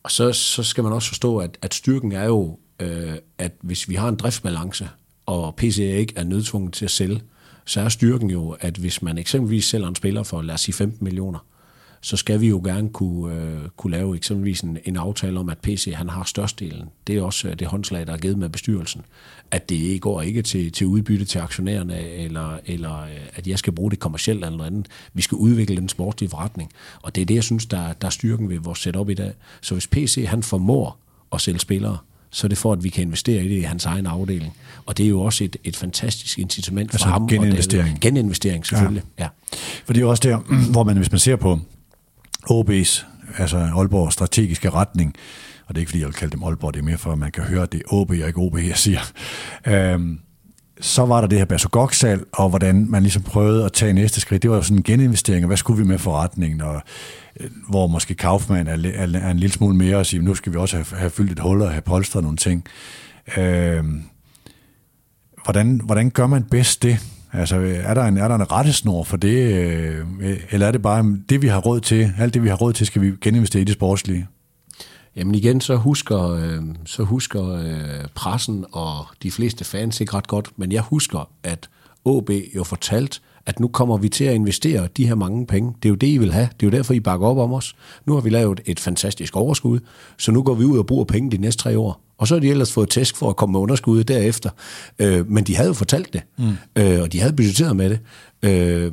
og 0.03 0.11
så, 0.11 0.33
så 0.33 0.62
skal 0.62 0.85
man 0.85 0.93
også 0.93 1.09
forstå, 1.09 1.39
at, 1.39 1.59
at 1.62 1.74
styrken 1.74 2.12
er 2.12 2.24
jo, 2.24 2.59
øh, 2.81 3.14
at 3.39 3.53
hvis 3.61 3.89
vi 3.89 3.95
har 3.95 4.09
en 4.09 4.16
driftsbalance, 4.16 4.89
og 5.26 5.57
PC 5.57 5.78
ikke 5.78 6.14
er 6.16 6.24
nødtvunget 6.24 6.72
til 6.72 6.85
at 6.85 6.91
sælge, 6.91 7.22
så 7.64 7.80
er 7.80 7.88
styrken 7.88 8.30
jo, 8.30 8.56
at 8.61 8.76
hvis 8.76 9.02
man 9.02 9.18
eksempelvis 9.18 9.64
sælger 9.64 9.88
en 9.88 9.94
spiller 9.94 10.22
for, 10.22 10.42
lad 10.42 10.54
os 10.54 10.61
sige 10.61 10.74
15 10.74 11.04
millioner, 11.04 11.38
så 12.02 12.16
skal 12.16 12.40
vi 12.40 12.48
jo 12.48 12.61
gerne 12.64 12.90
kunne, 12.90 13.34
øh, 13.34 13.58
kunne 13.76 13.90
lave 13.90 14.16
eksempelvis 14.16 14.61
en, 14.61 14.78
en 14.84 14.96
aftale 14.96 15.38
om, 15.38 15.48
at 15.48 15.58
PC 15.58 15.92
han 15.94 16.08
har 16.08 16.24
størstedelen. 16.24 16.88
Det 17.06 17.16
er 17.16 17.22
også 17.22 17.48
øh, 17.48 17.58
det 17.58 17.66
håndslag, 17.66 18.06
der 18.06 18.12
er 18.12 18.18
givet 18.18 18.38
med 18.38 18.48
bestyrelsen. 18.48 19.02
At 19.50 19.68
det 19.68 20.00
går 20.00 20.22
ikke 20.22 20.42
til, 20.42 20.72
til 20.72 20.86
udbytte 20.86 21.24
til 21.24 21.38
aktionærerne, 21.38 22.08
eller, 22.08 22.58
eller 22.66 23.02
øh, 23.02 23.11
at 23.34 23.46
jeg 23.46 23.58
skal 23.58 23.72
bruge 23.72 23.90
det 23.90 23.98
kommercielt 23.98 24.44
eller 24.44 24.56
noget 24.56 24.70
andet. 24.70 24.88
Vi 25.14 25.22
skal 25.22 25.36
udvikle 25.36 25.76
en 25.76 25.88
sportslig 25.88 26.30
forretning. 26.30 26.72
Og 27.02 27.14
det 27.14 27.22
er 27.22 27.26
det, 27.26 27.34
jeg 27.34 27.44
synes, 27.44 27.66
der, 27.66 27.92
der 27.92 28.06
er 28.06 28.11
styrken 28.11 28.48
ved 28.48 28.58
vores 28.58 28.78
setup 28.78 29.08
i 29.08 29.14
dag. 29.14 29.32
Så 29.61 29.74
hvis 29.74 29.86
PC 29.86 30.24
han 30.28 30.42
formår 30.42 30.98
at 31.32 31.40
sælge 31.40 31.58
spillere, 31.58 31.98
så 32.31 32.47
er 32.47 32.49
det 32.49 32.59
for, 32.59 32.72
at 32.72 32.85
vi 32.85 32.89
kan 32.89 33.03
investere 33.03 33.45
i 33.45 33.49
det 33.49 33.57
i 33.57 33.61
hans 33.61 33.85
egen 33.85 34.07
afdeling. 34.07 34.57
Og 34.87 34.99
det 34.99 35.05
er 35.05 35.09
jo 35.09 35.20
også 35.20 35.45
et, 35.45 35.57
et 35.64 35.76
fantastisk 35.76 36.39
incitament 36.39 36.91
for 36.91 36.97
altså 36.97 37.09
ham. 37.09 37.28
geninvestering. 37.28 38.01
geninvestering, 38.01 38.66
selvfølgelig. 38.66 39.03
Ja. 39.18 39.22
ja. 39.24 39.28
For 39.85 39.93
det 39.93 40.01
er 40.01 40.03
jo 40.03 40.11
også 40.11 40.28
der, 40.28 40.37
hvor 40.72 40.85
man, 40.85 40.97
hvis 40.97 41.12
man 41.12 41.18
ser 41.18 41.37
på 41.37 41.61
OB's, 42.51 43.05
altså 43.39 43.57
Aalborg 43.59 44.12
strategiske 44.12 44.70
retning, 44.70 45.14
og 45.66 45.74
det 45.74 45.78
er 45.78 45.81
ikke 45.81 45.91
fordi, 45.91 46.01
jeg 46.01 46.07
vil 46.07 46.14
kalde 46.14 46.33
dem 46.33 46.43
Aalborg, 46.43 46.74
det 46.74 46.81
er 46.81 46.85
mere 46.85 46.99
for, 46.99 47.12
at 47.12 47.18
man 47.18 47.33
kan 47.33 47.45
høre, 47.45 47.62
at 47.62 47.72
det 47.72 47.78
er 47.78 47.95
OB 47.95 48.11
og 48.11 48.16
ikke 48.16 48.37
OB, 48.37 48.57
jeg 48.57 48.76
siger. 48.76 49.01
Øhm, 49.66 50.20
så 50.81 51.07
var 51.07 51.20
der 51.20 51.28
det 51.28 51.39
her 51.39 51.45
Basogok-salg, 51.45 52.24
og 52.33 52.49
hvordan 52.49 52.87
man 52.91 53.03
ligesom 53.03 53.22
prøvede 53.22 53.64
at 53.64 53.72
tage 53.72 53.93
næste 53.93 54.20
skridt. 54.20 54.43
Det 54.43 54.51
var 54.51 54.57
jo 54.57 54.62
sådan 54.62 54.76
en 54.76 54.83
geninvestering, 54.83 55.45
og 55.45 55.47
hvad 55.47 55.57
skulle 55.57 55.83
vi 55.83 55.89
med 55.89 55.99
forretningen, 55.99 56.61
og 56.61 56.83
øh, 57.41 57.51
hvor 57.68 57.87
måske 57.87 58.14
Kaufmann 58.14 58.68
er, 58.68 58.91
er, 58.95 59.18
er 59.18 59.31
en 59.31 59.39
lille 59.39 59.53
smule 59.53 59.76
mere 59.76 59.97
og 59.97 60.07
sige, 60.07 60.22
nu 60.22 60.35
skal 60.35 60.53
vi 60.53 60.59
også 60.59 60.76
have, 60.76 60.87
have 60.99 61.11
fyldt 61.11 61.33
et 61.33 61.39
hul 61.39 61.62
og 61.62 61.70
have 61.70 61.83
polstret 61.83 62.22
nogle 62.22 62.37
ting. 62.37 62.64
Øh, 63.37 63.85
hvordan, 65.45 65.81
hvordan 65.85 66.11
gør 66.11 66.26
man 66.26 66.43
bedst 66.43 66.83
det? 66.83 66.99
Altså, 67.33 67.57
er 67.83 67.95
der 67.95 68.05
en, 68.05 68.18
er 68.18 68.28
der 68.28 68.35
en 68.35 68.53
rettesnor 68.53 69.05
for 69.05 69.16
det, 69.16 69.55
øh, 69.55 70.07
eller 70.51 70.66
er 70.66 70.72
det 70.72 70.83
bare 70.83 71.16
det, 71.28 71.43
vi 71.43 71.49
har 71.49 71.59
råd 71.59 71.81
til, 71.81 72.12
alt 72.18 72.35
det, 72.35 72.43
vi 72.43 72.49
har 72.49 72.57
råd 72.57 72.72
til, 72.72 72.87
skal 72.87 73.03
vi 73.03 73.12
geninvestere 73.20 73.62
i 73.62 73.64
det 73.64 73.74
sportslige? 73.74 74.26
Jamen 75.16 75.34
igen, 75.34 75.61
så 75.61 75.76
husker, 75.76 76.30
øh, 76.30 76.62
så 76.84 77.02
husker 77.02 77.54
øh, 77.54 78.08
pressen 78.14 78.64
og 78.72 79.06
de 79.22 79.30
fleste 79.30 79.64
fans 79.64 80.00
ikke 80.00 80.14
ret 80.14 80.26
godt, 80.26 80.50
men 80.56 80.72
jeg 80.72 80.82
husker, 80.82 81.30
at 81.42 81.68
OB 82.04 82.30
jo 82.56 82.64
fortalt, 82.64 83.22
at 83.46 83.61
nu 83.61 83.68
kommer 83.68 83.96
vi 83.96 84.08
til 84.08 84.24
at 84.24 84.34
investere 84.34 84.88
de 84.96 85.06
her 85.06 85.14
mange 85.14 85.46
penge. 85.46 85.74
Det 85.82 85.88
er 85.88 85.90
jo 85.90 85.94
det, 85.94 86.06
I 86.06 86.18
vil 86.18 86.32
have. 86.32 86.48
Det 86.61 86.66
er 86.66 86.70
jo 86.70 86.76
derfor, 86.78 86.94
I 86.94 87.00
bakker 87.00 87.26
op 87.26 87.38
om 87.38 87.52
os. 87.52 87.76
Nu 88.06 88.14
har 88.14 88.20
vi 88.20 88.30
lavet 88.30 88.61
et 88.66 88.80
fantastisk 88.80 89.36
overskud, 89.36 89.80
så 90.18 90.32
nu 90.32 90.42
går 90.42 90.54
vi 90.54 90.64
ud 90.64 90.78
og 90.78 90.86
bruger 90.86 91.04
penge 91.04 91.30
de 91.30 91.36
næste 91.36 91.62
tre 91.62 91.78
år. 91.78 92.00
Og 92.18 92.28
så 92.28 92.34
har 92.34 92.40
de 92.40 92.48
ellers 92.48 92.72
fået 92.72 92.88
tæsk 92.88 93.16
for 93.16 93.30
at 93.30 93.36
komme 93.36 93.52
med 93.52 93.61
underskuddet 93.61 94.08
derefter. 94.08 94.50
Øh, 94.98 95.30
men 95.30 95.44
de 95.44 95.56
havde 95.56 95.68
jo 95.68 95.74
fortalt 95.74 96.12
det, 96.12 96.22
mm. 96.38 96.52
øh, 96.76 97.02
og 97.02 97.12
de 97.12 97.20
havde 97.20 97.32
budgetteret 97.32 97.76
med 97.76 97.90
det. 97.90 98.00
Øh, 98.42 98.92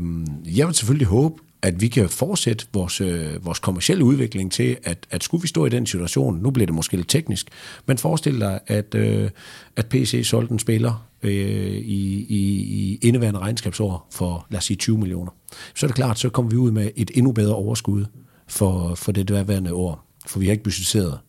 jeg 0.57 0.67
vil 0.67 0.75
selvfølgelig 0.75 1.07
håbe, 1.07 1.41
at 1.61 1.81
vi 1.81 1.87
kan 1.87 2.09
fortsætte 2.09 2.65
vores, 2.73 3.01
øh, 3.01 3.45
vores 3.45 3.59
kommercielle 3.59 4.03
udvikling 4.03 4.51
til, 4.51 4.77
at, 4.83 5.07
at 5.11 5.23
skulle 5.23 5.41
vi 5.41 5.47
stå 5.47 5.65
i 5.65 5.69
den 5.69 5.85
situation, 5.85 6.35
nu 6.41 6.49
bliver 6.51 6.65
det 6.65 6.75
måske 6.75 6.97
lidt 6.97 7.09
teknisk, 7.09 7.47
men 7.85 7.97
forestil 7.97 8.39
dig, 8.39 8.59
at, 8.67 8.95
øh, 8.95 9.29
at 9.75 9.85
PC 9.85 10.21
solgte 10.25 10.51
en 10.53 10.59
spiller 10.59 11.07
øh, 11.23 11.31
i, 11.73 12.25
i, 12.29 12.57
i 12.59 12.99
indeværende 13.01 13.39
regnskabsår 13.39 14.07
for, 14.11 14.47
lad 14.49 14.57
os 14.57 14.65
sige, 14.65 14.77
20 14.77 14.97
millioner. 14.97 15.31
Så 15.75 15.85
er 15.85 15.87
det 15.87 15.95
klart, 15.95 16.19
så 16.19 16.29
kommer 16.29 16.51
vi 16.51 16.57
ud 16.57 16.71
med 16.71 16.91
et 16.95 17.11
endnu 17.13 17.31
bedre 17.31 17.55
overskud 17.55 18.05
for, 18.47 18.95
for 18.95 19.11
det 19.11 19.27
derværende 19.27 19.73
år, 19.73 20.07
for 20.27 20.39
vi 20.39 20.45
har 20.45 20.51
ikke 20.51 20.63
budgetteret 20.63 21.19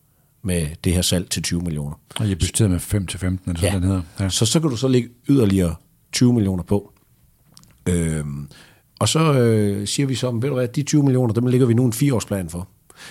med 0.43 0.67
det 0.85 0.93
her 0.95 1.03
salg 1.03 1.31
til 1.31 1.43
20 1.43 1.61
millioner. 1.61 2.01
Og 2.21 2.29
jeg 2.29 2.39
budgetteret 2.39 2.71
med 2.71 2.81
5 2.81 3.07
til 3.07 3.21
15, 3.21 3.51
eller 3.51 3.61
sådan 3.61 3.73
Ja. 3.73 3.79
den 3.79 3.87
hedder. 3.89 4.03
Ja. 4.21 4.29
Så, 4.29 4.47
så 4.47 4.61
kan 4.61 4.71
du 4.71 4.77
så 4.77 4.89
lægge 4.89 5.09
yderligere 5.29 5.75
20 6.13 6.33
millioner 6.33 6.63
på. 6.63 6.93
Øhm, 7.89 8.49
og 8.99 9.09
så 9.09 9.33
øh, 9.33 9.87
siger 9.87 10.07
vi 10.07 10.15
så, 10.15 10.31
ved 10.31 10.49
du 10.49 10.55
hvad, 10.55 10.69
de 10.69 10.83
20 10.83 11.03
millioner, 11.03 11.35
dem 11.35 11.47
lægger 11.47 11.67
vi 11.67 11.75
nu 11.75 11.85
en 11.85 11.93
fireårsplan 11.93 12.49
for. 12.49 12.69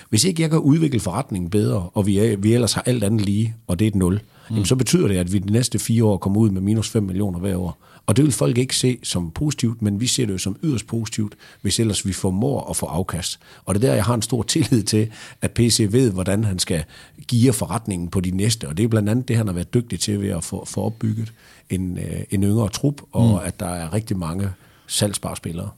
Hvis 0.10 0.24
ikke 0.24 0.42
jeg 0.42 0.50
kan 0.50 0.60
udvikle 0.60 1.00
forretningen 1.00 1.50
bedre, 1.50 1.90
og 1.94 2.06
vi, 2.06 2.18
er, 2.18 2.38
vi 2.38 2.54
ellers 2.54 2.74
har 2.74 2.82
alt 2.82 3.04
andet 3.04 3.22
lige, 3.22 3.56
og 3.68 3.80
det 3.80 3.86
er 3.86 3.90
et 3.90 3.96
nul, 3.96 4.14
mm. 4.14 4.20
jamen, 4.50 4.66
så 4.66 4.76
betyder 4.76 5.08
det, 5.08 5.18
at 5.18 5.34
vi 5.34 5.40
de 5.40 5.52
næste 5.52 5.80
fire 5.80 6.04
år 6.04 6.18
kommer 6.18 6.40
ud 6.40 6.50
med 6.50 6.62
minus 6.62 6.90
5 6.90 7.04
millioner 7.04 7.40
hver 7.40 7.58
år. 7.58 7.78
Og 8.06 8.18
det 8.18 8.26
vil 8.26 8.32
folk 8.32 8.58
ikke 8.58 8.76
se 8.76 8.98
som 9.04 9.32
positivt, 9.32 9.82
men 9.82 10.00
vi 10.00 10.08
ser 10.08 10.26
det 10.26 10.34
jo 10.34 10.38
som 10.38 10.58
yderst 10.64 10.88
positivt, 10.88 11.36
hvis 11.62 11.80
ellers 11.80 12.08
vi 12.08 12.14
formår 12.14 12.70
at 12.70 12.76
få 12.76 12.86
afkast. 12.86 13.40
Og 13.66 13.76
det 13.76 13.84
er 13.84 13.88
der, 13.88 13.96
jeg 13.96 14.04
har 14.04 14.14
en 14.14 14.22
stor 14.22 14.44
tillid 14.44 14.84
til, 14.84 15.10
at 15.42 15.52
PC 15.52 15.88
ved, 15.92 16.12
hvordan 16.12 16.44
han 16.44 16.60
skal 16.60 16.84
give 17.28 17.54
forretningen 17.54 18.10
på 18.10 18.20
de 18.20 18.32
næste. 18.32 18.68
Og 18.68 18.78
det 18.78 18.84
er 18.84 18.88
blandt 18.88 19.10
andet 19.10 19.28
det, 19.28 19.36
han 19.36 19.48
har 19.48 19.54
været 19.54 19.74
dygtig 19.74 20.00
til 20.00 20.22
ved 20.22 20.30
at 20.30 20.44
få, 20.44 20.66
få 20.66 20.82
opbygget 20.82 21.34
en, 21.70 21.98
øh, 21.98 22.20
en 22.30 22.44
yngre 22.44 22.70
trup, 22.70 23.02
og 23.12 23.30
mm. 23.30 23.48
at 23.48 23.60
der 23.60 23.70
er 23.70 23.94
rigtig 23.94 24.18
mange 24.18 24.50
salgsbare 24.88 25.36
spillere. 25.36 25.70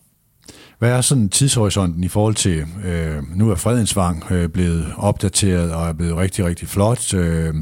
Hvad 0.80 0.92
er 0.92 1.02
sådan 1.02 1.30
tidshorisonten 1.30 2.04
i 2.04 2.08
forhold 2.08 2.36
til, 2.36 2.66
øh, 2.86 3.24
nu 3.36 3.52
er 3.52 3.56
Fredensvang 3.56 4.32
øh, 4.32 4.50
blevet 4.50 4.86
opdateret 4.98 5.74
og 5.74 5.88
er 5.88 5.94
blevet 5.94 6.18
rigtig, 6.18 6.46
rigtig 6.46 6.68
flot. 6.68 7.14
Øh, 7.14 7.54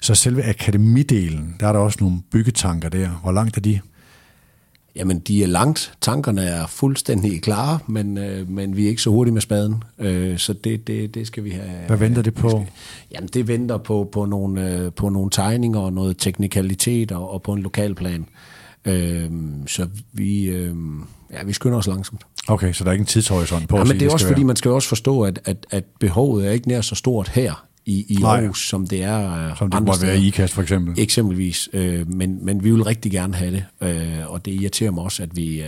så 0.00 0.14
selve 0.14 0.44
akademidelen, 0.44 1.56
der 1.60 1.68
er 1.68 1.72
der 1.72 1.80
også 1.80 1.98
nogle 2.00 2.18
byggetanker 2.32 2.88
der. 2.88 3.08
Hvor 3.08 3.32
langt 3.32 3.56
er 3.56 3.60
de? 3.60 3.80
Jamen, 4.96 5.18
de 5.18 5.42
er 5.42 5.46
langt. 5.46 5.92
Tankerne 6.00 6.42
er 6.42 6.66
fuldstændig 6.66 7.42
klare, 7.42 7.78
men, 7.86 8.18
øh, 8.18 8.50
men 8.50 8.76
vi 8.76 8.84
er 8.84 8.88
ikke 8.88 9.02
så 9.02 9.10
hurtige 9.10 9.34
med 9.34 9.42
spaden. 9.42 9.82
Øh, 9.98 10.38
så 10.38 10.52
det, 10.52 10.86
det, 10.86 11.14
det 11.14 11.26
skal 11.26 11.44
vi 11.44 11.50
have. 11.50 11.86
Hvad 11.86 11.96
venter 11.96 12.22
det 12.22 12.34
på? 12.34 12.66
Jamen, 13.12 13.28
det 13.34 13.48
venter 13.48 13.78
på, 13.78 14.08
på, 14.12 14.24
nogle, 14.24 14.70
øh, 14.70 14.92
på 14.92 15.08
nogle 15.08 15.30
tegninger 15.30 15.80
og 15.80 15.92
noget 15.92 16.18
teknikalitet 16.18 17.12
og, 17.12 17.30
og 17.30 17.42
på 17.42 17.52
en 17.52 17.62
lokalplan. 17.62 18.26
Øh, 18.84 19.30
så 19.66 19.88
vi, 20.12 20.44
øh, 20.44 20.74
ja, 21.32 21.44
vi 21.44 21.52
skynder 21.52 21.78
os 21.78 21.86
langsomt. 21.86 22.20
Okay, 22.48 22.72
så 22.72 22.84
der 22.84 22.90
er 22.90 22.92
ikke 22.92 23.02
en 23.02 23.06
tidshorisont 23.06 23.68
på 23.68 23.76
Ja, 23.76 23.82
at 23.82 23.88
men 23.88 24.00
det 24.00 24.06
er 24.06 24.12
også 24.12 24.26
fordi, 24.26 24.40
være. 24.40 24.46
man 24.46 24.56
skal 24.56 24.70
også 24.70 24.88
forstå, 24.88 25.22
at, 25.22 25.38
at, 25.44 25.66
at 25.70 25.84
behovet 26.00 26.46
er 26.46 26.50
ikke 26.50 26.68
nær 26.68 26.80
så 26.80 26.94
stort 26.94 27.28
her 27.28 27.66
i, 27.86 28.04
i 28.08 28.14
Nej. 28.14 28.40
Aarhus, 28.40 28.68
som 28.68 28.86
det 28.86 29.02
er 29.02 29.48
øh, 29.50 29.56
Som 29.58 29.70
det 29.70 29.76
andre 29.76 29.86
måtte 29.86 30.06
være 30.06 30.18
i 30.18 30.26
IKAST 30.26 30.54
for 30.54 30.62
eksempel. 30.62 30.94
Eksempelvis. 30.98 31.68
Øh, 31.72 32.12
men, 32.12 32.44
men 32.44 32.64
vi 32.64 32.70
vil 32.70 32.82
rigtig 32.82 33.12
gerne 33.12 33.34
have 33.34 33.50
det, 33.50 33.64
øh, 33.88 34.26
og 34.26 34.44
det 34.44 34.52
irriterer 34.52 34.90
mig 34.90 35.04
også, 35.04 35.22
at 35.22 35.36
vi, 35.36 35.62
øh, 35.62 35.66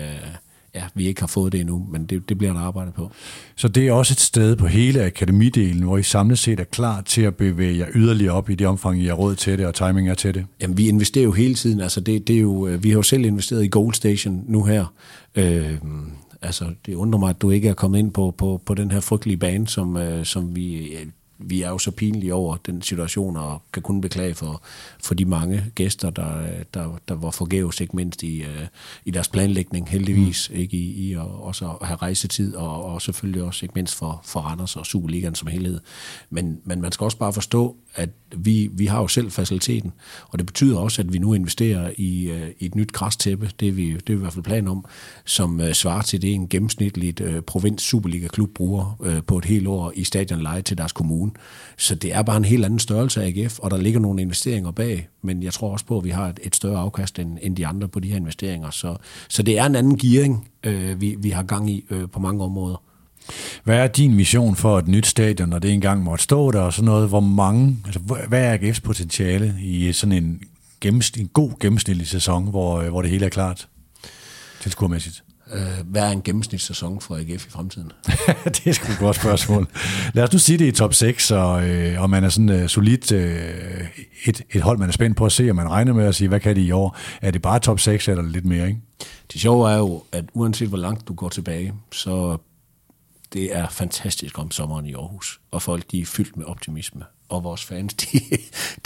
ja, 0.75 0.83
vi 0.95 1.07
ikke 1.07 1.21
har 1.21 1.27
fået 1.27 1.53
det 1.53 1.61
endnu, 1.61 1.87
men 1.91 2.05
det, 2.05 2.29
det 2.29 2.39
bliver 2.39 2.53
der 2.53 2.61
arbejdet 2.61 2.95
på. 2.95 3.11
Så 3.57 3.69
det 3.69 3.89
er 3.89 3.93
også 3.93 4.15
et 4.15 4.21
sted 4.21 4.57
på 4.57 4.67
hele 4.67 5.05
akademidelen, 5.05 5.83
hvor 5.83 5.99
I 5.99 6.03
samlet 6.03 6.39
set 6.39 6.61
er 6.61 6.65
klar 6.65 7.01
til 7.01 7.23
at 7.23 7.35
bevæge 7.35 7.79
jer 7.79 7.87
yderligere 7.95 8.35
op 8.35 8.51
i 8.51 8.55
det 8.55 8.67
omfang, 8.67 9.03
I 9.03 9.07
har 9.07 9.15
råd 9.15 9.35
til 9.35 9.59
det, 9.59 9.67
og 9.67 9.75
timing 9.75 10.09
er 10.09 10.15
til 10.15 10.35
det. 10.35 10.47
Jamen, 10.61 10.79
vi 10.79 10.89
investerer 10.89 11.25
jo 11.25 11.33
hele 11.33 11.55
tiden. 11.55 11.81
Altså, 11.81 12.01
det, 12.01 12.29
det 12.29 12.37
er 12.37 12.41
jo, 12.41 12.67
øh, 12.67 12.85
vi 12.85 12.89
har 12.89 12.97
jo 12.97 13.03
selv 13.03 13.25
investeret 13.25 13.65
i 13.65 13.69
Gold 13.69 13.95
Station 13.95 14.45
nu 14.49 14.65
her. 14.65 14.95
Øh, 15.35 15.79
altså, 16.43 16.65
det 16.87 16.95
undrer 16.95 17.19
mig, 17.19 17.31
at 17.31 17.43
du 17.43 17.51
ikke 17.51 17.69
er 17.69 17.75
kommet 17.75 17.99
ind 17.99 18.11
på, 18.11 18.35
på, 18.39 18.61
på 18.67 18.75
den 18.75 18.91
her 18.91 19.01
frygtelige 19.01 19.37
bane, 19.37 19.69
som, 19.69 19.97
øh, 19.97 20.25
som 20.25 20.57
vi... 20.57 20.97
Vi 21.45 21.63
er 21.63 21.69
jo 21.69 21.79
så 21.79 21.91
pinlige 21.91 22.35
over 22.35 22.57
den 22.57 22.83
situation, 22.83 23.37
og 23.37 23.63
kan 23.73 23.83
kun 23.83 24.01
beklage 24.01 24.35
for, 24.35 24.63
for 25.05 25.15
de 25.15 25.25
mange 25.25 25.65
gæster, 25.75 26.11
der, 26.11 26.43
der, 26.75 27.01
der 27.09 27.15
var 27.15 27.31
forgæves, 27.31 27.81
ikke 27.81 27.97
mindst 27.97 28.23
i, 28.23 28.43
øh, 28.43 28.67
i 29.05 29.11
deres 29.11 29.29
planlægning, 29.29 29.89
heldigvis, 29.89 30.51
mm. 30.51 30.57
ikke 30.57 30.77
i, 30.77 31.09
i 31.09 31.13
at, 31.13 31.21
også 31.21 31.77
have 31.83 31.97
rejsetid, 31.97 32.55
og, 32.55 32.85
og 32.85 33.03
selvfølgelig 33.03 33.43
også 33.43 33.65
ikke 33.65 33.73
mindst 33.75 33.95
for, 33.95 34.21
for 34.25 34.41
Randers 34.41 34.77
og 34.77 34.87
Superligaen 34.87 35.35
som 35.35 35.49
helhed. 35.49 35.81
Men, 36.31 36.61
men 36.65 36.81
man 36.81 36.93
skal 36.93 37.05
også 37.05 37.17
bare 37.17 37.33
forstå, 37.33 37.77
at 37.95 38.11
vi, 38.37 38.71
vi 38.73 38.87
har 38.87 39.01
jo 39.01 39.09
selv 39.09 39.31
faciliteten, 39.31 39.93
og 40.29 40.39
det 40.39 40.47
betyder 40.47 40.79
også, 40.79 41.03
at 41.03 41.13
vi 41.13 41.19
nu 41.19 41.35
investerer 41.35 41.91
i, 41.97 42.31
øh, 42.31 42.49
i 42.59 42.67
et 42.67 42.75
nyt 42.75 42.93
græstæppe, 42.93 43.51
det 43.61 43.69
er, 43.69 43.73
vi, 43.73 43.93
det 43.93 43.97
er 43.97 44.03
vi 44.07 44.13
i 44.13 44.17
hvert 44.17 44.33
fald 44.33 44.45
plan 44.45 44.69
om, 44.69 44.85
som 45.25 45.61
øh, 45.61 45.73
svarer 45.73 46.03
til 46.03 46.23
det, 46.23 46.35
en 46.35 46.49
gennemsnitligt 46.49 47.21
øh, 47.21 47.43
provins 47.43 47.83
Superliga-klub 47.83 48.51
bruger 48.55 48.99
øh, 49.03 49.23
på 49.23 49.39
et 49.39 49.45
helt 49.45 49.67
år 49.67 49.93
i 49.95 50.05
stadionleje 50.05 50.63
til 50.63 50.79
deres 50.79 50.93
kommune. 50.93 51.31
Så 51.77 51.95
det 51.95 52.15
er 52.15 52.23
bare 52.23 52.37
en 52.37 52.45
helt 52.45 52.65
anden 52.65 52.79
størrelse 52.79 53.23
af 53.23 53.27
AGF, 53.27 53.59
og 53.59 53.71
der 53.71 53.77
ligger 53.77 54.01
nogle 54.01 54.23
investeringer 54.23 54.71
bag, 54.71 55.09
men 55.23 55.43
jeg 55.43 55.53
tror 55.53 55.73
også 55.73 55.85
på, 55.85 55.99
at 55.99 56.05
vi 56.05 56.11
har 56.11 56.29
et, 56.29 56.41
et 56.43 56.57
større 56.57 56.79
afkast 56.79 57.19
end, 57.19 57.39
end 57.43 57.57
de 57.57 57.67
andre 57.67 57.89
på 57.89 58.01
de 58.01 58.09
her 58.09 58.17
investeringer. 58.17 58.71
Så, 58.71 58.97
så 59.29 59.43
det 59.43 59.59
er 59.59 59.67
en 59.67 59.75
anden 59.75 59.99
gearing, 59.99 60.49
øh, 60.65 61.01
vi, 61.01 61.17
vi 61.19 61.31
har 61.31 61.43
gang 61.43 61.71
i 61.71 61.85
øh, 61.91 62.09
på 62.09 62.21
mange 62.21 62.45
områder. 62.45 62.83
Hvad 63.65 63.77
er 63.77 63.87
din 63.87 64.17
vision 64.17 64.57
for 64.57 64.79
et 64.79 64.89
nyt 64.89 65.07
stadion, 65.07 65.49
når 65.49 65.59
det 65.59 65.73
engang 65.73 66.03
måtte 66.03 66.25
stå 66.25 66.51
der, 66.51 66.61
og 66.61 66.73
sådan 66.73 66.85
noget? 66.85 67.09
Hvor 67.09 67.21
mange, 67.21 67.79
altså, 67.85 68.01
hvad 68.29 68.45
er 68.45 68.59
AGF's 68.59 68.81
potentiale 68.81 69.55
i 69.61 69.93
sådan 69.93 70.13
en, 70.13 70.41
gennemsnit, 70.81 71.23
en 71.23 71.29
god 71.29 71.51
gennemsnitlig 71.61 72.09
sæson, 72.09 72.51
hvor, 72.51 72.81
øh, 72.81 72.89
hvor 72.89 73.03
det 73.03 73.11
hele 73.11 73.27
er 73.27 73.31
klart 73.31 73.69
tilskuermæssigt? 74.61 75.23
Øh, 75.53 75.87
hvad 75.87 76.03
er 76.03 76.11
en 76.11 76.23
gennemsnitssæson 76.23 77.01
for 77.01 77.17
AGF 77.17 77.47
i 77.47 77.51
fremtiden? 77.51 77.93
det 78.45 78.67
er 78.67 78.73
sgu 78.73 78.93
et 78.93 78.99
godt 78.99 79.17
spørgsmål. 79.17 79.69
Lad 80.15 80.25
os 80.25 80.33
nu 80.33 80.39
sige 80.39 80.59
det 80.59 80.67
i 80.67 80.73
top 80.73 80.95
6, 80.95 81.31
og, 81.31 81.69
øh, 81.69 82.03
og 82.03 82.11
man 82.11 82.25
er 82.25 82.29
sådan 82.29 82.51
øh, 82.51 82.69
solidt 82.69 83.13
øh, 83.13 83.41
et, 84.25 84.43
et 84.51 84.63
hold, 84.63 84.79
man 84.79 84.89
er 84.89 84.93
spændt 84.93 85.17
på 85.17 85.27
at 85.27 85.33
se, 85.33 85.51
og 85.51 85.57
man 85.57 85.71
regner 85.71 85.93
med 85.93 86.05
at 86.05 86.15
sige, 86.15 86.29
hvad 86.29 86.41
kan 86.41 86.57
de 86.57 86.63
i 86.63 86.71
år? 86.71 86.97
Er 87.23 87.31
det 87.31 87.43
bare 87.43 87.59
top 87.59 87.81
6 87.81 88.09
eller 88.09 88.23
lidt 88.23 88.45
mere, 88.45 88.67
ikke? 88.67 88.81
Det 89.33 89.41
sjove 89.41 89.71
er 89.73 89.77
jo, 89.79 90.03
at 90.13 90.25
uanset 90.35 90.69
hvor 90.69 90.79
langt 90.79 91.09
du 91.09 91.15
går 91.15 91.29
tilbage, 91.29 91.73
så 91.93 92.39
det 93.33 93.57
er 93.57 93.69
fantastisk 93.69 94.39
om 94.39 94.51
sommeren 94.51 94.87
i 94.87 94.95
Aarhus, 94.95 95.41
og 95.51 95.63
folk 95.63 95.91
de 95.91 96.01
er 96.01 96.07
fyldt 96.07 96.37
med 96.37 96.47
optimisme. 96.47 97.05
Og 97.29 97.45
vores 97.45 97.65
fans, 97.65 97.95
de, 98.03 98.21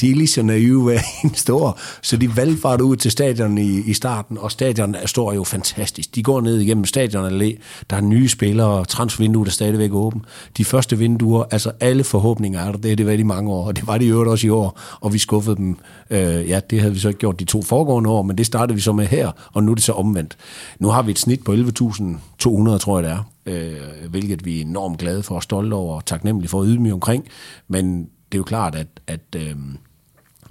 de 0.01 0.11
er 0.11 0.14
lige 0.14 0.26
så 0.26 0.42
naive 0.42 0.82
hver 0.82 1.01
eneste 1.24 1.53
år, 1.53 1.80
så 2.03 2.16
de 2.16 2.36
valgfarter 2.36 2.84
ud 2.84 2.97
til 2.97 3.11
stadion 3.11 3.59
i, 3.59 3.78
i 3.78 3.92
starten, 3.92 4.38
og 4.38 4.53
stadion 4.53 4.97
står 5.07 5.32
jo 5.32 5.44
fantastisk. 5.44 6.14
De 6.14 6.22
går 6.22 6.40
ned 6.40 6.61
igennem 6.61 6.84
stadion 6.84 7.24
allé, 7.24 7.59
der 7.90 7.97
er 7.97 8.01
nye 8.01 8.28
spillere, 8.28 8.84
transfervinduet 8.84 9.47
er 9.47 9.53
stadigvæk 9.53 9.92
åben. 9.92 10.24
De 10.57 10.64
første 10.64 10.99
vinduer, 10.99 11.44
altså 11.51 11.72
alle 11.80 12.05
forhåbninger 12.05 12.61
er 12.61 12.72
der, 12.72 12.78
det 12.78 12.90
har 12.90 12.97
det 12.97 13.07
været 13.07 13.20
i 13.20 13.22
mange 13.22 13.51
år, 13.51 13.66
og 13.66 13.76
det 13.76 13.86
var 13.86 13.99
det 13.99 14.05
i 14.05 14.09
øvrigt 14.09 14.30
også 14.30 14.47
i 14.47 14.51
år, 14.51 14.80
og 15.01 15.12
vi 15.12 15.18
skuffede 15.18 15.57
dem. 15.57 15.78
Øh, 16.11 16.49
ja, 16.49 16.61
det 16.70 16.80
havde 16.80 16.94
vi 16.94 17.01
så 17.01 17.09
ikke 17.09 17.20
gjort 17.20 17.40
de 17.40 17.44
to 17.44 17.62
foregående 17.62 18.11
år, 18.11 18.22
men 18.22 18.38
det 18.38 18.47
startede 18.47 18.74
vi 18.74 18.80
så 18.80 18.92
med 18.92 19.07
her, 19.07 19.32
og 19.53 19.62
nu 19.62 19.70
er 19.70 19.74
det 19.74 19.84
så 19.84 19.92
omvendt. 19.92 20.36
Nu 20.78 20.88
har 20.88 21.03
vi 21.03 21.11
et 21.11 21.18
snit 21.18 21.44
på 21.44 21.53
11.200, 21.53 22.78
tror 22.78 22.99
jeg 22.99 23.05
det 23.05 23.12
er, 23.12 23.22
øh, 23.47 24.11
hvilket 24.11 24.44
vi 24.44 24.57
er 24.57 24.61
enormt 24.61 24.99
glade 24.99 25.22
for 25.22 25.34
og 25.34 25.42
stolte 25.42 25.74
over 25.74 25.97
og 25.97 26.07
taknemmelige 26.07 26.49
for 26.49 26.62
at 26.62 26.68
ydmyge 26.68 26.94
omkring. 26.94 27.28
Men 27.68 28.01
det 28.03 28.34
er 28.34 28.38
jo 28.38 28.44
klart, 28.44 28.74
at, 28.74 28.88
at 29.07 29.36
øh, 29.36 29.57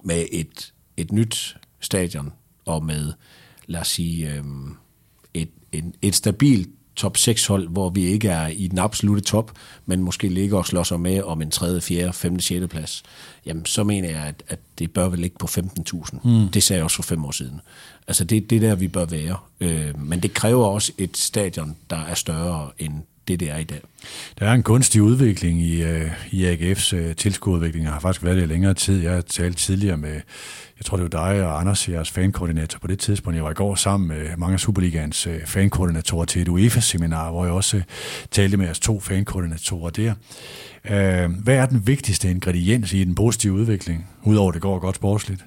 med 0.04 0.26
et, 0.32 0.74
et 0.98 1.12
nyt 1.12 1.58
stadion 1.80 2.34
og 2.66 2.86
med, 2.86 3.14
lad 3.68 3.82
os 3.82 3.88
sige, 3.88 4.34
øh, 4.34 4.43
et, 5.34 5.50
en, 5.72 5.93
et 6.02 6.16
stabilt 6.16 6.70
top 6.96 7.18
6 7.18 7.48
hold, 7.48 7.68
hvor 7.68 7.89
vi 7.89 8.06
ikke 8.06 8.30
er 8.30 8.48
i 8.48 8.68
den 8.68 8.80
absolute 8.80 9.22
top, 9.22 9.52
men 9.86 10.04
måske 10.04 10.28
ligger 10.28 10.58
og 10.58 10.66
slår 10.66 10.84
sig 10.84 11.00
med 11.00 11.22
om 11.22 11.41
en 11.41 11.52
3., 11.52 11.82
4., 11.82 12.14
5., 12.14 12.39
6. 12.39 12.68
plads, 12.68 13.04
jamen 13.46 13.66
så 13.66 13.84
mener 13.84 14.10
jeg, 14.10 14.24
at, 14.24 14.43
at 14.48 14.60
det 14.80 14.91
bør 14.91 15.10
vel 15.10 15.20
ligge 15.20 15.38
på 15.39 15.48
15.000. 15.48 16.28
Mm. 16.28 16.50
Det 16.50 16.64
sagde 16.64 16.78
jeg 16.78 16.84
også 16.84 16.96
for 16.96 17.04
fem 17.04 17.26
år 17.26 17.32
siden. 17.32 17.62
Altså 18.08 18.24
det, 18.24 18.50
det 18.50 18.56
er 18.56 18.60
der, 18.60 18.76
vi 18.76 18.88
bør 18.88 19.06
være. 19.06 19.38
Øh, 19.60 20.00
men 20.00 20.20
det 20.20 20.34
kræver 20.34 20.66
også 20.66 20.91
et 20.98 21.18
stadion, 21.18 21.76
der 21.89 22.06
er 22.06 22.14
større 22.14 22.70
end 22.80 22.93
det, 23.28 23.39
det 23.39 23.52
er 23.52 23.58
i 23.58 23.64
dag. 23.64 23.82
Der 24.39 24.48
er 24.50 24.54
en 24.54 24.64
gunstig 24.64 25.02
udvikling 25.02 25.62
i, 25.62 25.84
øh, 25.84 26.12
i 26.32 26.54
AGF's 26.54 26.96
øh, 26.96 27.16
tilskuerudvikling. 27.16 27.86
Jeg 27.86 27.93
har 27.93 28.00
faktisk 28.00 28.24
været 28.24 28.38
det 28.38 28.43
i 28.43 28.46
længere 28.46 28.74
tid. 28.74 29.02
Jeg 29.02 29.14
har 29.14 29.22
talt 29.22 29.58
tidligere 29.58 29.98
med, 29.98 30.14
jeg 30.78 30.86
tror 30.86 30.98
det 30.98 31.04
var 31.04 31.32
dig 31.32 31.46
og 31.46 31.60
Anders, 31.60 31.89
jeres 31.89 32.12
fankoordinator 32.12 32.80
på 32.80 32.88
det 32.88 33.00
tidspunkt. 33.00 33.36
Jeg 33.36 33.43
var 33.43 33.52
i 33.52 33.54
går 33.54 33.76
sammen 33.76 34.08
med 34.08 34.38
mange 34.38 34.54
af 34.54 34.60
Superligans 34.60 35.28
øh, 35.28 35.46
fankoordinatorer 35.46 36.26
til 36.26 36.41
et 36.41 36.48
UEFA-seminar, 36.48 37.32
hvor 37.32 37.46
jeg 37.46 37.54
også 37.54 37.78
øh, 37.78 37.84
talte 38.32 38.58
med 38.58 38.66
jeres 38.66 38.80
to 38.80 39.00
fankoordinatorer 39.00 39.89
der. 39.89 40.14
Øh, 40.90 41.32
hvad 41.44 41.56
er 41.56 41.66
den 41.66 41.88
vigtigste 41.88 42.32
ingrediens 42.32 42.94
i 42.94 43.04
den 43.04 43.16
positive 43.16 43.54
udvikling, 43.54 44.08
udover 44.24 44.52
det 44.52 44.62
går 44.62 44.80
godt 44.80 44.96
sportsligt? 44.96 45.46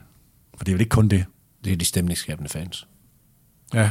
For 0.56 0.64
det 0.64 0.72
er 0.72 0.74
vel 0.74 0.80
ikke 0.80 0.90
kun 0.90 1.08
det. 1.08 1.24
Det 1.64 1.72
er 1.72 1.76
de 1.76 1.84
stemningsskabende 1.84 2.50
fans. 2.50 2.88
Ja. 3.74 3.90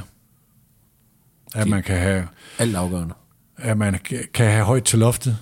At 1.56 1.68
man 1.68 1.84
kan 1.84 1.98
have, 1.98 2.28
Alt 2.60 2.76
afgørende. 2.76 3.14
at 3.58 3.78
man 3.78 4.00
kan 4.34 4.52
have 4.52 4.66
højt 4.66 4.84
til 4.84 5.00
loftet. 5.00 5.38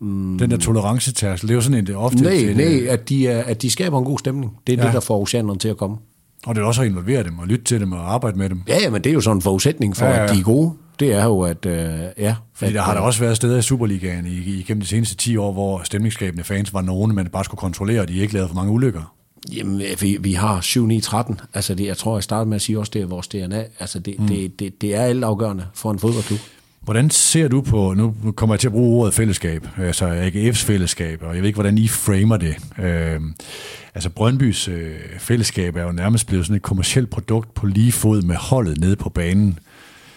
Mm. 0.00 0.38
Den 0.38 0.50
der 0.50 0.56
tolerancetærskel, 0.56 1.48
det 1.48 1.54
er 1.54 1.56
jo 1.56 1.60
sådan 1.60 1.78
en, 1.78 1.86
det 1.86 1.96
ofte... 1.96 2.22
Nej, 2.22 2.32
et, 2.32 2.56
nej 2.56 2.86
at, 2.88 3.08
de 3.08 3.28
er, 3.28 3.42
at 3.42 3.62
de 3.62 3.70
skaber 3.70 3.98
en 3.98 4.04
god 4.04 4.18
stemning. 4.18 4.56
Det 4.66 4.72
er 4.72 4.76
ja. 4.78 4.86
Det, 4.86 4.94
der 4.94 5.00
får 5.00 5.20
oceanerne 5.20 5.58
til 5.58 5.68
at 5.68 5.76
komme. 5.76 5.96
Og 6.46 6.54
det 6.54 6.60
er 6.60 6.64
også 6.64 6.82
at 6.82 6.88
involvere 6.88 7.22
dem, 7.22 7.38
og 7.38 7.46
lytte 7.46 7.64
til 7.64 7.80
dem, 7.80 7.92
og 7.92 8.14
arbejde 8.14 8.38
med 8.38 8.48
dem. 8.48 8.62
Ja, 8.68 8.90
men 8.90 9.04
det 9.04 9.10
er 9.10 9.14
jo 9.14 9.20
sådan 9.20 9.36
en 9.36 9.42
forudsætning 9.42 9.96
for, 9.96 10.06
ja. 10.06 10.12
ja. 10.12 10.24
at 10.24 10.34
de 10.34 10.38
er 10.40 10.44
gode. 10.44 10.74
Det 11.00 11.12
er 11.12 11.24
jo, 11.24 11.40
at... 11.40 11.66
Øh, 11.66 12.00
ja, 12.18 12.34
Fordi 12.54 12.70
at, 12.70 12.74
der 12.74 12.82
har 12.82 12.92
der 12.92 13.00
øh, 13.00 13.06
også 13.06 13.20
været 13.20 13.36
steder 13.36 13.58
i 13.58 13.62
Superligaen 13.62 14.26
i, 14.26 14.60
igennem 14.60 14.80
de 14.80 14.86
seneste 14.86 15.16
10 15.16 15.36
år, 15.36 15.52
hvor 15.52 15.82
stemningsskabende 15.84 16.44
fans 16.44 16.74
var 16.74 16.82
nogen, 16.82 17.14
man 17.14 17.26
bare 17.26 17.44
skulle 17.44 17.58
kontrollere, 17.58 18.00
og 18.00 18.08
de 18.08 18.18
ikke 18.18 18.34
lavede 18.34 18.48
for 18.48 18.54
mange 18.54 18.72
ulykker. 18.72 19.14
Jamen, 19.52 19.82
vi, 20.00 20.18
vi 20.20 20.32
har 20.32 20.60
7-9-13. 20.60 21.34
Altså, 21.54 21.74
det, 21.74 21.86
jeg 21.86 21.96
tror, 21.96 22.16
jeg 22.16 22.22
startede 22.22 22.48
med 22.48 22.56
at 22.56 22.62
sige 22.62 22.78
også, 22.78 22.90
det 22.94 23.02
er 23.02 23.06
vores 23.06 23.28
DNA. 23.28 23.64
Altså, 23.80 23.98
det, 23.98 24.20
mm. 24.20 24.26
det, 24.26 24.60
det, 24.60 24.80
det 24.80 24.94
er 24.94 25.02
alt 25.02 25.24
afgørende 25.24 25.64
for 25.74 25.90
en 25.90 25.98
fodboldklub. 25.98 26.38
Hvordan 26.80 27.10
ser 27.10 27.48
du 27.48 27.60
på, 27.60 27.94
nu 27.94 28.14
kommer 28.36 28.54
jeg 28.54 28.60
til 28.60 28.68
at 28.68 28.72
bruge 28.72 29.00
ordet 29.00 29.14
fællesskab, 29.14 29.66
altså 29.76 30.08
AGF's 30.08 30.64
fællesskab, 30.66 31.22
og 31.22 31.34
jeg 31.34 31.42
ved 31.42 31.46
ikke, 31.46 31.56
hvordan 31.56 31.78
I 31.78 31.88
framer 31.88 32.36
det. 32.36 32.56
Øh, 32.78 33.20
altså 33.94 34.10
Brøndbys 34.10 34.68
øh, 34.68 34.96
fællesskab 35.18 35.76
er 35.76 35.82
jo 35.82 35.92
nærmest 35.92 36.26
blevet 36.26 36.46
sådan 36.46 36.56
et 36.56 36.62
kommersielt 36.62 37.10
produkt 37.10 37.54
på 37.54 37.66
lige 37.66 37.92
fod 37.92 38.22
med 38.22 38.36
holdet 38.36 38.80
nede 38.80 38.96
på 38.96 39.08
banen, 39.08 39.58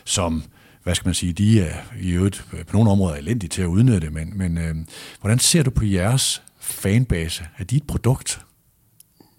som, 0.05 0.43
hvad 0.83 0.95
skal 0.95 1.07
man 1.07 1.13
sige, 1.13 1.33
de 1.33 1.61
er 1.61 1.73
i 2.01 2.11
øvrigt 2.11 2.45
på 2.67 2.77
nogle 2.77 2.91
områder 2.91 3.15
elendige 3.15 3.49
til 3.49 3.61
at 3.61 3.67
udnytte 3.67 3.99
det, 3.99 4.13
men, 4.13 4.37
men 4.37 4.57
øh, 4.57 4.75
hvordan 5.19 5.39
ser 5.39 5.63
du 5.63 5.69
på 5.69 5.85
jeres 5.85 6.41
fanbase? 6.59 7.43
Er 7.57 7.63
de 7.63 7.77
et 7.77 7.87
produkt? 7.87 8.41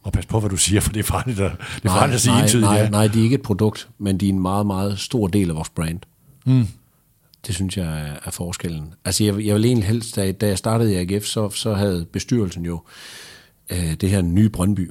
Og 0.03 0.13
pas 0.13 0.27
på, 0.27 0.41
hvad 0.41 0.51
du 0.51 0.57
siger, 0.57 0.81
for 0.81 0.93
det 0.93 1.01
er 1.01 1.05
farligt 1.05 1.41
at, 1.41 1.53
det 1.83 1.85
er 1.85 1.89
farligt 1.89 2.15
at 2.15 2.21
sige 2.21 2.33
nej, 2.33 2.43
entydigt. 2.43 2.65
nej, 2.65 2.77
ja. 2.77 2.89
nej, 2.89 3.07
de 3.07 3.19
er 3.19 3.23
ikke 3.23 3.35
et 3.35 3.43
produkt, 3.43 3.89
men 3.99 4.19
de 4.19 4.27
er 4.27 4.33
en 4.33 4.41
meget, 4.41 4.67
meget 4.67 4.99
stor 4.99 5.27
del 5.27 5.51
af 5.51 5.57
vores 5.57 5.69
brand. 5.69 6.01
Mm. 6.47 6.67
Det 7.47 7.55
synes 7.55 7.77
jeg 7.77 7.87
er, 7.87 8.17
er 8.25 8.31
forskellen. 8.31 8.95
Altså, 9.05 9.25
jeg, 9.25 9.47
jeg 9.47 9.55
vil 9.55 9.65
egentlig 9.65 9.89
helst, 9.89 10.17
da, 10.17 10.33
da 10.33 10.47
jeg 10.47 10.59
startede 10.59 10.93
i 10.93 10.97
AGF, 10.97 11.25
så, 11.25 11.51
så 11.51 11.75
havde 11.75 12.07
bestyrelsen 12.13 12.67
jo 12.67 12.83
øh, 13.71 13.95
det 13.95 14.11
her 14.11 14.23
nye 14.23 14.49
Brøndby. 14.49 14.91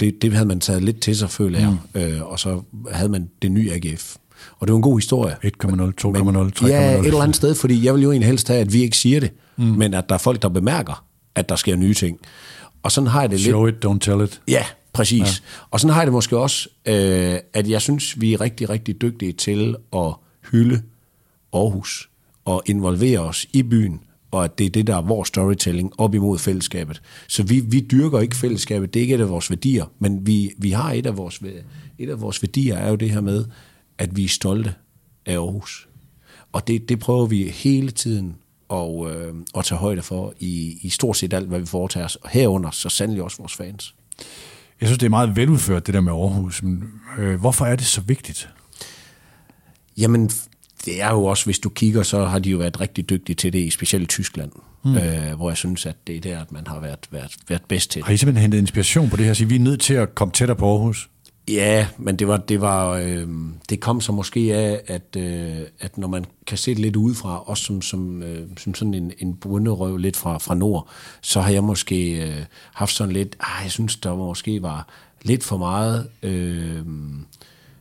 Det, 0.00 0.22
det 0.22 0.32
havde 0.32 0.46
man 0.46 0.60
taget 0.60 0.84
lidt 0.84 1.00
til 1.00 1.16
sig, 1.16 1.30
føler 1.30 1.58
jeg. 1.58 1.76
Mm. 1.94 2.00
Øh, 2.00 2.22
og 2.22 2.40
så 2.40 2.62
havde 2.92 3.08
man 3.08 3.30
det 3.42 3.52
nye 3.52 3.72
AGF. 3.72 4.16
Og 4.58 4.66
det 4.66 4.72
var 4.72 4.76
en 4.76 4.82
god 4.82 4.98
historie. 4.98 5.36
1,0, 5.44 5.70
2,0, 6.02 6.64
3,0. 6.64 6.66
Ja, 6.66 6.98
et 6.98 7.06
eller 7.06 7.20
andet 7.20 7.36
sted, 7.36 7.54
fordi 7.54 7.84
jeg 7.84 7.94
vil 7.94 8.02
jo 8.02 8.10
egentlig 8.10 8.28
helst 8.28 8.48
have, 8.48 8.60
at 8.60 8.72
vi 8.72 8.82
ikke 8.82 8.96
siger 8.96 9.20
det, 9.20 9.30
mm. 9.56 9.64
men 9.64 9.94
at 9.94 10.08
der 10.08 10.14
er 10.14 10.18
folk, 10.18 10.42
der 10.42 10.48
bemærker, 10.48 11.04
at 11.34 11.48
der 11.48 11.56
sker 11.56 11.76
nye 11.76 11.94
ting. 11.94 12.18
Og 12.82 12.92
sådan 12.92 13.08
har 13.08 13.20
jeg 13.20 13.30
det 13.30 13.40
lidt... 13.40 13.48
Show 13.48 13.66
it, 13.66 13.84
don't 13.84 13.98
tell 13.98 14.24
it. 14.24 14.40
Ja, 14.48 14.64
præcis. 14.92 15.20
Ja. 15.20 15.66
Og 15.70 15.80
sådan 15.80 15.94
har 15.94 16.00
jeg 16.00 16.06
det 16.06 16.12
måske 16.12 16.38
også, 16.38 16.68
øh, 16.86 17.38
at 17.52 17.68
jeg 17.68 17.82
synes, 17.82 18.20
vi 18.20 18.32
er 18.32 18.40
rigtig, 18.40 18.70
rigtig 18.70 19.02
dygtige 19.02 19.32
til 19.32 19.76
at 19.96 20.14
hylde 20.52 20.82
Aarhus 21.52 22.08
og 22.44 22.62
involvere 22.66 23.18
os 23.18 23.46
i 23.52 23.62
byen, 23.62 24.00
og 24.30 24.44
at 24.44 24.58
det 24.58 24.66
er 24.66 24.70
det, 24.70 24.86
der 24.86 24.96
er 24.96 25.02
vores 25.02 25.28
storytelling 25.28 25.92
op 25.98 26.14
imod 26.14 26.38
fællesskabet. 26.38 27.02
Så 27.28 27.42
vi, 27.42 27.60
vi 27.60 27.80
dyrker 27.80 28.20
ikke 28.20 28.36
fællesskabet, 28.36 28.94
det 28.94 29.00
er 29.00 29.02
ikke 29.02 29.14
et 29.14 29.20
af 29.20 29.28
vores 29.28 29.50
værdier, 29.50 29.84
men 29.98 30.26
vi, 30.26 30.52
vi 30.58 30.70
har 30.70 30.92
et 30.92 31.06
af, 31.06 31.16
vores, 31.16 31.40
et 31.98 32.10
af 32.10 32.20
vores 32.20 32.42
værdier 32.42 32.76
er 32.76 32.90
jo 32.90 32.96
det 32.96 33.10
her 33.10 33.20
med, 33.20 33.44
at 33.98 34.16
vi 34.16 34.24
er 34.24 34.28
stolte 34.28 34.74
af 35.26 35.32
Aarhus. 35.32 35.88
Og 36.52 36.68
det, 36.68 36.88
det 36.88 36.98
prøver 36.98 37.26
vi 37.26 37.48
hele 37.48 37.90
tiden 37.90 38.36
at, 38.70 39.16
øh, 39.16 39.34
at 39.58 39.64
tage 39.64 39.78
højde 39.78 40.02
for 40.02 40.34
i, 40.40 40.78
i 40.82 40.88
stort 40.88 41.16
set 41.16 41.32
alt, 41.32 41.48
hvad 41.48 41.60
vi 41.60 41.66
foretager 41.66 42.06
os, 42.06 42.16
og 42.16 42.30
herunder 42.30 42.70
så 42.70 42.88
sandelig 42.88 43.22
også 43.22 43.36
vores 43.38 43.54
fans. 43.54 43.94
Jeg 44.80 44.88
synes, 44.88 44.98
det 44.98 45.06
er 45.06 45.10
meget 45.10 45.36
veludført, 45.36 45.86
det 45.86 45.94
der 45.94 46.00
med 46.00 46.12
Aarhus. 46.12 46.62
Men, 46.62 46.84
øh, 47.18 47.40
hvorfor 47.40 47.64
er 47.64 47.76
det 47.76 47.86
så 47.86 48.00
vigtigt? 48.00 48.48
Jamen, 49.98 50.30
det 50.84 51.02
er 51.02 51.10
jo 51.10 51.24
også, 51.24 51.44
hvis 51.44 51.58
du 51.58 51.68
kigger, 51.68 52.02
så 52.02 52.24
har 52.24 52.38
de 52.38 52.50
jo 52.50 52.58
været 52.58 52.80
rigtig 52.80 53.10
dygtige 53.10 53.36
til 53.36 53.52
det, 53.52 53.58
i 53.58 53.70
specielt 53.70 54.08
Tyskland, 54.08 54.52
mm. 54.84 54.96
øh, 54.96 55.34
hvor 55.34 55.50
jeg 55.50 55.56
synes, 55.56 55.86
at 55.86 55.96
det 56.06 56.16
er 56.16 56.20
der, 56.20 56.40
at 56.40 56.52
man 56.52 56.66
har 56.66 56.80
været, 56.80 56.98
været, 57.10 57.36
været 57.48 57.62
bedst 57.68 57.90
til 57.90 57.98
det. 57.98 58.06
Har 58.06 58.14
I 58.14 58.16
simpelthen 58.16 58.42
hentet 58.42 58.58
inspiration 58.58 59.10
på 59.10 59.16
det 59.16 59.26
her? 59.26 59.34
Så 59.34 59.46
vi 59.46 59.54
er 59.54 59.60
nødt 59.60 59.80
til 59.80 59.94
at 59.94 60.14
komme 60.14 60.32
tættere 60.32 60.56
på 60.56 60.70
Aarhus? 60.70 61.10
Ja, 61.48 61.88
men 61.98 62.16
det 62.16 62.28
var 62.28 62.36
det 62.36 62.60
var 62.60 62.90
øh, 62.90 63.28
det 63.68 63.80
kom 63.80 64.00
så 64.00 64.12
måske 64.12 64.54
af 64.54 64.82
at 64.86 65.16
øh, 65.16 65.66
at 65.80 65.98
når 65.98 66.08
man 66.08 66.24
kan 66.46 66.58
se 66.58 66.70
det 66.70 66.78
lidt 66.78 66.96
udefra, 66.96 67.42
også 67.48 67.64
som 67.64 67.82
som 67.82 68.22
øh, 68.22 68.48
som 68.56 68.74
sådan 68.74 68.94
en 68.94 69.12
en 69.18 69.34
bunderøv 69.36 69.96
lidt 69.96 70.16
fra 70.16 70.38
fra 70.38 70.54
nord, 70.54 70.88
så 71.20 71.40
har 71.40 71.50
jeg 71.50 71.64
måske 71.64 72.26
øh, 72.26 72.44
haft 72.72 72.92
sådan 72.92 73.12
lidt, 73.12 73.36
ah, 73.40 73.62
jeg 73.62 73.70
synes 73.70 73.96
der 73.96 74.14
måske 74.14 74.62
var 74.62 74.88
lidt 75.22 75.44
for 75.44 75.56
meget 75.56 76.08
øh, 76.22 76.86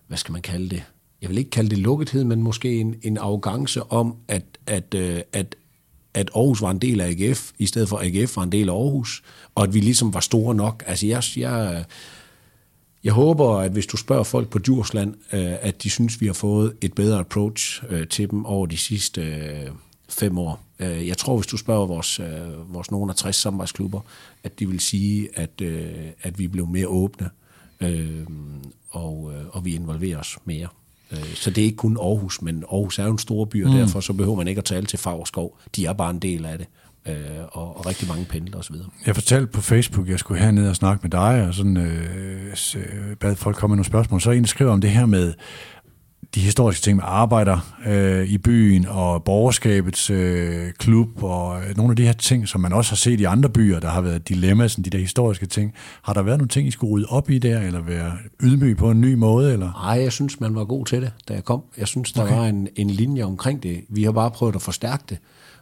hvad 0.08 0.18
skal 0.18 0.32
man 0.32 0.42
kalde 0.42 0.70
det? 0.70 0.84
Jeg 1.22 1.30
vil 1.30 1.38
ikke 1.38 1.50
kalde 1.50 1.70
det 1.70 1.78
lukkethed, 1.78 2.24
men 2.24 2.44
måske 2.44 2.80
en 2.80 2.96
en 3.02 3.18
arrogance 3.18 3.84
om 3.84 4.16
at 4.28 4.44
at 4.68 4.94
øh, 4.94 5.22
at 5.34 5.56
at 6.14 6.30
Aarhus 6.36 6.62
var 6.62 6.72
en 6.72 6.80
del 6.80 7.02
af 7.02 7.08
AGF, 7.10 7.52
i 7.58 7.66
stedet 7.66 7.90
for 7.90 8.00
AGF 8.04 8.38
var 8.38 8.44
en 8.44 8.52
del 8.52 8.70
af 8.70 8.74
Aarhus, 8.74 9.24
og 9.56 9.64
at 9.64 9.74
vi 9.74 9.80
ligesom 9.80 10.14
var 10.14 10.20
store 10.20 10.56
nok. 10.56 10.84
Altså 10.88 11.08
jeg, 11.08 11.24
jeg 11.38 11.86
jeg 13.04 13.14
håber, 13.14 13.58
at 13.58 13.72
hvis 13.72 13.86
du 13.86 13.98
spørger 13.98 14.24
folk 14.24 14.50
på 14.50 14.60
Djursland, 14.60 15.14
øh, 15.34 15.54
at 15.62 15.84
de 15.84 15.90
synes, 15.90 16.22
vi 16.22 16.26
har 16.26 16.34
fået 16.34 16.74
et 16.82 16.94
bedre 16.94 17.20
approach 17.20 17.84
øh, 17.90 18.08
til 18.08 18.32
dem 18.32 18.46
over 18.46 18.66
de 18.66 18.78
sidste 18.78 19.22
øh, 19.22 19.70
fem 20.10 20.38
år. 20.38 20.64
Jeg 20.80 21.18
tror, 21.18 21.36
hvis 21.36 21.48
du 21.48 21.58
spørger 21.58 21.86
vores, 21.88 22.22
vores 22.68 22.92
nogen 22.92 23.10
af 23.10 23.16
60 23.16 23.36
samarbejdsklubber, 23.36 24.00
at 24.44 24.60
de 24.60 24.70
vil 24.70 24.80
sige, 24.80 25.30
at, 25.34 25.62
at 26.22 26.40
vi 26.40 26.48
blev 26.48 26.68
mere 26.68 26.88
åbne, 26.88 27.30
og, 28.90 29.34
og 29.52 29.66
vi 29.66 29.76
involverer 29.76 30.18
os 30.18 30.38
mere. 30.46 30.68
Så 31.36 31.50
det 31.50 31.62
er 31.62 31.66
ikke 31.66 31.78
kun 31.78 31.98
Aarhus, 32.02 32.42
men 32.42 32.64
Aarhus 32.72 33.00
er 33.00 33.06
jo 33.06 33.12
en 33.12 33.18
stor 33.18 33.46
by, 33.46 33.66
og 33.66 33.72
mm. 33.72 33.78
derfor 33.78 34.00
så 34.00 34.14
behøver 34.14 34.36
man 34.36 34.48
ikke 34.48 34.60
at 34.60 34.66
tale 34.66 34.86
til 34.86 35.00
Fagerskov. 35.00 35.58
De 35.76 35.86
er 35.86 35.94
bare 35.94 36.10
en 36.10 36.20
del 36.20 36.46
af 36.46 36.58
det, 36.58 36.68
øh, 37.08 37.16
og, 37.52 37.78
og 37.78 37.86
rigtig 37.86 38.08
mange 38.08 38.26
pendler 38.26 38.58
osv. 38.58 38.76
Jeg 39.06 39.16
fortalte 39.16 39.48
på 39.48 39.62
Facebook, 39.62 40.08
at 40.08 40.12
jeg 40.12 40.20
skulle 40.20 40.42
herned 40.42 40.70
og 40.70 40.76
snakke 40.76 41.00
med 41.04 41.12
dig, 41.12 41.48
og 41.48 41.54
sådan 41.54 41.78
øh, 41.78 42.56
øh, 42.76 43.16
bad 43.20 43.36
folk 43.36 43.56
komme 43.56 43.72
med 43.72 43.78
nogle 43.78 43.86
spørgsmål. 43.86 44.22
Så 44.22 44.32
en, 44.32 44.46
skriver 44.46 44.72
om 44.72 44.82
det 44.82 44.90
her 44.90 45.06
med 45.06 45.34
de 46.36 46.40
historiske 46.40 46.84
ting 46.84 46.96
med 46.96 47.04
arbejder 47.08 47.76
øh, 47.86 48.28
i 48.28 48.38
byen, 48.38 48.86
og 48.88 49.24
borgerskabets 49.24 50.10
øh, 50.10 50.72
klub, 50.72 51.24
og 51.24 51.64
øh, 51.64 51.78
nogle 51.78 51.92
af 51.92 51.96
de 51.96 52.06
her 52.06 52.14
ting, 52.14 52.48
som 52.48 52.62
man 52.62 52.74
også 52.74 52.92
har 52.92 52.96
set 52.96 53.20
i 53.20 53.24
andre 53.24 53.50
byer, 53.50 53.80
der 53.80 53.90
har 53.90 54.02
været 54.02 54.30
dilemmaer, 54.30 54.68
sådan 54.68 54.84
de 54.84 54.90
der 54.90 54.98
historiske 54.98 55.46
ting. 55.46 55.74
Har 56.02 56.14
der 56.14 56.22
været 56.22 56.38
nogle 56.38 56.50
ting, 56.50 56.68
I 56.68 56.72
skulle 56.72 56.94
rydde 56.94 57.08
op 57.10 57.30
i 57.30 57.40
der, 57.40 57.62
eller 57.62 57.82
være 57.82 58.14
ydmyg 58.44 58.78
på 58.78 58.92
en 58.92 59.02
ny 59.02 59.14
måde? 59.14 59.54
Eller? 59.54 59.72
Nej, 59.86 60.04
jeg 60.04 60.12
synes, 60.12 60.40
man 60.40 60.56
var 60.56 60.66
god 60.66 60.86
til 60.86 61.02
det, 61.02 61.12
da 61.28 61.34
jeg 61.34 61.44
kom. 61.44 61.64
Jeg 61.78 61.88
synes, 61.88 62.12
der 62.12 62.24
okay. 62.24 62.36
var 62.36 62.46
en, 62.46 62.68
en 62.76 62.90
linje 62.90 63.24
omkring 63.24 63.64
det. 63.64 63.82
Vi 63.90 64.04
har 64.04 64.12
bare 64.12 64.32
prøvet 64.32 64.56
at 64.56 64.62
forstærke 64.62 65.04
det, 65.10 65.18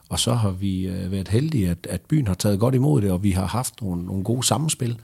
og 0.09 0.19
så 0.19 0.33
har 0.33 0.51
vi 0.51 0.87
øh, 0.87 1.11
været 1.11 1.27
heldige, 1.27 1.69
at, 1.69 1.87
at 1.89 2.01
byen 2.01 2.27
har 2.27 2.33
taget 2.33 2.59
godt 2.59 2.75
imod 2.75 3.01
det, 3.01 3.11
og 3.11 3.23
vi 3.23 3.31
har 3.31 3.45
haft 3.45 3.81
nogle, 3.81 4.05
nogle 4.05 4.23
gode 4.23 4.43
samspil. 4.43 4.97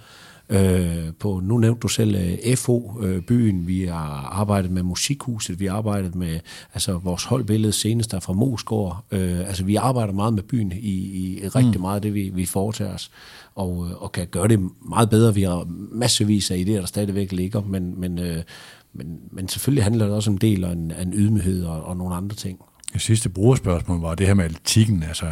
Øh, 0.49 1.13
på, 1.19 1.41
nu 1.43 1.57
nævnte 1.57 1.79
du 1.79 1.87
selv 1.87 2.15
øh, 2.15 2.57
FO-byen, 2.57 3.67
vi 3.67 3.85
har 3.85 4.29
arbejdet 4.31 4.71
med 4.71 4.83
Musikhuset, 4.83 5.59
vi 5.59 5.65
har 5.65 5.75
arbejdet 5.75 6.15
med 6.15 6.39
altså, 6.73 6.97
vores 6.97 7.23
holdbillede 7.23 7.73
senest 7.73 8.11
der 8.11 8.19
fra 8.19 8.33
Mosgård. 8.33 9.05
Øh, 9.11 9.39
altså 9.39 9.63
vi 9.63 9.75
arbejder 9.75 10.13
meget 10.13 10.33
med 10.33 10.43
byen 10.43 10.71
i, 10.71 10.95
i 11.17 11.47
rigtig 11.47 11.75
mm. 11.75 11.81
meget 11.81 11.95
af 11.95 12.01
det, 12.01 12.13
vi, 12.13 12.31
vi 12.33 12.45
foretager 12.45 12.93
os, 12.93 13.11
og, 13.55 13.87
øh, 13.89 14.03
og 14.03 14.11
kan 14.11 14.27
gøre 14.27 14.47
det 14.47 14.59
meget 14.89 15.09
bedre. 15.09 15.33
Vi 15.33 15.43
har 15.43 15.67
massevis 15.91 16.51
af 16.51 16.55
idéer, 16.55 16.71
der 16.71 16.85
stadigvæk 16.85 17.31
ligger, 17.31 17.61
men, 17.61 17.99
men, 17.99 18.19
øh, 18.19 18.43
men, 18.93 19.19
men 19.31 19.47
selvfølgelig 19.47 19.83
handler 19.83 20.05
det 20.05 20.15
også 20.15 20.31
om 20.31 20.37
del 20.37 20.63
og 20.63 20.71
en, 20.71 20.93
en 21.01 21.13
ydmyghed 21.13 21.65
og, 21.65 21.83
og 21.83 21.97
nogle 21.97 22.15
andre 22.15 22.35
ting. 22.35 22.59
Det 22.93 23.01
sidste 23.01 23.29
brugerspørgsmål 23.29 24.01
var 24.01 24.15
det 24.15 24.27
her 24.27 24.33
med 24.33 24.45
atletikken. 24.45 25.03
Altså, 25.03 25.25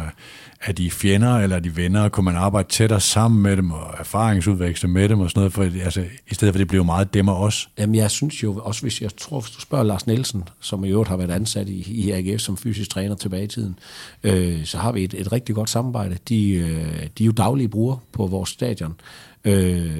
er 0.64 0.72
de 0.72 0.90
fjender, 0.90 1.38
eller 1.38 1.56
er 1.56 1.60
de 1.60 1.76
venner? 1.76 2.08
Kunne 2.08 2.24
man 2.24 2.36
arbejde 2.36 2.68
tættere 2.68 3.00
sammen 3.00 3.42
med 3.42 3.56
dem, 3.56 3.70
og 3.70 3.94
erfaringsudveksle 3.98 4.88
med 4.88 5.08
dem 5.08 5.20
og 5.20 5.30
sådan 5.30 5.40
noget? 5.40 5.52
For, 5.52 5.84
altså, 5.84 6.04
I 6.30 6.34
stedet 6.34 6.54
for, 6.54 6.58
det 6.58 6.68
blev 6.68 6.84
meget 6.84 7.14
dem 7.14 7.28
og 7.28 7.40
os. 7.40 7.68
Jamen, 7.78 7.94
jeg 7.94 8.10
synes 8.10 8.42
jo 8.42 8.60
også, 8.62 8.82
hvis 8.82 9.00
jeg 9.00 9.16
tror, 9.16 9.40
hvis 9.40 9.50
du 9.50 9.60
spørger 9.60 9.84
Lars 9.84 10.06
Nielsen, 10.06 10.44
som 10.60 10.84
i 10.84 10.88
øvrigt 10.88 11.08
har 11.08 11.16
været 11.16 11.30
ansat 11.30 11.68
i, 11.68 11.92
i 11.92 12.10
AGF 12.10 12.40
som 12.40 12.56
fysisk 12.56 12.90
træner 12.90 13.14
tilbage 13.14 13.44
i 13.44 13.46
tiden, 13.46 13.78
øh, 14.22 14.64
så 14.64 14.78
har 14.78 14.92
vi 14.92 15.04
et, 15.04 15.14
et 15.14 15.32
rigtig 15.32 15.54
godt 15.54 15.70
samarbejde. 15.70 16.16
De, 16.28 16.50
øh, 16.50 17.06
de 17.18 17.24
er 17.24 17.26
jo 17.26 17.32
daglige 17.32 17.68
brugere 17.68 17.98
på 18.12 18.26
vores 18.26 18.50
stadion, 18.50 18.94
øh, 19.44 19.90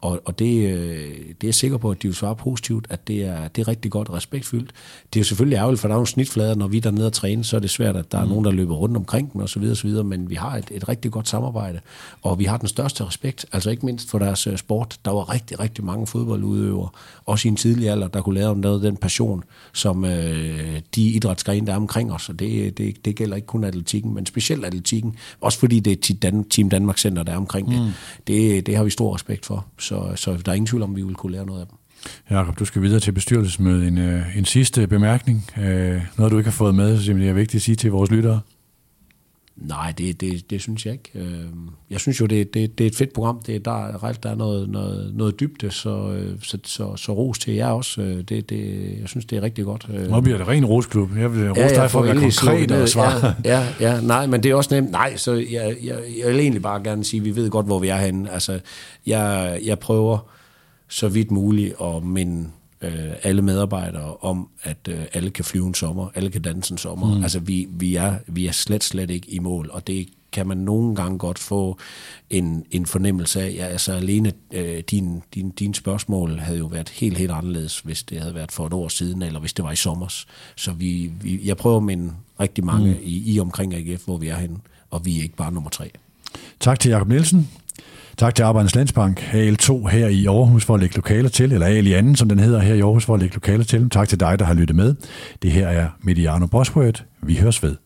og, 0.00 0.20
og 0.24 0.38
det, 0.38 0.70
øh, 0.70 1.08
det 1.18 1.44
er 1.44 1.48
jeg 1.48 1.54
sikker 1.54 1.76
på, 1.76 1.90
at 1.90 2.02
de 2.02 2.08
vil 2.08 2.14
svare 2.14 2.36
positivt, 2.36 2.86
at 2.90 3.08
det 3.08 3.24
er, 3.24 3.48
det 3.48 3.62
er 3.62 3.68
rigtig 3.68 3.90
godt 3.90 4.08
og 4.08 4.14
respektfyldt. 4.14 4.70
Det 5.12 5.18
er 5.18 5.20
jo 5.20 5.24
selvfølgelig 5.24 5.56
ærgerligt, 5.56 5.80
for 5.80 5.88
der 5.88 5.94
er 5.94 5.96
nogle 5.96 6.06
snitflader, 6.06 6.54
når 6.54 6.68
vi 6.68 6.76
er 6.76 6.80
dernede 6.80 7.06
og 7.06 7.12
træne, 7.12 7.44
så 7.44 7.56
er 7.56 7.60
det 7.60 7.70
svært, 7.70 7.96
at 7.96 8.12
der 8.12 8.18
er 8.18 8.26
nogen, 8.26 8.44
der 8.44 8.50
løber 8.50 8.74
rundt 8.74 8.96
omkring 8.96 9.32
dem 9.32 9.40
osv., 9.40 9.62
osv., 9.62 9.99
men 10.04 10.30
vi 10.30 10.34
har 10.34 10.56
et, 10.56 10.68
et 10.70 10.88
rigtig 10.88 11.10
godt 11.10 11.28
samarbejde, 11.28 11.80
og 12.22 12.38
vi 12.38 12.44
har 12.44 12.56
den 12.56 12.68
største 12.68 13.04
respekt, 13.04 13.46
altså 13.52 13.70
ikke 13.70 13.86
mindst 13.86 14.10
for 14.10 14.18
deres 14.18 14.46
øh, 14.46 14.58
sport. 14.58 14.98
Der 15.04 15.10
var 15.10 15.32
rigtig, 15.32 15.60
rigtig 15.60 15.84
mange 15.84 16.06
fodboldudøvere, 16.06 16.88
også 17.26 17.48
i 17.48 17.50
en 17.50 17.56
tidlig 17.56 17.88
alder, 17.90 18.08
der 18.08 18.22
kunne 18.22 18.34
lære 18.34 18.48
om 18.48 18.58
noget 18.58 18.82
den 18.82 18.96
passion, 18.96 19.44
som 19.72 20.04
øh, 20.04 20.80
de 20.94 21.08
idrætsgrene, 21.08 21.66
der 21.66 21.72
er 21.72 21.76
omkring 21.76 22.12
os, 22.12 22.28
og 22.28 22.38
det, 22.38 22.78
det, 22.78 23.04
det 23.04 23.16
gælder 23.16 23.36
ikke 23.36 23.46
kun 23.46 23.64
atletikken, 23.64 24.14
men 24.14 24.26
specielt 24.26 24.64
atletikken, 24.64 25.16
også 25.40 25.58
fordi 25.58 25.80
det 25.80 25.92
er 25.92 25.96
Team 26.02 26.18
Dan- 26.18 26.48
Team 26.50 26.70
Danmark 26.70 26.98
Center, 26.98 27.22
der 27.22 27.32
er 27.32 27.36
omkring 27.36 27.70
det. 27.70 27.80
Mm. 27.80 27.90
det. 28.26 28.66
Det 28.66 28.76
har 28.76 28.84
vi 28.84 28.90
stor 28.90 29.14
respekt 29.14 29.46
for, 29.46 29.66
så, 29.78 30.12
så 30.16 30.36
der 30.36 30.50
er 30.50 30.56
ingen 30.56 30.66
tvivl 30.66 30.82
om, 30.82 30.90
at 30.90 30.96
vi 30.96 31.02
vil 31.02 31.14
kunne 31.14 31.32
lære 31.32 31.46
noget 31.46 31.60
af 31.60 31.66
dem. 31.66 31.76
Jakob, 32.30 32.58
du 32.58 32.64
skal 32.64 32.82
videre 32.82 33.00
til 33.00 33.12
bestyrelsesmødet. 33.12 33.88
En, 33.88 33.98
øh, 33.98 34.38
en 34.38 34.44
sidste 34.44 34.86
bemærkning. 34.86 35.50
Øh, 35.58 36.02
noget, 36.18 36.32
du 36.32 36.38
ikke 36.38 36.50
har 36.50 36.56
fået 36.56 36.74
med, 36.74 37.00
som 37.02 37.18
det 37.18 37.28
er 37.28 37.32
vigtigt 37.32 37.54
at 37.54 37.62
sige 37.62 37.76
til 37.76 37.90
vores 37.90 38.10
lyttere. 38.10 38.40
Nej, 39.60 39.92
det, 39.98 40.20
det, 40.20 40.50
det 40.50 40.60
synes 40.60 40.86
jeg 40.86 40.92
ikke. 40.92 41.10
Øh, 41.14 41.44
jeg 41.90 42.00
synes 42.00 42.20
jo, 42.20 42.26
det, 42.26 42.54
det, 42.54 42.78
det 42.78 42.84
er 42.84 42.88
et 42.88 42.96
fedt 42.96 43.12
program. 43.12 43.42
Det, 43.46 43.64
der, 43.64 43.86
er, 43.86 44.12
der 44.12 44.30
er 44.30 44.34
noget, 44.34 44.68
noget, 44.68 45.14
noget 45.14 45.40
dybde, 45.40 45.70
så, 45.70 46.10
øh, 46.10 46.36
så, 46.42 46.58
så, 46.64 46.96
så 46.96 47.12
ros 47.12 47.38
til 47.38 47.54
jer 47.54 47.66
også. 47.66 48.02
Øh, 48.02 48.22
det, 48.22 48.50
det, 48.50 48.94
jeg 49.00 49.08
synes, 49.08 49.24
det 49.24 49.38
er 49.38 49.42
rigtig 49.42 49.64
godt. 49.64 50.10
Nu 50.10 50.20
bliver 50.20 50.38
det 50.38 50.48
ren 50.48 50.64
rosklub. 50.64 51.16
Jeg 51.16 51.34
vil 51.34 51.48
rose 51.48 51.60
ja, 51.60 51.68
dig 51.68 51.90
for 51.90 52.00
at 52.00 52.06
være 52.06 52.14
konkret 52.14 52.72
og 52.72 52.88
svare. 52.88 53.34
Ja, 53.44 53.66
ja, 53.80 53.94
ja, 53.94 54.00
nej, 54.00 54.26
men 54.26 54.42
det 54.42 54.50
er 54.50 54.54
også 54.54 54.74
nemt. 54.74 54.90
Nej, 54.90 55.16
så 55.16 55.32
jeg, 55.32 55.76
jeg, 55.84 55.98
jeg 56.18 56.28
vil 56.28 56.40
egentlig 56.40 56.62
bare 56.62 56.82
gerne 56.82 57.04
sige, 57.04 57.20
at 57.20 57.24
vi 57.24 57.36
ved 57.36 57.50
godt, 57.50 57.66
hvor 57.66 57.78
vi 57.78 57.88
er 57.88 57.96
henne. 57.96 58.32
Altså, 58.32 58.60
jeg, 59.06 59.58
jeg 59.64 59.78
prøver 59.78 60.18
så 60.88 61.08
vidt 61.08 61.30
muligt 61.30 61.74
at 61.82 62.04
minde 62.04 62.48
øh, 62.80 63.12
alle 63.22 63.42
medarbejdere 63.42 64.16
om, 64.16 64.48
at 64.62 64.88
øh, 64.88 65.00
alle 65.12 65.30
kan 65.30 65.44
flyve 65.44 65.66
en 65.66 65.74
sommer, 65.74 66.08
alle 66.14 66.30
kan 66.30 66.42
danse 66.42 66.72
en 66.72 66.78
sommer. 66.78 67.16
Mm. 67.16 67.22
Altså, 67.22 67.40
vi, 67.40 67.68
vi, 67.70 67.96
er, 67.96 68.14
vi 68.26 68.46
er 68.46 68.52
slet, 68.52 68.84
slet 68.84 69.10
ikke 69.10 69.30
i 69.30 69.38
mål, 69.38 69.70
og 69.72 69.86
det 69.86 70.08
kan 70.32 70.46
man 70.46 70.56
nogle 70.56 70.94
gange 70.94 71.18
godt 71.18 71.38
få 71.38 71.78
en, 72.30 72.64
en 72.70 72.86
fornemmelse 72.86 73.42
af. 73.42 73.54
Ja, 73.54 73.66
altså 73.66 73.92
alene 73.92 74.32
øh, 74.52 74.82
din, 74.90 75.22
din, 75.34 75.50
din 75.50 75.74
spørgsmål 75.74 76.38
havde 76.38 76.58
jo 76.58 76.66
været 76.66 76.88
helt, 76.88 77.18
helt 77.18 77.30
anderledes, 77.30 77.80
hvis 77.80 78.02
det 78.02 78.20
havde 78.20 78.34
været 78.34 78.52
for 78.52 78.66
et 78.66 78.72
år 78.72 78.88
siden, 78.88 79.22
eller 79.22 79.40
hvis 79.40 79.52
det 79.52 79.64
var 79.64 79.72
i 79.72 79.76
sommers. 79.76 80.26
Så 80.56 80.72
vi, 80.72 81.12
vi, 81.22 81.40
jeg 81.44 81.56
prøver 81.56 81.76
at 81.76 81.82
minde 81.82 82.12
rigtig 82.40 82.64
mange 82.64 82.90
mm. 82.90 82.98
i, 83.02 83.34
i 83.34 83.40
omkring 83.40 83.74
AGF, 83.74 84.04
hvor 84.04 84.16
vi 84.16 84.28
er 84.28 84.36
henne, 84.36 84.56
og 84.90 85.04
vi 85.04 85.18
er 85.18 85.22
ikke 85.22 85.36
bare 85.36 85.52
nummer 85.52 85.70
tre. 85.70 85.90
Tak 86.60 86.80
til 86.80 86.90
Jakob 86.90 87.08
Nielsen. 87.08 87.48
Tak 88.20 88.34
til 88.34 88.42
Arbejdernes 88.42 88.74
Landsbank, 88.74 89.20
AL2 89.20 89.88
her 89.88 90.08
i 90.08 90.26
Aarhus 90.26 90.64
for 90.64 90.74
at 90.74 90.80
lægge 90.80 90.96
lokaler 90.96 91.28
til, 91.28 91.52
eller 91.52 91.66
AL 91.66 91.86
i 91.86 91.92
anden, 91.92 92.16
som 92.16 92.28
den 92.28 92.38
hedder 92.38 92.60
her 92.60 92.74
i 92.74 92.80
Aarhus 92.80 93.04
for 93.04 93.14
at 93.14 93.20
lægge 93.20 93.34
lokaler 93.34 93.64
til. 93.64 93.90
Tak 93.90 94.08
til 94.08 94.20
dig, 94.20 94.38
der 94.38 94.44
har 94.44 94.54
lyttet 94.54 94.76
med. 94.76 94.94
Det 95.42 95.52
her 95.52 95.68
er 95.68 95.88
Mediano 96.00 96.46
Bosworth. 96.46 97.02
Vi 97.22 97.36
høres 97.36 97.62
ved. 97.62 97.76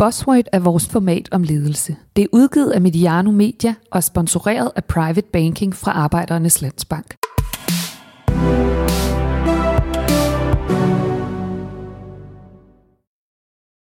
Buzzword 0.00 0.44
er 0.52 0.58
vores 0.58 0.88
format 0.88 1.28
om 1.32 1.42
ledelse. 1.42 1.96
Det 2.16 2.22
er 2.22 2.28
udgivet 2.32 2.70
af 2.70 2.80
Mediano 2.80 3.30
Media 3.30 3.74
og 3.90 4.04
sponsoreret 4.04 4.70
af 4.76 4.84
Private 4.84 5.28
Banking 5.32 5.76
fra 5.76 5.92
Arbejdernes 5.92 6.62
Landsbank. 6.62 7.19